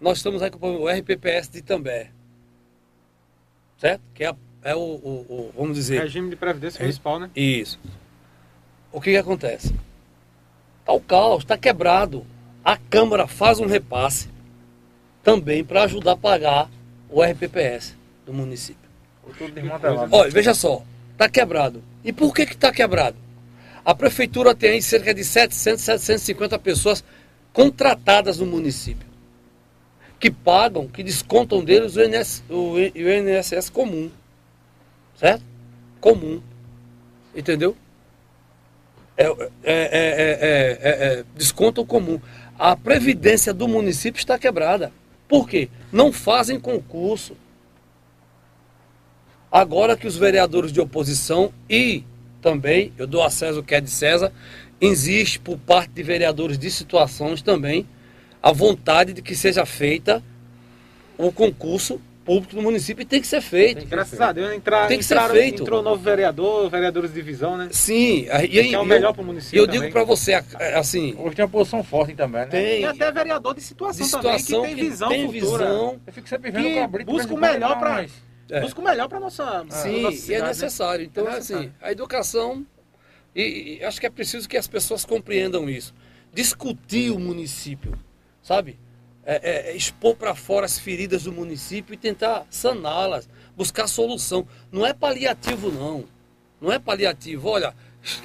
Nós 0.01 0.19
estamos 0.19 0.43
aí 0.43 0.51
com 0.51 0.77
o 0.77 0.89
RPPS 0.89 1.51
de 1.51 1.61
També, 1.61 2.11
certo? 3.85 4.03
Que 4.15 4.25
é, 4.25 4.35
é 4.63 4.75
o, 4.75 4.79
o, 4.79 5.27
o, 5.29 5.53
vamos 5.55 5.77
dizer... 5.77 6.01
Regime 6.01 6.31
de 6.31 6.37
Previdência 6.37 6.81
Municipal, 6.81 7.21
né? 7.21 7.31
Isso. 7.37 7.79
O 8.91 8.99
que, 8.99 9.11
que 9.11 9.17
acontece? 9.19 9.75
Está 10.81 10.93
o 10.95 11.01
caos, 11.01 11.43
está 11.43 11.59
quebrado. 11.59 12.25
A 12.65 12.79
Câmara 12.79 13.27
faz 13.27 13.61
um 13.61 13.67
repasse 13.67 14.31
também 15.23 15.63
para 15.63 15.83
ajudar 15.83 16.13
a 16.13 16.17
pagar 16.17 16.71
o 17.11 17.23
RPPS 17.23 17.95
do 18.25 18.33
município. 18.33 18.89
Olha, 20.11 20.31
veja 20.31 20.55
só, 20.55 20.83
está 21.13 21.29
quebrado. 21.29 21.83
E 22.03 22.11
por 22.11 22.35
que 22.35 22.43
está 22.43 22.73
quebrado? 22.73 23.17
A 23.85 23.95
prefeitura 23.95 24.55
tem 24.55 24.71
aí 24.71 24.83
cerca 24.83 25.13
de 25.13 25.23
700, 25.23 25.83
750 25.83 26.59
pessoas 26.59 27.05
contratadas 27.53 28.39
no 28.39 28.47
município. 28.47 29.07
Que 30.25 30.31
pagam, 30.31 30.89
que 30.89 31.03
descontam 31.03 31.63
deles 31.63 31.97
o, 31.97 32.03
INS, 32.03 32.43
o 32.49 32.79
INSS 32.79 33.69
comum. 33.69 34.11
Certo? 35.19 35.45
Comum. 36.01 36.41
Entendeu? 37.37 37.77
É, 39.19 39.27
é, 39.27 39.35
é, 39.65 40.79
é, 40.81 41.25
desconto 41.37 41.85
comum. 41.85 42.19
A 42.59 42.75
previdência 42.75 43.53
do 43.53 43.69
município 43.69 44.19
está 44.19 44.39
quebrada. 44.39 44.91
Por 45.29 45.47
quê? 45.47 45.69
Não 45.93 46.11
fazem 46.11 46.59
concurso. 46.59 47.37
Agora 49.53 49.95
que 49.95 50.07
os 50.07 50.17
vereadores 50.17 50.73
de 50.73 50.81
oposição 50.81 51.53
e 51.69 52.03
também, 52.41 52.95
eu 52.97 53.07
dou 53.07 53.23
a 53.23 53.29
César 53.29 53.61
o 53.61 53.63
que 53.63 53.75
é 53.75 53.81
de 53.83 53.91
César, 53.91 54.33
existe 54.81 55.39
por 55.39 55.59
parte 55.59 55.91
de 55.91 56.03
vereadores 56.03 56.59
de 56.59 56.71
situações 56.71 57.43
também 57.43 57.87
a 58.45 58.53
vontade 58.53 59.15
de 59.15 59.23
que 59.23 59.35
seja 59.35 59.65
feita 59.65 60.23
o 61.17 61.33
concurso 61.33 61.99
público 62.27 62.55
do 62.55 62.61
município 62.61 63.01
e 63.01 63.07
tem 63.07 63.19
que 63.19 63.27
ser 63.27 63.41
feito. 63.41 63.79
Tem, 63.79 63.89
graças 63.89 64.21
a 64.21 64.33
Deus, 64.33 64.53
entrar, 64.53 64.87
tem 64.87 64.99
que 64.99 65.05
ser 65.05 65.19
feito. 65.31 65.63
entrou 65.63 65.83
novo 65.83 66.03
vereador, 66.03 66.69
vereadores 66.69 67.09
de 67.11 67.17
divisão, 67.17 67.57
né? 67.57 67.69
Sim, 67.71 68.27
e, 68.51 68.61
e 68.61 68.75
é 68.75 68.79
o 68.79 68.85
melhor 68.85 69.15
para 69.15 69.23
o 69.23 69.25
município. 69.25 69.57
E 69.57 69.61
eu 69.61 69.67
digo 69.67 69.91
para 69.91 70.05
você, 70.05 70.35
assim. 70.75 71.15
Hoje 71.19 71.37
tem 71.37 71.43
uma 71.43 71.51
posição 71.51 71.83
forte 71.83 72.15
também, 72.15 72.43
né? 72.43 72.47
Tem. 72.49 72.81
E 72.83 72.85
até 72.85 73.11
vereador 73.11 73.55
de 73.55 73.63
situação, 73.63 74.05
de 74.05 74.11
situação 74.11 74.61
também, 74.61 74.75
que 74.75 74.81
tem 74.83 74.91
visão 74.91 75.09
tem 75.09 75.33
futura. 75.33 75.65
Visão, 75.65 76.01
eu 76.07 76.13
fico 76.13 76.29
sempre 76.29 76.51
vendo 76.51 76.99
que 76.99 77.05
busca 77.05 77.33
o 77.33 77.39
melhor 77.39 77.79
para 77.79 78.07
é. 78.51 78.61
Busca 78.61 78.79
o 78.79 78.85
melhor 78.85 79.09
para 79.09 79.21
nossa 79.21 79.65
Sim, 79.71 80.03
nossa 80.03 80.17
cidade, 80.17 80.33
e 80.33 80.35
é 80.35 80.41
né? 80.43 80.49
necessário. 80.49 81.01
Né? 81.01 81.11
Então, 81.11 81.27
é, 81.27 81.39
assim, 81.39 81.73
a 81.81 81.91
educação, 81.91 82.67
e, 83.35 83.79
e, 83.79 83.85
acho 83.85 83.99
que 83.99 84.07
é 84.07 84.11
preciso 84.11 84.47
que 84.47 84.59
as 84.59 84.69
pessoas 84.69 85.03
compreendam 85.03 85.69
isso. 85.71 85.95
Discutir 86.31 87.11
o 87.11 87.19
município, 87.19 87.99
sabe? 88.45 88.79
É, 89.27 89.41
é, 89.43 89.71
é 89.71 89.77
expor 89.77 90.15
para 90.15 90.35
fora 90.35 90.67
as 90.67 90.79
feridas 90.79 91.25
do 91.25 91.33
município 91.33 91.95
e 91.95 91.97
tentar 91.97 92.47
saná-las, 92.51 93.29
buscar 93.57 93.89
solução. 93.89 94.47
Não 94.71 94.87
é 94.87 94.93
paliativo, 94.93 95.73
não. 95.73 96.05
Não 96.61 96.71
é 96.71 96.79
paliativo. 96.79 97.49
Olha, 97.49 97.75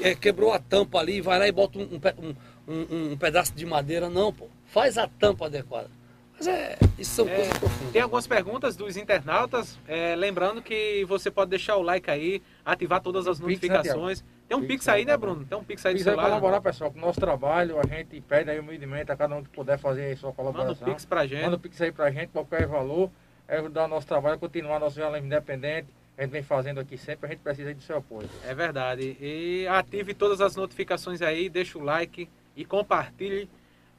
é, 0.01 0.13
quebrou 0.13 0.51
a 0.51 0.59
tampa 0.59 0.99
ali, 0.99 1.22
vai 1.22 1.39
lá 1.39 1.47
e 1.47 1.51
bota 1.51 1.80
um, 1.80 1.84
um, 1.84 2.36
um, 2.67 3.11
um 3.13 3.17
pedaço 3.17 3.53
de 3.55 3.65
madeira. 3.65 4.09
Não, 4.09 4.32
pô. 4.32 4.47
Faz 4.65 4.97
a 4.97 5.07
tampa 5.07 5.45
adequada. 5.45 5.89
Mas 6.38 6.47
é, 6.47 6.78
isso 6.97 7.15
são 7.15 7.28
é, 7.28 7.36
coisas 7.36 7.57
profundas. 7.57 7.91
Tem 7.91 8.01
algumas 8.01 8.28
perguntas 8.28 8.76
dos 8.76 8.97
internautas. 8.97 9.80
É, 9.88 10.15
lembrando 10.15 10.61
que 10.61 11.05
você 11.05 11.32
pode 11.32 11.49
deixar 11.49 11.78
o 11.78 11.82
like 11.82 12.09
aí, 12.11 12.41
ativar 12.63 13.01
todas 13.01 13.26
as 13.26 13.39
né, 13.39 13.47
notificações. 13.47 14.24
Né, 14.50 14.56
tem 14.56 14.58
um 14.58 14.62
Pix, 14.62 14.86
Pix 14.86 14.88
aí, 14.88 15.06
né, 15.06 15.16
Bruno? 15.16 15.45
Tem 15.45 15.58
um 15.58 15.64
Pix 15.64 15.86
aí 15.86 15.93
Pix 15.93 16.06
do 16.06 16.16
colaborar, 16.16 16.60
pessoal, 16.60 16.91
com 16.91 16.97
o 16.97 17.02
nosso 17.02 17.20
trabalho. 17.20 17.80
A 17.80 17.86
gente 17.86 18.20
pede 18.22 18.50
aí 18.50 18.60
humildemente 18.60 19.12
a 19.12 19.16
cada 19.16 19.36
um 19.36 19.43
que 19.43 19.50
puder 19.50 19.78
fazer 19.78 20.06
aí 20.06 20.16
sua 20.16 20.34
colaboração. 20.34 20.74
Manda 20.74 20.91
o 20.91 20.93
Pix 20.93 21.06
pra 21.06 21.28
gente. 21.28 21.43
Manda 21.43 21.56
o 21.56 21.60
Pix 21.60 21.80
aí 21.82 21.91
pra 21.91 22.10
gente, 22.10 22.30
qualquer 22.30 22.66
valor. 22.66 23.12
É 23.47 23.58
ajudar 23.58 23.86
o 23.86 23.88
nosso 23.88 24.08
trabalho, 24.08 24.39
continuar 24.39 24.80
nosso 24.80 24.95
jornalismo 24.95 25.28
independente. 25.28 25.88
A 26.18 26.24
gente 26.24 26.32
vem 26.32 26.43
fazendo 26.43 26.80
aqui 26.80 26.97
sempre, 26.97 27.28
a 27.28 27.30
gente 27.30 27.39
precisa 27.39 27.74
do 27.74 27.82
seu 27.82 27.97
apoio. 27.97 28.30
É 28.45 28.54
verdade. 28.54 29.16
E 29.22 29.66
ative 29.68 30.14
todas 30.14 30.41
as 30.41 30.56
notificações 30.56 31.22
aí, 31.22 31.47
deixa 31.47 31.78
o 31.78 31.82
like 31.82 32.30
e 32.56 32.66
compartilhe 32.66 33.50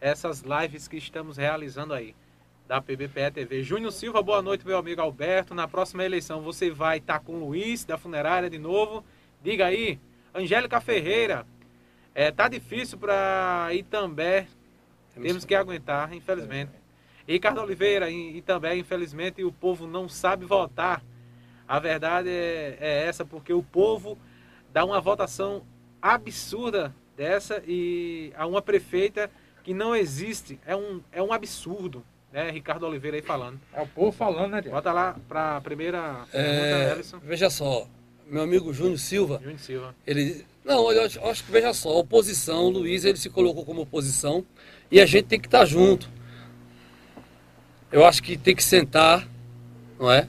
essas 0.00 0.42
lives 0.42 0.86
que 0.86 0.96
estamos 0.96 1.36
realizando 1.36 1.94
aí 1.94 2.14
da 2.68 2.80
PBPE 2.80 3.30
TV. 3.32 3.62
Júnior 3.62 3.90
Silva, 3.90 4.22
boa 4.22 4.42
noite, 4.42 4.66
meu 4.66 4.76
amigo 4.76 5.00
Alberto. 5.00 5.54
Na 5.54 5.66
próxima 5.66 6.04
eleição 6.04 6.40
você 6.42 6.70
vai 6.70 6.98
estar 6.98 7.20
com 7.20 7.32
o 7.32 7.46
Luiz, 7.46 7.84
da 7.84 7.96
funerária, 7.96 8.50
de 8.50 8.58
novo. 8.58 9.04
Diga 9.42 9.66
aí. 9.66 9.98
Angélica 10.34 10.80
Ferreira, 10.80 11.46
é, 12.14 12.30
tá 12.30 12.48
difícil 12.48 12.98
para 12.98 13.68
Itambé. 13.72 14.46
Temos, 15.12 15.28
Temos 15.28 15.44
que 15.44 15.54
aguentar, 15.54 16.12
infelizmente. 16.14 16.72
É. 17.26 17.32
Ricardo 17.32 17.60
Oliveira, 17.60 18.10
e 18.10 18.42
também, 18.42 18.80
infelizmente, 18.80 19.44
o 19.44 19.52
povo 19.52 19.86
não 19.86 20.08
sabe 20.08 20.44
votar. 20.44 21.02
A 21.66 21.78
verdade 21.78 22.28
é, 22.28 22.76
é 22.80 23.06
essa, 23.06 23.24
porque 23.24 23.52
o 23.52 23.62
povo 23.62 24.18
dá 24.72 24.84
uma 24.84 25.00
votação 25.00 25.64
absurda 26.02 26.94
dessa 27.16 27.62
e 27.66 28.32
a 28.36 28.46
uma 28.46 28.60
prefeita 28.60 29.30
que 29.62 29.72
não 29.72 29.94
existe. 29.94 30.58
É 30.66 30.74
um, 30.74 31.00
é 31.12 31.22
um 31.22 31.32
absurdo 31.32 32.04
né? 32.32 32.50
Ricardo 32.50 32.86
Oliveira 32.86 33.16
aí 33.16 33.22
falando. 33.22 33.60
É 33.72 33.80
o 33.80 33.86
povo 33.86 34.12
falando, 34.12 34.52
né, 34.52 34.62
Tiago? 34.62 34.76
Bota 34.76 34.92
lá 34.92 35.16
para 35.28 35.56
a 35.56 35.60
primeira 35.60 36.24
é, 36.32 36.94
Veja 37.22 37.50
só, 37.50 37.86
meu 38.30 38.42
amigo 38.42 38.72
Júnior 38.72 38.98
Silva. 38.98 39.40
Júnior 39.42 39.58
Silva. 39.58 39.94
Ele. 40.06 40.44
Não, 40.64 40.92
eu 40.92 41.04
acho, 41.24 41.44
que 41.44 41.50
veja 41.50 41.72
só, 41.72 41.98
oposição, 41.98 42.66
o 42.66 42.70
Luiz 42.70 43.04
ele 43.04 43.16
se 43.16 43.28
colocou 43.28 43.64
como 43.64 43.82
oposição 43.82 44.44
e 44.90 45.00
a 45.00 45.06
gente 45.06 45.24
tem 45.24 45.40
que 45.40 45.48
estar 45.48 45.60
tá 45.60 45.64
junto. 45.64 46.08
Eu 47.90 48.04
acho 48.04 48.22
que 48.22 48.36
tem 48.36 48.54
que 48.54 48.62
sentar, 48.62 49.26
não 49.98 50.12
é? 50.12 50.28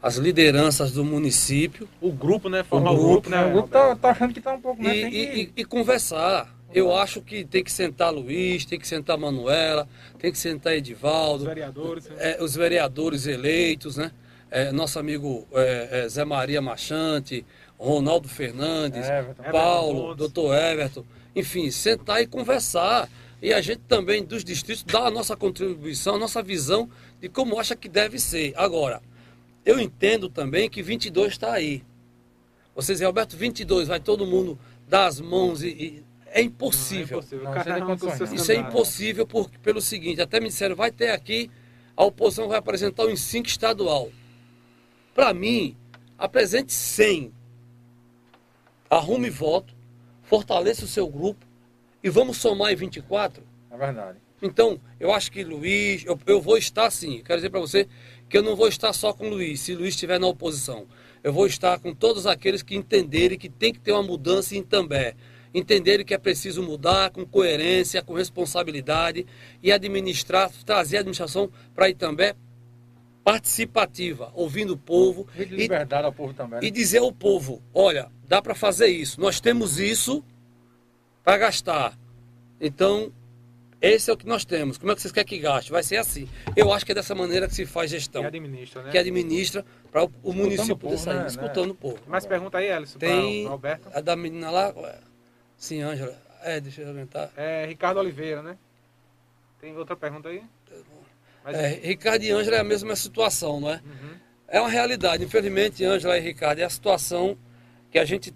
As 0.00 0.16
lideranças 0.16 0.92
do 0.92 1.04
município. 1.04 1.88
O 2.00 2.12
grupo, 2.12 2.48
né? 2.48 2.62
Formar 2.62 2.92
o 2.92 2.94
grupo, 2.94 3.06
o 3.06 3.12
grupo 3.12 3.30
né? 3.30 3.44
O 3.44 3.52
grupo 3.52 3.68
tá, 3.68 3.96
tá, 3.96 4.10
achando 4.10 4.32
que 4.32 4.40
tá 4.40 4.54
um 4.54 4.60
pouco, 4.60 4.82
né? 4.82 4.96
E, 4.96 5.10
que... 5.10 5.16
e, 5.56 5.60
e 5.60 5.64
conversar. 5.64 6.54
Eu 6.72 6.94
acho 6.94 7.20
que 7.20 7.44
tem 7.44 7.62
que 7.62 7.72
sentar 7.72 8.12
Luiz, 8.12 8.64
tem 8.64 8.78
que 8.78 8.86
sentar 8.86 9.16
Manuela, 9.16 9.88
tem 10.18 10.32
que 10.32 10.38
sentar 10.38 10.74
Edivaldo. 10.74 11.42
Os 11.42 11.48
vereadores. 11.48 12.08
Né? 12.08 12.16
É, 12.18 12.42
os 12.42 12.54
vereadores 12.54 13.26
eleitos, 13.26 13.96
né? 13.96 14.10
É, 14.50 14.70
nosso 14.72 14.98
amigo 14.98 15.46
é, 15.52 16.04
é 16.04 16.08
Zé 16.08 16.24
Maria 16.24 16.62
Machante, 16.62 17.44
Ronaldo 17.78 18.28
Fernandes, 18.28 19.08
Everton. 19.08 19.42
Paulo, 19.50 19.98
Everton 19.98 20.16
doutor 20.16 20.54
Everton. 20.56 21.04
Enfim, 21.34 21.70
sentar 21.70 22.22
e 22.22 22.26
conversar. 22.26 23.08
E 23.42 23.52
a 23.52 23.60
gente 23.60 23.82
também, 23.86 24.24
dos 24.24 24.42
distritos, 24.42 24.82
dar 24.82 25.06
a 25.06 25.10
nossa 25.10 25.36
contribuição, 25.36 26.14
a 26.14 26.18
nossa 26.18 26.42
visão 26.42 26.88
de 27.20 27.28
como 27.28 27.60
acha 27.60 27.76
que 27.76 27.88
deve 27.88 28.18
ser. 28.18 28.54
Agora, 28.56 29.02
eu 29.64 29.78
entendo 29.78 30.28
também 30.28 30.70
que 30.70 30.82
22 30.82 31.32
está 31.32 31.52
aí. 31.52 31.82
Vocês, 32.74 33.02
Alberto, 33.02 33.36
22, 33.36 33.88
vai 33.88 34.00
todo 34.00 34.26
mundo 34.26 34.58
dar 34.88 35.06
as 35.06 35.20
mãos 35.20 35.62
e, 35.62 35.68
e 35.68 36.04
é 36.26 36.42
impossível. 36.42 37.22
Não, 37.32 37.54
é 37.54 37.78
impossível. 37.78 38.26
Não, 38.26 38.34
isso 38.34 38.52
é 38.52 38.56
impossível 38.56 39.26
por, 39.26 39.50
pelo 39.62 39.80
seguinte, 39.80 40.20
até 40.20 40.38
me 40.38 40.48
disseram, 40.48 40.76
vai 40.76 40.90
ter 40.90 41.10
aqui, 41.10 41.50
a 41.96 42.04
oposição 42.04 42.48
vai 42.48 42.58
apresentar 42.58 43.04
o 43.04 43.10
um 43.10 43.16
5 43.16 43.48
estadual. 43.48 44.10
Para 45.16 45.32
mim, 45.32 45.74
apresente 46.18 46.74
100. 46.74 47.32
Arrume 48.90 49.30
voto, 49.30 49.74
fortaleça 50.22 50.84
o 50.84 50.88
seu 50.88 51.08
grupo 51.08 51.46
e 52.04 52.10
vamos 52.10 52.36
somar 52.36 52.70
em 52.70 52.76
24. 52.76 53.42
É 53.70 53.76
verdade. 53.78 54.18
Então, 54.42 54.78
eu 55.00 55.10
acho 55.10 55.32
que 55.32 55.42
Luiz, 55.42 56.04
eu, 56.04 56.20
eu 56.26 56.38
vou 56.38 56.58
estar 56.58 56.90
sim. 56.90 57.22
Quero 57.24 57.38
dizer 57.38 57.48
para 57.48 57.60
você 57.60 57.88
que 58.28 58.36
eu 58.36 58.42
não 58.42 58.54
vou 58.54 58.68
estar 58.68 58.92
só 58.92 59.10
com 59.14 59.30
Luiz, 59.30 59.60
se 59.60 59.74
Luiz 59.74 59.94
estiver 59.94 60.20
na 60.20 60.26
oposição. 60.26 60.86
Eu 61.24 61.32
vou 61.32 61.46
estar 61.46 61.78
com 61.80 61.94
todos 61.94 62.26
aqueles 62.26 62.62
que 62.62 62.76
entenderem 62.76 63.38
que 63.38 63.48
tem 63.48 63.72
que 63.72 63.80
ter 63.80 63.92
uma 63.92 64.02
mudança 64.02 64.54
em 64.54 64.62
També 64.62 65.16
entenderem 65.54 66.04
que 66.04 66.12
é 66.12 66.18
preciso 66.18 66.62
mudar 66.62 67.08
com 67.08 67.24
coerência, 67.24 68.02
com 68.02 68.12
responsabilidade 68.12 69.26
e 69.62 69.72
administrar, 69.72 70.50
trazer 70.66 70.98
a 70.98 71.00
administração 71.00 71.50
para 71.74 71.88
Itambé 71.88 72.36
participativa, 73.26 74.30
ouvindo 74.36 74.74
o 74.74 74.76
povo. 74.76 75.26
E 75.34 75.42
liberdade 75.42 76.06
ao 76.06 76.12
povo 76.12 76.32
também. 76.32 76.60
Né? 76.60 76.66
E 76.68 76.70
dizer 76.70 76.98
ao 76.98 77.10
povo, 77.10 77.60
olha, 77.74 78.08
dá 78.28 78.40
para 78.40 78.54
fazer 78.54 78.86
isso, 78.86 79.20
nós 79.20 79.40
temos 79.40 79.80
isso 79.80 80.24
para 81.24 81.36
gastar. 81.36 81.98
Então, 82.60 83.12
esse 83.82 84.08
é 84.08 84.14
o 84.14 84.16
que 84.16 84.28
nós 84.28 84.44
temos. 84.44 84.78
Como 84.78 84.92
é 84.92 84.94
que 84.94 85.02
vocês 85.02 85.10
querem 85.10 85.26
que 85.26 85.40
gaste? 85.40 85.72
Vai 85.72 85.82
ser 85.82 85.96
assim. 85.96 86.28
Eu 86.54 86.72
acho 86.72 86.86
que 86.86 86.92
é 86.92 86.94
dessa 86.94 87.16
maneira 87.16 87.48
que 87.48 87.54
se 87.56 87.66
faz 87.66 87.90
gestão. 87.90 88.22
Que 88.22 88.28
administra, 88.28 88.82
né? 88.84 88.90
Que 88.92 88.98
administra 88.98 89.66
para 89.90 90.04
o, 90.04 90.12
o 90.22 90.32
município 90.32 90.76
poder 90.76 90.96
sair, 90.96 91.18
né? 91.18 91.26
escutando 91.26 91.72
o 91.72 91.74
povo. 91.74 91.98
Mais 92.06 92.24
pergunta 92.24 92.58
aí, 92.58 92.70
Alisson, 92.70 93.00
Tem 93.00 93.44
Alberto. 93.48 93.90
a 93.92 94.00
da 94.00 94.14
menina 94.14 94.52
lá, 94.52 94.72
sim, 95.56 95.82
Ângela. 95.82 96.16
É, 96.44 96.60
deixa 96.60 96.82
eu 96.82 96.88
aumentar. 96.88 97.32
É, 97.36 97.66
Ricardo 97.66 97.98
Oliveira, 97.98 98.40
né? 98.40 98.56
Tem 99.60 99.76
outra 99.76 99.96
pergunta 99.96 100.28
aí? 100.28 100.44
Mas... 101.46 101.56
É, 101.56 101.80
Ricardo 101.80 102.24
e 102.24 102.32
Ângela 102.32 102.56
é 102.56 102.60
a 102.60 102.64
mesma 102.64 102.96
situação, 102.96 103.60
não 103.60 103.70
é? 103.70 103.74
Uhum. 103.74 104.10
É 104.48 104.60
uma 104.60 104.68
realidade. 104.68 105.24
Infelizmente, 105.24 105.84
Ângela 105.84 106.18
e 106.18 106.20
Ricardo, 106.20 106.58
é 106.58 106.64
a 106.64 106.70
situação 106.70 107.38
que 107.90 107.98
a 108.00 108.04
gente. 108.04 108.34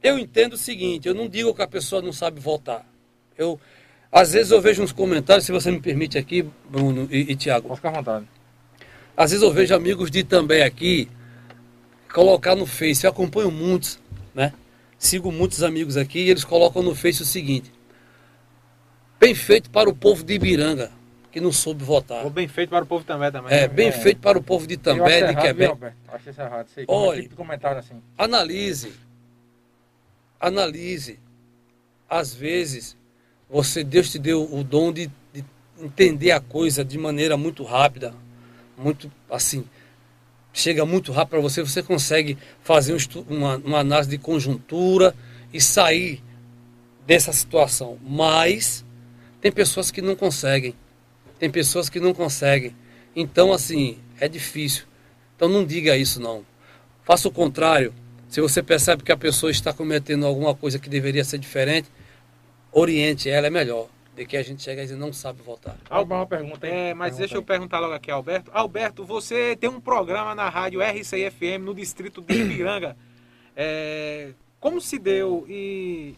Eu 0.00 0.16
entendo 0.16 0.52
o 0.52 0.56
seguinte: 0.56 1.08
eu 1.08 1.14
não 1.14 1.28
digo 1.28 1.52
que 1.52 1.62
a 1.62 1.66
pessoa 1.66 2.00
não 2.00 2.12
sabe 2.12 2.40
votar. 2.40 2.86
Eu, 3.36 3.58
às 4.10 4.32
vezes 4.32 4.52
eu 4.52 4.60
vejo 4.60 4.82
uns 4.82 4.92
comentários, 4.92 5.44
se 5.44 5.50
você 5.50 5.72
me 5.72 5.80
permite 5.80 6.16
aqui, 6.16 6.48
Bruno 6.70 7.08
e, 7.10 7.32
e 7.32 7.36
Tiago. 7.36 7.66
Pode 7.66 7.78
ficar 7.78 7.88
à 7.88 7.92
vontade. 7.92 8.28
Às 9.16 9.32
vezes 9.32 9.42
eu 9.42 9.52
vejo 9.52 9.74
amigos 9.74 10.10
de 10.10 10.22
também 10.22 10.62
aqui 10.62 11.08
colocar 12.12 12.54
no 12.54 12.66
Face, 12.66 13.04
eu 13.04 13.10
acompanho 13.10 13.50
muitos, 13.50 13.98
né? 14.32 14.52
Sigo 14.96 15.32
muitos 15.32 15.64
amigos 15.64 15.96
aqui 15.96 16.20
e 16.20 16.30
eles 16.30 16.44
colocam 16.44 16.82
no 16.82 16.94
Face 16.94 17.22
o 17.22 17.24
seguinte: 17.24 17.72
bem 19.18 19.34
feito 19.34 19.70
para 19.70 19.90
o 19.90 19.94
povo 19.94 20.22
de 20.22 20.34
Ibiranga, 20.34 20.92
que 21.34 21.40
não 21.40 21.50
soube 21.50 21.82
votar. 21.82 22.24
Ou 22.24 22.30
bem 22.30 22.46
feito 22.46 22.70
para 22.70 22.84
o 22.84 22.86
povo 22.86 23.00
de 23.00 23.08
També 23.08 23.28
também. 23.28 23.52
É, 23.52 23.66
bem 23.66 23.88
é. 23.88 23.92
feito 23.92 24.20
para 24.20 24.38
o 24.38 24.42
povo 24.42 24.68
de 24.68 24.76
També, 24.76 25.26
de 25.26 25.34
Quebec. 25.34 25.92
Acho 26.06 26.30
isso 26.30 26.40
errado. 26.40 26.68
Sei, 26.72 26.84
Olha, 26.86 27.22
tipo 27.22 27.30
de 27.30 27.34
comentário 27.34 27.80
assim. 27.80 28.00
analise, 28.16 28.92
analise. 30.38 31.18
Às 32.08 32.32
vezes, 32.32 32.96
você, 33.50 33.82
Deus 33.82 34.12
te 34.12 34.18
deu 34.20 34.44
o 34.44 34.62
dom 34.62 34.92
de, 34.92 35.10
de 35.32 35.44
entender 35.80 36.30
a 36.30 36.38
coisa 36.38 36.84
de 36.84 36.96
maneira 36.96 37.36
muito 37.36 37.64
rápida, 37.64 38.14
muito 38.78 39.10
assim, 39.28 39.64
chega 40.52 40.86
muito 40.86 41.10
rápido 41.10 41.30
para 41.30 41.40
você, 41.40 41.62
você 41.62 41.82
consegue 41.82 42.38
fazer 42.62 42.94
um 42.94 43.24
uma, 43.28 43.56
uma 43.56 43.78
análise 43.80 44.08
de 44.08 44.18
conjuntura 44.18 45.12
e 45.52 45.60
sair 45.60 46.22
dessa 47.04 47.32
situação. 47.32 47.98
Mas 48.06 48.84
tem 49.40 49.50
pessoas 49.50 49.90
que 49.90 50.00
não 50.00 50.14
conseguem. 50.14 50.76
Tem 51.38 51.50
pessoas 51.50 51.88
que 51.88 52.00
não 52.00 52.14
conseguem. 52.14 52.74
Então, 53.14 53.52
assim, 53.52 53.98
é 54.20 54.28
difícil. 54.28 54.84
Então 55.36 55.48
não 55.48 55.64
diga 55.64 55.96
isso 55.96 56.20
não. 56.20 56.44
Faça 57.02 57.28
o 57.28 57.30
contrário. 57.30 57.92
Se 58.28 58.40
você 58.40 58.62
percebe 58.62 59.02
que 59.02 59.12
a 59.12 59.16
pessoa 59.16 59.50
está 59.50 59.72
cometendo 59.72 60.26
alguma 60.26 60.54
coisa 60.54 60.78
que 60.78 60.88
deveria 60.88 61.24
ser 61.24 61.38
diferente, 61.38 61.88
oriente 62.72 63.28
ela 63.28 63.46
é 63.46 63.50
melhor 63.50 63.88
de 64.16 64.24
que 64.24 64.36
a 64.36 64.42
gente 64.42 64.62
chega 64.62 64.84
e 64.84 64.92
não 64.92 65.12
sabe 65.12 65.42
votar. 65.42 65.76
Alguma 65.90 66.26
pergunta 66.26 66.66
aí? 66.66 66.72
É, 66.72 66.94
mas 66.94 67.10
pergunta 67.10 67.18
deixa 67.18 67.34
eu 67.36 67.42
perguntar 67.42 67.80
logo 67.80 67.94
aqui, 67.94 68.10
Alberto. 68.10 68.50
Alberto, 68.54 69.04
você 69.04 69.56
tem 69.56 69.68
um 69.68 69.80
programa 69.80 70.34
na 70.34 70.48
rádio 70.48 70.80
RCI-FM 70.80 71.62
no 71.62 71.74
distrito 71.74 72.20
de 72.20 72.34
Ibiranga. 72.34 72.96
É, 73.56 74.30
como 74.60 74.80
se 74.80 74.98
deu 74.98 75.44
e, 75.48 76.14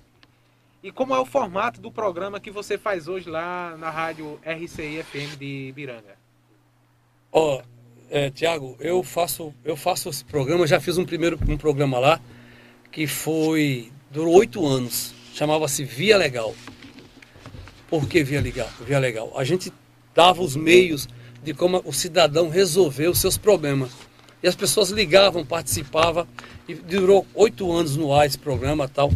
e 0.87 0.93
como 0.93 1.12
é 1.12 1.18
o 1.18 1.26
formato 1.26 1.80
do 1.80 1.91
programa 1.91 2.39
que 2.39 2.49
você 2.49 2.78
faz 2.78 3.09
hoje 3.09 3.28
lá 3.28 3.76
na 3.76 3.91
rádio 3.91 4.39
RCI-FM 4.45 5.37
de 5.37 5.68
Ibiranga? 5.70 6.16
Ó, 7.32 7.57
oh, 7.57 7.62
é, 8.09 8.30
Tiago, 8.30 8.76
eu 8.78 9.03
faço, 9.03 9.53
eu 9.64 9.76
faço 9.76 10.09
esse 10.09 10.24
programa, 10.24 10.64
já 10.64 10.78
fiz 10.78 10.97
um 10.97 11.05
primeiro 11.05 11.37
um 11.49 11.57
programa 11.57 11.99
lá, 11.99 12.20
que 12.93 13.05
foi, 13.09 13.91
durou 14.12 14.37
oito 14.37 14.64
anos, 14.64 15.12
chamava-se 15.34 15.82
Via 15.82 16.16
Legal. 16.16 16.55
Por 17.91 18.09
que 18.09 18.22
via 18.22 18.41
legal? 18.41 18.70
Via 18.87 19.01
legal? 19.01 19.32
A 19.37 19.43
gente 19.43 19.72
dava 20.14 20.41
os 20.41 20.55
meios 20.55 21.09
de 21.43 21.53
como 21.53 21.82
o 21.84 21.93
cidadão 21.93 22.49
resolveu 22.49 23.11
os 23.11 23.20
seus 23.20 23.37
problemas. 23.37 23.91
E 24.41 24.47
as 24.47 24.55
pessoas 24.55 24.91
ligavam, 24.91 25.45
participavam, 25.45 26.28
e 26.68 26.74
durou 26.74 27.26
oito 27.34 27.72
anos 27.72 27.97
no 27.97 28.14
ar 28.14 28.24
esse 28.24 28.39
programa 28.39 28.89
tal. 28.89 29.11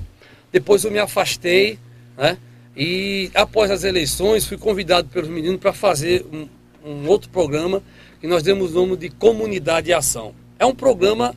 Depois 0.53 0.85
eu 0.85 0.91
me 0.91 0.99
afastei, 0.99 1.79
né? 2.17 2.37
E 2.77 3.31
após 3.35 3.71
as 3.71 3.85
eleições 3.85 4.47
fui 4.47 4.57
convidado 4.57 5.09
pelos 5.09 5.29
meninos 5.29 5.61
para 5.61 5.73
fazer 5.73 6.25
um, 6.33 6.49
um, 6.85 7.07
outro 7.09 7.29
programa 7.31 7.83
que 8.21 8.27
nós 8.27 8.43
demos 8.43 8.73
o 8.73 8.75
nome 8.75 8.97
de 8.97 9.11
Comunidade 9.11 9.91
e 9.91 9.93
Ação. 9.93 10.35
É 10.59 10.65
um 10.65 10.75
programa 10.75 11.35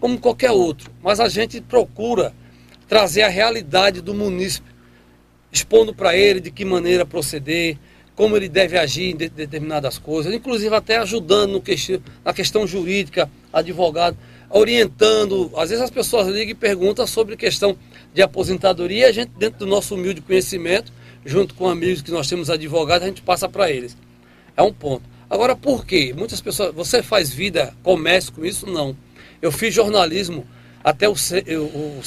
como 0.00 0.18
qualquer 0.18 0.50
outro, 0.50 0.90
mas 1.02 1.20
a 1.20 1.28
gente 1.28 1.60
procura 1.60 2.34
trazer 2.88 3.22
a 3.22 3.28
realidade 3.28 4.00
do 4.00 4.14
município 4.14 4.72
expondo 5.52 5.94
para 5.94 6.16
ele 6.16 6.40
de 6.40 6.50
que 6.50 6.64
maneira 6.64 7.04
proceder, 7.04 7.76
como 8.16 8.36
ele 8.36 8.48
deve 8.48 8.78
agir 8.78 9.10
em 9.10 9.16
de 9.16 9.28
determinadas 9.28 9.98
coisas, 9.98 10.32
inclusive 10.32 10.74
até 10.74 10.96
ajudando 10.96 11.60
que 11.60 12.00
na 12.24 12.32
questão 12.32 12.66
jurídica, 12.66 13.30
advogado, 13.52 14.16
orientando. 14.48 15.50
Às 15.56 15.70
vezes 15.70 15.84
as 15.84 15.90
pessoas 15.90 16.26
ligam 16.28 16.50
e 16.50 16.54
perguntam 16.54 17.06
sobre 17.06 17.36
questão 17.36 17.76
de 18.12 18.22
aposentadoria, 18.22 19.08
a 19.08 19.12
gente, 19.12 19.30
dentro 19.38 19.60
do 19.60 19.66
nosso 19.66 19.94
humilde 19.94 20.20
conhecimento, 20.20 20.92
junto 21.24 21.54
com 21.54 21.68
amigos 21.68 22.02
que 22.02 22.10
nós 22.10 22.28
temos 22.28 22.50
advogados, 22.50 23.04
a 23.04 23.08
gente 23.08 23.22
passa 23.22 23.48
para 23.48 23.70
eles. 23.70 23.96
É 24.56 24.62
um 24.62 24.72
ponto. 24.72 25.02
Agora, 25.30 25.56
por 25.56 25.86
quê? 25.86 26.12
Muitas 26.16 26.40
pessoas, 26.40 26.74
você 26.74 27.02
faz 27.02 27.32
vida, 27.32 27.74
comércio 27.82 28.32
com 28.32 28.44
isso? 28.44 28.66
Não. 28.66 28.94
Eu 29.40 29.50
fiz 29.50 29.72
jornalismo 29.74 30.46
até 30.84 31.08
o, 31.08 31.12
o, 31.12 32.00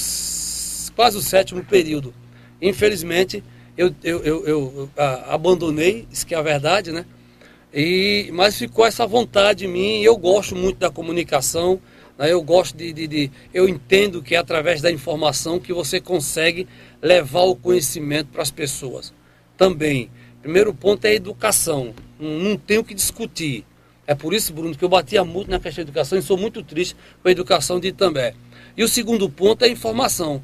quase 0.96 1.18
o 1.18 1.22
sétimo 1.22 1.64
período. 1.64 2.14
Infelizmente, 2.62 3.44
eu, 3.78 3.94
eu, 4.04 4.24
eu, 4.24 4.48
eu 4.48 4.90
abandonei, 5.28 6.08
isso 6.12 6.26
que 6.26 6.36
é 6.36 6.38
a 6.38 6.42
verdade, 6.42 6.92
né? 6.92 7.06
E, 7.74 8.30
mas 8.32 8.58
ficou 8.58 8.86
essa 8.86 9.06
vontade 9.06 9.66
em 9.66 9.68
mim, 9.68 10.02
eu 10.02 10.16
gosto 10.16 10.56
muito 10.56 10.78
da 10.78 10.90
comunicação? 10.90 11.82
Eu 12.20 12.42
gosto 12.42 12.78
de, 12.78 12.94
de, 12.94 13.08
de, 13.08 13.32
Eu 13.54 13.68
entendo 13.68 14.22
que 14.22 14.36
é 14.36 14.38
através 14.38 14.82
da 14.82 14.92
informação 14.92 15.60
que 15.60 15.74
você 15.74 16.00
consegue 16.00 16.68
levar 17.02 17.42
o 17.42 17.56
conhecimento 17.56 18.28
para 18.28 18.42
as 18.42 18.52
pessoas. 18.52 19.14
Também, 19.58 20.10
primeiro 20.42 20.74
ponto 20.74 21.06
é 21.06 21.10
a 21.10 21.14
educação, 21.14 21.94
não, 22.20 22.32
não 22.40 22.58
tenho 22.58 22.84
que 22.84 22.94
discutir. 22.94 23.66
É 24.08 24.14
por 24.14 24.34
isso, 24.34 24.54
Bruno, 24.54 24.76
que 24.76 24.86
eu 24.86 24.90
batia 24.90 25.24
muito 25.24 25.50
na 25.50 25.60
questão 25.60 25.84
da 25.84 25.90
educação 25.90 26.18
e 26.18 26.22
sou 26.22 26.38
muito 26.38 26.64
triste 26.64 26.96
com 27.22 27.28
a 27.28 27.32
educação 27.32 27.80
de 27.80 27.88
Itambé. 27.88 28.34
E 28.78 28.84
o 28.84 28.88
segundo 28.88 29.30
ponto 29.30 29.64
é 29.64 29.68
a 29.68 29.72
informação. 29.72 30.44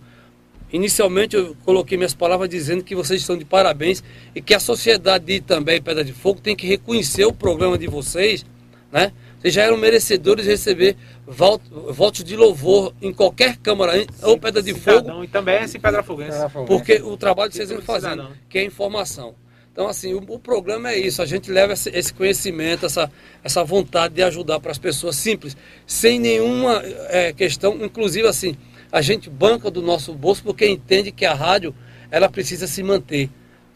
Inicialmente 0.73 1.35
eu 1.35 1.55
coloquei 1.65 1.97
minhas 1.97 2.13
palavras 2.13 2.49
dizendo 2.49 2.83
que 2.83 2.95
vocês 2.95 3.21
estão 3.21 3.37
de 3.37 3.43
parabéns 3.43 4.03
e 4.33 4.41
que 4.41 4.53
a 4.53 4.59
sociedade 4.59 5.25
de 5.25 5.41
também 5.41 5.81
Pedra 5.81 6.03
de 6.03 6.13
Fogo 6.13 6.39
tem 6.39 6.55
que 6.55 6.65
reconhecer 6.65 7.25
o 7.25 7.33
programa 7.33 7.77
de 7.77 7.87
vocês, 7.87 8.45
né? 8.91 9.11
Vocês 9.41 9.55
já 9.55 9.63
eram 9.63 9.75
merecedores 9.75 10.45
de 10.45 10.51
receber 10.51 10.95
votos 11.25 12.23
de 12.23 12.35
louvor 12.35 12.93
em 13.01 13.11
qualquer 13.11 13.57
Câmara 13.57 13.99
Sim, 13.99 14.05
ou 14.21 14.37
Pedra 14.37 14.61
de 14.61 14.71
cidadão, 14.71 15.15
Fogo. 15.15 15.23
E 15.23 15.27
também 15.27 15.63
esse 15.63 15.79
Pedra 15.79 16.03
Foguense. 16.03 16.37
Porque 16.67 17.01
o 17.01 17.17
trabalho 17.17 17.49
que 17.49 17.57
vocês 17.57 17.69
vêm 17.69 17.81
fazendo, 17.81 18.29
que 18.47 18.59
é 18.59 18.63
informação. 18.63 19.33
Então, 19.71 19.87
assim, 19.87 20.13
o, 20.13 20.19
o, 20.27 20.37
programa 20.37 20.91
é 20.91 20.99
isso. 20.99 21.23
A 21.23 21.25
gente 21.25 21.49
leva 21.49 21.73
esse, 21.73 21.89
esse, 21.89 22.13
conhecimento, 22.13 22.85
essa, 22.85 23.11
essa 23.43 23.63
vontade 23.63 24.13
de 24.13 24.21
ajudar 24.21 24.59
para 24.59 24.71
as 24.71 24.77
pessoas 24.77 25.15
simples, 25.15 25.57
sem 25.87 26.19
nenhuma 26.19 26.79
é, 27.09 27.33
questão, 27.33 27.83
inclusive 27.83 28.27
assim, 28.27 28.55
a 28.91 29.01
gente 29.01 29.27
banca 29.27 29.71
do 29.71 29.81
nosso 29.81 30.13
bolso 30.13 30.43
porque 30.43 30.67
entende 30.67 31.11
que 31.11 31.25
a 31.25 31.33
rádio 31.33 31.73
ela 32.11 32.29
precisa 32.29 32.67
se 32.67 32.83
manter. 32.83 33.27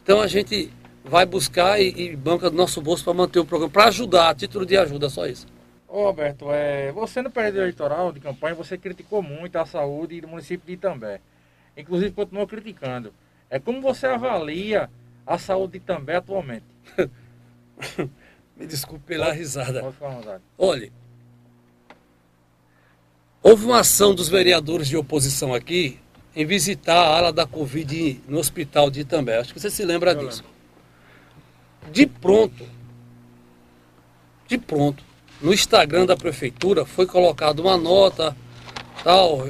Então 0.04 0.20
a 0.20 0.28
gente 0.28 0.70
vai 1.04 1.26
buscar 1.26 1.80
e, 1.80 1.88
e 1.88 2.14
banca 2.14 2.50
do 2.50 2.56
nosso 2.56 2.80
bolso 2.80 3.02
para 3.02 3.14
manter 3.14 3.40
o 3.40 3.44
programa, 3.44 3.72
para 3.72 3.86
ajudar, 3.86 4.30
a 4.30 4.34
título 4.34 4.64
de 4.64 4.76
ajuda, 4.76 5.08
só 5.08 5.26
isso. 5.26 5.55
Ô 5.96 6.04
Roberto, 6.04 6.52
é, 6.52 6.92
você 6.92 7.22
no 7.22 7.30
período 7.30 7.56
eleitoral 7.56 8.12
de 8.12 8.20
campanha, 8.20 8.54
você 8.54 8.76
criticou 8.76 9.22
muito 9.22 9.56
a 9.56 9.64
saúde 9.64 10.20
do 10.20 10.28
município 10.28 10.66
de 10.66 10.74
Itambé. 10.74 11.22
Inclusive 11.74 12.12
continua 12.12 12.46
criticando. 12.46 13.14
É 13.48 13.58
como 13.58 13.80
você 13.80 14.06
avalia 14.06 14.90
a 15.26 15.38
saúde 15.38 15.72
de 15.72 15.78
Itambé 15.78 16.16
atualmente? 16.16 16.66
Me 18.54 18.66
desculpe 18.66 19.06
pela 19.06 19.28
pode, 19.28 19.38
risada. 19.38 19.80
Pode 19.80 20.42
Olha, 20.58 20.92
Houve 23.42 23.64
uma 23.64 23.80
ação 23.80 24.14
dos 24.14 24.28
vereadores 24.28 24.88
de 24.88 24.98
oposição 24.98 25.54
aqui 25.54 25.98
em 26.34 26.44
visitar 26.44 26.94
a 26.94 27.16
ala 27.16 27.32
da 27.32 27.46
Covid 27.46 28.20
no 28.28 28.38
hospital 28.38 28.90
de 28.90 29.00
Itambé. 29.00 29.38
Acho 29.38 29.54
que 29.54 29.60
você 29.60 29.70
se 29.70 29.82
lembra 29.82 30.12
Eu 30.12 30.28
disso. 30.28 30.44
Lembro. 31.82 31.90
De 31.90 32.06
pronto, 32.06 32.68
de 34.46 34.58
pronto, 34.58 35.05
no 35.40 35.52
Instagram 35.52 36.06
da 36.06 36.16
prefeitura 36.16 36.84
foi 36.84 37.06
colocada 37.06 37.60
uma 37.60 37.76
nota 37.76 38.36
tal 39.04 39.48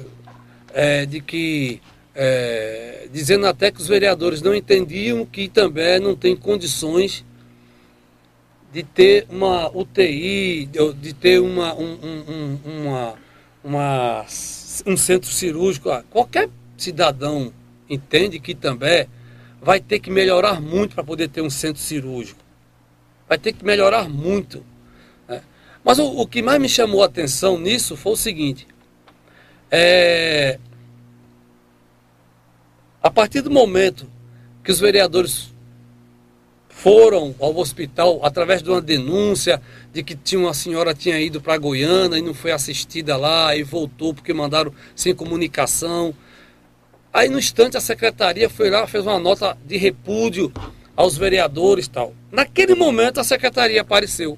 é, 0.73 1.07
de 1.07 1.21
que 1.21 1.81
é, 2.15 3.09
dizendo 3.13 3.47
até 3.47 3.71
que 3.71 3.81
os 3.81 3.89
vereadores 3.89 4.43
não 4.43 4.55
entendiam 4.55 5.25
que 5.25 5.49
também 5.49 6.01
não 6.01 6.17
tem 6.17 6.35
condições 6.35 7.25
de 8.73 8.83
ter 8.83 9.27
uma 9.31 9.71
UTI, 9.75 10.69
de, 11.01 11.15
ter 11.15 11.41
uma, 11.41 11.75
um, 11.75 11.99
um, 12.03 12.59
uma 12.65 13.15
uma, 13.67 14.25
um 14.87 14.97
centro 14.97 15.29
cirúrgico, 15.29 15.91
ah, 15.91 16.05
qualquer 16.09 16.49
cidadão 16.79 17.53
entende 17.91 18.39
que 18.39 18.55
também 18.55 19.09
vai 19.61 19.81
ter 19.81 19.99
que 19.99 20.09
melhorar 20.09 20.61
muito 20.61 20.95
para 20.95 21.03
poder 21.03 21.29
ter 21.29 21.41
um 21.41 21.51
centro 21.51 21.83
cirúrgico. 21.83 22.39
Vai 23.29 23.39
ter 23.39 23.53
que 23.53 23.65
melhorar 23.65 24.09
muito. 24.09 24.65
Mas 25.87 26.01
o, 26.01 26.05
o 26.05 26.27
que 26.27 26.43
mais 26.43 26.61
me 26.61 26.69
chamou 26.69 27.01
a 27.01 27.07
atenção 27.07 27.57
nisso 27.57 27.97
foi 27.97 28.13
o 28.15 28.17
seguinte: 28.17 28.67
é, 29.71 30.59
a 33.01 33.09
partir 33.09 33.41
do 33.41 33.53
momento 33.53 34.11
que 34.65 34.73
os 34.73 34.81
vereadores 34.81 35.55
foram 36.69 37.37
ao 37.39 37.57
hospital 37.57 38.19
através 38.25 38.65
de 38.65 38.69
uma 38.69 38.83
denúncia 38.83 39.63
de 39.93 40.03
que 40.03 40.17
tinha 40.17 40.41
uma 40.41 40.53
senhora 40.53 40.93
tinha 40.93 41.21
ido 41.21 41.41
para 41.41 41.57
Goiânia 41.57 42.19
e 42.19 42.23
não 42.23 42.35
foi 42.35 42.51
assistida 42.51 43.17
lá 43.17 43.55
e 43.55 43.63
voltou 43.63 44.13
porque 44.13 44.35
mandaram 44.35 44.75
sem 44.93 45.15
comunicação. 45.15 46.13
Aí 47.13 47.29
no 47.29 47.39
instante 47.39 47.77
a 47.77 47.81
secretaria 47.81 48.51
foi 48.51 48.71
lá, 48.71 48.89
fez 48.89 49.07
uma 49.07 49.21
nota 49.21 49.57
de 49.65 49.77
repúdio 49.77 50.53
aos 50.97 51.17
vereadores 51.17 51.87
tal. 51.87 52.13
Naquele 52.33 52.75
momento 52.75 53.21
a 53.21 53.25
secretaria 53.25 53.83
apareceu. 53.83 54.37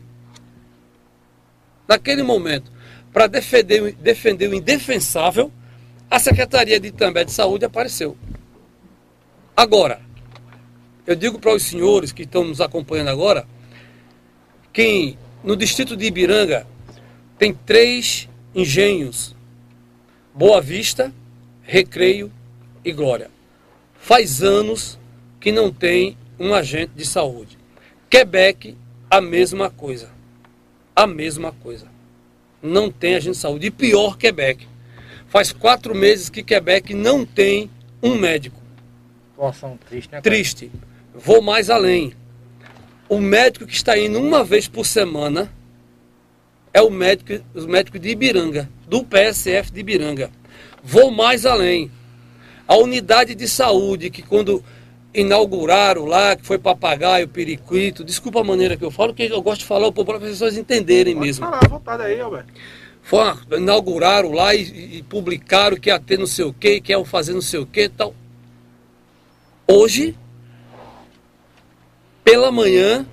Naquele 1.89 2.23
momento, 2.23 2.70
para 3.10 3.27
defender, 3.27 3.94
defender 3.94 4.51
o 4.51 4.55
indefensável, 4.55 5.51
a 6.10 6.19
Secretaria 6.19 6.78
de 6.78 6.89
Itambé 6.89 7.24
de 7.24 7.32
Saúde 7.32 7.65
apareceu. 7.65 8.15
Agora, 9.56 10.01
eu 11.06 11.16
digo 11.16 11.39
para 11.39 11.55
os 11.55 11.62
senhores 11.62 12.12
que 12.12 12.24
estão 12.24 12.44
nos 12.44 12.60
acompanhando 12.60 13.09
agora, 13.09 13.47
que 14.70 15.16
no 15.43 15.56
distrito 15.56 15.97
de 15.97 16.05
Ibiranga 16.05 16.66
tem 17.39 17.55
três 17.55 18.28
engenhos: 18.55 19.35
Boa 20.35 20.60
Vista, 20.60 21.10
Recreio 21.62 22.31
e 22.85 22.93
Glória. 22.93 23.31
Faz 23.98 24.43
anos 24.43 24.98
que 25.40 25.51
não 25.51 25.73
tem 25.73 26.16
um 26.39 26.52
agente 26.52 26.93
de 26.94 27.06
saúde. 27.06 27.59
Quebec, 28.10 28.77
a 29.10 29.20
mesma 29.20 29.70
coisa. 29.70 30.18
A 30.99 31.07
mesma 31.07 31.53
coisa. 31.53 31.87
Não 32.61 32.91
tem 32.91 33.15
agente 33.15 33.37
de 33.37 33.41
saúde. 33.41 33.69
E 33.69 33.70
pior, 33.70 34.19
Quebec. 34.19 34.66
Faz 35.29 35.53
quatro 35.53 35.95
meses 35.95 36.29
que 36.29 36.43
Quebec 36.43 36.93
não 36.93 37.25
tem 37.25 37.70
um 38.03 38.16
médico. 38.16 38.61
Situação 39.31 39.79
triste, 39.89 40.11
né? 40.11 40.20
Triste. 40.20 40.73
Vou 41.15 41.41
mais 41.41 41.70
além. 41.70 42.15
O 43.09 43.20
médico 43.20 43.65
que 43.65 43.77
está 43.77 43.97
indo 43.97 44.19
uma 44.19 44.43
vez 44.43 44.66
por 44.66 44.85
semana 44.85 45.49
é 46.75 46.83
o 46.83 46.91
médico, 46.91 47.45
os 47.55 47.65
médicos 47.65 48.01
de 48.01 48.09
Ibiranga, 48.09 48.69
do 48.89 49.05
PSF 49.05 49.70
de 49.70 49.79
Ibiranga. 49.79 50.33
Vou 50.83 51.12
mais 51.12 51.47
além. 51.47 51.93
A 52.66 52.77
unidade 52.77 53.37
de 53.37 53.47
saúde 53.47 54.11
que 54.11 54.20
quando 54.20 54.65
inauguraram 55.12 56.05
lá, 56.05 56.36
que 56.36 56.47
foi 56.47 56.59
papagaio, 56.59 57.28
periquito, 57.28 58.05
desculpa 58.05 58.40
a 58.40 58.44
maneira 58.44 58.76
que 58.76 58.85
eu 58.85 58.90
falo, 58.90 59.14
que 59.14 59.24
eu 59.24 59.43
gosto 59.43 59.60
de 59.60 59.66
falar 59.66 59.90
para 59.90 60.16
as 60.16 60.22
pessoas 60.22 60.56
entenderem 60.56 61.14
Pode 61.14 61.26
mesmo. 61.26 61.44
falar 61.44 61.60
à 61.64 61.68
vontade 61.68 62.02
aí, 62.02 62.20
Alberto. 62.20 62.52
Foi, 63.02 63.18
inauguraram 63.56 64.32
lá 64.32 64.55
e, 64.55 64.98
e, 64.98 65.02
publicaram 65.02 65.78
que 65.78 65.89
ia 65.89 65.98
ter 65.98 66.18
não 66.18 66.26
sei 66.26 66.44
o 66.44 66.52
que, 66.52 66.80
que 66.80 66.93
iam 66.93 67.05
fazer 67.05 67.32
não 67.32 67.40
sei 67.40 67.59
o 67.59 67.66
que 67.66 67.85
e 67.85 67.89
tal. 67.89 68.14
Hoje, 69.66 70.14
pela 72.22 72.52
manhã, 72.52 73.06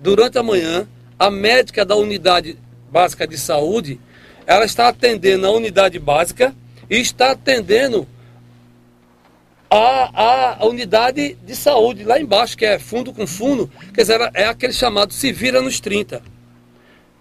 durante 0.00 0.38
a 0.38 0.42
manhã, 0.42 0.86
a 1.18 1.28
médica 1.28 1.84
da 1.84 1.96
unidade 1.96 2.56
básica 2.90 3.26
de 3.26 3.36
saúde, 3.36 4.00
ela 4.46 4.64
está 4.64 4.88
atendendo 4.88 5.46
a 5.46 5.50
unidade 5.50 5.98
básica 5.98 6.54
e 6.88 6.98
está 6.98 7.32
atendendo 7.32 8.06
a, 9.70 10.62
a, 10.62 10.66
unidade 10.66 11.34
de 11.44 11.56
saúde 11.56 12.04
lá 12.04 12.20
embaixo, 12.20 12.56
que 12.56 12.64
é 12.64 12.78
fundo 12.78 13.12
com 13.12 13.26
fundo, 13.26 13.70
quer 13.92 14.02
dizer, 14.02 14.30
é 14.34 14.46
aquele 14.46 14.72
chamado 14.72 15.12
se 15.12 15.32
vira 15.32 15.60
nos 15.60 15.80
30. 15.80 16.22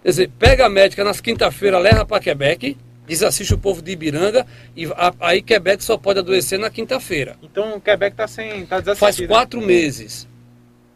Quer 0.04 0.10
dizer, 0.10 0.32
pega 0.38 0.66
a 0.66 0.70
médica 0.70 1.04
nas 1.04 1.20
quinta-feira, 1.20 1.80
leva 1.80 2.06
para 2.06 2.22
Quebec, 2.22 2.78
desassiste 3.08 3.54
o 3.54 3.58
povo 3.58 3.82
de 3.82 3.92
Ibiranga, 3.92 4.46
e 4.76 4.86
a, 4.86 5.14
aí 5.20 5.42
Quebec 5.42 5.84
só 5.84 5.98
pode 5.98 6.20
adoecer 6.20 6.60
na 6.60 6.70
quinta-feira. 6.70 7.36
Então 7.42 7.80
Quebec 7.80 8.14
está 8.14 8.28
sem. 8.28 8.66
Tá 8.66 8.96
Faz 8.96 9.20
quatro 9.22 9.62
meses 9.62 10.28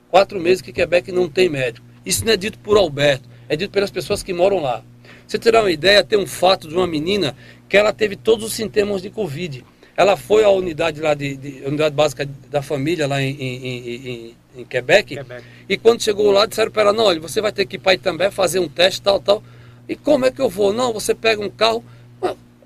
quatro 0.09 0.39
meses 0.39 0.61
que 0.61 0.73
Quebec 0.73 1.11
não 1.11 1.29
tem 1.29 1.47
médico. 1.47 1.85
Isso 2.05 2.25
não 2.25 2.33
é 2.33 2.37
dito 2.37 2.59
por 2.59 2.77
Alberto, 2.77 3.29
é 3.47 3.55
dito 3.55 3.71
pelas 3.71 3.91
pessoas 3.91 4.23
que 4.23 4.33
moram 4.33 4.59
lá. 4.59 4.83
Você 5.25 5.37
terá 5.37 5.61
uma 5.61 5.71
ideia, 5.71 6.03
tem 6.03 6.17
um 6.17 6.25
fato 6.25 6.67
de 6.67 6.75
uma 6.75 6.87
menina 6.87 7.35
que 7.67 7.77
ela 7.77 7.93
teve 7.93 8.15
todos 8.15 8.45
os 8.45 8.53
sintomas 8.53 9.01
de 9.01 9.09
Covid. 9.09 9.63
Ela 9.99 10.15
foi 10.15 10.45
à 10.45 10.49
unidade 10.49 11.01
lá 11.01 11.13
de, 11.13 11.35
de 11.35 11.61
unidade 11.65 11.93
básica 11.93 12.25
da 12.49 12.61
família 12.61 13.05
lá 13.05 13.21
em, 13.21 13.35
em, 13.35 13.65
em, 13.65 14.35
em 14.55 14.63
Quebec, 14.63 15.17
Quebec, 15.17 15.43
e 15.67 15.77
quando 15.77 16.01
chegou 16.01 16.31
lá 16.31 16.45
disseram 16.45 16.71
para 16.71 16.83
ela, 16.83 16.93
não, 16.93 17.03
olha, 17.03 17.19
você 17.19 17.41
vai 17.41 17.51
ter 17.51 17.65
que 17.65 17.75
ir 17.75 17.79
para 17.79 17.95
Itambé 17.95 18.31
fazer 18.31 18.59
um 18.59 18.69
teste, 18.69 19.01
tal, 19.01 19.19
tal. 19.19 19.43
E 19.89 19.97
como 19.97 20.25
é 20.25 20.31
que 20.31 20.39
eu 20.39 20.47
vou? 20.47 20.71
Não, 20.71 20.93
você 20.93 21.13
pega 21.13 21.43
um 21.43 21.49
carro. 21.49 21.83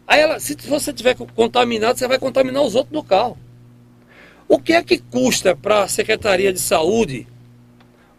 Aí 0.05 0.21
ela, 0.21 0.39
se 0.39 0.55
você 0.67 0.93
tiver 0.93 1.15
contaminado, 1.15 1.97
você 1.97 2.07
vai 2.07 2.19
contaminar 2.19 2.61
os 2.61 2.75
outros 2.75 2.93
no 2.93 3.03
carro. 3.03 3.35
O 4.47 4.59
que 4.59 4.73
é 4.73 4.83
que 4.83 4.99
custa 4.99 5.55
para 5.55 5.81
a 5.81 5.87
Secretaria 5.87 6.53
de 6.53 6.59
Saúde 6.59 7.25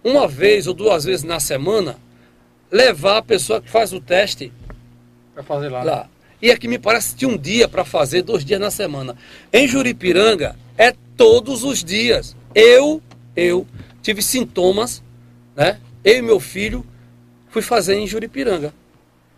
uma 0.03 0.27
vez 0.27 0.67
ou 0.67 0.75
duas 0.75 1.05
vezes 1.05 1.23
na 1.23 1.39
semana, 1.39 1.99
levar 2.69 3.19
a 3.19 3.23
pessoa 3.23 3.63
que 3.63 3.71
faz 3.71 3.93
o 3.93 4.01
teste 4.01 4.53
para 5.33 5.45
fazer 5.45 5.69
lá. 5.69 5.85
lá. 5.85 6.09
E 6.45 6.51
aqui 6.51 6.69
me 6.69 6.79
parece 6.79 7.17
que 7.17 7.25
um 7.25 7.39
dia 7.39 7.67
para 7.67 7.87
fazer, 7.87 8.21
dois 8.21 8.45
dias 8.45 8.61
na 8.61 8.71
semana. 8.71 9.17
Em 9.51 9.67
Juripiranga 9.67 10.55
é 10.77 10.93
todos 11.17 11.65
os 11.65 11.83
dias. 11.83 12.37
Eu, 12.55 13.01
eu 13.35 13.67
tive 14.03 14.21
sintomas, 14.21 15.03
né? 15.57 15.81
Eu 16.05 16.19
e 16.19 16.21
meu 16.21 16.39
filho 16.39 16.85
fui 17.49 17.63
fazer 17.63 17.95
em 17.95 18.07
Juripiranga. 18.07 18.75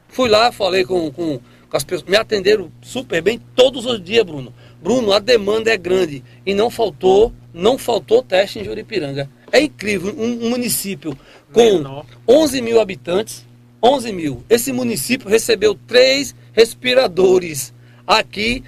Fui 0.08 0.28
lá, 0.28 0.50
falei 0.50 0.84
com, 0.84 1.08
com, 1.12 1.38
com 1.68 1.76
as 1.76 1.84
pessoas, 1.84 2.10
me 2.10 2.16
atenderam 2.16 2.72
super 2.82 3.22
bem 3.22 3.40
todos 3.54 3.86
os 3.86 4.02
dias, 4.02 4.24
Bruno. 4.24 4.52
Bruno, 4.82 5.12
a 5.12 5.20
demanda 5.20 5.70
é 5.70 5.76
grande 5.76 6.24
e 6.44 6.54
não 6.54 6.70
faltou, 6.70 7.32
não 7.54 7.78
faltou 7.78 8.20
teste 8.20 8.58
em 8.58 8.64
Juripiranga. 8.64 9.30
É 9.52 9.60
incrível, 9.60 10.12
um, 10.18 10.50
município 10.50 11.16
com 11.52 11.62
Menor. 11.62 12.04
11 12.26 12.60
mil 12.60 12.80
habitantes, 12.80 13.46
11 13.80 14.12
mil. 14.12 14.42
Esse 14.50 14.72
município 14.72 15.28
recebeu 15.28 15.78
três 15.86 16.34
respiradores. 16.56 17.74
Aqui, 18.06 18.64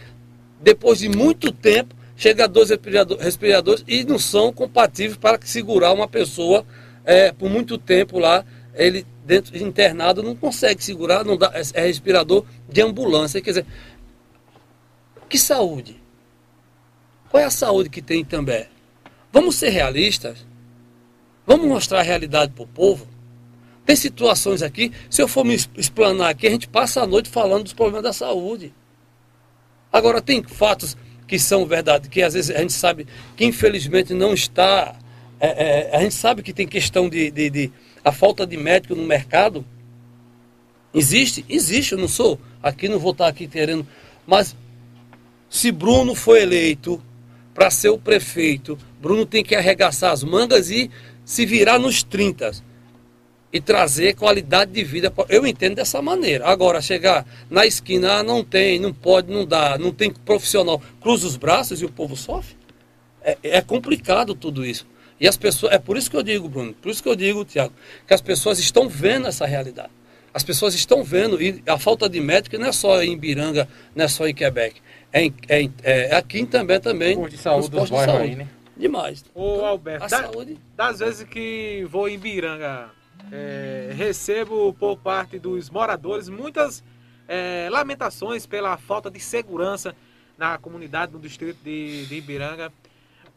depois 0.60 0.98
de 0.98 1.08
muito 1.08 1.50
tempo, 1.50 1.94
chega 2.16 2.46
dois 2.46 2.68
respiradores 2.68 3.82
e 3.88 4.04
não 4.04 4.18
são 4.18 4.52
compatíveis 4.52 5.16
para 5.16 5.38
segurar 5.42 5.92
uma 5.92 6.06
pessoa 6.06 6.66
é, 7.04 7.32
por 7.32 7.48
muito 7.48 7.78
tempo 7.78 8.18
lá. 8.18 8.44
Ele 8.74 9.06
dentro 9.24 9.52
de 9.52 9.64
internado 9.64 10.22
não 10.22 10.36
consegue 10.36 10.82
segurar, 10.84 11.24
não 11.24 11.36
dá, 11.36 11.52
é 11.74 11.86
respirador 11.86 12.44
de 12.68 12.82
ambulância. 12.82 13.40
Quer 13.40 13.50
dizer, 13.50 13.66
que 15.28 15.38
saúde? 15.38 16.00
Qual 17.30 17.42
é 17.42 17.46
a 17.46 17.50
saúde 17.50 17.88
que 17.88 18.02
tem 18.02 18.24
também? 18.24 18.66
Vamos 19.32 19.56
ser 19.56 19.68
realistas. 19.68 20.46
Vamos 21.46 21.66
mostrar 21.66 22.00
a 22.00 22.02
realidade 22.02 22.52
para 22.52 22.64
o 22.64 22.66
povo. 22.66 23.06
Tem 23.88 23.96
situações 23.96 24.60
aqui, 24.60 24.92
se 25.08 25.22
eu 25.22 25.26
for 25.26 25.46
me 25.46 25.54
explanar 25.54 26.28
aqui, 26.28 26.46
a 26.46 26.50
gente 26.50 26.68
passa 26.68 27.00
a 27.00 27.06
noite 27.06 27.30
falando 27.30 27.62
dos 27.62 27.72
problemas 27.72 28.02
da 28.02 28.12
saúde. 28.12 28.70
Agora, 29.90 30.20
tem 30.20 30.42
fatos 30.42 30.94
que 31.26 31.38
são 31.38 31.64
verdade, 31.64 32.10
que 32.10 32.20
às 32.20 32.34
vezes 32.34 32.54
a 32.54 32.58
gente 32.58 32.74
sabe 32.74 33.06
que 33.34 33.46
infelizmente 33.46 34.12
não 34.12 34.34
está. 34.34 34.94
É, 35.40 35.46
é, 35.46 35.96
a 35.96 36.02
gente 36.02 36.14
sabe 36.14 36.42
que 36.42 36.52
tem 36.52 36.68
questão 36.68 37.08
de, 37.08 37.30
de, 37.30 37.48
de, 37.48 37.72
a 38.04 38.12
falta 38.12 38.46
de 38.46 38.58
médico 38.58 38.94
no 38.94 39.06
mercado. 39.06 39.64
Existe? 40.92 41.42
Existe, 41.48 41.92
eu 41.92 41.98
não 41.98 42.08
sou. 42.08 42.38
Aqui 42.62 42.90
não 42.90 42.98
vou 42.98 43.12
estar 43.12 43.26
aqui 43.26 43.48
querendo. 43.48 43.88
Mas 44.26 44.54
se 45.48 45.72
Bruno 45.72 46.14
foi 46.14 46.42
eleito 46.42 47.02
para 47.54 47.70
ser 47.70 47.88
o 47.88 47.96
prefeito, 47.96 48.78
Bruno 49.00 49.24
tem 49.24 49.42
que 49.42 49.54
arregaçar 49.54 50.12
as 50.12 50.22
mangas 50.22 50.70
e 50.70 50.90
se 51.24 51.46
virar 51.46 51.78
nos 51.78 52.02
30 52.02 52.67
e 53.52 53.60
trazer 53.60 54.14
qualidade 54.14 54.72
de 54.72 54.84
vida. 54.84 55.12
Eu 55.28 55.46
entendo 55.46 55.76
dessa 55.76 56.02
maneira. 56.02 56.46
Agora, 56.46 56.80
chegar 56.80 57.26
na 57.48 57.64
esquina, 57.66 58.18
ah, 58.18 58.22
não 58.22 58.44
tem, 58.44 58.78
não 58.78 58.92
pode, 58.92 59.32
não 59.32 59.46
dá, 59.46 59.78
não 59.78 59.92
tem 59.92 60.10
profissional, 60.10 60.80
cruza 61.00 61.26
os 61.26 61.36
braços 61.36 61.80
e 61.80 61.84
o 61.84 61.90
povo 61.90 62.16
sofre. 62.16 62.56
É, 63.22 63.36
é 63.42 63.60
complicado 63.60 64.34
tudo 64.34 64.64
isso. 64.64 64.86
E 65.20 65.26
as 65.26 65.36
pessoas, 65.36 65.72
é 65.72 65.78
por 65.78 65.96
isso 65.96 66.10
que 66.10 66.16
eu 66.16 66.22
digo, 66.22 66.48
Bruno, 66.48 66.72
por 66.74 66.90
isso 66.90 67.02
que 67.02 67.08
eu 67.08 67.16
digo, 67.16 67.44
Tiago, 67.44 67.72
que 68.06 68.14
as 68.14 68.20
pessoas 68.20 68.58
estão 68.58 68.88
vendo 68.88 69.26
essa 69.26 69.46
realidade. 69.46 69.90
As 70.32 70.44
pessoas 70.44 70.74
estão 70.74 71.02
vendo, 71.02 71.42
e 71.42 71.62
a 71.66 71.78
falta 71.78 72.08
de 72.08 72.20
médico 72.20 72.56
não 72.58 72.68
é 72.68 72.72
só 72.72 73.02
em 73.02 73.18
Biranga, 73.18 73.68
não 73.96 74.04
é 74.04 74.08
só 74.08 74.28
em 74.28 74.34
Quebec. 74.34 74.80
É, 75.12 75.22
em, 75.22 75.34
é, 75.48 75.70
é 75.82 76.14
aqui 76.14 76.44
também, 76.46 76.78
também. 76.78 77.20
de 77.26 77.38
saúde, 77.38 77.70
postos 77.70 77.98
de 77.98 78.04
saúde. 78.04 78.22
Aí, 78.22 78.36
né? 78.36 78.46
Demais. 78.76 79.24
Ô, 79.34 79.64
Alberto, 79.64 80.04
a 80.04 80.08
da, 80.08 80.22
saúde... 80.22 80.56
das 80.76 81.00
vezes 81.00 81.26
que 81.26 81.84
vou 81.90 82.08
em 82.08 82.18
Biranga, 82.18 82.90
é, 83.32 83.92
recebo 83.94 84.72
por 84.74 84.96
parte 84.98 85.38
dos 85.38 85.70
moradores 85.70 86.28
muitas 86.28 86.82
é, 87.26 87.68
lamentações 87.70 88.46
pela 88.46 88.76
falta 88.76 89.10
de 89.10 89.20
segurança 89.20 89.94
na 90.36 90.56
comunidade, 90.56 91.12
no 91.12 91.18
distrito 91.18 91.58
de, 91.62 92.06
de 92.06 92.16
Ibiranga. 92.16 92.72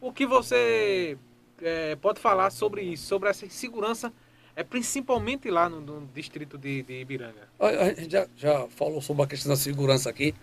O 0.00 0.12
que 0.12 0.26
você 0.26 1.16
é, 1.60 1.96
pode 1.96 2.20
falar 2.20 2.50
sobre 2.50 2.82
isso, 2.82 3.06
sobre 3.06 3.28
essa 3.28 3.44
insegurança 3.44 4.12
é 4.54 4.62
principalmente 4.62 5.50
lá 5.50 5.68
no, 5.68 5.80
no 5.80 6.06
distrito 6.14 6.58
de, 6.58 6.82
de 6.82 7.00
Ibiranga. 7.00 7.48
A 7.58 7.88
gente 7.88 8.10
já, 8.10 8.26
já 8.36 8.66
falou 8.68 9.00
sobre 9.00 9.22
a 9.22 9.26
questão 9.26 9.50
da 9.50 9.56
segurança 9.56 10.10
aqui. 10.10 10.34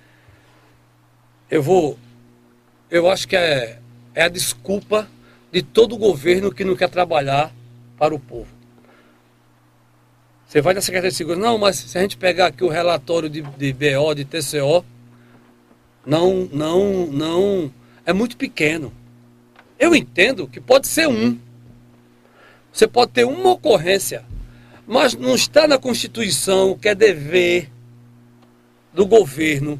Eu 1.49 1.61
vou. 1.61 1.97
Eu 2.89 3.09
acho 3.09 3.27
que 3.27 3.35
é, 3.35 3.79
é 4.13 4.23
a 4.23 4.29
desculpa 4.29 5.07
de 5.51 5.61
todo 5.61 5.97
governo 5.97 6.53
que 6.53 6.63
não 6.63 6.75
quer 6.75 6.89
trabalhar 6.89 7.53
para 7.97 8.13
o 8.13 8.19
povo. 8.19 8.58
Você 10.49 10.61
vai 10.61 10.73
na 10.73 10.81
Secretaria 10.81 11.11
de 11.11 11.15
Segurança, 11.15 11.45
não, 11.45 11.59
mas 11.59 11.75
se 11.75 11.95
a 11.95 12.01
gente 12.01 12.17
pegar 12.17 12.47
aqui 12.47 12.63
o 12.63 12.69
relatório 12.69 13.29
de, 13.29 13.43
de 13.43 13.71
BO, 13.71 14.15
de 14.15 14.25
TCO, 14.25 14.83
não, 16.03 16.49
não, 16.51 17.05
não, 17.05 17.71
é 18.03 18.11
muito 18.11 18.35
pequeno. 18.35 18.91
Eu 19.77 19.93
entendo 19.93 20.47
que 20.47 20.59
pode 20.59 20.87
ser 20.87 21.07
um. 21.07 21.37
Você 22.73 22.87
pode 22.87 23.11
ter 23.11 23.25
uma 23.25 23.51
ocorrência, 23.51 24.25
mas 24.87 25.13
não 25.13 25.35
está 25.35 25.67
na 25.67 25.77
Constituição 25.77 26.75
que 26.75 26.89
é 26.89 26.95
dever 26.95 27.69
do 28.91 29.05
governo 29.05 29.79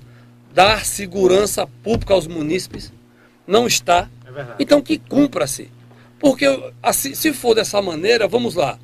dar 0.53 0.85
segurança 0.85 1.65
pública 1.65 2.13
aos 2.13 2.27
munícipes. 2.27 2.93
Não 3.47 3.65
está. 3.65 4.07
É 4.23 4.45
então 4.59 4.83
que 4.83 4.99
cumpra-se. 4.99 5.71
Porque 6.19 6.45
assim, 6.83 7.15
se 7.15 7.33
for 7.33 7.55
dessa 7.55 7.81
maneira, 7.81 8.27
vamos 8.27 8.53
lá. 8.53 8.77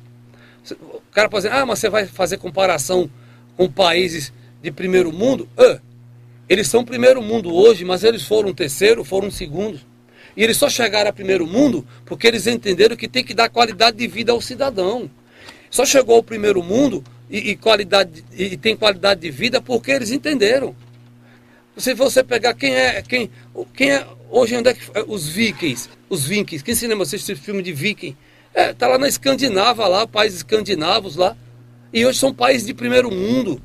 O 0.74 1.00
cara 1.12 1.28
pode 1.28 1.44
dizer, 1.44 1.56
ah, 1.56 1.64
mas 1.64 1.78
você 1.78 1.88
vai 1.88 2.06
fazer 2.06 2.38
comparação 2.38 3.10
com 3.56 3.70
países 3.70 4.32
de 4.62 4.70
primeiro 4.70 5.12
mundo? 5.12 5.48
Ah, 5.56 5.78
eles 6.48 6.68
são 6.68 6.84
primeiro 6.84 7.20
mundo 7.22 7.52
hoje, 7.54 7.84
mas 7.84 8.04
eles 8.04 8.22
foram 8.22 8.54
terceiro, 8.54 9.04
foram 9.04 9.30
segundo. 9.30 9.80
E 10.36 10.44
eles 10.44 10.56
só 10.56 10.68
chegaram 10.68 11.10
a 11.10 11.12
primeiro 11.12 11.46
mundo 11.46 11.86
porque 12.04 12.26
eles 12.26 12.46
entenderam 12.46 12.94
que 12.94 13.08
tem 13.08 13.24
que 13.24 13.34
dar 13.34 13.48
qualidade 13.48 13.96
de 13.96 14.06
vida 14.06 14.32
ao 14.32 14.40
cidadão. 14.40 15.10
Só 15.70 15.84
chegou 15.84 16.16
ao 16.16 16.22
primeiro 16.22 16.62
mundo 16.62 17.02
e, 17.30 17.50
e 17.50 17.56
qualidade, 17.56 18.24
e 18.32 18.56
tem 18.56 18.76
qualidade 18.76 19.20
de 19.20 19.30
vida 19.30 19.60
porque 19.60 19.90
eles 19.90 20.10
entenderam. 20.10 20.74
Se 21.76 21.94
você 21.94 22.22
pegar 22.22 22.54
quem 22.54 22.74
é, 22.74 23.02
quem, 23.02 23.30
quem 23.74 23.90
é 23.90 24.06
hoje 24.30 24.56
onde 24.56 24.70
é 24.70 24.74
que 24.74 24.80
os 25.06 25.28
vikings, 25.28 25.88
os 26.08 26.26
vikings, 26.26 26.64
quem 26.64 26.74
se 26.74 26.86
lembra 26.86 27.02
assistir 27.02 27.36
filme 27.36 27.62
de 27.62 27.72
viking? 27.72 28.16
É, 28.56 28.72
tá 28.72 28.88
lá 28.88 28.96
na 28.96 29.06
Escandinava 29.06 29.86
lá, 29.86 30.06
países 30.06 30.38
escandinavos 30.38 31.14
lá. 31.14 31.36
E 31.92 32.06
hoje 32.06 32.18
são 32.18 32.32
países 32.32 32.66
de 32.66 32.72
primeiro 32.72 33.10
mundo. 33.10 33.60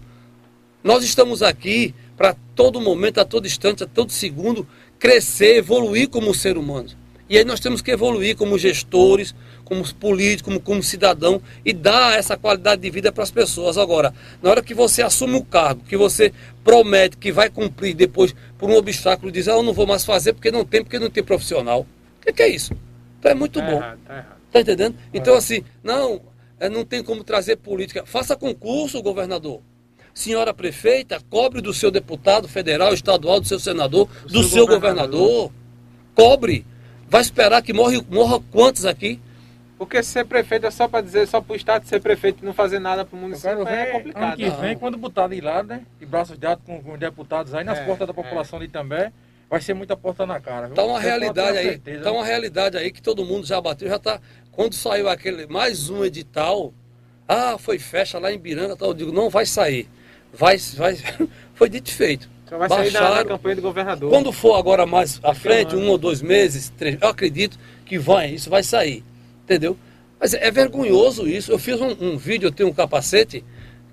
Nós 0.84 1.02
estamos 1.02 1.42
aqui 1.42 1.96
para 2.18 2.36
todo 2.54 2.82
momento, 2.82 3.22
a 3.22 3.24
todo 3.24 3.48
instante, 3.48 3.86
a 3.86 3.88
todo 3.88 4.12
segundo, 4.12 4.68
crescer, 5.00 5.56
evoluir 5.56 6.10
como 6.10 6.36
ser 6.36 6.58
humano. 6.58 6.90
E 7.30 7.38
aí 7.38 7.46
nós 7.46 7.62
temos 7.62 7.82
que 7.82 7.90
evoluir 7.90 8.36
como 8.36 8.58
gestores, 8.58 9.34
como 9.64 9.82
políticos, 9.94 10.42
como, 10.42 10.60
como 10.60 10.84
cidadão 10.84 11.42
e 11.64 11.72
dar 11.72 12.20
essa 12.20 12.36
qualidade 12.36 12.82
de 12.82 12.90
vida 12.90 13.14
para 13.14 13.24
as 13.24 13.32
pessoas. 13.32 13.78
Agora, 13.78 14.14
na 14.44 14.50
hora 14.50 14.62
que 14.62 14.74
você 14.74 15.02
assume 15.02 15.38
o 15.38 15.46
cargo, 15.46 15.86
que 15.88 15.96
você 15.96 16.34
promete 16.66 17.16
que 17.16 17.32
vai 17.32 17.50
cumprir 17.50 17.94
depois 17.94 18.36
por 18.58 18.70
um 18.70 18.76
obstáculo, 18.76 19.32
diz, 19.32 19.48
ah, 19.48 19.54
eu 19.54 19.64
não 19.64 19.72
vou 19.72 19.88
mais 19.88 20.04
fazer 20.04 20.34
porque 20.34 20.52
não 20.52 20.66
tem, 20.66 20.84
porque 20.84 21.00
não 21.00 21.10
tem 21.10 21.24
profissional. 21.24 21.88
O 22.20 22.26
que, 22.26 22.34
que, 22.34 22.44
é 22.44 22.50
isso? 22.50 22.76
Então 23.18 23.32
é 23.32 23.36
muito 23.36 23.62
tá 23.62 23.66
bom. 23.66 23.78
Errado, 23.78 24.00
tá, 24.06 24.14
errado. 24.14 24.41
Tá 24.52 24.62
entendendo? 24.62 24.96
Então, 25.14 25.36
assim, 25.36 25.64
não, 25.84 26.22
é, 26.60 26.70
não 26.70 26.86
tem 26.86 27.04
como 27.04 27.24
trazer 27.24 27.58
política. 27.58 28.06
Faça 28.06 28.36
concurso, 28.36 29.02
governador 29.02 29.62
senhora 30.14 30.54
prefeita, 30.54 31.22
cobre 31.30 31.62
do 31.62 31.74
seu 31.74 31.90
deputado 31.90 32.48
federal, 32.48 32.94
estadual, 32.94 33.40
do 33.40 33.48
seu 33.48 33.60
senador, 33.60 34.10
do, 34.24 34.28
do 34.28 34.44
seu, 34.44 34.50
seu 34.50 34.68
governador. 34.68 35.20
governador. 35.20 35.52
Cobre. 36.14 36.66
Vai 37.08 37.22
esperar 37.22 37.62
que 37.62 37.74
morre, 37.74 38.02
morra 38.10 38.40
quantos 38.52 38.86
aqui? 38.86 39.20
Porque 39.78 40.04
ser 40.04 40.26
prefeito 40.26 40.68
é 40.68 40.72
só 40.72 40.88
para 40.88 41.02
dizer, 41.02 41.28
só 41.28 41.42
para 41.42 41.54
o 41.54 41.56
Estado 41.56 41.88
ser 41.88 42.00
prefeito 42.00 42.44
e 42.44 42.46
não 42.46 42.54
fazer 42.54 42.80
nada 42.80 43.04
para 43.04 43.18
o 43.18 43.20
município 43.20 43.68
é 43.68 43.88
complicado. 43.88 44.24
Ano 44.24 44.36
que 44.38 44.62
vem, 44.62 44.78
quando 44.78 44.98
botar 44.98 45.28
de 45.28 45.42
lado, 45.42 45.70
né? 45.70 45.82
E 46.00 46.06
braços 46.06 46.38
dados 46.38 46.64
com, 46.64 46.82
com 46.82 46.98
deputados 46.98 47.54
aí 47.56 47.64
nas 47.64 47.80
é, 47.80 47.86
portas 47.86 48.08
da 48.08 48.14
população 48.14 48.58
é. 48.58 48.62
de 48.62 48.66
Itambé, 48.68 49.12
vai 49.50 49.60
ser 49.60 49.74
muita 49.74 49.98
porta 49.98 50.26
na 50.26 50.40
cara. 50.40 50.68
Viu? 50.68 50.76
Tá 50.76 50.86
uma 50.86 51.00
realidade 51.00 51.58
aí, 51.58 51.80
tá 51.80 52.12
uma 52.12 52.24
realidade 52.24 52.78
aí 52.78 52.92
que 52.92 53.02
todo 53.02 53.26
mundo 53.26 53.46
já 53.48 53.60
bateu, 53.60 53.90
já 53.90 53.98
tá. 53.98 54.22
Quando 54.52 54.74
saiu 54.74 55.08
aquele 55.10 55.48
mais 55.48 55.90
um 55.90 56.04
edital, 56.04 56.74
ah, 57.28 57.58
foi 57.58 57.80
festa 57.80 58.20
lá 58.20 58.32
em 58.32 58.38
Biranga, 58.38 58.76
tal, 58.76 58.90
eu 58.90 58.94
digo, 58.94 59.12
não 59.12 59.30
vai 59.30 59.46
sair 59.46 59.88
vai, 60.34 60.58
vai, 60.58 60.98
foi 61.56 61.70
dito 61.70 61.90
e 61.90 61.94
feito. 61.94 62.30
Só 62.48 62.58
vai 62.58 62.68
Baixaram, 62.68 62.92
sair 62.92 63.16
da, 63.16 63.24
da, 63.24 63.30
campanha 63.30 63.56
do 63.56 63.62
governador. 63.62 64.10
Quando 64.10 64.32
for 64.32 64.56
agora 64.56 64.86
mais 64.86 65.20
à 65.24 65.34
frente, 65.34 65.76
um 65.76 65.88
ou 65.90 65.98
dois 65.98 66.22
meses, 66.22 66.72
três, 66.78 66.98
eu 67.00 67.08
acredito 67.08 67.58
que 67.86 67.98
vai, 67.98 68.32
isso 68.32 68.50
vai 68.50 68.64
sair. 68.64 69.04
Entendeu? 69.44 69.78
Mas 70.20 70.34
é, 70.34 70.52
vergonhoso 70.52 71.28
isso. 71.28 71.52
Eu 71.52 71.58
fiz 71.58 71.80
um, 71.80 71.96
um, 72.00 72.18
vídeo, 72.18 72.48
eu 72.48 72.52
tenho 72.52 72.70
um 72.70 72.74
capacete, 72.74 73.44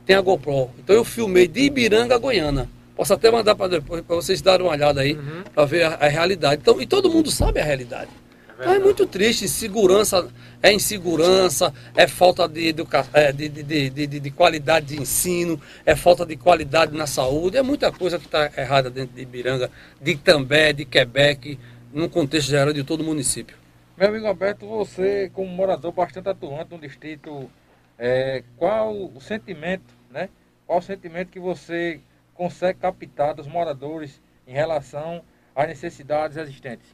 tem 0.04 0.16
a 0.16 0.20
GoPro. 0.20 0.70
Então 0.78 0.94
eu 0.94 1.04
filmei 1.04 1.46
de 1.46 1.62
Ibiranga 1.62 2.16
a 2.16 2.18
Goiânia. 2.18 2.68
Posso 2.96 3.14
até 3.14 3.30
mandar 3.30 3.54
para 3.54 3.68
vocês 4.08 4.42
darem 4.42 4.66
uma 4.66 4.72
olhada 4.72 5.02
aí, 5.02 5.14
uhum. 5.14 5.44
para 5.54 5.64
ver 5.64 5.84
a, 5.84 5.94
a, 5.94 6.08
realidade. 6.08 6.60
Então, 6.60 6.82
e 6.82 6.86
todo 6.86 7.08
mundo 7.08 7.30
sabe 7.30 7.60
a 7.60 7.64
realidade. 7.64 8.10
Então 8.58 8.74
é 8.74 8.78
muito 8.80 9.06
triste, 9.06 9.48
segurança 9.48 10.28
é 10.60 10.72
insegurança, 10.72 11.72
é 11.94 12.08
falta 12.08 12.48
de, 12.48 12.66
educa... 12.66 13.06
É, 13.12 13.30
de, 13.32 13.48
de, 13.48 13.90
de, 13.90 14.06
de, 14.06 14.30
qualidade 14.32 14.86
de 14.86 15.00
ensino, 15.00 15.60
é 15.86 15.94
falta 15.94 16.26
de 16.26 16.36
qualidade 16.36 16.96
na 16.96 17.06
saúde, 17.06 17.56
é 17.56 17.62
muita 17.62 17.92
coisa 17.92 18.18
que 18.18 18.26
está 18.26 18.50
errada 18.56 18.90
dentro 18.90 19.14
de 19.14 19.22
Ibiranga, 19.22 19.70
de 20.00 20.16
També, 20.16 20.72
de 20.72 20.84
Quebec, 20.84 21.56
num 21.92 22.08
contexto 22.08 22.48
geral 22.48 22.72
de 22.72 22.82
todo 22.82 23.02
o 23.02 23.04
município. 23.04 23.56
Meu 23.96 24.08
amigo 24.08 24.26
Alberto, 24.26 24.66
você 24.66 25.30
como 25.32 25.48
morador 25.48 25.92
bastante 25.92 26.28
atuante 26.28 26.72
no 26.72 26.80
distrito, 26.80 27.48
é, 27.96 28.42
qual 28.56 28.92
o 28.92 29.20
sentimento, 29.20 29.94
né? 30.10 30.28
Qual 30.66 30.80
o 30.80 30.82
sentimento 30.82 31.30
que 31.30 31.40
você 31.40 32.00
consegue 32.34 32.80
captar 32.80 33.34
dos 33.34 33.46
moradores 33.46 34.20
em 34.46 34.52
relação 34.52 35.22
às 35.54 35.68
necessidades 35.68 36.36
existentes? 36.36 36.86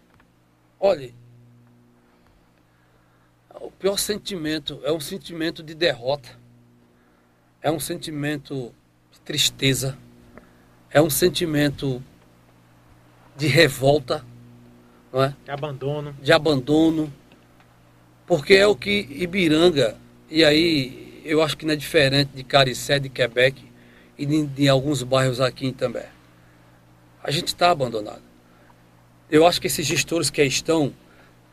Olha, 0.78 1.11
o 3.65 3.70
pior 3.70 3.99
sentimento 3.99 4.78
é 4.85 4.93
um 4.93 5.01
sentimento 5.01 5.62
de 5.62 5.74
derrota, 5.74 6.28
é 7.62 7.70
um 7.70 7.81
sentimento 7.81 8.74
de 9.11 9.20
tristeza, 9.20 9.97
é 10.91 11.01
um 11.01 11.09
sentimento 11.09 12.03
de 13.36 13.47
revolta, 13.47 14.24
não 15.11 15.23
é? 15.23 15.35
De 15.45 15.51
abandono. 15.51 16.16
De 16.20 16.32
abandono, 16.32 17.12
porque 18.27 18.55
é 18.55 18.66
o 18.66 18.77
que 18.77 19.09
Ibiranga, 19.11 19.97
e 20.31 20.45
aí 20.45 21.23
eu 21.24 21.43
acho 21.43 21.57
que 21.57 21.65
não 21.65 21.73
é 21.73 21.77
diferente 21.77 22.32
de 22.35 22.45
Caricé, 22.45 22.99
de 22.99 23.09
Quebec 23.09 23.65
e 24.19 24.27
de, 24.27 24.47
de 24.47 24.69
alguns 24.69 25.03
bairros 25.03 25.41
aqui 25.41 25.73
também. 25.73 26.05
A 27.23 27.31
gente 27.31 27.49
está 27.49 27.70
abandonado. 27.70 28.23
Eu 29.31 29.47
acho 29.47 29.59
que 29.59 29.66
esses 29.66 29.86
gestores 29.86 30.28
que 30.28 30.43
aí 30.43 30.49
estão 30.49 30.93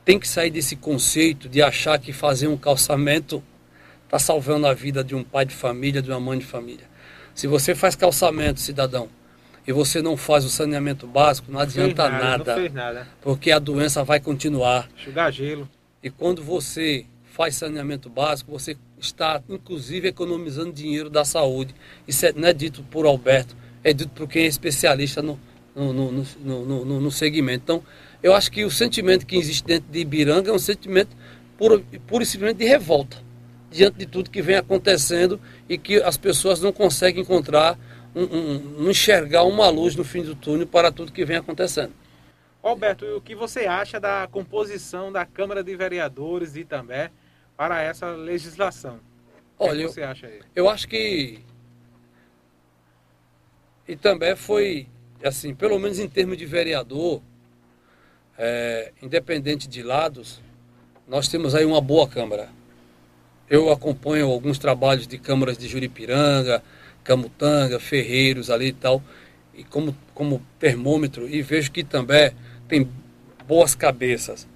tem 0.03 0.19
que 0.19 0.27
sair 0.27 0.49
desse 0.49 0.75
conceito 0.75 1.47
de 1.47 1.61
achar 1.61 1.99
que 1.99 2.11
fazer 2.11 2.47
um 2.47 2.57
calçamento 2.57 3.43
está 4.05 4.19
salvando 4.19 4.67
a 4.67 4.73
vida 4.73 5.03
de 5.03 5.15
um 5.15 5.23
pai 5.23 5.45
de 5.45 5.55
família, 5.55 6.01
de 6.01 6.09
uma 6.09 6.19
mãe 6.19 6.37
de 6.37 6.45
família. 6.45 6.85
Se 7.33 7.47
você 7.47 7.73
faz 7.73 7.95
calçamento, 7.95 8.59
cidadão, 8.59 9.07
e 9.65 9.71
você 9.71 10.01
não 10.01 10.17
faz 10.17 10.43
o 10.43 10.49
saneamento 10.49 11.07
básico, 11.07 11.51
não, 11.51 11.59
não 11.59 11.61
adianta 11.61 12.09
nada, 12.09 12.55
nada, 12.55 12.69
nada, 12.69 13.07
Porque 13.21 13.51
a 13.51 13.59
doença 13.59 14.03
vai 14.03 14.19
continuar. 14.19 14.89
Enxugar 14.97 15.31
gelo. 15.31 15.69
E 16.03 16.09
quando 16.09 16.43
você 16.43 17.05
faz 17.23 17.55
saneamento 17.55 18.09
básico, 18.09 18.51
você 18.51 18.75
está, 18.99 19.41
inclusive, 19.47 20.07
economizando 20.07 20.73
dinheiro 20.73 21.09
da 21.09 21.23
saúde. 21.23 21.73
Isso 22.07 22.25
é, 22.25 22.33
não 22.33 22.47
é 22.47 22.53
dito 22.53 22.83
por 22.83 23.05
Alberto, 23.05 23.55
é 23.83 23.93
dito 23.93 24.09
por 24.09 24.27
quem 24.27 24.43
é 24.43 24.47
especialista 24.47 25.21
no, 25.21 25.39
no, 25.75 25.93
no, 25.93 26.25
no, 26.43 26.85
no, 26.85 26.99
no 26.99 27.11
segmento. 27.11 27.63
Então, 27.63 27.83
eu 28.23 28.33
acho 28.33 28.51
que 28.51 28.63
o 28.63 28.71
sentimento 28.71 29.25
que 29.25 29.35
existe 29.35 29.65
dentro 29.65 29.91
de 29.91 29.99
Ibiranga 29.99 30.51
é 30.51 30.53
um 30.53 30.59
sentimento 30.59 31.15
puro, 31.57 31.83
puro 32.07 32.23
e 32.23 32.25
simplesmente 32.25 32.57
de 32.57 32.65
revolta 32.65 33.17
diante 33.69 33.97
de 33.97 34.05
tudo 34.05 34.29
que 34.29 34.41
vem 34.41 34.57
acontecendo 34.57 35.39
e 35.67 35.77
que 35.77 35.95
as 36.03 36.17
pessoas 36.17 36.59
não 36.59 36.73
conseguem 36.73 37.23
encontrar, 37.23 37.79
um, 38.13 38.23
um, 38.23 38.81
um 38.81 38.89
enxergar 38.89 39.43
uma 39.43 39.69
luz 39.69 39.95
no 39.95 40.03
fim 40.03 40.21
do 40.21 40.35
túnel 40.35 40.67
para 40.67 40.91
tudo 40.91 41.11
que 41.11 41.23
vem 41.23 41.37
acontecendo. 41.37 41.93
Alberto, 42.61 43.05
o 43.05 43.21
que 43.21 43.33
você 43.33 43.61
acha 43.61 43.99
da 43.99 44.27
composição 44.29 45.11
da 45.11 45.25
Câmara 45.25 45.63
de 45.63 45.75
Vereadores 45.75 46.53
de 46.53 46.59
Itambé 46.59 47.11
para 47.57 47.81
essa 47.81 48.07
legislação? 48.11 48.99
Olha, 49.57 49.85
o 49.85 49.87
que 49.87 49.93
você 49.93 50.03
acha 50.03 50.27
aí? 50.27 50.41
Eu 50.55 50.69
acho 50.69 50.87
que 50.87 51.39
Itambé 53.87 54.35
foi, 54.35 54.87
assim, 55.23 55.55
pelo 55.55 55.79
menos 55.79 55.97
em 55.97 56.07
termos 56.07 56.37
de 56.37 56.45
vereador, 56.45 57.21
é, 58.37 58.91
independente 59.01 59.67
de 59.67 59.83
lados, 59.83 60.41
nós 61.07 61.27
temos 61.27 61.53
aí 61.55 61.65
uma 61.65 61.81
boa 61.81 62.07
Câmara. 62.07 62.49
Eu 63.49 63.71
acompanho 63.71 64.27
alguns 64.27 64.57
trabalhos 64.57 65.05
de 65.05 65.17
câmaras 65.17 65.57
de 65.57 65.67
Juripiranga, 65.67 66.63
Camutanga, 67.03 67.79
Ferreiros 67.79 68.49
ali 68.49 68.67
e 68.67 68.73
tal, 68.73 69.03
e 69.53 69.63
como, 69.63 69.95
como 70.13 70.41
termômetro, 70.57 71.27
e 71.27 71.41
vejo 71.41 71.71
que 71.71 71.83
também 71.83 72.31
tem 72.67 72.87
boas 73.47 73.75
cabeças. 73.75 74.47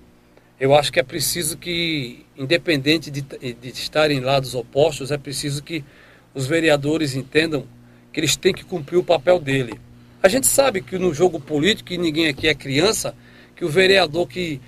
eu 0.58 0.74
acho 0.74 0.94
que 0.94 1.00
é 1.00 1.04
preciso 1.04 1.58
que, 1.58 2.26
independente 2.38 3.12
de, 3.12 3.22
de 3.22 3.70
estarem 3.70 4.22
lados 4.22 4.56
opostos, 4.56 5.12
é 5.12 5.18
preciso 5.18 5.62
que 5.62 5.84
os 6.34 6.48
vereadores 6.48 7.16
entendam 7.16 7.68
que 8.14 8.20
eles 8.22 8.38
têm 8.38 8.54
que 8.54 8.64
cumprir 8.64 8.98
o 8.98 9.04
papel 9.04 9.40
dele. 9.40 9.80
A 10.24 10.30
gente 10.30 10.48
sabe 10.48 10.82
que 10.82 10.98
no 10.98 11.14
jogo 11.14 11.40
político, 11.40 11.92
e 11.92 11.98
ninguém 11.98 12.28
aqui 12.28 12.48
é 12.48 12.56
criança, 12.56 13.14
que 13.56 13.64
o 13.64 13.70
vereador 13.70 14.28
que 14.28 14.62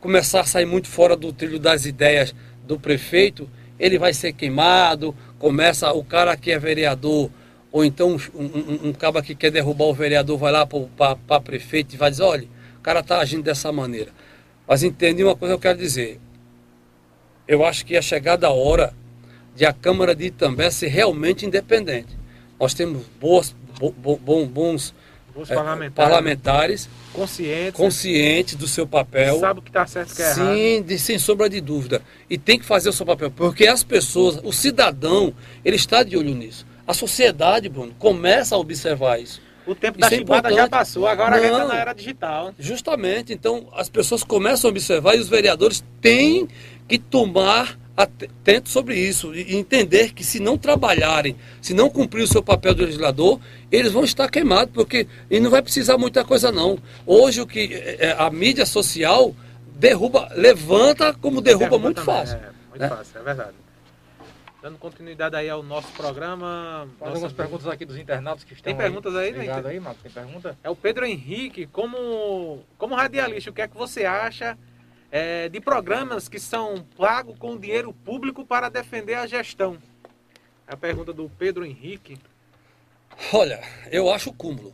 começar 0.00 0.40
a 0.40 0.44
sair 0.44 0.66
muito 0.66 0.88
fora 0.88 1.16
do 1.16 1.32
trilho 1.32 1.58
das 1.58 1.86
ideias 1.86 2.34
do 2.66 2.78
prefeito, 2.78 3.48
ele 3.78 3.98
vai 3.98 4.12
ser 4.12 4.32
queimado, 4.32 5.14
começa 5.38 5.92
o 5.92 6.04
cara 6.04 6.36
que 6.36 6.50
é 6.50 6.58
vereador, 6.58 7.30
ou 7.70 7.84
então 7.84 8.16
um, 8.34 8.44
um, 8.44 8.88
um 8.88 8.92
cara 8.92 9.22
que 9.22 9.34
quer 9.34 9.50
derrubar 9.50 9.86
o 9.86 9.94
vereador 9.94 10.36
vai 10.36 10.52
lá 10.52 10.66
para 10.66 11.40
prefeito 11.40 11.94
e 11.94 11.96
vai 11.96 12.10
dizer, 12.10 12.24
olha, 12.24 12.48
o 12.78 12.80
cara 12.82 13.00
está 13.00 13.18
agindo 13.18 13.42
dessa 13.42 13.72
maneira. 13.72 14.10
Mas 14.66 14.82
entende 14.82 15.22
uma 15.22 15.36
coisa 15.36 15.54
que 15.54 15.56
eu 15.56 15.60
quero 15.60 15.78
dizer. 15.78 16.20
Eu 17.46 17.64
acho 17.64 17.84
que 17.84 17.96
é 17.96 18.02
chegada 18.02 18.46
a 18.46 18.50
hora 18.50 18.94
de 19.54 19.64
a 19.64 19.72
Câmara 19.72 20.14
de 20.14 20.26
Itambé 20.26 20.70
ser 20.70 20.88
realmente 20.88 21.46
independente. 21.46 22.16
Nós 22.58 22.74
temos 22.74 23.04
boas, 23.20 23.54
bo, 23.78 23.90
bo, 23.90 24.46
bons 24.46 24.94
é, 25.48 25.90
parlamentares, 25.90 26.88
parlamentares 27.12 27.22
conscientes, 27.22 27.74
conscientes 27.74 28.54
do 28.56 28.66
seu 28.66 28.86
papel. 28.86 29.38
Sabe 29.38 29.60
o 29.60 29.62
que 29.62 29.70
está 29.70 29.86
certo 29.86 30.12
e 30.12 30.16
que 30.16 30.22
é 30.22 30.30
errado. 30.30 30.88
Sim, 30.88 30.98
sem 30.98 31.18
sombra 31.18 31.48
de 31.48 31.60
dúvida. 31.60 32.02
E 32.28 32.36
tem 32.38 32.58
que 32.58 32.64
fazer 32.64 32.88
o 32.88 32.92
seu 32.92 33.06
papel, 33.06 33.30
porque 33.30 33.66
as 33.66 33.84
pessoas, 33.84 34.40
o 34.42 34.52
cidadão, 34.52 35.34
ele 35.64 35.76
está 35.76 36.02
de 36.02 36.16
olho 36.16 36.34
nisso. 36.34 36.66
A 36.86 36.94
sociedade, 36.94 37.68
Bruno, 37.68 37.94
começa 37.98 38.54
a 38.54 38.58
observar 38.58 39.20
isso. 39.20 39.40
O 39.64 39.74
tempo 39.74 39.98
isso 39.98 40.08
da 40.10 40.14
é 40.14 40.18
chibata 40.18 40.52
já 40.52 40.68
passou, 40.68 41.06
agora 41.06 41.30
Não, 41.30 41.36
a 41.36 41.40
gente 41.40 41.52
está 41.52 41.64
na 41.66 41.76
era 41.76 41.92
digital. 41.92 42.54
Justamente, 42.58 43.32
então 43.32 43.68
as 43.76 43.88
pessoas 43.88 44.24
começam 44.24 44.68
a 44.68 44.70
observar 44.70 45.14
e 45.14 45.20
os 45.20 45.28
vereadores 45.28 45.84
têm 46.00 46.48
que 46.88 46.98
tomar 46.98 47.78
atento 47.96 48.68
sobre 48.68 48.98
isso 48.98 49.34
e 49.34 49.56
entender 49.56 50.12
que 50.12 50.24
se 50.24 50.40
não 50.40 50.56
trabalharem, 50.56 51.36
se 51.60 51.74
não 51.74 51.90
cumprir 51.90 52.22
o 52.22 52.26
seu 52.26 52.42
papel 52.42 52.74
de 52.74 52.84
legislador, 52.84 53.38
eles 53.70 53.92
vão 53.92 54.04
estar 54.04 54.30
queimados, 54.30 54.72
porque 54.72 55.06
e 55.30 55.38
não 55.38 55.50
vai 55.50 55.62
precisar 55.62 55.98
muita 55.98 56.24
coisa 56.24 56.50
não. 56.50 56.78
Hoje 57.06 57.40
o 57.40 57.46
que 57.46 57.72
é, 57.72 58.06
é 58.06 58.16
a 58.18 58.30
mídia 58.30 58.64
social 58.64 59.34
derruba, 59.74 60.28
levanta 60.34 61.12
como 61.12 61.40
derruba, 61.40 61.64
derruba 61.64 61.82
muito 61.82 62.04
também, 62.04 62.14
fácil. 62.14 62.36
É, 62.36 62.50
muito 62.70 62.80
né? 62.80 62.88
fácil, 62.88 63.18
é 63.18 63.22
verdade. 63.22 63.56
Dando 64.62 64.78
continuidade 64.78 65.34
aí 65.34 65.50
ao 65.50 65.60
nosso 65.60 65.88
programa. 65.92 66.88
Faz 66.96 67.14
algumas 67.14 67.32
perguntas 67.32 67.66
aqui 67.66 67.84
dos 67.84 67.96
internautas 67.96 68.44
que 68.44 68.54
estão. 68.54 68.72
Tem 68.72 68.76
perguntas 68.76 69.14
aí, 69.16 69.34
aí 69.34 69.46
né? 69.48 69.62
aí, 69.64 69.80
Marcos? 69.80 70.02
Tem 70.04 70.12
pergunta? 70.12 70.56
É 70.62 70.70
o 70.70 70.76
Pedro 70.76 71.04
Henrique, 71.04 71.66
como, 71.66 72.60
como 72.78 72.94
radialista, 72.94 73.50
o 73.50 73.52
que 73.52 73.60
é 73.60 73.66
que 73.66 73.76
você 73.76 74.04
acha 74.04 74.56
é, 75.12 75.48
de 75.48 75.60
programas 75.60 76.28
que 76.28 76.40
são 76.40 76.84
pagos 76.96 77.38
com 77.38 77.56
dinheiro 77.56 77.92
público 77.92 78.44
para 78.44 78.68
defender 78.68 79.14
a 79.14 79.26
gestão? 79.28 79.78
É 80.66 80.74
a 80.74 80.76
pergunta 80.76 81.12
do 81.12 81.30
Pedro 81.38 81.64
Henrique. 81.64 82.18
Olha, 83.32 83.62
eu 83.92 84.12
acho 84.12 84.30
o 84.30 84.34
cúmulo. 84.34 84.72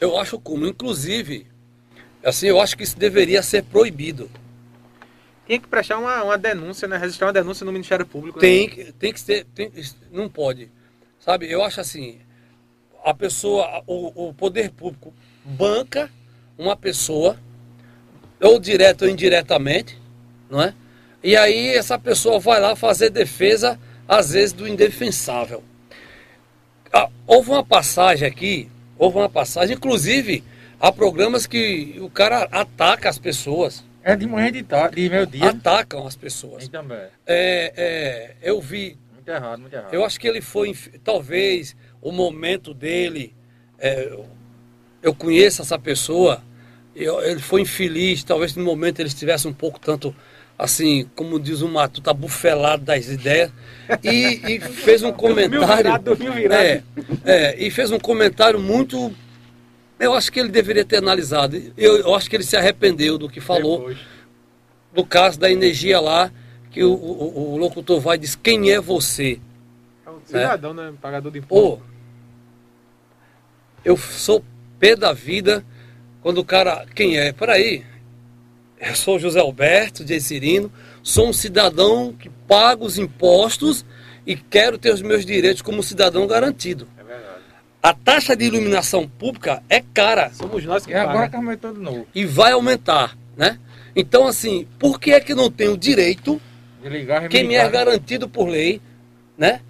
Eu 0.00 0.18
acho 0.18 0.36
o 0.36 0.40
cúmulo. 0.40 0.68
Inclusive, 0.68 1.46
assim, 2.24 2.46
eu 2.46 2.58
acho 2.58 2.76
que 2.76 2.84
isso 2.84 2.98
deveria 2.98 3.42
ser 3.42 3.64
proibido 3.64 4.30
tinha 5.50 5.58
que 5.58 5.66
prestar 5.66 5.98
uma, 5.98 6.22
uma 6.22 6.38
denúncia, 6.38 6.86
né? 6.86 6.96
Registrar 6.96 7.26
uma 7.26 7.32
denúncia 7.32 7.64
no 7.64 7.72
Ministério 7.72 8.06
Público. 8.06 8.38
Né? 8.38 8.40
Tem, 8.40 8.68
né? 8.68 8.92
tem 8.96 9.12
que 9.12 9.18
ser, 9.18 9.44
tem, 9.46 9.72
não 10.12 10.28
pode. 10.28 10.70
Sabe, 11.18 11.50
eu 11.50 11.64
acho 11.64 11.80
assim, 11.80 12.20
a 13.04 13.12
pessoa, 13.12 13.82
o, 13.84 14.28
o 14.28 14.34
poder 14.34 14.70
público 14.70 15.12
banca 15.44 16.08
uma 16.56 16.76
pessoa, 16.76 17.36
ou 18.40 18.58
direto 18.58 19.02
ou 19.02 19.08
indiretamente, 19.08 19.98
não 20.48 20.62
é? 20.62 20.74
E 21.22 21.36
aí 21.36 21.68
essa 21.68 21.98
pessoa 21.98 22.38
vai 22.38 22.60
lá 22.60 22.74
fazer 22.74 23.10
defesa, 23.10 23.78
às 24.08 24.32
vezes, 24.32 24.52
do 24.52 24.66
indefensável. 24.66 25.62
Ah, 26.92 27.08
houve 27.26 27.50
uma 27.50 27.64
passagem 27.64 28.26
aqui, 28.26 28.70
houve 28.98 29.18
uma 29.18 29.28
passagem, 29.28 29.76
inclusive, 29.76 30.42
há 30.80 30.90
programas 30.90 31.46
que 31.46 31.96
o 32.00 32.08
cara 32.08 32.48
ataca 32.50 33.08
as 33.08 33.18
pessoas. 33.18 33.84
É 34.02 34.16
de 34.16 34.26
manhã 34.26 34.50
de 34.50 34.62
tarde, 34.62 34.96
de 34.96 35.10
meio 35.10 35.26
dia. 35.26 35.50
Atacam 35.50 36.06
as 36.06 36.16
pessoas. 36.16 36.64
E 36.64 36.70
também. 36.70 37.06
É, 37.26 37.72
é, 37.76 38.34
eu 38.42 38.60
vi. 38.60 38.98
Muito 39.12 39.28
errado, 39.28 39.60
muito 39.60 39.74
errado. 39.74 39.92
Eu 39.92 40.04
acho 40.04 40.18
que 40.18 40.26
ele 40.26 40.40
foi, 40.40 40.74
talvez, 41.04 41.76
o 42.00 42.10
momento 42.10 42.72
dele. 42.72 43.34
É, 43.78 44.18
eu 45.02 45.14
conheço 45.14 45.60
essa 45.60 45.78
pessoa. 45.78 46.42
Eu, 46.94 47.22
ele 47.22 47.40
foi 47.40 47.62
infeliz, 47.62 48.24
talvez 48.24 48.54
no 48.56 48.64
momento 48.64 49.00
ele 49.00 49.08
estivesse 49.08 49.46
um 49.46 49.52
pouco 49.52 49.78
tanto 49.78 50.14
assim, 50.58 51.08
como 51.14 51.40
diz 51.40 51.62
o 51.62 51.68
Mato, 51.68 52.02
tá 52.02 52.12
bufelado 52.12 52.84
das 52.84 53.08
ideias, 53.08 53.50
e, 54.02 54.56
e 54.56 54.60
fez 54.60 55.02
um 55.02 55.10
comentário. 55.12 55.92
Virado, 56.34 56.54
é, 56.54 56.82
é, 57.24 57.56
e 57.58 57.70
fez 57.70 57.90
um 57.90 57.98
comentário 57.98 58.60
muito 58.60 59.10
eu 60.00 60.14
acho 60.14 60.32
que 60.32 60.40
ele 60.40 60.48
deveria 60.48 60.84
ter 60.84 60.96
analisado. 60.96 61.62
Eu, 61.76 61.98
eu 61.98 62.14
acho 62.14 62.28
que 62.30 62.34
ele 62.34 62.42
se 62.42 62.56
arrependeu 62.56 63.18
do 63.18 63.28
que 63.28 63.38
falou. 63.38 63.80
Depois. 63.80 63.98
Do 64.94 65.04
caso 65.04 65.38
da 65.38 65.50
energia 65.50 66.00
lá, 66.00 66.32
que 66.70 66.82
o, 66.82 66.90
o, 66.90 67.52
o 67.52 67.56
locutor 67.58 68.00
vai 68.00 68.16
e 68.16 68.20
diz, 68.20 68.34
quem 68.34 68.70
é 68.70 68.80
você? 68.80 69.38
É 70.04 70.10
um 70.10 70.20
cidadão, 70.24 70.72
né? 70.72 70.92
Pagador 71.00 71.30
de 71.30 71.38
imposto. 71.38 71.84
Oh, 71.84 71.90
eu 73.84 73.96
sou 73.96 74.42
pé 74.78 74.96
da 74.96 75.12
vida 75.12 75.64
quando 76.22 76.38
o 76.38 76.44
cara. 76.44 76.86
Quem 76.94 77.18
é? 77.18 77.32
Peraí. 77.32 77.84
Eu 78.80 78.94
sou 78.94 79.18
José 79.18 79.38
Alberto 79.40 80.02
de 80.02 80.18
Cirino, 80.20 80.72
sou 81.02 81.28
um 81.28 81.32
cidadão 81.34 82.14
que 82.18 82.30
paga 82.48 82.82
os 82.82 82.96
impostos 82.96 83.84
e 84.26 84.34
quero 84.34 84.78
ter 84.78 84.94
os 84.94 85.02
meus 85.02 85.26
direitos 85.26 85.60
como 85.60 85.82
cidadão 85.82 86.26
garantido. 86.26 86.88
A 87.82 87.94
taxa 87.94 88.36
de 88.36 88.44
iluminação 88.44 89.08
pública 89.08 89.62
é 89.68 89.80
cara. 89.80 90.30
Somos 90.32 90.64
nós 90.64 90.84
que 90.84 90.92
E 90.92 90.94
agora 90.94 91.26
está 91.26 91.38
aumentando 91.38 91.74
de 91.74 91.80
novo. 91.80 92.06
E 92.14 92.24
vai 92.24 92.52
aumentar, 92.52 93.16
né? 93.36 93.58
Então, 93.96 94.26
assim, 94.26 94.66
por 94.78 95.00
que 95.00 95.12
é 95.12 95.20
que 95.20 95.34
não 95.34 95.50
tem 95.50 95.68
o 95.68 95.76
direito, 95.76 96.40
de 96.82 96.88
ligar, 96.88 97.28
que 97.28 97.42
me 97.42 97.54
é 97.54 97.68
garantido 97.68 98.28
por 98.28 98.48
lei, 98.48 98.80
né? 99.36 99.60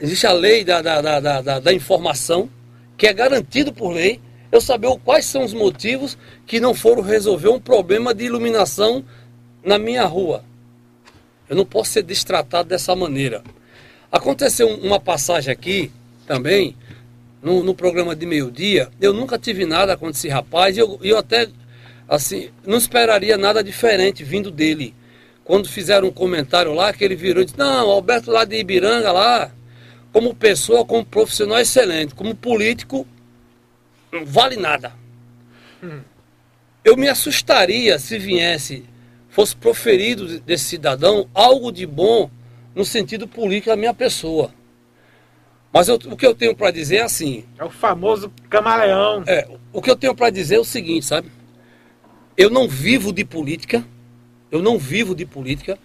Existe 0.00 0.26
a 0.26 0.32
lei 0.32 0.64
da, 0.64 0.82
da, 0.82 1.00
da, 1.00 1.40
da, 1.40 1.60
da 1.60 1.72
informação, 1.72 2.48
que 2.96 3.06
é 3.06 3.12
garantido 3.12 3.72
por 3.72 3.92
lei, 3.92 4.20
eu 4.54 4.60
saber 4.60 4.88
quais 5.04 5.24
são 5.24 5.42
os 5.42 5.52
motivos 5.52 6.16
que 6.46 6.60
não 6.60 6.74
foram 6.74 7.02
resolver 7.02 7.48
um 7.48 7.58
problema 7.58 8.14
de 8.14 8.24
iluminação 8.24 9.04
na 9.64 9.78
minha 9.78 10.04
rua. 10.04 10.44
Eu 11.48 11.56
não 11.56 11.66
posso 11.66 11.90
ser 11.90 12.02
destratado 12.02 12.68
dessa 12.68 12.94
maneira. 12.94 13.42
Aconteceu 14.12 14.68
uma 14.68 15.00
passagem 15.00 15.52
aqui 15.52 15.90
também, 16.24 16.76
no, 17.42 17.64
no 17.64 17.74
programa 17.74 18.14
de 18.14 18.24
meio-dia, 18.24 18.88
eu 19.00 19.12
nunca 19.12 19.36
tive 19.36 19.66
nada 19.66 19.96
com 19.96 20.08
esse 20.08 20.28
rapaz 20.28 20.76
e 20.76 20.80
eu, 20.80 21.00
eu 21.02 21.18
até, 21.18 21.48
assim, 22.08 22.48
não 22.64 22.78
esperaria 22.78 23.36
nada 23.36 23.62
diferente 23.62 24.22
vindo 24.22 24.52
dele. 24.52 24.94
Quando 25.44 25.68
fizeram 25.68 26.08
um 26.08 26.12
comentário 26.12 26.72
lá, 26.72 26.92
que 26.92 27.04
ele 27.04 27.16
virou 27.16 27.42
e 27.42 27.44
disse: 27.44 27.58
Não, 27.58 27.90
Alberto 27.90 28.30
lá 28.30 28.46
de 28.46 28.56
Ibiranga, 28.56 29.12
lá, 29.12 29.50
como 30.12 30.34
pessoa, 30.34 30.86
como 30.86 31.04
profissional 31.04 31.58
excelente, 31.58 32.14
como 32.14 32.34
político, 32.34 33.06
não 34.14 34.24
vale 34.24 34.56
nada. 34.56 34.92
Hum. 35.82 36.00
Eu 36.84 36.96
me 36.96 37.08
assustaria 37.08 37.98
se 37.98 38.18
viesse, 38.18 38.84
fosse 39.28 39.56
proferido 39.56 40.38
desse 40.40 40.64
cidadão 40.64 41.28
algo 41.34 41.72
de 41.72 41.86
bom 41.86 42.30
no 42.74 42.84
sentido 42.84 43.26
político 43.26 43.70
da 43.70 43.76
minha 43.76 43.94
pessoa. 43.94 44.52
Mas 45.72 45.88
eu, 45.88 45.96
o 45.96 46.16
que 46.16 46.26
eu 46.26 46.34
tenho 46.34 46.54
para 46.54 46.70
dizer 46.70 46.96
é 46.96 47.02
assim. 47.02 47.44
É 47.58 47.64
o 47.64 47.70
famoso 47.70 48.30
camaleão. 48.48 49.24
É, 49.26 49.48
o 49.72 49.82
que 49.82 49.90
eu 49.90 49.96
tenho 49.96 50.14
para 50.14 50.30
dizer 50.30 50.56
é 50.56 50.60
o 50.60 50.64
seguinte, 50.64 51.04
sabe? 51.04 51.32
Eu 52.36 52.48
não 52.48 52.68
vivo 52.68 53.12
de 53.12 53.24
política. 53.24 53.84
Eu 54.52 54.62
não 54.62 54.78
vivo 54.78 55.16
de 55.16 55.26
política. 55.26 55.76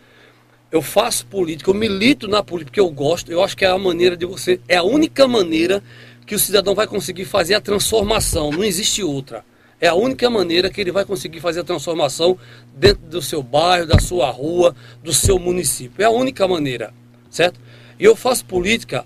Eu 0.72 0.84
faço 0.84 1.26
política, 1.26 1.72
eu 1.72 1.74
milito 1.74 2.28
na 2.28 2.44
política 2.44 2.70
porque 2.70 2.80
eu 2.80 2.92
gosto. 2.92 3.32
Eu 3.32 3.44
acho 3.44 3.58
que 3.58 3.66
é 3.66 3.70
a 3.70 3.78
maneira 3.80 4.16
de 4.16 4.28
você. 4.28 4.60
É 4.68 4.78
a 4.78 4.84
única 4.84 5.28
maneira 5.28 5.82
que 6.30 6.36
o 6.36 6.40
cidadão 6.40 6.76
vai 6.76 6.86
conseguir 6.86 7.26
fazer 7.26 7.56
a 7.56 7.60
transformação. 7.60 8.52
Não 8.52 8.64
existe 8.64 9.02
outra. 9.02 9.44
É 9.82 9.88
a 9.88 9.96
única 9.96 10.30
maneira 10.30 10.70
que 10.70 10.80
ele 10.80 10.92
vai 10.92 11.04
conseguir 11.04 11.40
fazer 11.40 11.62
a 11.62 11.64
transformação 11.64 12.38
dentro 12.72 13.02
do 13.08 13.20
seu 13.20 13.42
bairro, 13.42 13.88
da 13.88 13.98
sua 13.98 14.30
rua, 14.30 14.76
do 15.04 15.12
seu 15.12 15.40
município. 15.40 16.04
É 16.04 16.06
a 16.06 16.12
única 16.12 16.48
maneira, 16.48 16.94
certo? 17.32 17.60
E 18.00 18.04
eu 18.04 18.16
faço 18.16 18.46
política 18.46 19.04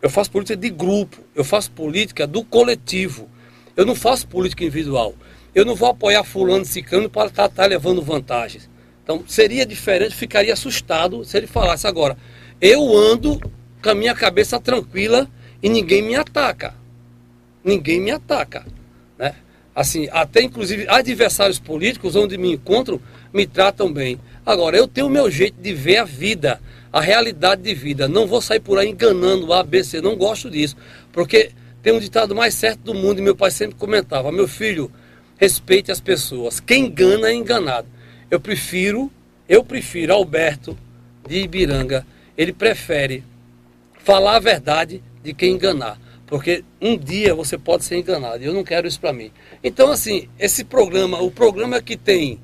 eu 0.00 0.08
faço 0.08 0.30
política 0.30 0.56
de 0.56 0.70
grupo, 0.70 1.18
eu 1.34 1.44
faço 1.44 1.70
política 1.70 2.26
do 2.26 2.42
coletivo. 2.42 3.28
Eu 3.76 3.84
não 3.84 3.94
faço 3.94 4.26
política 4.26 4.64
individual. 4.64 5.14
Eu 5.54 5.66
não 5.66 5.74
vou 5.74 5.90
apoiar 5.90 6.24
fulano 6.24 6.64
ciclano 6.64 7.10
para 7.10 7.28
estar 7.28 7.48
tá, 7.50 7.62
tá 7.62 7.66
levando 7.66 8.00
vantagens. 8.00 8.70
Então 9.04 9.22
seria 9.28 9.66
diferente, 9.66 10.14
ficaria 10.14 10.54
assustado 10.54 11.26
se 11.26 11.36
ele 11.36 11.46
falasse 11.46 11.86
agora. 11.86 12.16
Eu 12.58 12.96
ando 12.96 13.38
com 13.82 13.90
a 13.90 13.94
minha 13.94 14.14
cabeça 14.14 14.58
tranquila 14.58 15.28
e 15.62 15.68
ninguém 15.68 16.02
me 16.02 16.14
ataca. 16.14 16.74
Ninguém 17.64 18.00
me 18.00 18.10
ataca. 18.10 18.64
Né? 19.18 19.34
assim, 19.76 20.08
até 20.10 20.42
inclusive 20.42 20.86
adversários 20.88 21.58
políticos 21.58 22.16
onde 22.16 22.38
me 22.38 22.54
encontram 22.54 22.98
me 23.30 23.46
tratam 23.46 23.92
bem. 23.92 24.18
Agora, 24.44 24.74
eu 24.74 24.88
tenho 24.88 25.08
o 25.08 25.10
meu 25.10 25.30
jeito 25.30 25.60
de 25.60 25.74
ver 25.74 25.98
a 25.98 26.04
vida, 26.04 26.58
a 26.90 27.00
realidade 27.00 27.60
de 27.60 27.74
vida. 27.74 28.08
Não 28.08 28.26
vou 28.26 28.40
sair 28.40 28.60
por 28.60 28.78
aí 28.78 28.88
enganando 28.88 29.48
o 29.48 29.52
ABC, 29.52 30.00
não 30.00 30.16
gosto 30.16 30.48
disso. 30.48 30.74
Porque 31.12 31.50
tem 31.82 31.92
um 31.92 31.98
ditado 31.98 32.34
mais 32.34 32.54
certo 32.54 32.80
do 32.80 32.94
mundo 32.94 33.18
e 33.18 33.22
meu 33.22 33.36
pai 33.36 33.50
sempre 33.50 33.76
comentava: 33.76 34.32
meu 34.32 34.48
filho, 34.48 34.90
respeite 35.36 35.92
as 35.92 36.00
pessoas. 36.00 36.58
Quem 36.58 36.86
engana 36.86 37.28
é 37.28 37.34
enganado. 37.34 37.86
Eu 38.30 38.40
prefiro, 38.40 39.12
eu 39.46 39.62
prefiro 39.62 40.14
Alberto 40.14 40.78
de 41.28 41.40
Ibiranga. 41.40 42.06
Ele 42.38 42.52
prefere 42.52 43.22
falar 44.02 44.36
a 44.36 44.40
verdade 44.40 45.02
de 45.26 45.34
quem 45.34 45.54
enganar. 45.54 45.98
Porque 46.26 46.64
um 46.80 46.96
dia 46.96 47.34
você 47.34 47.56
pode 47.56 47.84
ser 47.84 47.98
enganado. 47.98 48.42
E 48.42 48.46
eu 48.46 48.54
não 48.54 48.64
quero 48.64 48.86
isso 48.86 49.00
para 49.00 49.12
mim. 49.12 49.30
Então, 49.62 49.90
assim, 49.90 50.28
esse 50.38 50.64
programa, 50.64 51.20
o 51.20 51.30
programa 51.30 51.80
que 51.80 51.96
tem, 51.96 52.40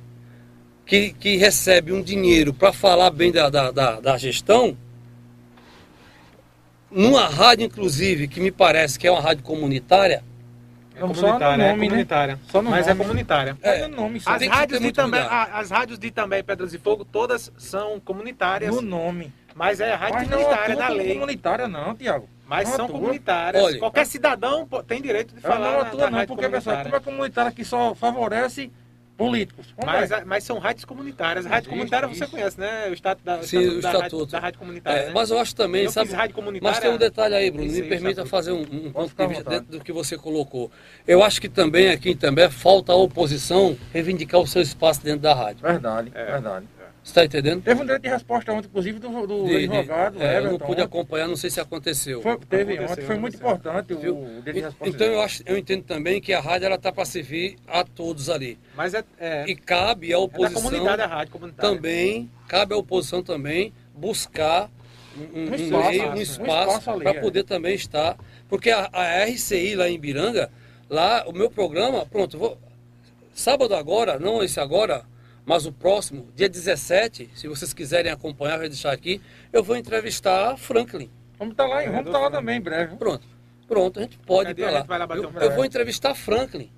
que, 0.87 1.13
que 1.13 1.37
recebe 1.37 1.93
um 1.93 2.03
dinheiro 2.03 2.53
para 2.53 2.73
falar 2.73 3.11
bem 3.11 3.33
da, 3.33 3.49
da, 3.49 3.71
da, 3.71 4.01
da 4.01 4.17
gestão, 4.19 4.77
numa 6.91 7.27
rádio, 7.27 7.67
inclusive, 7.67 8.29
que 8.29 8.41
me 8.41 8.53
parece 8.53 8.99
que 8.99 9.07
é 9.07 9.11
uma 9.11 9.21
rádio 9.21 9.43
comunitária, 9.43 10.23
é 10.95 11.01
comunitária, 11.01 11.63
é 11.65 11.71
nome, 11.71 11.87
é 11.87 11.89
comunitária. 11.89 12.35
Né? 12.35 12.41
Só 12.49 12.63
no 12.63 12.71
mas 12.71 12.87
é 12.87 12.91
nome. 12.91 13.01
é 13.01 13.05
comunitária. 13.05 13.59
É, 13.63 13.89
no 13.89 13.97
nome, 13.97 14.23
as, 14.25 14.47
rádios 14.47 14.81
de 14.81 14.93
também, 14.93 15.21
as 15.21 15.71
rádios 15.71 15.99
de 15.99 16.11
também 16.11 16.45
Pedras 16.45 16.75
e 16.75 16.79
Fogo, 16.79 17.05
todas 17.05 17.51
são 17.57 17.99
comunitárias. 17.99 18.75
No 18.75 18.83
nome. 18.83 19.33
Mas 19.55 19.81
é 19.81 19.93
a 19.93 19.97
rádio 19.97 20.15
mas 20.15 20.29
comunitária 20.29 20.75
não 20.75 20.83
da 20.83 20.89
lei. 20.89 21.15
comunitária 21.15 21.69
não, 21.69 21.95
Tiago. 21.95 22.29
Mas 22.47 22.69
não 22.69 22.77
são 22.77 22.85
atua. 22.87 23.01
comunitárias. 23.01 23.63
Olha, 23.63 23.79
Qualquer 23.79 24.07
cidadão 24.07 24.69
tem 24.87 25.01
direito 25.01 25.35
de 25.35 25.41
falar. 25.41 25.73
Não 25.73 25.81
atua 25.81 26.11
não, 26.11 26.27
porque, 26.27 26.49
pessoal, 26.49 26.83
como 26.83 26.97
é 26.97 27.01
comunitária 27.01 27.53
que 27.53 27.65
só 27.65 27.95
favorece 27.95 28.71
políticos. 29.17 29.75
Mas, 29.85 30.11
é? 30.11 30.25
mas 30.25 30.45
são 30.45 30.59
rádios 30.59 30.85
comunitárias. 30.85 31.47
Rádio 31.47 31.71
comunitária 31.71 32.09
você 32.09 32.27
conhece, 32.27 32.59
né? 32.59 32.89
O 32.89 32.93
estatuto 32.93 33.25
da, 33.25 33.43
Sim, 33.43 33.59
o 33.59 33.79
estatuto. 33.79 33.83
Da, 33.83 34.01
rádio, 34.01 34.27
da 34.27 34.39
rádio 34.41 34.59
comunitária. 34.59 35.01
É, 35.01 35.07
né? 35.07 35.13
Mas 35.15 35.31
eu 35.31 35.39
acho 35.39 35.55
também, 35.55 35.85
eu 35.85 35.91
sabe? 35.91 36.13
Rádio 36.13 36.35
comunitária, 36.35 36.75
mas 36.75 36.83
tem 36.83 36.91
um 36.91 36.99
detalhe 36.99 37.35
aí, 37.35 37.51
Bruno. 37.51 37.71
Me 37.71 37.83
permita 37.83 38.27
fazer 38.27 38.53
um, 38.53 38.63
um 38.63 38.91
ponto 38.91 39.15
de 39.15 39.27
vista 39.27 39.45
dentro 39.49 39.79
do 39.79 39.85
que 39.85 39.93
você 39.93 40.17
colocou. 40.17 40.71
Eu 41.07 41.23
acho 41.23 41.41
que 41.41 41.49
também 41.49 41.91
aqui 41.91 42.15
também 42.15 42.51
falta 42.51 42.93
a 42.93 42.97
oposição 42.97 43.77
reivindicar 43.93 44.41
o 44.41 44.47
seu 44.47 44.63
espaço 44.63 45.03
dentro 45.03 45.21
da 45.21 45.35
rádio. 45.35 45.63
Verdade, 45.63 46.11
é, 46.15 46.25
verdade. 46.25 46.67
Você 47.03 47.11
está 47.11 47.25
entendendo? 47.25 47.63
Teve 47.63 47.81
um 47.81 47.85
direito 47.85 48.03
de 48.03 48.09
resposta 48.09 48.53
ontem, 48.53 48.69
inclusive, 48.69 48.99
do, 49.01 49.27
do 49.27 49.47
de, 49.47 49.57
advogado. 49.57 50.19
De, 50.19 50.23
é, 50.25 50.39
eu 50.39 50.53
não 50.53 50.59
pude 50.59 50.81
acompanhar, 50.81 51.27
não 51.27 51.35
sei 51.35 51.51
se 51.51 51.61
aconteceu. 51.61 52.23
Foi, 52.23 52.39
teve 52.39 52.75
aconteceu, 52.75 52.93
ontem, 52.93 53.07
foi 53.07 53.19
muito 53.19 53.37
importante 53.37 53.93
o, 53.93 53.97
o 53.97 54.43
direito 54.43 54.53
de 54.53 54.61
resposta. 54.61 54.89
Então 54.89 55.07
eu, 55.09 55.21
acho, 55.21 55.43
eu 55.45 55.59
entendo 55.59 55.83
também 55.83 56.21
que 56.21 56.33
a 56.33 56.41
rádio 56.41 56.73
está 56.73 56.93
para 56.93 57.05
servir 57.05 57.57
a 57.67 57.83
todos 57.83 58.31
ali. 58.31 58.57
Mas 58.77 58.95
é, 58.95 59.03
é, 59.19 59.45
e 59.49 59.57
cabe 59.57 60.13
à 60.13 60.19
oposição. 60.19 60.61
É 60.61 60.63
comunidade, 60.63 61.03
a 61.03 61.07
rádio 61.07 61.33
comunitária. 61.33 61.75
Também, 61.75 62.31
cabe 62.47 62.73
à 62.73 62.77
oposição 62.77 63.21
também 63.21 63.73
buscar 63.93 64.71
um, 65.17 65.41
um, 65.41 65.51
um 65.51 65.55
espaço, 65.57 65.91
meio, 65.91 66.11
um 66.11 66.17
espaço, 66.17 66.91
um 66.91 67.01
para 67.01 67.11
é. 67.11 67.21
poder 67.21 67.43
também 67.43 67.75
estar. 67.75 68.17
Porque 68.49 68.71
a, 68.71 68.89
a 68.93 69.25
RCI 69.25 69.75
lá 69.75 69.89
em 69.89 69.99
Biranga, 69.99 70.51
lá 70.89 71.25
o 71.27 71.33
meu 71.33 71.51
programa, 71.51 72.07
pronto, 72.07 72.39
vou, 72.39 72.59
sábado 73.35 73.75
agora, 73.75 74.21
não 74.21 74.41
esse 74.43 74.61
agora, 74.61 75.05
mas 75.45 75.67
o 75.67 75.73
próximo, 75.73 76.29
dia 76.35 76.49
17, 76.49 77.31
se 77.35 77.49
vocês 77.49 77.73
quiserem 77.73 78.11
acompanhar, 78.13 78.59
vai 78.59 78.69
deixar 78.69 78.93
aqui, 78.93 79.21
eu 79.53 79.63
vou 79.63 79.77
entrevistar 79.77 80.57
Franklin. 80.57 81.11
Vamos 81.39 81.53
estar 81.53 81.65
tá 81.65 81.71
lá, 81.71 81.83
vamos 81.83 81.99
estar 81.99 82.13
tá 82.13 82.19
lá 82.19 82.31
também 82.31 82.59
em 82.59 82.61
breve. 82.61 82.97
Pronto. 82.97 83.27
Pronto, 83.67 83.99
a 83.99 84.03
gente 84.03 84.19
pode 84.19 84.51
ir 84.51 84.55
para 84.55 84.71
lá. 84.71 85.07
lá 85.07 85.17
eu, 85.17 85.33
eu 85.41 85.55
vou 85.55 85.65
entrevistar 85.65 86.15
Franklin. 86.15 86.71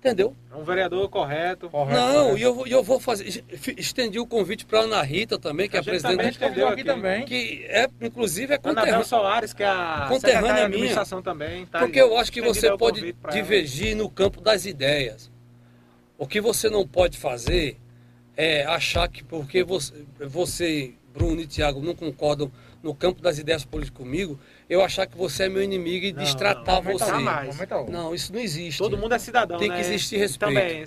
Entendeu? 0.00 0.34
É 0.50 0.56
um 0.56 0.64
vereador 0.64 1.10
correto. 1.10 1.68
correto 1.68 2.00
não, 2.00 2.30
correto. 2.30 2.38
e 2.38 2.42
eu, 2.42 2.66
eu 2.66 2.82
vou 2.82 2.98
fazer. 2.98 3.44
Estendi 3.76 4.18
o 4.18 4.26
convite 4.26 4.64
para 4.64 4.80
Ana 4.80 5.02
Rita 5.02 5.38
também, 5.38 5.68
que 5.68 5.76
a 5.76 5.80
é 5.80 5.82
a 5.82 5.84
presidente. 5.84 6.38
Também 6.38 6.64
aqui, 6.64 6.84
também. 6.84 7.24
Que 7.26 7.66
é, 7.68 7.86
inclusive, 8.00 8.54
é 8.54 8.58
conterrânea. 8.58 9.04
Soares, 9.04 9.52
que 9.52 9.62
é 9.62 9.66
a 9.66 10.06
conterrânea 10.08 10.66
minha. 10.70 11.04
também. 11.22 11.66
Tá 11.66 11.80
porque 11.80 12.00
eu 12.00 12.16
acho 12.16 12.32
que 12.32 12.40
você 12.40 12.74
pode 12.78 13.14
divergir 13.30 13.88
ela. 13.88 13.98
no 13.98 14.10
campo 14.10 14.40
das 14.40 14.64
ideias. 14.64 15.30
O 16.16 16.26
que 16.26 16.40
você 16.40 16.70
não 16.70 16.88
pode 16.88 17.18
fazer 17.18 17.78
é, 18.36 18.64
achar 18.64 19.08
que 19.08 19.22
porque 19.24 19.62
você, 19.62 20.04
você, 20.18 20.94
Bruno 21.12 21.40
e 21.40 21.46
Tiago, 21.46 21.80
não 21.80 21.94
concordam 21.94 22.50
no 22.82 22.94
campo 22.94 23.20
das 23.20 23.38
ideias 23.38 23.64
políticas 23.64 23.98
comigo, 23.98 24.38
eu 24.68 24.82
achar 24.82 25.06
que 25.06 25.16
você 25.16 25.44
é 25.44 25.48
meu 25.48 25.62
inimigo 25.62 26.06
e 26.06 26.12
não, 26.12 26.22
destratar 26.22 26.82
não, 26.82 26.92
você. 26.92 27.12
Não, 27.90 28.14
isso 28.14 28.32
não 28.32 28.40
existe. 28.40 28.78
Todo 28.78 28.96
mundo 28.96 29.14
é 29.14 29.18
cidadão. 29.18 29.58
Tem 29.58 29.68
né? 29.68 29.74
que 29.74 29.80
existir 29.82 30.16
respeito. 30.16 30.54
Também. 30.54 30.84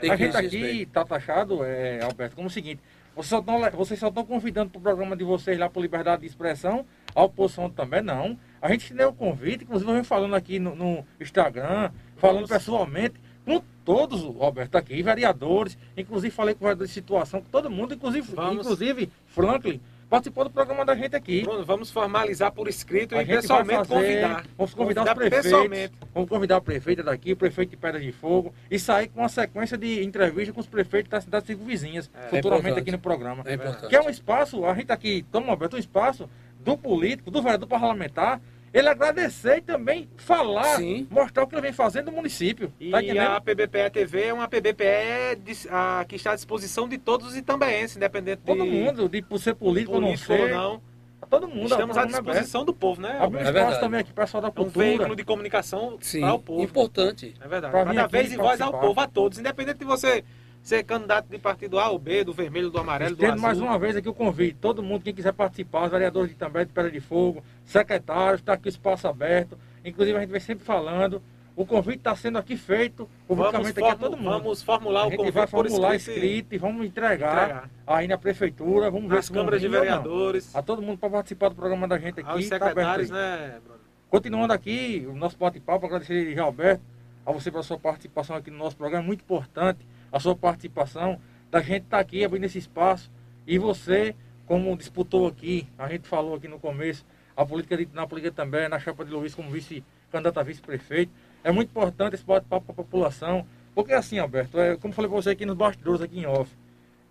Tem 0.00 0.10
a 0.10 0.16
gente 0.16 0.36
aqui 0.36 0.82
está 0.82 1.04
taxado, 1.04 1.64
é, 1.64 2.02
Alberto, 2.02 2.36
como 2.36 2.48
o 2.48 2.50
seguinte: 2.50 2.80
vocês 3.14 4.00
só 4.00 4.08
estão, 4.08 4.24
convidando 4.24 4.70
para 4.70 4.78
o 4.78 4.82
programa 4.82 5.16
de 5.16 5.24
vocês 5.24 5.58
lá 5.58 5.70
por 5.70 5.80
liberdade 5.80 6.22
de 6.22 6.28
expressão, 6.28 6.84
a 7.14 7.22
oposição 7.22 7.70
também 7.70 8.02
não. 8.02 8.38
A 8.60 8.68
gente 8.70 8.92
deu 8.92 9.10
o 9.10 9.12
convite, 9.12 9.64
inclusive 9.64 9.88
eu 9.88 9.94
venho 9.94 10.04
falando 10.04 10.34
aqui 10.34 10.58
no, 10.58 10.74
no 10.74 11.04
Instagram, 11.20 11.90
falando 12.16 12.46
Vamos. 12.46 12.50
pessoalmente 12.50 13.14
com 13.44 13.62
todos, 13.84 14.22
Roberto, 14.22 14.76
aqui, 14.76 15.02
vereadores, 15.02 15.76
inclusive 15.96 16.34
falei 16.34 16.54
com 16.54 16.64
o 16.64 16.66
vereador 16.66 16.86
de 16.86 16.92
situação, 16.92 17.40
com 17.40 17.50
todo 17.50 17.70
mundo, 17.70 17.94
inclusive, 17.94 18.32
inclusive 18.52 19.10
Franklin, 19.26 19.80
participou 20.08 20.44
do 20.44 20.50
programa 20.50 20.84
da 20.84 20.94
gente 20.94 21.16
aqui. 21.16 21.42
Bruno, 21.42 21.64
vamos 21.64 21.90
formalizar 21.90 22.52
por 22.52 22.68
escrito 22.68 23.16
a 23.16 23.22
e 23.22 23.26
pessoalmente 23.26 23.88
fazer, 23.88 23.94
convidar. 23.94 24.46
Vamos 24.56 24.74
convidar, 24.74 25.04
convidar 25.04 25.12
os 25.12 25.30
prefeitos. 25.30 25.98
Vamos 26.14 26.28
convidar 26.28 26.56
o 26.58 26.62
prefeito 26.62 27.02
daqui, 27.02 27.32
o 27.32 27.36
prefeito 27.36 27.70
de 27.70 27.76
Pedra 27.76 28.00
de 28.00 28.12
Fogo 28.12 28.54
e 28.70 28.78
sair 28.78 29.08
com 29.08 29.20
uma 29.20 29.28
sequência 29.28 29.76
de 29.76 30.04
entrevistas 30.04 30.54
com 30.54 30.60
os 30.60 30.66
prefeitos 30.66 31.10
das 31.10 31.24
cidades 31.24 31.58
vizinhas, 31.58 32.10
é, 32.14 32.28
futuramente 32.28 32.78
é 32.78 32.80
aqui 32.80 32.92
no 32.92 32.98
programa. 32.98 33.42
É 33.46 33.54
importante. 33.54 33.88
Que 33.88 33.96
é 33.96 34.00
um 34.00 34.08
espaço, 34.08 34.64
a 34.64 34.74
gente 34.74 34.92
aqui 34.92 35.24
toma 35.30 35.48
Roberto, 35.48 35.74
um 35.74 35.80
espaço 35.80 36.28
do 36.60 36.78
político, 36.78 37.30
do 37.30 37.42
vereador 37.42 37.68
parlamentar, 37.68 38.40
ele 38.74 38.88
agradecer 38.88 39.58
e 39.58 39.60
também 39.60 40.08
falar, 40.16 40.78
Sim. 40.78 41.06
mostrar 41.08 41.44
o 41.44 41.46
que 41.46 41.54
ele 41.54 41.62
vem 41.62 41.72
fazendo 41.72 42.06
no 42.06 42.16
município. 42.16 42.72
E 42.80 42.90
tá 42.90 43.36
a 43.36 43.40
PBPE 43.40 43.90
TV 43.92 44.24
é 44.24 44.34
uma 44.34 44.48
PBPE 44.48 45.36
de, 45.44 45.68
a, 45.70 46.04
que 46.08 46.16
está 46.16 46.32
à 46.32 46.34
disposição 46.34 46.88
de 46.88 46.98
todos 46.98 47.28
os 47.28 47.36
itambeenses, 47.36 47.96
independente 47.96 48.40
de... 48.40 48.46
Todo 48.46 48.66
mundo, 48.66 49.08
de 49.08 49.22
por 49.22 49.38
ser 49.38 49.54
político, 49.54 49.92
político 49.92 49.94
ou 49.94 50.00
não 50.00 50.16
ser. 50.16 50.40
Ou 50.40 50.48
não. 50.48 50.82
Todo 51.30 51.46
mundo. 51.46 51.70
Estamos 51.70 51.96
à 51.96 52.04
disposição 52.04 52.64
do 52.64 52.74
povo, 52.74 53.00
né? 53.00 53.16
Abrir 53.20 53.44
é 53.44 53.44
espaço 53.44 53.80
também 53.80 54.00
aqui, 54.00 54.12
pessoal 54.12 54.42
da 54.42 54.50
cultura. 54.50 54.84
É 54.84 54.88
um 54.88 54.90
veículo 54.90 55.16
de 55.16 55.24
comunicação 55.24 55.96
Sim, 56.00 56.20
para 56.20 56.34
o 56.34 56.38
povo. 56.40 56.62
importante. 56.62 57.34
É 57.40 57.48
verdade. 57.48 57.72
Cada 57.72 58.06
vez 58.08 58.32
e 58.32 58.36
voz 58.36 58.60
ao 58.60 58.72
povo, 58.72 59.00
a 59.00 59.06
todos, 59.06 59.38
independente 59.38 59.78
de 59.78 59.84
você 59.84 60.24
ser 60.64 60.82
candidato 60.82 61.28
de 61.28 61.38
partido 61.38 61.78
A 61.78 61.90
ou 61.90 61.98
B, 61.98 62.24
do 62.24 62.32
vermelho, 62.32 62.70
do 62.70 62.78
amarelo, 62.78 63.14
do 63.14 63.26
azul. 63.26 63.38
mais 63.38 63.60
uma 63.60 63.78
vez 63.78 63.94
aqui 63.96 64.08
o 64.08 64.14
convite, 64.14 64.56
todo 64.58 64.82
mundo, 64.82 65.02
quem 65.02 65.14
quiser 65.14 65.34
participar, 65.34 65.84
os 65.84 65.90
vereadores 65.90 66.30
de 66.30 66.36
também 66.36 66.64
de 66.64 66.72
Pedra 66.72 66.90
de 66.90 67.00
Fogo, 67.00 67.44
secretários, 67.66 68.40
está 68.40 68.54
aqui 68.54 68.66
o 68.66 68.70
espaço 68.70 69.06
aberto. 69.06 69.58
Inclusive 69.84 70.16
a 70.16 70.20
gente 70.22 70.30
vem 70.30 70.40
sempre 70.40 70.64
falando. 70.64 71.22
O 71.54 71.64
convite 71.64 71.98
está 71.98 72.16
sendo 72.16 72.38
aqui 72.38 72.56
feito 72.56 73.08
publicamente 73.28 73.78
aqui 73.78 73.88
a 73.88 73.94
todo 73.94 74.16
mundo. 74.16 74.30
Vamos 74.30 74.62
formular 74.62 75.02
o 75.02 75.04
convite. 75.04 75.20
A 75.20 75.24
gente 75.26 75.34
vai 75.34 75.46
formular 75.46 75.94
escrito, 75.94 76.54
e 76.54 76.58
vamos 76.58 76.86
entregar, 76.86 77.44
entregar, 77.44 77.70
aí 77.86 78.08
na 78.08 78.18
prefeitura. 78.18 78.90
Vamos 78.90 79.08
ver 79.08 79.22
câmaras 79.30 79.60
de 79.60 79.68
vereadores. 79.68 80.56
A 80.56 80.62
todo 80.62 80.80
mundo 80.80 80.98
para 80.98 81.10
participar 81.10 81.50
do 81.50 81.54
programa 81.54 81.86
da 81.86 81.98
gente 81.98 82.20
aqui. 82.20 82.28
Aos 82.28 82.48
tá 82.48 82.58
secretários, 82.58 83.10
tá 83.10 83.14
né, 83.14 83.60
Bruno? 83.62 83.80
Continuando 84.08 84.52
aqui, 84.52 85.06
o 85.08 85.14
nosso 85.14 85.36
bate-papo, 85.36 85.84
agradecer 85.86 86.36
Alberto, 86.38 86.82
a 87.24 87.30
você 87.30 87.50
pela 87.50 87.62
sua 87.62 87.78
participação 87.78 88.34
aqui 88.34 88.50
no 88.50 88.58
nosso 88.58 88.76
programa, 88.76 89.04
é 89.04 89.06
muito 89.06 89.20
importante 89.20 89.86
a 90.14 90.20
sua 90.20 90.36
participação 90.36 91.20
da 91.50 91.60
gente 91.60 91.82
estar 91.82 91.96
tá 91.96 91.98
aqui 91.98 92.24
abrindo 92.24 92.44
esse 92.44 92.56
espaço. 92.56 93.10
E 93.44 93.58
você, 93.58 94.14
como 94.46 94.76
disputou 94.76 95.26
aqui, 95.26 95.68
a 95.76 95.88
gente 95.88 96.06
falou 96.06 96.36
aqui 96.36 96.46
no 96.46 96.60
começo, 96.60 97.04
a 97.36 97.44
política 97.44 97.76
de, 97.76 97.88
na 97.92 98.06
política 98.06 98.32
também, 98.32 98.68
na 98.68 98.78
chapa 98.78 99.04
de 99.04 99.10
Luiz 99.10 99.34
como 99.34 99.50
vice-candidato 99.50 100.38
a 100.38 100.42
vice-prefeito. 100.44 101.12
É 101.42 101.50
muito 101.50 101.70
importante 101.70 102.14
esse 102.14 102.24
bate-papo 102.24 102.66
para 102.66 102.72
a 102.72 102.76
população. 102.76 103.44
Porque 103.74 103.92
assim, 103.92 104.20
Alberto, 104.20 104.56
é, 104.60 104.76
como 104.76 104.94
falei 104.94 105.10
para 105.10 105.20
você 105.20 105.30
aqui 105.30 105.44
nos 105.44 105.56
bastidores, 105.56 106.00
aqui 106.00 106.20
em 106.20 106.26
off, 106.26 106.48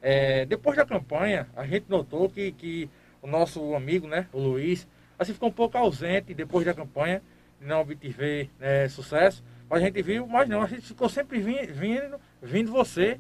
é, 0.02 0.46
depois 0.46 0.78
da 0.78 0.86
campanha, 0.86 1.50
a 1.58 1.66
gente 1.66 1.88
notou 1.90 2.30
que, 2.30 2.54
que 2.54 2.90
o 3.22 3.28
nosso 3.28 3.76
amigo, 3.76 4.08
né, 4.08 4.28
o 4.32 4.40
Luiz, 4.40 4.88
assim 5.20 5.34
ficou 5.34 5.50
um 5.50 5.54
pouco 5.54 5.78
ausente 5.78 6.34
depois 6.34 6.66
da 6.66 6.74
campanha, 6.74 7.22
não 7.60 7.82
obter 7.82 8.50
né, 8.58 8.88
sucesso. 8.88 9.44
Mas 9.70 9.82
a 9.82 9.86
gente 9.86 10.02
viu, 10.02 10.26
mas 10.26 10.48
não, 10.48 10.62
a 10.62 10.68
gente 10.68 10.84
ficou 10.84 11.10
sempre 11.10 11.40
vindo, 11.42 11.74
vindo, 11.74 12.18
vindo 12.44 12.72
você 12.72 13.20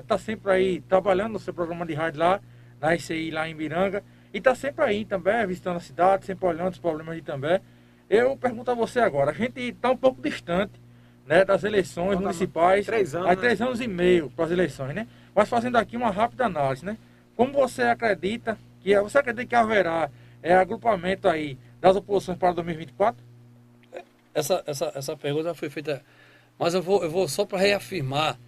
está 0.00 0.14
é, 0.14 0.18
sempre 0.18 0.50
aí 0.50 0.80
trabalhando 0.80 1.34
no 1.34 1.38
seu 1.38 1.52
programa 1.52 1.84
de 1.84 1.94
rádio 1.94 2.20
lá, 2.20 2.40
na 2.80 2.94
ICI 2.94 3.30
lá 3.30 3.48
em 3.48 3.54
Miranga, 3.54 4.02
e 4.32 4.38
está 4.38 4.54
sempre 4.54 4.84
aí 4.84 5.04
também, 5.04 5.46
visitando 5.46 5.76
a 5.76 5.80
cidade, 5.80 6.24
sempre 6.24 6.46
olhando 6.46 6.72
os 6.72 6.78
problemas 6.78 7.14
de 7.14 7.22
também. 7.22 7.60
Eu 8.08 8.36
pergunto 8.36 8.70
a 8.70 8.74
você 8.74 9.00
agora, 9.00 9.30
a 9.30 9.34
gente 9.34 9.60
está 9.60 9.90
um 9.90 9.96
pouco 9.96 10.20
distante 10.22 10.80
né, 11.26 11.44
das 11.44 11.64
eleições 11.64 12.18
municipais, 12.18 12.86
três 12.86 13.14
anos, 13.14 13.28
aí, 13.28 13.36
né? 13.36 13.40
três 13.40 13.60
anos 13.60 13.80
e 13.80 13.88
meio 13.88 14.30
para 14.30 14.44
as 14.46 14.50
eleições, 14.50 14.94
né? 14.94 15.06
Mas 15.34 15.48
fazendo 15.48 15.76
aqui 15.76 15.96
uma 15.96 16.10
rápida 16.10 16.46
análise, 16.46 16.84
né? 16.84 16.96
Como 17.36 17.52
você 17.52 17.82
acredita 17.82 18.56
que 18.80 18.98
você 19.00 19.18
acredita 19.18 19.44
que 19.44 19.54
haverá 19.54 20.08
é, 20.42 20.54
agrupamento 20.54 21.28
aí 21.28 21.58
das 21.80 21.96
oposições 21.96 22.38
para 22.38 22.52
2024? 22.52 23.22
Essa, 24.32 24.62
essa, 24.66 24.92
essa 24.94 25.16
pergunta 25.16 25.54
foi 25.54 25.68
feita 25.68 26.02
Mas 26.58 26.74
eu 26.74 26.82
vou, 26.82 27.02
eu 27.02 27.10
vou 27.10 27.26
só 27.26 27.44
para 27.44 27.58
reafirmar. 27.58 28.38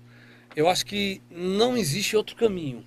Eu 0.58 0.68
acho 0.68 0.84
que 0.84 1.22
não 1.30 1.76
existe 1.76 2.16
outro 2.16 2.34
caminho. 2.34 2.84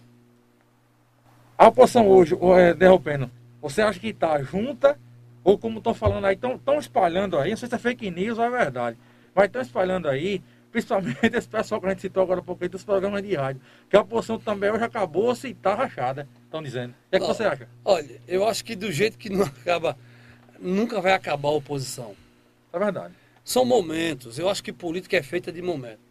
A 1.57 1.69
oposição 1.69 2.06
hoje, 2.06 2.38
é, 2.57 2.73
derrubando, 2.73 3.31
você 3.61 3.81
acha 3.81 3.98
que 3.98 4.10
está 4.10 4.43
junta? 4.43 4.99
Ou 5.41 5.57
como 5.57 5.77
estão 5.77 5.93
falando 5.93 6.26
aí, 6.26 6.35
estão 6.35 6.77
espalhando 6.77 7.39
aí, 7.39 7.52
não 7.52 7.56
sei 7.56 7.69
se 7.69 7.76
é 7.76 7.77
fake 7.77 8.11
news 8.11 8.38
ou 8.38 8.43
é 8.43 8.49
verdade, 8.49 8.98
mas 9.34 9.45
estão 9.45 9.61
espalhando 9.61 10.10
aí, 10.10 10.43
principalmente 10.69 11.18
esse 11.34 11.48
pessoal 11.48 11.80
que 11.80 11.88
a 11.88 11.89
gente 11.91 12.02
citou 12.02 12.23
agora 12.23 12.43
um 12.45 12.57
aí 12.60 12.68
dos 12.68 12.84
programas 12.84 13.23
de 13.23 13.35
rádio, 13.35 13.61
que 13.89 13.95
a 13.95 14.02
oposição 14.02 14.38
também 14.38 14.69
hoje 14.69 14.84
acabou 14.84 15.34
se 15.34 15.52
está 15.52 15.73
rachada, 15.73 16.27
estão 16.43 16.61
dizendo. 16.61 16.91
O 16.91 17.10
que, 17.10 17.15
é 17.15 17.19
que 17.22 17.26
você 17.26 17.45
acha? 17.45 17.69
Olha, 17.85 18.22
eu 18.27 18.45
acho 18.45 18.65
que 18.65 18.76
do 18.76 18.91
jeito 18.91 19.18
que 19.18 19.30
não 19.30 19.45
acaba, 19.64 19.98
nunca 20.60 20.99
vai 20.99 21.14
acabar 21.14 21.48
a 21.48 21.53
oposição. 21.53 22.18
É 22.73 22.77
verdade. 22.77 23.14
São 23.45 23.64
momentos, 23.64 24.38
eu 24.38 24.49
acho 24.49 24.61
que 24.61 24.73
política 24.73 25.15
é 25.15 25.23
feita 25.23 25.53
de 25.53 25.61
momentos. 25.61 26.11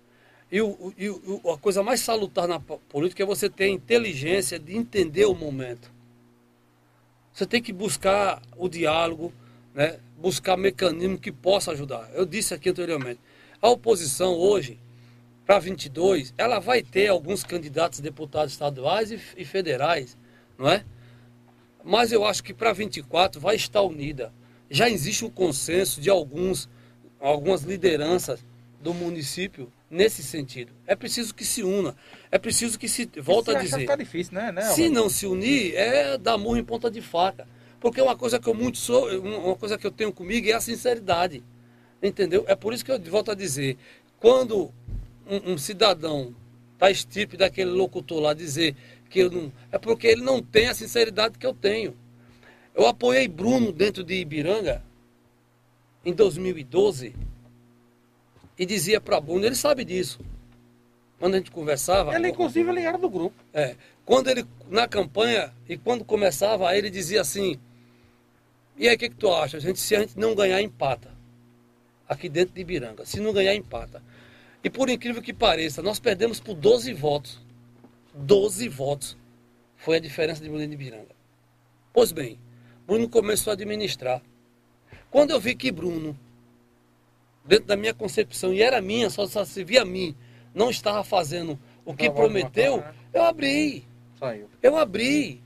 E, 0.50 0.60
o, 0.60 0.92
e 0.98 1.08
o, 1.08 1.40
a 1.52 1.58
coisa 1.58 1.82
mais 1.82 2.00
salutar 2.00 2.48
na 2.48 2.58
política 2.58 3.22
é 3.22 3.26
você 3.26 3.48
ter 3.48 3.64
a 3.64 3.68
inteligência 3.68 4.58
de 4.58 4.76
entender 4.76 5.24
o 5.26 5.34
momento. 5.34 5.92
Você 7.32 7.46
tem 7.46 7.62
que 7.62 7.72
buscar 7.72 8.42
o 8.56 8.68
diálogo, 8.68 9.32
né? 9.72 10.00
buscar 10.18 10.56
mecanismo 10.56 11.18
que 11.18 11.30
possa 11.30 11.70
ajudar. 11.70 12.10
Eu 12.12 12.26
disse 12.26 12.52
aqui 12.52 12.68
anteriormente, 12.68 13.20
a 13.62 13.68
oposição 13.68 14.34
hoje, 14.34 14.78
para 15.46 15.58
22, 15.60 16.34
ela 16.36 16.58
vai 16.58 16.82
ter 16.82 17.08
alguns 17.08 17.44
candidatos 17.44 18.00
deputados 18.00 18.52
estaduais 18.52 19.12
e, 19.12 19.20
e 19.36 19.44
federais, 19.44 20.18
não 20.58 20.68
é? 20.68 20.84
Mas 21.84 22.12
eu 22.12 22.24
acho 22.24 22.42
que 22.42 22.52
para 22.52 22.72
24 22.72 23.40
vai 23.40 23.54
estar 23.54 23.82
unida. 23.82 24.32
Já 24.68 24.90
existe 24.90 25.24
um 25.24 25.30
consenso 25.30 26.00
de 26.00 26.10
alguns, 26.10 26.68
algumas 27.20 27.62
lideranças 27.62 28.44
do 28.80 28.92
município 28.92 29.72
nesse 29.90 30.22
sentido. 30.22 30.72
É 30.86 30.94
preciso 30.94 31.34
que 31.34 31.44
se 31.44 31.62
una. 31.62 31.96
É 32.30 32.38
preciso 32.38 32.78
que 32.78 32.88
se. 32.88 33.10
Volta 33.20 33.58
a 33.58 33.60
dizer. 33.60 33.80
Fica 33.80 33.96
difícil, 33.96 34.34
né? 34.34 34.52
né 34.52 34.62
se 34.62 34.88
não 34.88 35.10
se 35.10 35.26
unir, 35.26 35.74
é 35.74 36.16
dar 36.16 36.38
murro 36.38 36.56
em 36.56 36.64
ponta 36.64 36.90
de 36.90 37.02
faca. 37.02 37.46
Porque 37.80 38.00
uma 38.00 38.16
coisa 38.16 38.38
que 38.38 38.48
eu 38.48 38.54
muito 38.54 38.78
sou, 38.78 39.08
uma 39.20 39.56
coisa 39.56 39.76
que 39.76 39.86
eu 39.86 39.90
tenho 39.90 40.12
comigo 40.12 40.48
é 40.48 40.52
a 40.52 40.60
sinceridade. 40.60 41.42
Entendeu? 42.02 42.44
É 42.46 42.54
por 42.54 42.72
isso 42.72 42.84
que 42.84 42.92
eu 42.92 43.00
volto 43.00 43.30
a 43.30 43.34
dizer. 43.34 43.76
Quando 44.18 44.72
um, 45.26 45.52
um 45.52 45.58
cidadão 45.58 46.34
está 46.74 46.90
estirpe 46.90 47.36
daquele 47.36 47.70
locutor 47.70 48.20
lá 48.20 48.34
dizer 48.34 48.76
que 49.08 49.20
eu 49.20 49.30
não. 49.30 49.52
É 49.72 49.78
porque 49.78 50.06
ele 50.06 50.22
não 50.22 50.42
tem 50.42 50.68
a 50.68 50.74
sinceridade 50.74 51.38
que 51.38 51.46
eu 51.46 51.54
tenho. 51.54 51.96
Eu 52.74 52.86
apoiei 52.86 53.26
Bruno 53.26 53.72
dentro 53.72 54.04
de 54.04 54.14
Ibiranga 54.14 54.84
em 56.04 56.12
2012 56.12 57.14
e 58.60 58.66
dizia 58.66 59.00
para 59.00 59.18
Bruno, 59.18 59.46
ele 59.46 59.54
sabe 59.54 59.86
disso. 59.86 60.20
Quando 61.18 61.32
a 61.32 61.38
gente 61.38 61.50
conversava. 61.50 62.14
Ele, 62.14 62.28
inclusive, 62.28 62.68
ele 62.68 62.82
era 62.82 62.98
do 62.98 63.08
grupo. 63.08 63.34
É. 63.54 63.74
Quando 64.04 64.28
ele, 64.28 64.44
na 64.68 64.86
campanha, 64.86 65.50
e 65.66 65.78
quando 65.78 66.04
começava, 66.04 66.76
ele 66.76 66.90
dizia 66.90 67.22
assim: 67.22 67.58
E 68.76 68.86
aí, 68.86 68.96
o 68.96 68.98
que, 68.98 69.08
que 69.08 69.16
tu 69.16 69.32
acha? 69.32 69.56
A 69.56 69.60
gente, 69.60 69.80
se 69.80 69.96
a 69.96 70.00
gente 70.00 70.18
não 70.18 70.34
ganhar, 70.34 70.60
empata. 70.60 71.10
Aqui 72.06 72.28
dentro 72.28 72.54
de 72.54 72.60
Ibiranga. 72.60 73.06
Se 73.06 73.18
não 73.18 73.32
ganhar, 73.32 73.54
empata. 73.54 74.02
E 74.62 74.68
por 74.68 74.90
incrível 74.90 75.22
que 75.22 75.32
pareça, 75.32 75.80
nós 75.80 75.98
perdemos 75.98 76.38
por 76.38 76.52
12 76.52 76.92
votos. 76.92 77.40
12 78.12 78.68
votos. 78.68 79.16
Foi 79.74 79.96
a 79.96 80.00
diferença 80.00 80.42
de 80.42 80.50
Bruno 80.50 80.66
de 80.66 80.74
Ibiranga. 80.74 81.16
Pois 81.94 82.12
bem, 82.12 82.38
Bruno 82.86 83.08
começou 83.08 83.52
a 83.52 83.54
administrar. 83.54 84.20
Quando 85.10 85.30
eu 85.30 85.40
vi 85.40 85.54
que 85.54 85.72
Bruno 85.72 86.14
dentro 87.50 87.66
da 87.66 87.76
minha 87.76 87.92
concepção, 87.92 88.54
e 88.54 88.62
era 88.62 88.80
minha, 88.80 89.10
só, 89.10 89.26
só 89.26 89.44
se 89.44 89.64
via 89.64 89.82
a 89.82 89.84
mim, 89.84 90.14
não 90.54 90.70
estava 90.70 91.02
fazendo 91.02 91.58
o 91.84 91.92
que 91.92 92.08
prometeu, 92.08 92.76
né? 92.76 92.94
eu 93.12 93.24
abri. 93.24 93.84
Saiu. 94.20 94.48
Eu 94.62 94.76
abri. 94.76 95.42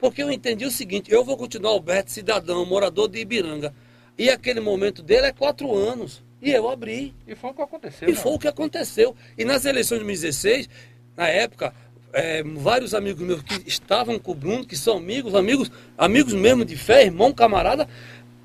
Porque 0.00 0.20
eu 0.20 0.32
entendi 0.32 0.66
o 0.66 0.70
seguinte, 0.70 1.12
eu 1.12 1.22
vou 1.24 1.36
continuar 1.36 1.70
Alberto 1.70 2.10
cidadão, 2.10 2.66
morador 2.66 3.08
de 3.08 3.20
Ibiranga. 3.20 3.72
E 4.18 4.28
aquele 4.28 4.58
momento 4.58 5.00
dele 5.00 5.26
é 5.26 5.32
quatro 5.32 5.72
anos. 5.72 6.24
E 6.42 6.50
eu 6.50 6.68
abri. 6.68 7.14
E 7.24 7.36
foi 7.36 7.50
o 7.50 7.54
que 7.54 7.62
aconteceu. 7.62 8.08
E 8.08 8.12
não. 8.12 8.20
foi 8.20 8.32
o 8.32 8.38
que 8.38 8.48
aconteceu. 8.48 9.14
E 9.38 9.44
nas 9.44 9.64
eleições 9.64 9.98
de 9.98 10.06
2016, 10.06 10.68
na 11.16 11.28
época, 11.28 11.72
é, 12.12 12.42
vários 12.42 12.94
amigos 12.94 13.24
meus 13.24 13.42
que 13.42 13.62
estavam 13.68 14.18
com 14.18 14.32
o 14.32 14.34
Bruno, 14.34 14.66
que 14.66 14.76
são 14.76 14.96
amigos, 14.96 15.36
amigos, 15.36 15.70
amigos 15.96 16.32
mesmo 16.32 16.64
de 16.64 16.76
fé, 16.76 17.04
irmão, 17.04 17.32
camarada, 17.32 17.88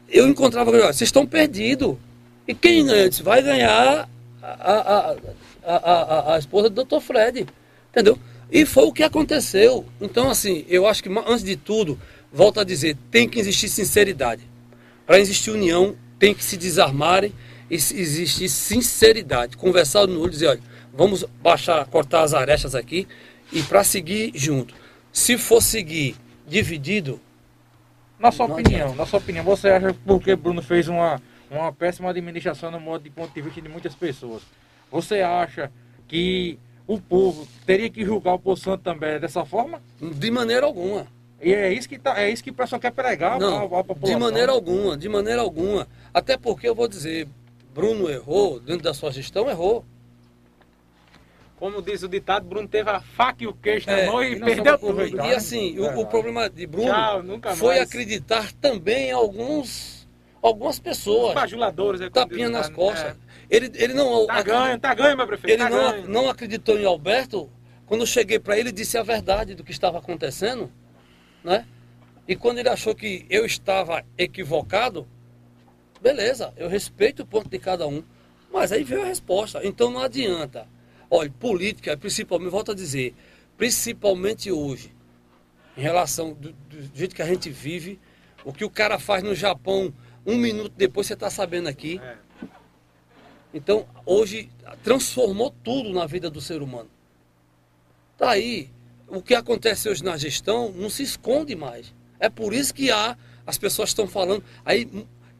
eu 0.07 0.27
encontrava, 0.27 0.71
vocês 0.71 1.01
estão 1.01 1.25
perdidos. 1.25 1.97
E 2.47 2.53
quem 2.53 2.85
ganha 2.85 3.09
disso? 3.09 3.23
Vai 3.23 3.41
ganhar 3.41 4.07
a, 4.41 4.47
a, 4.47 5.15
a, 5.65 6.35
a, 6.35 6.39
esposa 6.39 6.69
do 6.69 6.83
Dr. 6.83 6.99
Fred. 6.99 7.47
Entendeu? 7.89 8.19
E 8.51 8.65
foi 8.65 8.85
o 8.85 8.93
que 8.93 9.03
aconteceu. 9.03 9.85
Então, 9.99 10.29
assim, 10.29 10.65
eu 10.69 10.85
acho 10.87 11.01
que, 11.01 11.09
antes 11.09 11.43
de 11.43 11.55
tudo, 11.55 11.99
volto 12.31 12.59
a 12.59 12.63
dizer, 12.63 12.95
tem 13.09 13.27
que 13.27 13.39
existir 13.39 13.69
sinceridade. 13.69 14.43
Para 15.05 15.19
existir 15.19 15.51
união, 15.51 15.95
tem 16.19 16.33
que 16.33 16.43
se 16.43 16.57
desarmarem 16.57 17.33
e 17.69 17.75
existir 17.75 18.49
sinceridade. 18.49 19.57
Conversar 19.57 20.07
no 20.07 20.19
olho 20.19 20.29
e 20.29 20.31
dizer, 20.31 20.47
olha, 20.47 20.61
vamos 20.93 21.25
baixar, 21.41 21.85
cortar 21.85 22.21
as 22.21 22.33
arestas 22.33 22.75
aqui 22.75 23.07
e 23.51 23.61
para 23.63 23.83
seguir 23.83 24.31
junto. 24.35 24.73
Se 25.11 25.37
for 25.37 25.61
seguir 25.61 26.15
dividido. 26.47 27.19
Na 28.19 28.31
sua 28.31 28.45
opinião, 28.45 28.95
na 28.95 29.05
sua 29.05 29.19
opinião, 29.19 29.43
você 29.43 29.69
acha 29.69 29.95
porque 30.05 30.35
Bruno 30.35 30.61
fez 30.61 30.87
uma 30.87 31.21
uma 31.59 31.73
péssima 31.73 32.09
administração 32.09 32.71
no 32.71 32.79
modo 32.79 33.03
de 33.03 33.09
ponto 33.09 33.33
de 33.33 33.41
vista 33.41 33.61
de 33.61 33.69
muitas 33.69 33.95
pessoas. 33.95 34.43
Você 34.91 35.21
acha 35.21 35.71
que 36.07 36.59
o 36.87 36.99
povo 36.99 37.47
teria 37.65 37.89
que 37.89 38.05
julgar 38.05 38.33
o 38.35 38.39
Poço 38.39 38.63
Santo 38.63 38.83
também 38.83 39.19
dessa 39.19 39.43
forma? 39.45 39.81
De 39.99 40.31
maneira 40.31 40.65
alguma. 40.65 41.07
E 41.41 41.53
é 41.53 41.71
isso 41.71 41.87
que, 41.87 41.99
tá, 41.99 42.19
é 42.19 42.29
isso 42.29 42.43
que 42.43 42.49
o 42.49 42.53
pessoal 42.53 42.79
quer 42.79 42.91
pregar 42.91 43.39
Não, 43.39 43.61
a, 43.61 43.79
a 43.79 43.83
população. 43.83 44.03
De 44.03 44.15
maneira 44.15 44.51
alguma, 44.51 44.97
de 44.97 45.09
maneira 45.09 45.41
alguma. 45.41 45.87
Até 46.13 46.37
porque 46.37 46.67
eu 46.67 46.73
vou 46.73 46.87
dizer, 46.87 47.27
Bruno 47.73 48.09
errou, 48.09 48.59
dentro 48.59 48.83
da 48.83 48.93
sua 48.93 49.11
gestão, 49.11 49.49
errou. 49.49 49.83
Como 51.57 51.81
diz 51.81 52.03
o 52.03 52.07
ditado, 52.07 52.47
Bruno 52.47 52.67
teve 52.67 52.89
a 52.89 52.99
faca 52.99 53.43
e 53.43 53.47
o 53.47 53.53
queixo 53.53 53.89
é, 53.89 54.05
na 54.05 54.11
mão 54.11 54.23
e, 54.23 54.33
e 54.33 54.39
perdeu 54.39 54.77
tudo. 54.77 55.05
E 55.05 55.33
assim, 55.33 55.77
o, 55.79 56.01
o, 56.01 56.05
problema 56.05 56.49
de 56.49 56.67
Bruno 56.67 56.89
Tchau, 57.39 57.55
foi 57.55 57.79
acreditar 57.79 58.51
também 58.53 59.09
em 59.09 59.11
alguns 59.11 59.94
algumas 60.47 60.79
pessoas. 60.79 61.33
Bajuladores, 61.33 62.01
é 62.01 62.09
Tapinha 62.09 62.49
nas 62.49 62.69
né? 62.69 62.75
costas. 62.75 63.11
É. 63.11 63.15
Ele, 63.49 63.71
ele 63.75 63.93
não. 63.93 64.25
Tá 64.27 64.41
ganho, 64.41 64.79
tá 64.79 64.93
ganho, 64.93 65.17
meu 65.17 65.27
prefeito. 65.27 65.53
Ele 65.53 65.63
tá 65.63 65.69
não, 65.69 65.91
ganho. 65.91 66.09
não 66.09 66.29
acreditou 66.29 66.79
em 66.79 66.85
Alberto. 66.85 67.49
Quando 67.85 68.01
eu 68.01 68.07
cheguei 68.07 68.39
para 68.39 68.57
ele, 68.57 68.71
disse 68.71 68.97
a 68.97 69.03
verdade 69.03 69.53
do 69.53 69.63
que 69.63 69.71
estava 69.71 69.99
acontecendo, 69.99 70.71
né? 71.43 71.65
E 72.27 72.35
quando 72.35 72.57
ele 72.57 72.69
achou 72.69 72.95
que 72.95 73.25
eu 73.29 73.45
estava 73.45 74.03
equivocado, 74.17 75.07
beleza, 76.01 76.51
eu 76.57 76.67
respeito 76.67 77.21
o 77.21 77.25
ponto 77.25 77.47
de 77.47 77.59
cada 77.59 77.87
um. 77.87 78.03
Mas 78.51 78.71
aí 78.71 78.83
veio 78.83 79.03
a 79.03 79.05
resposta. 79.05 79.61
Então 79.63 79.91
não 79.91 80.01
adianta. 80.01 80.67
Olha, 81.09 81.29
política, 81.29 81.95
principalmente, 81.95 82.49
volto 82.49 82.71
a 82.71 82.75
dizer, 82.75 83.13
principalmente 83.55 84.51
hoje, 84.51 84.91
em 85.77 85.81
relação 85.81 86.33
do, 86.33 86.51
do 86.51 86.97
jeito 86.97 87.15
que 87.15 87.21
a 87.21 87.27
gente 87.27 87.49
vive, 87.51 87.99
o 88.43 88.51
que 88.51 88.65
o 88.65 88.69
cara 88.69 88.97
faz 88.97 89.21
no 89.21 89.35
Japão 89.35 89.93
um 90.25 90.37
minuto 90.37 90.73
depois 90.75 91.07
você 91.07 91.13
está 91.13 91.29
sabendo 91.29 91.67
aqui. 91.67 92.01
Então, 93.53 93.85
hoje, 94.05 94.49
transformou 94.83 95.53
tudo 95.63 95.93
na 95.93 96.05
vida 96.05 96.29
do 96.29 96.41
ser 96.41 96.61
humano. 96.61 96.89
Tá 98.17 98.31
aí. 98.31 98.69
O 99.07 99.21
que 99.21 99.35
acontece 99.35 99.87
hoje 99.87 100.03
na 100.03 100.17
gestão 100.17 100.71
não 100.71 100.89
se 100.89 101.03
esconde 101.03 101.55
mais. 101.55 101.93
É 102.19 102.29
por 102.29 102.53
isso 102.53 102.73
que 102.73 102.91
há, 102.91 103.15
as 103.45 103.57
pessoas 103.57 103.89
estão 103.89 104.07
falando. 104.07 104.43
Aí, 104.65 104.89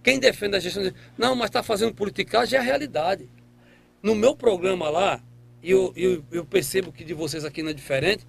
quem 0.03 0.19
defende 0.19 0.55
a 0.55 0.59
gestão 0.59 0.83
diz, 0.83 0.93
não, 1.17 1.35
mas 1.35 1.47
está 1.47 1.63
fazendo 1.63 1.93
politicagem 1.93 2.57
é 2.57 2.61
a 2.61 2.63
realidade. 2.63 3.27
No 4.03 4.13
meu 4.13 4.35
programa 4.35 4.89
lá, 4.89 5.21
e 5.63 5.71
eu, 5.71 5.91
eu, 5.95 6.23
eu 6.31 6.45
percebo 6.45 6.91
que 6.91 7.03
de 7.03 7.13
vocês 7.13 7.43
aqui 7.43 7.63
não 7.63 7.71
é 7.71 7.73
diferente, 7.73 8.25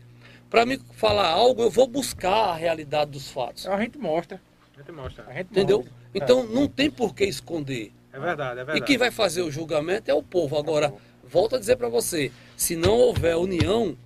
para 0.48 0.64
me 0.64 0.78
falar 0.92 1.28
algo, 1.28 1.62
eu 1.62 1.70
vou 1.70 1.86
buscar 1.86 2.50
a 2.50 2.54
realidade 2.54 3.10
dos 3.10 3.30
fatos. 3.30 3.66
A 3.66 3.78
gente 3.80 3.98
mostra. 3.98 4.40
A 4.74 4.78
gente 4.78 4.92
mostra. 4.92 5.24
A 5.28 5.32
gente 5.32 5.50
Entendeu? 5.50 5.78
Mostra. 5.78 5.95
Então 6.16 6.40
é. 6.40 6.46
não 6.46 6.66
tem 6.66 6.90
por 6.90 7.14
que 7.14 7.24
esconder. 7.24 7.92
É 8.12 8.18
verdade, 8.18 8.52
é 8.52 8.64
verdade. 8.64 8.78
E 8.78 8.82
quem 8.82 8.96
vai 8.96 9.10
fazer 9.10 9.42
o 9.42 9.50
julgamento 9.50 10.10
é 10.10 10.14
o 10.14 10.22
povo. 10.22 10.56
Agora, 10.56 10.92
volto 11.22 11.56
a 11.56 11.58
dizer 11.58 11.76
para 11.76 11.88
você, 11.88 12.32
se 12.56 12.74
não 12.74 12.94
houver 12.94 13.36
união, 13.36 13.96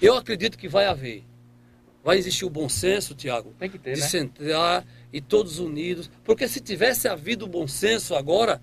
eu 0.00 0.14
acredito 0.16 0.58
que 0.58 0.68
vai 0.68 0.84
haver. 0.84 1.24
Vai 2.04 2.18
existir 2.18 2.44
o 2.44 2.50
bom 2.50 2.68
senso, 2.68 3.14
Tiago, 3.14 3.54
tem 3.58 3.68
que 3.68 3.78
ter, 3.78 3.94
de 3.94 4.00
né? 4.00 4.06
sentar 4.06 4.84
e 5.12 5.20
todos 5.20 5.58
unidos. 5.58 6.10
Porque 6.24 6.46
se 6.46 6.60
tivesse 6.60 7.08
havido 7.08 7.46
o 7.46 7.48
bom 7.48 7.66
senso 7.66 8.14
agora, 8.14 8.60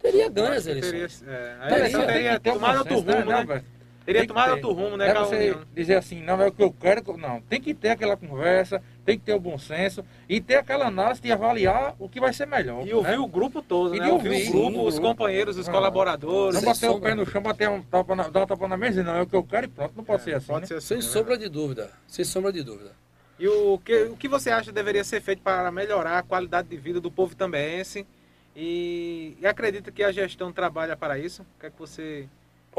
teria 0.00 0.28
ganho 0.28 0.52
as 0.52 0.66
eleições. 0.66 1.20
Teria, 1.20 1.34
é, 1.34 1.56
a 1.60 1.78
eleição 1.78 2.06
teria, 2.06 2.40
teria 2.40 2.40
tomado 2.40 2.78
outro 2.78 2.98
rumo, 3.00 3.24
né? 3.24 3.44
né? 3.44 3.64
Teria 4.06 4.24
tomado 4.24 4.52
outro 4.52 4.72
rumo, 4.72 4.96
né, 4.96 5.08
é 5.08 5.14
você 5.14 5.56
dizer 5.74 5.96
assim, 5.96 6.22
não 6.22 6.40
é 6.40 6.46
o 6.46 6.52
que 6.52 6.62
eu 6.62 6.72
quero, 6.72 7.02
não. 7.16 7.40
Tem 7.40 7.60
que 7.60 7.74
ter 7.74 7.88
aquela 7.88 8.16
conversa, 8.16 8.80
tem 9.04 9.18
que 9.18 9.24
ter 9.24 9.34
o 9.34 9.40
bom 9.40 9.58
senso 9.58 10.04
e 10.28 10.40
ter 10.40 10.54
aquela 10.54 10.86
análise 10.86 11.20
de 11.20 11.32
avaliar 11.32 11.96
o 11.98 12.08
que 12.08 12.20
vai 12.20 12.32
ser 12.32 12.46
melhor. 12.46 12.86
E 12.86 12.94
ouvir 12.94 13.10
né? 13.10 13.18
o 13.18 13.26
grupo 13.26 13.60
todo, 13.60 13.96
e 13.96 13.98
né? 13.98 14.06
Ouvir, 14.06 14.28
ouvir 14.28 14.48
o 14.48 14.52
grupo, 14.52 14.70
sim, 14.70 14.86
os 14.86 14.98
companheiros, 15.00 15.58
os 15.58 15.68
ah, 15.68 15.72
colaboradores. 15.72 16.62
Não 16.62 16.72
bater 16.72 16.88
o 16.88 17.00
pé 17.00 17.14
no 17.16 17.26
chão, 17.26 17.42
bater 17.42 17.68
um 17.68 17.82
tapa 17.82 18.14
na, 18.14 18.28
dar 18.28 18.40
uma 18.40 18.46
tapa 18.46 18.68
na 18.68 18.76
mesa, 18.76 19.02
não. 19.02 19.16
É 19.16 19.22
o 19.22 19.26
que 19.26 19.34
eu 19.34 19.42
quero 19.42 19.66
e 19.66 19.68
pronto. 19.68 19.92
Não 19.96 20.04
pode 20.04 20.22
é, 20.22 20.24
ser 20.24 20.34
assim. 20.36 20.46
Pode 20.46 20.60
né? 20.60 20.66
ser 20.68 20.74
assim 20.74 20.86
Sem 20.86 20.96
né? 20.98 21.02
sombra 21.02 21.36
de 21.36 21.48
dúvida. 21.48 21.90
Sem 22.06 22.24
sombra 22.24 22.52
de 22.52 22.62
dúvida. 22.62 22.92
E 23.40 23.48
o 23.48 23.78
que, 23.84 24.04
o 24.04 24.16
que 24.16 24.28
você 24.28 24.50
acha 24.50 24.70
deveria 24.70 25.02
ser 25.02 25.20
feito 25.20 25.42
para 25.42 25.70
melhorar 25.72 26.18
a 26.18 26.22
qualidade 26.22 26.68
de 26.68 26.76
vida 26.76 27.00
do 27.00 27.10
povo 27.10 27.34
tambense? 27.34 28.06
E, 28.54 29.36
e 29.38 29.46
acredita 29.46 29.92
que 29.92 30.02
a 30.02 30.10
gestão 30.10 30.50
trabalha 30.50 30.96
para 30.96 31.18
isso? 31.18 31.42
O 31.42 31.60
que 31.60 31.66
é 31.66 31.70
que 31.70 31.78
você. 31.78 32.28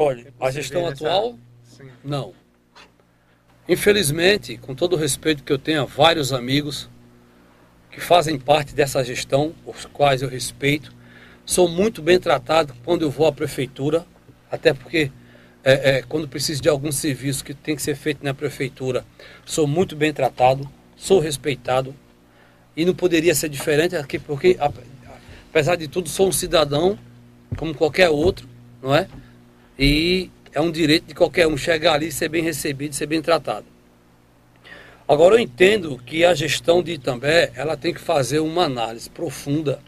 Olha, 0.00 0.32
a 0.38 0.48
gestão 0.52 0.86
atual, 0.86 1.36
Sim. 1.64 1.90
não. 2.04 2.32
Infelizmente, 3.68 4.56
com 4.56 4.72
todo 4.72 4.92
o 4.92 4.96
respeito 4.96 5.42
que 5.42 5.52
eu 5.52 5.58
tenho 5.58 5.82
a 5.82 5.84
vários 5.84 6.32
amigos 6.32 6.88
que 7.90 8.00
fazem 8.00 8.38
parte 8.38 8.76
dessa 8.76 9.02
gestão, 9.02 9.52
os 9.66 9.84
quais 9.86 10.22
eu 10.22 10.28
respeito, 10.28 10.94
sou 11.44 11.68
muito 11.68 12.00
bem 12.00 12.20
tratado 12.20 12.72
quando 12.84 13.02
eu 13.02 13.10
vou 13.10 13.26
à 13.26 13.32
prefeitura, 13.32 14.06
até 14.48 14.72
porque 14.72 15.10
é, 15.64 15.96
é, 15.96 16.02
quando 16.02 16.28
preciso 16.28 16.62
de 16.62 16.68
algum 16.68 16.92
serviço 16.92 17.44
que 17.44 17.52
tem 17.52 17.74
que 17.74 17.82
ser 17.82 17.96
feito 17.96 18.24
na 18.24 18.32
prefeitura, 18.32 19.04
sou 19.44 19.66
muito 19.66 19.96
bem 19.96 20.12
tratado, 20.12 20.70
sou 20.96 21.18
respeitado 21.18 21.92
e 22.76 22.84
não 22.84 22.94
poderia 22.94 23.34
ser 23.34 23.48
diferente 23.48 23.96
aqui 23.96 24.16
porque 24.16 24.56
apesar 25.50 25.74
de 25.74 25.88
tudo 25.88 26.08
sou 26.08 26.28
um 26.28 26.32
cidadão 26.32 26.96
como 27.56 27.74
qualquer 27.74 28.10
outro, 28.10 28.48
não 28.80 28.94
é? 28.94 29.08
E 29.78 30.30
é 30.52 30.60
um 30.60 30.70
direito 30.70 31.06
de 31.06 31.14
qualquer 31.14 31.46
um 31.46 31.56
chegar 31.56 31.94
ali, 31.94 32.10
ser 32.10 32.28
bem 32.28 32.42
recebido, 32.42 32.94
ser 32.94 33.06
bem 33.06 33.22
tratado. 33.22 33.66
Agora 35.06 35.36
eu 35.36 35.38
entendo 35.38 35.96
que 36.04 36.24
a 36.24 36.34
gestão 36.34 36.82
de 36.82 36.92
Itambé, 36.92 37.52
ela 37.54 37.76
tem 37.76 37.94
que 37.94 38.00
fazer 38.00 38.40
uma 38.40 38.64
análise 38.64 39.08
profunda, 39.08 39.80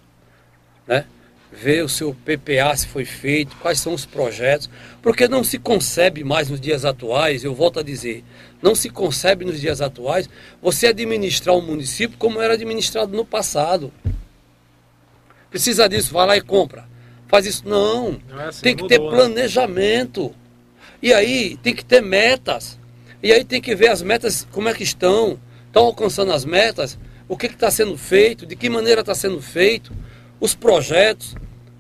né? 0.87 1.05
Ver 1.53 1.85
o 1.85 1.89
seu 1.89 2.15
PPA 2.15 2.75
se 2.77 2.87
foi 2.87 3.05
feito, 3.05 3.57
quais 3.57 3.81
são 3.81 3.93
os 3.93 4.07
projetos, 4.07 4.71
porque 5.03 5.27
não 5.27 5.43
se 5.43 5.59
concebe 5.59 6.23
mais 6.23 6.49
nos 6.49 6.61
dias 6.61 6.85
atuais, 6.85 7.43
eu 7.43 7.53
volto 7.53 7.81
a 7.81 7.83
dizer, 7.83 8.25
não 8.63 8.75
se 8.75 8.89
concebe 8.89 9.45
nos 9.45 9.61
dias 9.61 9.81
atuais 9.81 10.31
você 10.63 10.87
administrar 10.87 11.57
um 11.57 11.61
município 11.61 12.17
como 12.17 12.41
era 12.41 12.55
administrado 12.55 13.15
no 13.15 13.25
passado. 13.25 13.93
Precisa 15.51 15.89
disso, 15.89 16.15
vai 16.15 16.27
lá 16.27 16.37
e 16.37 16.41
compra. 16.41 16.90
Faz 17.31 17.47
isso. 17.47 17.63
Não. 17.67 18.21
não 18.29 18.41
é 18.41 18.49
assim, 18.49 18.63
tem 18.63 18.77
que 18.77 18.83
mudou, 18.83 18.99
ter 18.99 19.05
né? 19.05 19.11
planejamento. 19.11 20.23
Né? 20.25 20.31
E 21.03 21.15
aí 21.15 21.57
tem 21.63 21.75
que 21.75 21.85
ter 21.85 22.03
metas. 22.03 22.79
E 23.23 23.33
aí 23.33 23.45
tem 23.45 23.61
que 23.61 23.75
ver 23.75 23.89
as 23.89 24.03
metas, 24.03 24.47
como 24.51 24.69
é 24.69 24.75
que 24.75 24.83
estão. 24.83 25.39
Estão 25.67 25.85
alcançando 25.85 26.33
as 26.33 26.45
metas? 26.45 26.99
O 27.29 27.37
que 27.37 27.47
está 27.47 27.71
sendo 27.71 27.97
feito? 27.97 28.45
De 28.45 28.57
que 28.57 28.69
maneira 28.69 29.03
está 29.03 29.15
sendo 29.15 29.41
feito? 29.41 29.93
Os 30.41 30.55
projetos. 30.55 31.37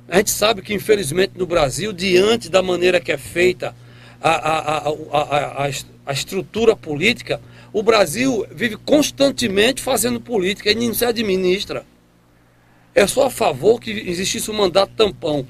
A 0.08 0.18
gente 0.18 0.30
sabe 0.30 0.62
que, 0.62 0.72
infelizmente, 0.72 1.32
no 1.36 1.46
Brasil, 1.46 1.92
diante 1.92 2.48
da 2.48 2.62
maneira 2.62 3.00
que 3.00 3.10
é 3.10 3.18
feita 3.18 3.74
a, 4.20 4.30
a, 4.30 4.58
a, 4.58 4.88
a, 5.12 5.66
a, 5.66 5.70
a 6.06 6.12
estrutura 6.12 6.76
política, 6.76 7.40
o 7.72 7.82
Brasil 7.82 8.46
vive 8.52 8.76
constantemente 8.76 9.82
fazendo 9.82 10.20
política 10.20 10.70
e 10.70 10.74
não 10.74 10.94
se 10.94 11.04
administra. 11.04 11.84
É 12.94 13.06
só 13.06 13.26
a 13.26 13.30
favor 13.30 13.80
que 13.80 13.90
existisse 13.90 14.50
um 14.50 14.54
mandato 14.54 14.92
tampão. 14.94 15.46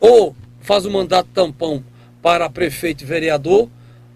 Ou 0.00 0.36
faz 0.60 0.84
o 0.84 0.88
um 0.88 0.92
mandato 0.92 1.28
tampão 1.32 1.82
para 2.20 2.50
prefeito 2.50 3.02
e 3.02 3.06
vereador, 3.06 3.68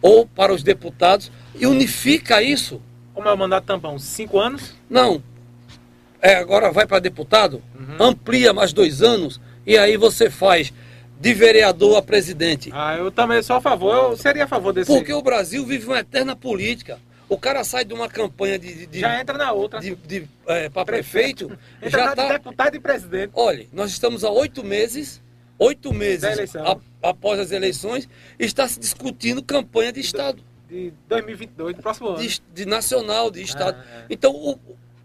ou 0.03 0.27
para 0.27 0.53
os 0.53 0.63
deputados, 0.63 1.31
e 1.55 1.67
unifica 1.67 2.43
isso. 2.43 2.81
Como 3.15 3.29
é 3.29 3.33
o 3.33 3.39
mandato 3.39 3.65
tampão? 3.65 3.99
Cinco 3.99 4.39
anos? 4.39 4.75
Não. 4.89 5.23
É, 6.21 6.35
agora 6.35 6.71
vai 6.71 6.87
para 6.87 6.99
deputado, 6.99 7.63
uhum. 7.79 8.07
amplia 8.09 8.53
mais 8.53 8.73
dois 8.73 9.01
anos, 9.01 9.41
e 9.67 9.79
aí 9.79 9.97
você 9.97 10.29
faz 10.29 10.73
de 11.21 11.35
vereador 11.35 11.97
a 11.97 12.03
presidente. 12.03 12.71
Ah, 12.73 12.97
eu 12.97 13.11
também 13.11 13.43
sou 13.43 13.57
a 13.57 13.61
favor, 13.61 13.95
eu 13.95 14.17
seria 14.17 14.45
a 14.45 14.49
favor 14.49 14.73
desse. 14.73 14.91
Porque 14.91 15.13
o 15.13 15.23
Brasil 15.23 15.65
vive 15.65 15.87
uma 15.87 16.01
eterna 16.01 16.35
política. 16.35 16.99
O 17.31 17.39
cara 17.39 17.63
sai 17.63 17.85
de 17.85 17.95
uma 17.95 18.09
campanha 18.09 18.59
de. 18.59 18.87
de 18.87 18.99
já 18.99 19.21
entra 19.21 19.39
na 19.39 19.53
outra. 19.53 19.79
De, 19.79 19.95
de 19.95 20.29
é, 20.49 20.69
para 20.69 20.85
prefeito. 20.85 21.47
prefeito 21.47 21.89
já 21.89 22.13
tá, 22.13 22.27
de 22.27 22.33
deputado 22.33 22.75
e 22.75 22.81
presidente. 22.81 23.31
Olha, 23.37 23.69
nós 23.73 23.93
estamos 23.93 24.25
há 24.25 24.31
oito 24.31 24.65
meses, 24.65 25.23
oito 25.57 25.95
meses 25.95 26.57
a, 26.57 26.77
após 27.01 27.39
as 27.39 27.53
eleições, 27.53 28.09
está 28.37 28.67
se 28.67 28.81
discutindo 28.81 29.45
campanha 29.45 29.93
de 29.93 30.01
Estado. 30.01 30.43
De 30.69 30.93
2022, 31.09 31.77
do 31.77 31.83
próximo 31.83 32.09
ano. 32.09 32.19
De, 32.19 32.43
de 32.53 32.67
nacional, 32.67 33.31
de 33.31 33.43
Estado. 33.43 33.79
Ah, 33.81 34.01
é. 34.01 34.07
Então, 34.11 34.35
o, 34.35 34.59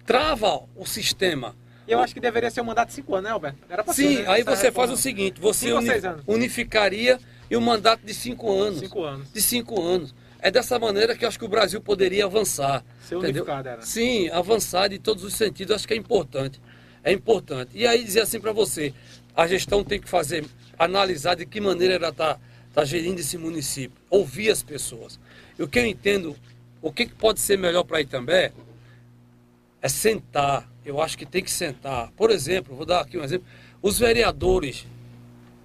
trava 0.04 0.64
o 0.76 0.84
sistema. 0.84 1.56
E 1.88 1.92
eu 1.92 2.00
acho 2.00 2.12
que 2.12 2.20
deveria 2.20 2.50
ser 2.50 2.62
um 2.62 2.66
mandato 2.66 2.88
de 2.88 2.96
cinco 2.96 3.14
anos, 3.14 3.26
né, 3.26 3.34
Alberto? 3.34 3.60
Sim, 3.94 4.16
ser, 4.16 4.24
né? 4.24 4.30
aí 4.30 4.42
você 4.42 4.72
faz 4.72 4.90
o 4.90 4.98
seguinte: 4.98 5.40
você 5.40 5.72
uni, 5.72 5.90
unificaria 6.26 7.20
e 7.52 7.56
um 7.56 7.62
mandato 7.62 8.04
de 8.04 8.16
cinco 8.16 8.52
anos. 8.52 8.80
Cinco 8.80 9.04
anos. 9.04 9.32
De 9.32 9.42
cinco 9.44 9.80
anos. 9.80 10.16
É 10.46 10.52
dessa 10.52 10.78
maneira 10.78 11.16
que 11.16 11.26
eu 11.26 11.28
acho 11.28 11.40
que 11.40 11.46
o 11.46 11.48
Brasil 11.48 11.82
poderia 11.82 12.26
avançar. 12.26 12.86
Ser 13.02 13.16
unificado, 13.16 13.68
era. 13.68 13.82
Sim, 13.82 14.30
avançar 14.30 14.90
de 14.90 15.00
todos 15.00 15.24
os 15.24 15.34
sentidos, 15.34 15.76
acho 15.76 15.88
que 15.88 15.96
é 15.96 15.98
importante. 15.98 16.62
É 17.04 17.12
importante. 17.12 17.72
E 17.74 17.88
aí 17.88 18.04
dizer 18.04 18.22
assim 18.22 18.40
para 18.40 18.52
você, 18.52 18.94
a 19.36 19.48
gestão 19.48 19.84
tem 19.84 20.00
que 20.00 20.08
fazer, 20.08 20.46
analisar 20.78 21.34
de 21.34 21.48
que 21.48 21.60
maneira 21.60 21.96
ela 21.96 22.10
está 22.10 22.38
tá 22.76 22.86
gerindo 22.86 23.20
esse 23.20 23.40
município, 23.40 23.98
ouvir 24.08 24.52
as 24.52 24.62
pessoas. 24.62 25.20
E 25.58 25.64
o 25.64 25.68
que 25.68 25.80
eu 25.80 25.86
entendo, 25.88 26.36
o 26.80 26.92
que 26.92 27.08
pode 27.08 27.40
ser 27.40 27.58
melhor 27.58 27.84
para 27.84 28.02
Itambé 28.02 28.52
é 29.82 29.90
sentar. 29.90 30.70
Eu 30.86 31.02
acho 31.02 31.18
que 31.18 31.26
tem 31.26 31.44
que 31.44 31.50
sentar. 31.50 32.12
Por 32.12 32.30
exemplo, 32.30 32.76
vou 32.76 32.86
dar 32.86 33.02
aqui 33.02 33.18
um 33.18 33.24
exemplo. 33.24 33.48
Os 33.82 33.98
vereadores 33.98 34.86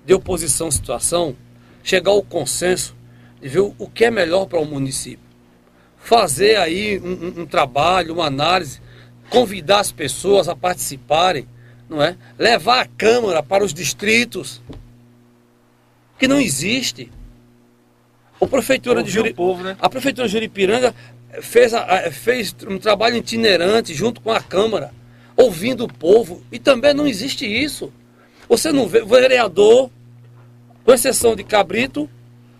de 0.06 0.14
oposição 0.14 0.68
à 0.68 0.72
situação 0.72 1.36
chegar 1.82 2.12
ao 2.12 2.22
consenso 2.22 2.98
ver 3.48 3.60
o 3.60 3.88
que 3.92 4.04
é 4.04 4.10
melhor 4.10 4.46
para 4.46 4.60
o 4.60 4.64
município. 4.64 5.24
Fazer 5.98 6.56
aí 6.56 6.98
um, 6.98 7.08
um, 7.08 7.42
um, 7.42 7.46
trabalho, 7.46 8.14
uma 8.14 8.26
análise, 8.26 8.80
convidar 9.28 9.80
as 9.80 9.92
pessoas 9.92 10.48
a 10.48 10.56
participarem, 10.56 11.46
não 11.88 12.02
é? 12.02 12.16
Levar 12.38 12.80
a 12.80 12.86
Câmara 12.86 13.42
para 13.42 13.64
os 13.64 13.72
distritos, 13.74 14.62
que 16.18 16.28
não 16.28 16.40
existe. 16.40 17.10
A 18.40 18.46
prefeitura 18.46 19.02
de 19.02 19.10
Juri... 19.10 19.34
povo, 19.34 19.62
né? 19.62 19.76
A 19.80 19.88
prefeitura 19.88 20.26
de 20.26 20.32
Juripiranga 20.32 20.94
fez, 21.40 21.74
a, 21.74 22.10
fez 22.10 22.54
um 22.68 22.78
trabalho 22.78 23.16
itinerante 23.16 23.94
junto 23.94 24.20
com 24.20 24.30
a 24.30 24.40
Câmara, 24.40 24.92
ouvindo 25.36 25.84
o 25.84 25.92
povo, 25.92 26.42
e 26.50 26.58
também 26.58 26.94
não 26.94 27.06
existe 27.06 27.46
isso. 27.46 27.92
Você 28.48 28.72
não 28.72 28.88
vê 28.88 29.04
vereador, 29.04 29.90
com 30.84 30.92
exceção 30.92 31.36
de 31.36 31.44
Cabrito, 31.44 32.08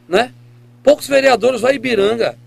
né? 0.09 0.33
Poucos 0.83 1.07
vereadores 1.07 1.61
vão 1.61 1.71
a 1.71 1.75
Ibiranga. 1.75 2.39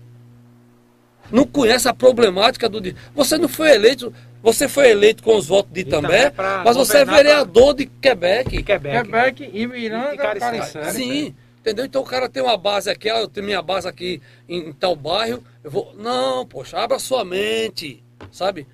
Não 1.30 1.46
conhece 1.46 1.88
a 1.88 1.94
problemática 1.94 2.68
do. 2.68 2.80
Você 3.14 3.38
não 3.38 3.48
foi 3.48 3.72
eleito. 3.72 4.12
Você 4.42 4.68
foi 4.68 4.90
eleito 4.90 5.22
com 5.22 5.36
os 5.36 5.46
votos 5.46 5.72
de 5.72 5.80
Itambé, 5.80 6.30
mas 6.62 6.76
você 6.76 6.98
é 6.98 7.04
vereador 7.04 7.72
de 7.72 7.86
Quebec. 7.86 8.62
Quebec. 8.62 9.04
Quebec, 9.04 9.50
Ibiranga, 9.54 10.16
Caricé. 10.16 10.90
Sim. 10.90 11.34
Entendeu? 11.60 11.86
Então 11.86 12.02
o 12.02 12.04
cara 12.04 12.28
tem 12.28 12.42
uma 12.42 12.58
base 12.58 12.90
aqui, 12.90 13.08
eu 13.08 13.26
tenho 13.26 13.46
minha 13.46 13.62
base 13.62 13.88
aqui 13.88 14.20
em, 14.46 14.68
em 14.68 14.72
tal 14.74 14.94
bairro. 14.94 15.42
Eu 15.62 15.70
vou. 15.70 15.94
Não, 15.96 16.44
poxa, 16.44 16.78
abra 16.78 16.98
sua 16.98 17.24
mente. 17.24 18.04
Sabe? 18.30 18.66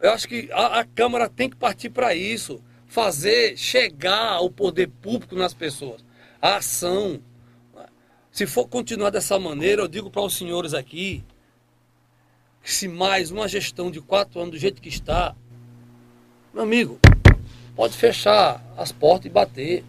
Eu 0.00 0.12
acho 0.12 0.26
que 0.26 0.48
a, 0.50 0.80
a 0.80 0.84
Câmara 0.84 1.28
tem 1.28 1.50
que 1.50 1.56
partir 1.56 1.90
para 1.90 2.14
isso. 2.14 2.62
Fazer 2.86 3.56
chegar 3.58 4.40
o 4.40 4.50
poder 4.50 4.88
público 4.88 5.36
nas 5.36 5.52
pessoas. 5.52 6.02
A 6.40 6.56
ação. 6.56 7.20
Se 8.32 8.46
for 8.46 8.66
continuar 8.66 9.10
dessa 9.10 9.38
maneira, 9.38 9.82
eu 9.82 9.88
digo 9.88 10.10
para 10.10 10.22
os 10.22 10.34
senhores 10.34 10.72
aqui 10.72 11.22
que 12.62 12.72
se 12.72 12.88
mais 12.88 13.30
uma 13.30 13.46
gestão 13.46 13.90
de 13.90 14.00
quatro 14.00 14.40
anos 14.40 14.52
do 14.52 14.58
jeito 14.58 14.80
que 14.80 14.88
está, 14.88 15.34
meu 16.54 16.62
amigo, 16.62 16.98
pode 17.76 17.94
fechar 17.94 18.62
as 18.74 18.90
portas 18.90 19.26
e 19.26 19.28
bater. 19.28 19.84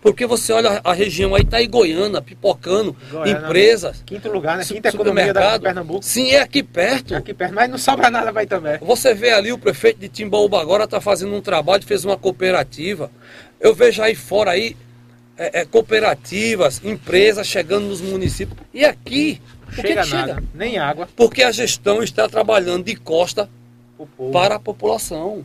Porque 0.00 0.24
você 0.24 0.52
olha 0.52 0.80
a 0.84 0.92
região 0.92 1.34
aí, 1.34 1.44
tá 1.44 1.56
aí 1.56 1.66
Goiânia, 1.66 2.22
pipocando, 2.22 2.96
Goiânia, 3.10 3.32
empresas. 3.32 4.02
Quinto 4.06 4.30
lugar, 4.30 4.58
né? 4.58 4.64
Quinta 4.64 4.90
economia 4.90 5.34
da 5.34 5.58
Pernambuco. 5.58 6.04
Sim, 6.04 6.30
é 6.30 6.40
aqui 6.40 6.62
perto. 6.62 7.14
É 7.14 7.16
aqui 7.16 7.34
perto, 7.34 7.54
mas 7.54 7.68
não 7.68 7.78
sobra 7.78 8.08
nada 8.08 8.30
vai 8.30 8.46
também. 8.46 8.78
Você 8.78 9.14
vê 9.14 9.30
ali 9.32 9.52
o 9.52 9.58
prefeito 9.58 9.98
de 9.98 10.08
Timbaúba 10.08 10.60
agora 10.60 10.84
está 10.84 11.00
fazendo 11.00 11.34
um 11.34 11.40
trabalho, 11.40 11.82
fez 11.84 12.04
uma 12.04 12.16
cooperativa. 12.16 13.10
Eu 13.60 13.74
vejo 13.74 14.00
aí 14.00 14.14
fora 14.14 14.52
aí, 14.52 14.76
é, 15.42 15.60
é, 15.60 15.64
cooperativas, 15.64 16.80
empresas 16.84 17.46
chegando 17.46 17.86
nos 17.86 18.00
municípios. 18.00 18.56
E 18.72 18.84
aqui, 18.84 19.42
chega 19.74 19.88
que 19.88 19.94
nada, 20.10 20.34
chega? 20.34 20.44
nem 20.54 20.78
água. 20.78 21.08
Porque 21.16 21.42
a 21.42 21.50
gestão 21.50 22.00
está 22.00 22.28
trabalhando 22.28 22.84
de 22.84 22.94
costa 22.94 23.50
para 24.32 24.54
a 24.54 24.60
população. 24.60 25.44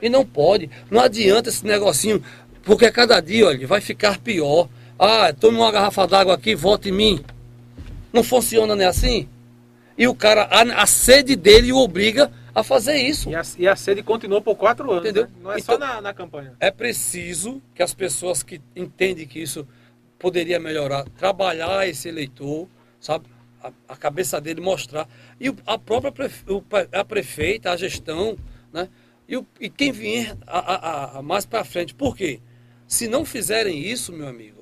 E 0.00 0.08
não 0.08 0.24
pode. 0.24 0.70
Não 0.88 1.00
adianta 1.00 1.48
esse 1.48 1.66
negocinho, 1.66 2.22
porque 2.62 2.90
cada 2.92 3.20
dia, 3.20 3.48
olha, 3.48 3.66
vai 3.66 3.80
ficar 3.80 4.18
pior. 4.18 4.68
Ah, 4.96 5.32
tome 5.32 5.58
uma 5.58 5.72
garrafa 5.72 6.06
d'água 6.06 6.34
aqui, 6.34 6.54
vote 6.54 6.88
em 6.88 6.92
mim. 6.92 7.24
Não 8.12 8.22
funciona 8.22 8.76
nem 8.76 8.86
assim? 8.86 9.28
E 9.96 10.06
o 10.06 10.14
cara, 10.14 10.44
a, 10.44 10.82
a 10.82 10.86
sede 10.86 11.34
dele 11.34 11.72
o 11.72 11.78
obriga 11.78 12.30
a 12.60 12.64
fazer 12.64 12.96
isso. 12.96 13.30
E 13.30 13.34
a, 13.34 13.42
e 13.58 13.68
a 13.68 13.76
sede 13.76 14.02
continuou 14.02 14.40
por 14.42 14.56
quatro 14.56 14.90
anos. 14.90 15.04
Entendeu? 15.04 15.24
Né? 15.24 15.30
Não 15.42 15.52
é 15.52 15.58
então, 15.58 15.74
só 15.74 15.78
na, 15.78 16.00
na 16.00 16.14
campanha. 16.14 16.54
É 16.60 16.70
preciso 16.70 17.62
que 17.74 17.82
as 17.82 17.94
pessoas 17.94 18.42
que 18.42 18.60
entendem 18.74 19.26
que 19.26 19.40
isso 19.40 19.66
poderia 20.18 20.58
melhorar, 20.58 21.04
trabalhar 21.16 21.86
esse 21.88 22.08
eleitor, 22.08 22.68
sabe? 23.00 23.26
A, 23.62 23.72
a 23.88 23.96
cabeça 23.96 24.40
dele 24.40 24.60
mostrar. 24.60 25.08
E 25.40 25.54
a 25.66 25.78
própria 25.78 26.10
prefe, 26.10 26.44
a 26.92 27.04
prefeita, 27.04 27.70
a 27.70 27.76
gestão, 27.76 28.36
né? 28.72 28.88
E, 29.28 29.36
o, 29.36 29.46
e 29.60 29.68
quem 29.68 29.92
vier 29.92 30.36
a, 30.46 30.58
a, 30.58 31.18
a 31.18 31.22
mais 31.22 31.44
para 31.44 31.62
frente. 31.64 31.94
Por 31.94 32.16
quê? 32.16 32.40
Se 32.86 33.06
não 33.06 33.24
fizerem 33.24 33.78
isso, 33.78 34.12
meu 34.12 34.26
amigo, 34.26 34.57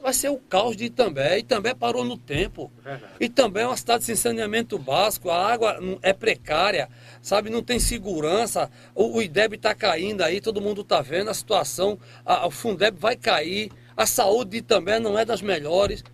vai 0.00 0.12
ser 0.12 0.30
o 0.30 0.36
caos 0.36 0.76
de 0.76 0.84
Itambé. 0.84 1.38
Itambé 1.38 1.74
parou 1.74 2.04
no 2.04 2.16
tempo. 2.16 2.70
Verdade. 2.82 3.12
Itambé 3.20 3.62
é 3.62 3.66
uma 3.66 3.76
cidade 3.76 4.04
sem 4.04 4.14
saneamento 4.14 4.78
básico, 4.78 5.30
a 5.30 5.52
água 5.52 5.78
é 6.02 6.12
precária, 6.12 6.88
sabe? 7.20 7.50
Não 7.50 7.62
tem 7.62 7.78
segurança. 7.78 8.70
O, 8.94 9.16
o 9.18 9.22
IDEB 9.22 9.56
está 9.56 9.74
caindo 9.74 10.22
aí, 10.22 10.40
todo 10.40 10.60
mundo 10.60 10.82
está 10.82 11.00
vendo 11.00 11.30
a 11.30 11.34
situação. 11.34 11.98
A, 12.24 12.46
o 12.46 12.50
Fundeb 12.50 12.98
vai 12.98 13.16
cair. 13.16 13.70
A 13.96 14.06
saúde 14.06 14.62
também 14.62 15.00
não 15.00 15.18
é 15.18 15.24
das 15.24 15.42
melhores. 15.42 16.04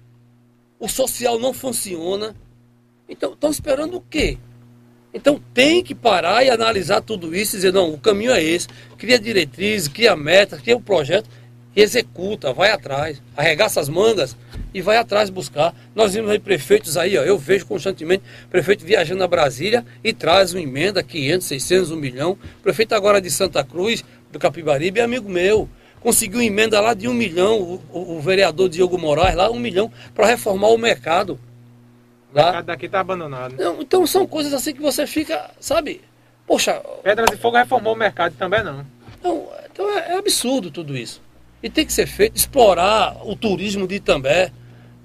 O 0.78 0.88
social 0.88 1.38
não 1.38 1.52
funciona. 1.52 2.34
Então, 3.08 3.34
estão 3.34 3.50
esperando 3.50 3.98
o 3.98 4.00
quê? 4.00 4.38
Então 5.12 5.40
tem 5.54 5.80
que 5.80 5.94
parar 5.94 6.42
e 6.42 6.50
analisar 6.50 7.00
tudo 7.00 7.36
isso 7.36 7.54
e 7.54 7.58
dizer, 7.58 7.72
não, 7.72 7.94
o 7.94 7.98
caminho 7.98 8.32
é 8.32 8.42
esse. 8.42 8.66
Cria 8.98 9.16
diretrizes, 9.16 9.86
cria 9.86 10.16
metas, 10.16 10.60
cria 10.60 10.76
um 10.76 10.82
projeto 10.82 11.30
executa, 11.76 12.52
vai 12.52 12.70
atrás, 12.70 13.20
arregaça 13.36 13.80
as 13.80 13.88
mangas 13.88 14.36
e 14.72 14.80
vai 14.80 14.96
atrás 14.96 15.30
buscar. 15.30 15.74
Nós 15.94 16.14
vimos 16.14 16.30
aí 16.30 16.38
prefeitos 16.38 16.96
aí, 16.96 17.16
ó, 17.18 17.22
eu 17.22 17.38
vejo 17.38 17.66
constantemente 17.66 18.22
prefeito 18.50 18.84
viajando 18.84 19.24
a 19.24 19.28
Brasília 19.28 19.84
e 20.02 20.12
traz 20.12 20.52
uma 20.52 20.60
emenda, 20.60 21.02
500, 21.02 21.46
600, 21.46 21.90
1 21.90 21.96
milhão. 21.96 22.38
Prefeito 22.62 22.94
agora 22.94 23.20
de 23.20 23.30
Santa 23.30 23.64
Cruz, 23.64 24.04
do 24.30 24.38
Capibaribe, 24.38 25.00
é 25.00 25.02
amigo 25.02 25.28
meu. 25.28 25.68
Conseguiu 26.00 26.42
emenda 26.42 26.80
lá 26.80 26.92
de 26.92 27.08
um 27.08 27.14
milhão, 27.14 27.58
o, 27.60 27.82
o, 27.90 28.16
o 28.16 28.20
vereador 28.20 28.68
Diogo 28.68 28.98
Moraes 28.98 29.34
lá, 29.34 29.50
um 29.50 29.58
milhão, 29.58 29.90
para 30.14 30.26
reformar 30.26 30.68
o 30.68 30.78
mercado. 30.78 31.38
Lá. 32.32 32.42
O 32.42 32.44
mercado 32.46 32.66
daqui 32.66 32.86
está 32.86 33.00
abandonado. 33.00 33.54
Não, 33.56 33.80
então 33.80 34.06
são 34.06 34.26
coisas 34.26 34.52
assim 34.52 34.74
que 34.74 34.82
você 34.82 35.06
fica, 35.06 35.50
sabe? 35.58 36.02
Poxa. 36.46 36.80
Pedras 37.02 37.30
de 37.30 37.36
Fogo 37.36 37.56
reformou 37.56 37.94
o 37.94 37.96
mercado 37.96 38.34
também 38.36 38.62
não. 38.62 38.84
Não, 39.22 39.48
então 39.72 39.98
é, 39.98 40.12
é 40.12 40.18
absurdo 40.18 40.70
tudo 40.70 40.96
isso. 40.96 41.22
E 41.64 41.70
tem 41.70 41.86
que 41.86 41.94
ser 41.94 42.06
feito, 42.06 42.36
explorar 42.36 43.26
o 43.26 43.34
turismo 43.34 43.88
de 43.88 43.94
Itambé, 43.94 44.52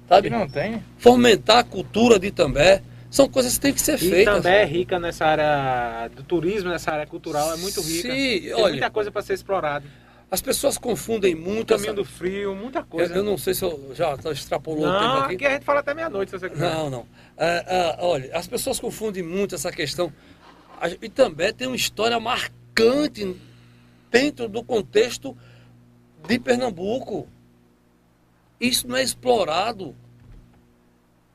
sabe? 0.06 0.28
Que 0.28 0.36
não 0.36 0.46
tem. 0.46 0.84
Fomentar 0.98 1.56
a 1.56 1.64
cultura 1.64 2.18
de 2.18 2.26
Itambé. 2.26 2.82
São 3.10 3.26
coisas 3.26 3.54
que 3.54 3.60
têm 3.60 3.72
que 3.72 3.80
ser 3.80 3.94
e 3.94 4.10
feitas. 4.10 4.34
Itambé 4.40 4.60
é 4.60 4.66
rica 4.66 4.98
nessa 4.98 5.24
área 5.24 6.10
do 6.14 6.22
turismo, 6.22 6.68
nessa 6.68 6.92
área 6.92 7.06
cultural, 7.06 7.54
é 7.54 7.56
muito 7.56 7.80
rica. 7.80 8.12
Sim, 8.12 8.40
tem 8.40 8.52
olha, 8.52 8.72
muita 8.72 8.90
coisa 8.90 9.10
para 9.10 9.22
ser 9.22 9.32
explorada. 9.32 9.86
As 10.30 10.42
pessoas 10.42 10.76
confundem 10.76 11.34
muito. 11.34 11.72
O 11.72 11.76
caminho 11.76 11.92
essa... 11.92 11.96
do 11.96 12.04
frio, 12.04 12.54
muita 12.54 12.82
coisa. 12.82 13.14
Eu, 13.14 13.16
eu, 13.16 13.24
não 13.24 13.38
sei 13.38 13.54
se 13.54 13.64
eu 13.64 13.92
já 13.94 14.14
extrapolou 14.30 14.86
não, 14.86 14.96
o 14.96 15.00
tempo 15.00 15.24
aqui. 15.24 15.34
aqui 15.36 15.46
a 15.46 15.50
gente 15.52 15.64
fala 15.64 15.80
até 15.80 15.94
meia-noite, 15.94 16.30
se 16.30 16.38
você 16.38 16.50
quiser. 16.50 16.74
Não, 16.74 16.90
não. 16.90 17.06
É, 17.38 17.64
é, 17.66 17.96
olha, 18.00 18.36
as 18.36 18.46
pessoas 18.46 18.78
confundem 18.78 19.22
muito 19.22 19.54
essa 19.54 19.72
questão. 19.72 20.12
E 21.00 21.08
também 21.08 21.54
tem 21.54 21.66
uma 21.66 21.74
história 21.74 22.20
marcante 22.20 23.34
dentro 24.10 24.46
do 24.46 24.62
contexto 24.62 25.34
de 26.26 26.38
Pernambuco. 26.38 27.28
Isso 28.60 28.86
não 28.86 28.96
é 28.96 29.02
explorado. 29.02 29.94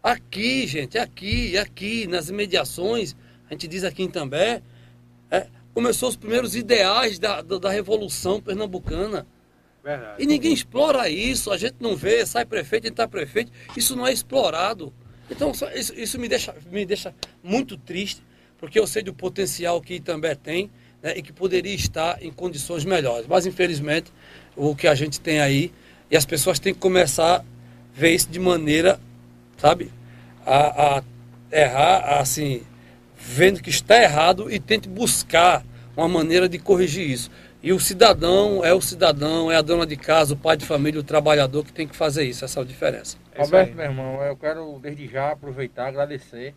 Aqui, 0.01 0.67
gente, 0.67 0.97
aqui, 0.97 1.57
aqui, 1.57 2.05
nas 2.05 2.29
imediações, 2.29 3.15
a 3.49 3.53
gente 3.53 3.67
diz 3.67 3.83
aqui 3.83 4.03
em 4.03 4.09
També, 4.09 4.61
é, 5.31 5.47
começou 5.73 6.09
os 6.09 6.15
primeiros 6.15 6.55
ideais 6.55 7.17
da, 7.17 7.41
da, 7.41 7.57
da 7.57 7.69
Revolução 7.69 8.39
Pernambucana. 8.39 9.25
Verdade. 9.83 10.23
E 10.23 10.25
ninguém 10.25 10.53
explora 10.53 11.09
isso, 11.09 11.51
a 11.51 11.57
gente 11.57 11.75
não 11.79 11.95
vê, 11.95 12.25
sai 12.25 12.45
prefeito, 12.45 12.87
entra 12.87 13.07
prefeito, 13.07 13.51
isso 13.75 13.95
não 13.95 14.05
é 14.05 14.13
explorado. 14.13 14.93
Então 15.29 15.51
isso, 15.73 15.93
isso 15.95 16.19
me, 16.19 16.27
deixa, 16.27 16.55
me 16.71 16.85
deixa 16.85 17.13
muito 17.43 17.77
triste, 17.77 18.21
porque 18.57 18.79
eu 18.79 18.87
sei 18.87 19.03
do 19.03 19.13
potencial 19.13 19.81
que 19.81 19.99
também 19.99 20.35
tem 20.35 20.71
né, 21.01 21.13
e 21.17 21.21
que 21.21 21.33
poderia 21.33 21.75
estar 21.75 22.21
em 22.23 22.31
condições 22.31 22.85
melhores. 22.85 23.27
Mas 23.27 23.45
infelizmente 23.45 24.11
o 24.55 24.75
que 24.75 24.87
a 24.87 24.95
gente 24.95 25.19
tem 25.19 25.39
aí 25.39 25.71
e 26.09 26.15
as 26.15 26.25
pessoas 26.25 26.59
têm 26.59 26.73
que 26.73 26.79
começar 26.79 27.37
a 27.37 27.43
ver 27.93 28.11
isso 28.11 28.29
de 28.29 28.39
maneira, 28.39 28.99
sabe, 29.57 29.91
a, 30.45 30.97
a 30.97 31.03
errar, 31.51 32.19
assim, 32.19 32.63
vendo 33.17 33.61
que 33.61 33.69
está 33.69 34.01
errado 34.01 34.51
e 34.51 34.59
tente 34.59 34.87
buscar 34.87 35.65
uma 35.95 36.07
maneira 36.07 36.47
de 36.47 36.59
corrigir 36.59 37.09
isso. 37.09 37.31
E 37.63 37.73
o 37.73 37.79
cidadão 37.79 38.63
é 38.63 38.73
o 38.73 38.81
cidadão, 38.81 39.51
é 39.51 39.55
a 39.55 39.61
dona 39.61 39.87
de 39.87 39.97
casa, 39.97 40.35
o 40.35 40.37
pai 40.37 40.55
de 40.55 40.65
família, 40.65 40.99
o 40.99 41.03
trabalhador 41.03 41.65
que 41.65 41.73
tem 41.73 41.87
que 41.87 41.95
fazer 41.95 42.23
isso, 42.23 42.45
essa 42.45 42.59
é 42.59 42.63
a 42.63 42.65
diferença. 42.65 43.17
É 43.33 43.41
Roberto, 43.41 43.73
meu 43.73 43.85
irmão, 43.85 44.21
eu 44.21 44.37
quero 44.37 44.77
desde 44.79 45.07
já 45.07 45.31
aproveitar, 45.31 45.87
agradecer 45.87 46.53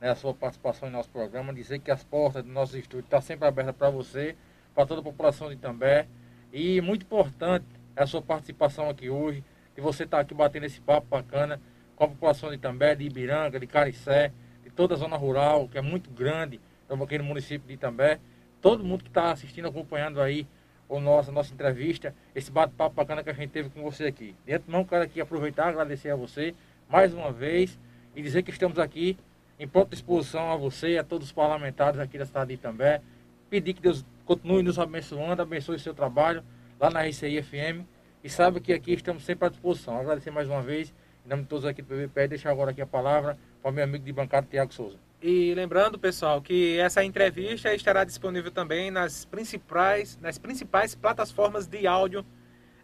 né, 0.00 0.10
a 0.10 0.14
sua 0.16 0.34
participação 0.34 0.88
em 0.88 0.92
nosso 0.92 1.10
programa, 1.10 1.54
dizer 1.54 1.78
que 1.78 1.90
as 1.90 2.02
portas 2.02 2.42
do 2.42 2.50
nosso 2.50 2.76
estúdio 2.76 3.04
estão 3.04 3.20
sempre 3.20 3.46
abertas 3.46 3.76
para 3.76 3.90
você, 3.90 4.34
para 4.74 4.84
toda 4.84 5.00
a 5.00 5.04
população 5.04 5.48
de 5.48 5.54
Itambé. 5.54 6.06
E 6.52 6.80
muito 6.80 7.02
importante 7.02 7.66
a 7.94 8.06
sua 8.06 8.22
participação 8.22 8.88
aqui 8.88 9.10
hoje, 9.10 9.44
que 9.74 9.80
você 9.80 10.04
está 10.04 10.20
aqui 10.20 10.34
batendo 10.34 10.66
esse 10.66 10.80
papo 10.80 11.06
bacana 11.08 11.60
com 11.94 12.04
a 12.04 12.08
população 12.08 12.48
de 12.48 12.56
Itambé, 12.56 12.94
de 12.94 13.04
Ibiranga, 13.04 13.58
de 13.58 13.66
Caricé, 13.66 14.32
de 14.62 14.70
toda 14.70 14.94
a 14.94 14.96
zona 14.96 15.16
rural, 15.16 15.68
que 15.68 15.76
é 15.76 15.82
muito 15.82 16.10
grande, 16.10 16.60
estamos 16.82 17.04
aqui 17.04 17.18
no 17.18 17.24
município 17.24 17.66
de 17.66 17.74
Itambé. 17.74 18.18
Todo 18.60 18.84
mundo 18.84 19.02
que 19.02 19.10
está 19.10 19.30
assistindo, 19.30 19.68
acompanhando 19.68 20.20
aí 20.20 20.46
o 20.88 20.98
nosso, 21.00 21.30
a 21.30 21.32
nossa 21.32 21.52
entrevista, 21.52 22.14
esse 22.34 22.50
bate-papo 22.50 22.96
bacana 22.96 23.22
que 23.22 23.30
a 23.30 23.34
gente 23.34 23.50
teve 23.50 23.68
com 23.68 23.82
você 23.82 24.06
aqui. 24.06 24.34
De 24.46 24.54
antemão, 24.54 24.84
quero 24.84 25.04
aqui 25.04 25.20
aproveitar, 25.20 25.68
agradecer 25.68 26.10
a 26.10 26.16
você 26.16 26.54
mais 26.88 27.12
uma 27.12 27.30
vez 27.30 27.78
e 28.16 28.22
dizer 28.22 28.42
que 28.42 28.50
estamos 28.50 28.78
aqui 28.78 29.18
em 29.60 29.68
pronta 29.68 29.90
disposição 29.90 30.50
a 30.50 30.56
você, 30.56 30.96
a 30.96 31.04
todos 31.04 31.28
os 31.28 31.32
parlamentares 31.32 32.00
aqui 32.00 32.16
da 32.16 32.24
cidade 32.24 32.48
de 32.48 32.54
Itambé. 32.54 33.02
Pedir 33.50 33.74
que 33.74 33.82
Deus 33.82 34.04
continue 34.28 34.62
nos 34.62 34.78
abençoando, 34.78 35.40
abençoe 35.40 35.78
seu 35.78 35.94
trabalho 35.94 36.44
lá 36.78 36.90
na 36.90 37.02
RCI 37.02 37.42
FM. 37.42 37.88
E 38.22 38.28
sabe 38.28 38.60
que 38.60 38.74
aqui 38.74 38.92
estamos 38.92 39.24
sempre 39.24 39.46
à 39.46 39.48
disposição. 39.48 39.98
Agradecer 39.98 40.30
mais 40.30 40.46
uma 40.48 40.60
vez, 40.60 40.92
em 41.24 41.28
nome 41.30 41.44
de 41.44 41.48
todos 41.48 41.64
aqui 41.64 41.80
do 41.80 41.88
PVP, 41.88 42.28
deixar 42.28 42.50
agora 42.50 42.72
aqui 42.72 42.82
a 42.82 42.86
palavra 42.86 43.38
para 43.62 43.70
o 43.70 43.74
meu 43.74 43.82
amigo 43.84 44.04
de 44.04 44.12
bancada, 44.12 44.46
Tiago 44.50 44.74
Souza. 44.74 44.98
E 45.22 45.54
lembrando, 45.54 45.98
pessoal, 45.98 46.42
que 46.42 46.78
essa 46.78 47.02
entrevista 47.02 47.74
estará 47.74 48.04
disponível 48.04 48.50
também 48.50 48.90
nas 48.90 49.24
principais, 49.24 50.18
nas 50.20 50.36
principais 50.36 50.94
plataformas 50.94 51.66
de 51.66 51.86
áudio 51.86 52.24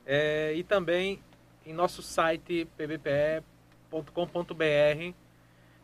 é, 0.07 0.55
e 0.55 0.65
também 0.65 1.23
em 1.67 1.75
nosso 1.75 2.01
site 2.03 2.67
pvpe.com.br. 2.75 3.45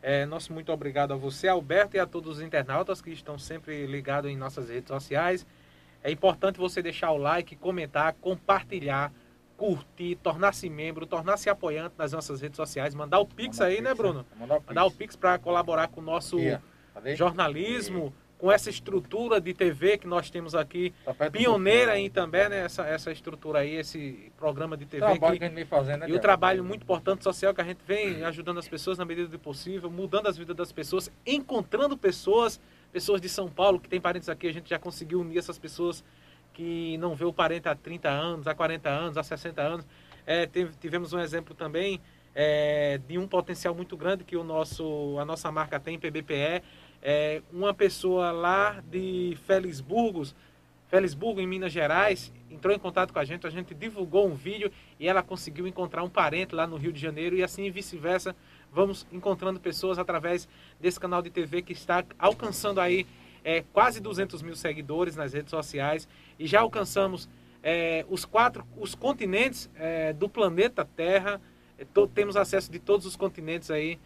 É, 0.01 0.25
nosso 0.25 0.51
muito 0.51 0.71
obrigado 0.71 1.13
a 1.13 1.15
você, 1.15 1.47
Alberto, 1.47 1.95
e 1.95 1.99
a 1.99 2.07
todos 2.07 2.37
os 2.37 2.41
internautas 2.43 3.01
que 3.01 3.11
estão 3.11 3.37
sempre 3.37 3.85
ligados 3.85 4.29
em 4.29 4.35
nossas 4.35 4.69
redes 4.69 4.87
sociais. 4.87 5.45
É 6.03 6.09
importante 6.11 6.57
você 6.57 6.81
deixar 6.81 7.11
o 7.11 7.17
like, 7.17 7.55
comentar, 7.55 8.13
compartilhar, 8.13 9.13
curtir, 9.55 10.15
tornar-se 10.15 10.67
membro, 10.69 11.05
tornar-se 11.05 11.49
apoiante 11.49 11.93
nas 11.97 12.11
nossas 12.11 12.41
redes 12.41 12.57
sociais, 12.57 12.95
mandar 12.95 13.19
o 13.19 13.27
Pix 13.27 13.59
mandar 13.59 13.71
aí, 13.71 13.81
né, 13.81 13.89
pix, 13.89 13.89
né, 13.89 13.93
Bruno? 13.95 14.25
Mandar 14.39 14.55
o 14.55 14.59
Pix, 14.59 14.67
mandar 14.67 14.85
o 14.85 14.91
Pix. 14.91 15.15
Para 15.15 15.37
colaborar 15.37 15.87
com 15.89 16.01
o 16.01 16.03
nosso 16.03 16.37
jornalismo 17.15 18.11
com 18.41 18.51
essa 18.51 18.71
estrutura 18.71 19.39
de 19.39 19.53
TV 19.53 19.99
que 19.99 20.07
nós 20.07 20.31
temos 20.31 20.55
aqui, 20.55 20.91
tá 21.05 21.29
pioneira 21.29 21.91
aí 21.91 22.09
também, 22.09 22.49
né? 22.49 22.65
Essa, 22.65 22.87
essa 22.87 23.11
estrutura 23.11 23.59
aí, 23.59 23.75
esse 23.75 24.31
programa 24.35 24.75
de 24.75 24.87
TV. 24.87 25.05
O 25.05 25.09
trabalho 25.09 25.33
que, 25.33 25.37
que 25.37 25.43
a 25.43 25.47
gente 25.47 25.55
vem 25.55 25.65
fazendo, 25.65 25.99
né, 25.99 26.09
E 26.09 26.13
o 26.13 26.19
trabalho 26.19 26.63
muito 26.63 26.81
importante 26.81 27.23
social 27.23 27.53
que 27.53 27.61
a 27.61 27.63
gente 27.63 27.81
vem 27.85 28.23
ajudando 28.23 28.57
as 28.57 28.67
pessoas 28.67 28.97
na 28.97 29.05
medida 29.05 29.27
do 29.27 29.37
possível, 29.37 29.91
mudando 29.91 30.25
as 30.25 30.39
vidas 30.39 30.55
das 30.55 30.71
pessoas, 30.71 31.11
encontrando 31.23 31.95
pessoas, 31.95 32.59
pessoas 32.91 33.21
de 33.21 33.29
São 33.29 33.47
Paulo, 33.47 33.79
que 33.79 33.87
tem 33.87 34.01
parentes 34.01 34.27
aqui, 34.27 34.47
a 34.47 34.53
gente 34.53 34.71
já 34.71 34.79
conseguiu 34.79 35.21
unir 35.21 35.37
essas 35.37 35.59
pessoas 35.59 36.03
que 36.51 36.97
não 36.97 37.13
vê 37.13 37.25
o 37.25 37.31
parente 37.31 37.69
há 37.69 37.75
30 37.75 38.09
anos, 38.09 38.47
há 38.47 38.55
40 38.55 38.89
anos, 38.89 39.17
há 39.17 39.23
60 39.23 39.61
anos. 39.61 39.87
É, 40.25 40.49
tivemos 40.79 41.13
um 41.13 41.19
exemplo 41.19 41.53
também 41.53 42.01
é, 42.33 42.99
de 43.07 43.17
um 43.17 43.27
potencial 43.27 43.75
muito 43.75 43.95
grande 43.97 44.23
que 44.23 44.35
o 44.35 44.43
nosso, 44.43 45.17
a 45.19 45.25
nossa 45.25 45.51
marca 45.51 45.79
tem, 45.79 45.99
PBPE, 45.99 46.63
é, 47.01 47.41
uma 47.51 47.73
pessoa 47.73 48.31
lá 48.31 48.83
de 48.89 49.37
Felisburgos, 49.45 50.35
Felisburgo, 50.87 51.39
em 51.39 51.47
Minas 51.47 51.71
Gerais, 51.71 52.33
entrou 52.49 52.75
em 52.75 52.77
contato 52.77 53.13
com 53.13 53.19
a 53.19 53.23
gente, 53.23 53.47
a 53.47 53.49
gente 53.49 53.73
divulgou 53.73 54.27
um 54.27 54.35
vídeo 54.35 54.69
e 54.99 55.07
ela 55.07 55.23
conseguiu 55.23 55.65
encontrar 55.65 56.03
um 56.03 56.09
parente 56.09 56.53
lá 56.53 56.67
no 56.67 56.75
Rio 56.75 56.91
de 56.91 56.99
Janeiro 56.99 57.35
e 57.35 57.41
assim 57.41 57.71
vice-versa. 57.71 58.35
Vamos 58.71 59.07
encontrando 59.09 59.57
pessoas 59.57 59.97
através 59.97 60.49
desse 60.79 60.99
canal 60.99 61.21
de 61.21 61.29
TV 61.29 61.61
que 61.61 61.71
está 61.71 62.03
alcançando 62.19 62.81
aí 62.81 63.07
é, 63.43 63.63
quase 63.71 64.01
200 64.01 64.41
mil 64.41 64.55
seguidores 64.55 65.15
nas 65.15 65.31
redes 65.31 65.49
sociais 65.49 66.07
e 66.37 66.45
já 66.45 66.59
alcançamos 66.59 67.29
é, 67.63 68.05
os 68.09 68.25
quatro 68.25 68.65
os 68.77 68.93
continentes 68.93 69.69
é, 69.75 70.11
do 70.11 70.27
planeta 70.27 70.83
Terra. 70.83 71.41
É, 71.77 71.85
to, 71.85 72.05
temos 72.05 72.35
acesso 72.35 72.69
de 72.69 72.79
todos 72.79 73.05
os 73.05 73.15
continentes 73.15 73.71
aí 73.71 73.97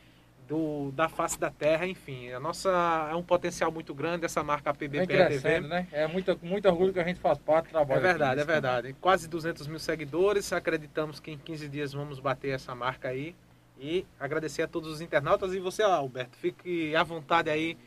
do, 0.48 0.92
da 0.92 1.10
face 1.10 1.40
da 1.40 1.50
Terra, 1.50 1.86
enfim. 1.86 2.32
A 2.32 2.40
nossa 2.40 3.08
é 3.12 3.16
um 3.16 3.24
potencial 3.24 3.72
muito 3.72 3.94
grande 3.94 4.26
essa 4.26 4.44
marca 4.44 4.74
PBP 4.74 5.14
é 5.14 5.26
TV. 5.28 5.60
Né? 5.62 5.88
É 5.92 6.08
muito, 6.08 6.38
muito 6.42 6.68
orgulho 6.68 6.94
que 6.94 7.00
a 7.00 7.04
gente 7.04 7.20
faz 7.20 7.38
parte 7.38 7.68
do 7.68 7.72
trabalho. 7.72 8.00
É 8.00 8.02
verdade, 8.02 8.42
aqui, 8.42 8.50
é 8.50 8.54
verdade. 8.54 8.96
Quase 9.00 9.28
200 9.28 9.68
mil 9.68 9.80
seguidores. 9.80 10.52
Acreditamos 10.54 11.20
que 11.20 11.32
em 11.32 11.38
15 11.38 11.68
dias 11.68 11.94
vamos 11.94 12.20
bater 12.20 12.50
essa 12.50 12.76
marca 12.76 13.10
aí. 13.10 13.36
E 13.80 14.06
agradecer 14.20 14.62
a 14.62 14.68
todos 14.68 14.90
os 14.90 15.02
internautas 15.02 15.54
e 15.54 15.60
você, 15.60 15.84
Alberto, 15.84 16.38
fique 16.38 16.96
à 16.96 17.04
vontade 17.04 17.50
aí. 17.50 17.78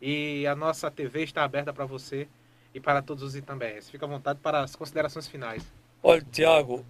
E 0.00 0.46
a 0.46 0.54
nossa 0.54 0.90
TV 0.90 1.22
está 1.22 1.42
aberta 1.42 1.72
para 1.72 1.86
você 1.86 2.28
e 2.74 2.80
para 2.80 3.00
todos 3.00 3.22
os 3.22 3.34
itambés. 3.34 3.88
Fica 3.88 4.04
à 4.04 4.08
vontade 4.08 4.38
para 4.42 4.60
as 4.60 4.76
considerações 4.76 5.26
finais. 5.26 5.64
Olha, 6.02 6.24
Tiago 6.30 6.84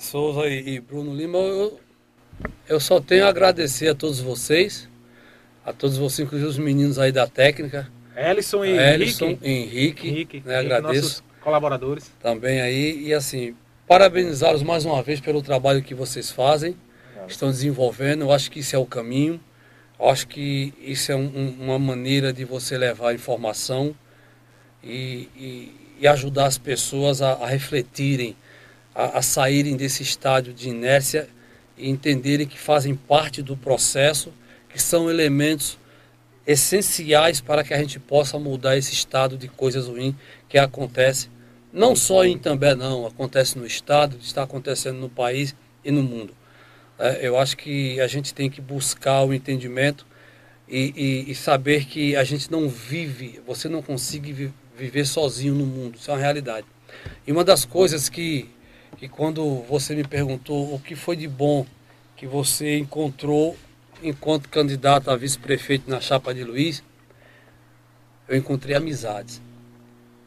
Souza 0.00 0.48
e 0.48 0.80
Bruno 0.80 1.14
Lima, 1.14 1.36
eu 1.36 1.78
eu 2.68 2.78
só 2.78 3.00
tenho 3.00 3.26
a 3.26 3.28
agradecer 3.28 3.88
a 3.88 3.94
todos 3.94 4.20
vocês, 4.20 4.88
a 5.64 5.72
todos 5.72 5.96
vocês, 5.96 6.26
inclusive 6.26 6.48
os 6.48 6.58
meninos 6.58 6.98
aí 6.98 7.10
da 7.10 7.26
técnica. 7.26 7.90
Ellison 8.16 8.64
e 8.64 8.78
Ellison, 8.78 9.30
Henrique. 9.42 9.48
Henrique, 9.48 10.08
Henrique 10.08 10.42
né, 10.44 10.56
agradeço. 10.56 11.24
colaboradores. 11.40 12.12
Também 12.22 12.60
aí, 12.60 13.06
e 13.06 13.14
assim, 13.14 13.56
parabenizá-los 13.88 14.62
mais 14.62 14.84
uma 14.84 15.02
vez 15.02 15.20
pelo 15.20 15.42
trabalho 15.42 15.82
que 15.82 15.94
vocês 15.94 16.30
fazem, 16.30 16.76
estão 17.26 17.50
desenvolvendo, 17.50 18.22
eu 18.22 18.32
acho 18.32 18.50
que 18.50 18.60
isso 18.60 18.76
é 18.76 18.78
o 18.78 18.86
caminho, 18.86 19.40
eu 19.98 20.08
acho 20.08 20.28
que 20.28 20.72
isso 20.80 21.10
é 21.10 21.16
um, 21.16 21.56
uma 21.58 21.78
maneira 21.78 22.32
de 22.32 22.44
você 22.44 22.78
levar 22.78 23.14
informação 23.14 23.94
e, 24.82 25.28
e, 25.36 25.74
e 26.00 26.06
ajudar 26.06 26.46
as 26.46 26.56
pessoas 26.56 27.20
a, 27.20 27.32
a 27.32 27.46
refletirem, 27.46 28.36
a, 28.94 29.18
a 29.18 29.22
saírem 29.22 29.76
desse 29.76 30.02
estádio 30.02 30.52
de 30.54 30.68
inércia 30.68 31.28
entenderem 31.88 32.46
que 32.46 32.58
fazem 32.58 32.94
parte 32.94 33.42
do 33.42 33.56
processo, 33.56 34.32
que 34.68 34.80
são 34.80 35.10
elementos 35.10 35.78
essenciais 36.46 37.40
para 37.40 37.62
que 37.62 37.72
a 37.72 37.78
gente 37.78 37.98
possa 37.98 38.38
mudar 38.38 38.76
esse 38.76 38.92
estado 38.92 39.36
de 39.36 39.48
coisas 39.48 39.86
ruins 39.86 40.14
que 40.48 40.58
acontece 40.58 41.28
não 41.72 41.94
só 41.94 42.24
em 42.24 42.34
Itambé 42.34 42.74
não, 42.74 43.06
acontece 43.06 43.56
no 43.56 43.66
estado, 43.66 44.16
está 44.20 44.42
acontecendo 44.42 44.98
no 44.98 45.08
país 45.08 45.54
e 45.84 45.90
no 45.90 46.02
mundo. 46.02 46.34
É, 46.98 47.26
eu 47.26 47.38
acho 47.38 47.56
que 47.56 48.00
a 48.00 48.06
gente 48.06 48.34
tem 48.34 48.50
que 48.50 48.60
buscar 48.60 49.22
o 49.22 49.32
entendimento 49.32 50.06
e, 50.68 50.92
e, 51.26 51.30
e, 51.30 51.34
saber 51.34 51.84
que 51.84 52.14
a 52.16 52.24
gente 52.24 52.50
não 52.50 52.68
vive, 52.68 53.40
você 53.46 53.68
não 53.68 53.82
consegue 53.82 54.52
viver 54.76 55.06
sozinho 55.06 55.54
no 55.54 55.66
mundo, 55.66 55.96
isso 55.96 56.10
é 56.10 56.14
uma 56.14 56.20
realidade. 56.20 56.66
E 57.26 57.32
uma 57.32 57.44
das 57.44 57.64
coisas 57.64 58.08
que 58.08 58.48
que 58.96 59.08
quando 59.08 59.62
você 59.62 59.94
me 59.94 60.04
perguntou 60.04 60.74
o 60.74 60.78
que 60.78 60.94
foi 60.94 61.16
de 61.16 61.26
bom 61.26 61.66
que 62.16 62.26
você 62.26 62.78
encontrou 62.78 63.56
enquanto 64.02 64.48
candidato 64.48 65.10
a 65.10 65.16
vice-prefeito 65.16 65.90
na 65.90 66.00
chapa 66.00 66.34
de 66.34 66.44
Luiz, 66.44 66.82
eu 68.28 68.36
encontrei 68.36 68.76
amizades. 68.76 69.40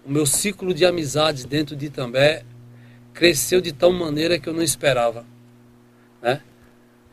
O 0.05 0.11
meu 0.11 0.25
ciclo 0.25 0.73
de 0.73 0.85
amizades 0.85 1.45
dentro 1.45 1.75
de 1.75 1.85
Itambé 1.85 2.43
cresceu 3.13 3.61
de 3.61 3.71
tal 3.71 3.91
maneira 3.91 4.39
que 4.39 4.49
eu 4.49 4.53
não 4.53 4.63
esperava. 4.63 5.25
Né? 6.21 6.41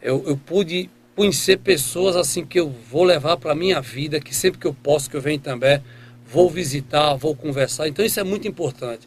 Eu, 0.02 0.24
eu 0.26 0.36
pude 0.36 0.88
conhecer 1.14 1.58
pessoas 1.58 2.16
assim 2.16 2.44
que 2.44 2.58
eu 2.58 2.70
vou 2.70 3.04
levar 3.04 3.36
para 3.36 3.52
a 3.52 3.54
minha 3.54 3.80
vida, 3.80 4.18
que 4.18 4.34
sempre 4.34 4.58
que 4.58 4.66
eu 4.66 4.74
posso, 4.74 5.10
que 5.10 5.16
eu 5.16 5.20
venho 5.20 5.34
em 5.34 5.38
Itambé, 5.38 5.82
vou 6.26 6.48
visitar, 6.48 7.14
vou 7.14 7.36
conversar. 7.36 7.86
Então 7.86 8.04
isso 8.04 8.18
é 8.18 8.24
muito 8.24 8.48
importante. 8.48 9.06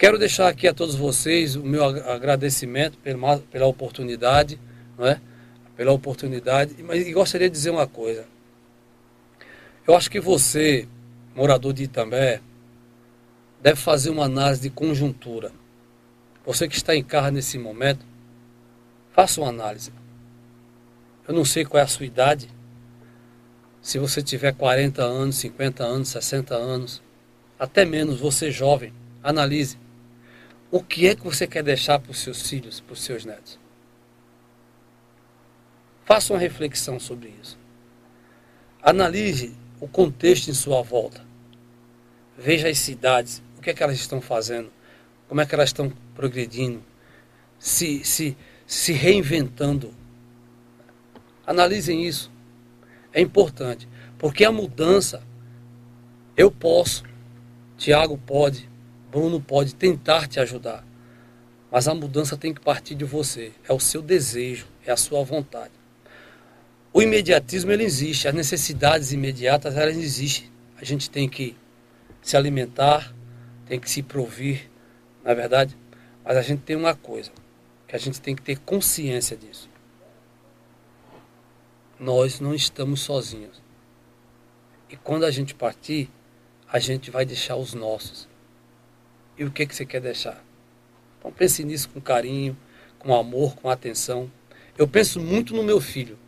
Quero 0.00 0.18
deixar 0.18 0.48
aqui 0.48 0.66
a 0.66 0.72
todos 0.72 0.94
vocês 0.94 1.56
o 1.56 1.62
meu 1.62 1.84
agradecimento 1.84 2.96
pela, 2.96 3.38
pela 3.38 3.66
oportunidade, 3.66 4.58
não 4.96 5.06
é? 5.06 5.20
Pela 5.76 5.92
oportunidade, 5.92 6.82
mas 6.82 7.06
gostaria 7.12 7.50
de 7.50 7.52
dizer 7.54 7.68
uma 7.68 7.86
coisa. 7.86 8.26
Eu 9.86 9.94
acho 9.94 10.10
que 10.10 10.18
você, 10.18 10.88
morador 11.36 11.74
de 11.74 11.82
Itambé, 11.82 12.40
deve 13.60 13.78
fazer 13.78 14.08
uma 14.08 14.24
análise 14.24 14.62
de 14.62 14.70
conjuntura. 14.70 15.52
Você 16.46 16.66
que 16.66 16.76
está 16.76 16.96
em 16.96 17.04
casa 17.04 17.30
nesse 17.30 17.58
momento, 17.58 18.02
faça 19.12 19.38
uma 19.38 19.50
análise. 19.50 19.92
Eu 21.28 21.34
não 21.34 21.44
sei 21.44 21.62
qual 21.62 21.78
é 21.78 21.84
a 21.84 21.86
sua 21.86 22.06
idade. 22.06 22.48
Se 23.82 23.98
você 23.98 24.22
tiver 24.22 24.54
40 24.54 25.02
anos, 25.02 25.36
50 25.36 25.84
anos, 25.84 26.08
60 26.08 26.54
anos, 26.54 27.02
até 27.58 27.84
menos, 27.84 28.18
você 28.18 28.50
jovem, 28.50 28.94
analise. 29.22 29.89
O 30.70 30.80
que 30.82 31.08
é 31.08 31.16
que 31.16 31.24
você 31.24 31.48
quer 31.48 31.64
deixar 31.64 31.98
para 31.98 32.12
os 32.12 32.20
seus 32.20 32.48
filhos, 32.48 32.78
para 32.78 32.92
os 32.92 33.02
seus 33.02 33.24
netos? 33.24 33.58
Faça 36.04 36.32
uma 36.32 36.38
reflexão 36.38 37.00
sobre 37.00 37.34
isso. 37.42 37.58
Analise 38.80 39.56
o 39.80 39.88
contexto 39.88 40.48
em 40.48 40.54
sua 40.54 40.80
volta. 40.80 41.24
Veja 42.38 42.68
as 42.68 42.78
cidades, 42.78 43.42
o 43.58 43.60
que 43.60 43.70
é 43.70 43.74
que 43.74 43.82
elas 43.82 43.96
estão 43.96 44.20
fazendo, 44.20 44.70
como 45.28 45.40
é 45.40 45.46
que 45.46 45.54
elas 45.54 45.70
estão 45.70 45.92
progredindo, 46.14 46.82
se, 47.58 48.04
se, 48.04 48.36
se 48.64 48.92
reinventando. 48.92 49.92
Analisem 51.44 52.06
isso. 52.06 52.30
É 53.12 53.20
importante, 53.20 53.88
porque 54.16 54.44
a 54.44 54.52
mudança, 54.52 55.20
eu 56.36 56.48
posso, 56.50 57.02
Tiago 57.76 58.16
pode, 58.16 58.69
Bruno 59.10 59.40
pode 59.40 59.74
tentar 59.74 60.28
te 60.28 60.38
ajudar, 60.38 60.86
mas 61.68 61.88
a 61.88 61.94
mudança 61.94 62.36
tem 62.36 62.54
que 62.54 62.60
partir 62.60 62.94
de 62.94 63.04
você. 63.04 63.52
É 63.68 63.72
o 63.72 63.80
seu 63.80 64.00
desejo, 64.00 64.68
é 64.86 64.92
a 64.92 64.96
sua 64.96 65.24
vontade. 65.24 65.72
O 66.92 67.02
imediatismo 67.02 67.72
ele 67.72 67.82
existe, 67.82 68.28
as 68.28 68.34
necessidades 68.34 69.12
imediatas 69.12 69.76
elas 69.76 69.96
existem. 69.96 70.48
A 70.80 70.84
gente 70.84 71.10
tem 71.10 71.28
que 71.28 71.56
se 72.22 72.36
alimentar, 72.36 73.12
tem 73.66 73.80
que 73.80 73.90
se 73.90 74.02
provir, 74.02 74.70
na 75.24 75.32
é 75.32 75.34
verdade. 75.34 75.76
Mas 76.24 76.36
a 76.36 76.42
gente 76.42 76.62
tem 76.62 76.76
uma 76.76 76.94
coisa, 76.94 77.32
que 77.88 77.96
a 77.96 77.98
gente 77.98 78.20
tem 78.20 78.36
que 78.36 78.42
ter 78.42 78.58
consciência 78.60 79.36
disso. 79.36 79.68
Nós 81.98 82.38
não 82.38 82.54
estamos 82.54 83.00
sozinhos. 83.00 83.60
E 84.88 84.96
quando 84.96 85.24
a 85.24 85.30
gente 85.30 85.54
partir, 85.54 86.08
a 86.68 86.78
gente 86.78 87.10
vai 87.10 87.24
deixar 87.24 87.56
os 87.56 87.74
nossos 87.74 88.29
e 89.40 89.44
o 89.44 89.50
que, 89.50 89.64
que 89.64 89.74
você 89.74 89.86
quer 89.86 90.02
deixar. 90.02 90.44
Então 91.18 91.32
pense 91.32 91.64
nisso 91.64 91.88
com 91.88 91.98
carinho, 91.98 92.54
com 92.98 93.14
amor, 93.14 93.56
com 93.56 93.70
atenção. 93.70 94.30
Eu 94.76 94.86
penso 94.86 95.18
muito 95.18 95.54
no 95.54 95.62
meu 95.62 95.80
filho. 95.80 96.18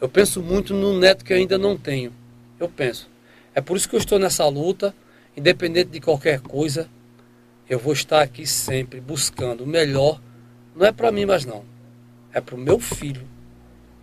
Eu 0.00 0.08
penso 0.08 0.42
muito 0.42 0.72
no 0.72 0.98
neto 0.98 1.22
que 1.22 1.34
eu 1.34 1.36
ainda 1.36 1.58
não 1.58 1.76
tenho. 1.76 2.14
Eu 2.58 2.66
penso. 2.66 3.10
É 3.54 3.60
por 3.60 3.76
isso 3.76 3.86
que 3.86 3.94
eu 3.94 3.98
estou 4.00 4.18
nessa 4.18 4.48
luta, 4.48 4.94
independente 5.36 5.90
de 5.90 6.00
qualquer 6.00 6.40
coisa, 6.40 6.88
eu 7.68 7.78
vou 7.78 7.92
estar 7.92 8.22
aqui 8.22 8.46
sempre 8.46 9.02
buscando 9.02 9.64
o 9.64 9.66
melhor. 9.66 10.18
Não 10.74 10.86
é 10.86 10.92
para 10.92 11.12
mim 11.12 11.26
mais 11.26 11.44
não. 11.44 11.62
É 12.32 12.40
para 12.40 12.54
o 12.54 12.58
meu 12.58 12.80
filho 12.80 13.28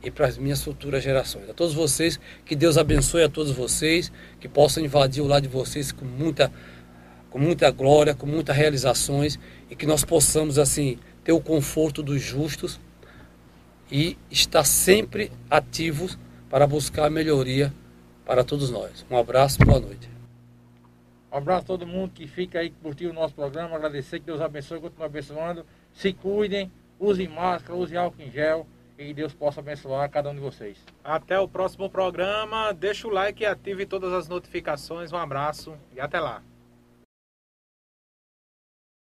e 0.03 0.11
para 0.11 0.27
as 0.27 0.37
minhas 0.37 0.63
futuras 0.63 1.03
gerações. 1.03 1.49
A 1.49 1.53
todos 1.53 1.73
vocês, 1.73 2.19
que 2.45 2.55
Deus 2.55 2.77
abençoe 2.77 3.23
a 3.23 3.29
todos 3.29 3.51
vocês, 3.51 4.11
que 4.39 4.47
possam 4.47 4.85
invadir 4.85 5.23
o 5.23 5.27
lado 5.27 5.43
de 5.43 5.49
vocês 5.49 5.91
com 5.91 6.05
muita 6.05 6.51
com 7.37 7.43
muita 7.43 7.69
glória, 7.69 8.15
com 8.15 8.25
muitas 8.25 8.55
realizações 8.55 9.39
e 9.69 9.75
que 9.75 9.85
nós 9.85 10.03
possamos 10.03 10.57
assim 10.57 10.97
ter 11.23 11.33
o 11.33 11.39
conforto 11.39 12.01
dos 12.01 12.19
justos 12.19 12.79
e 13.91 14.17
estar 14.31 14.63
sempre 14.63 15.31
ativos 15.47 16.17
para 16.49 16.65
buscar 16.65 17.05
a 17.05 17.09
melhoria 17.11 17.71
para 18.25 18.43
todos 18.43 18.71
nós. 18.71 19.05
Um 19.09 19.15
abraço, 19.15 19.59
boa 19.59 19.79
noite. 19.79 20.09
Um 21.31 21.37
abraço 21.37 21.61
a 21.61 21.67
todo 21.67 21.85
mundo 21.85 22.11
que 22.11 22.25
fica 22.27 22.57
aí 22.57 22.71
curtindo 22.71 23.11
o 23.11 23.13
nosso 23.13 23.35
programa, 23.35 23.75
agradecer 23.75 24.19
que 24.19 24.25
Deus 24.25 24.41
abençoe, 24.41 24.79
continue 24.79 25.05
abençoando. 25.05 25.63
Se 25.93 26.11
cuidem, 26.13 26.71
usem 26.99 27.27
máscara, 27.27 27.77
usem 27.77 27.99
álcool 27.99 28.23
em 28.23 28.31
gel 28.31 28.65
e 28.97 29.13
Deus 29.13 29.31
possa 29.31 29.59
abençoar 29.59 30.09
cada 30.09 30.31
um 30.31 30.33
de 30.33 30.41
vocês. 30.41 30.79
Até 31.03 31.39
o 31.39 31.47
próximo 31.47 31.87
programa. 31.87 32.73
Deixa 32.73 33.07
o 33.07 33.11
like 33.11 33.43
e 33.43 33.45
ative 33.45 33.85
todas 33.85 34.11
as 34.11 34.27
notificações. 34.27 35.13
Um 35.13 35.17
abraço 35.17 35.75
e 35.95 35.99
até 35.99 36.19
lá. 36.19 36.41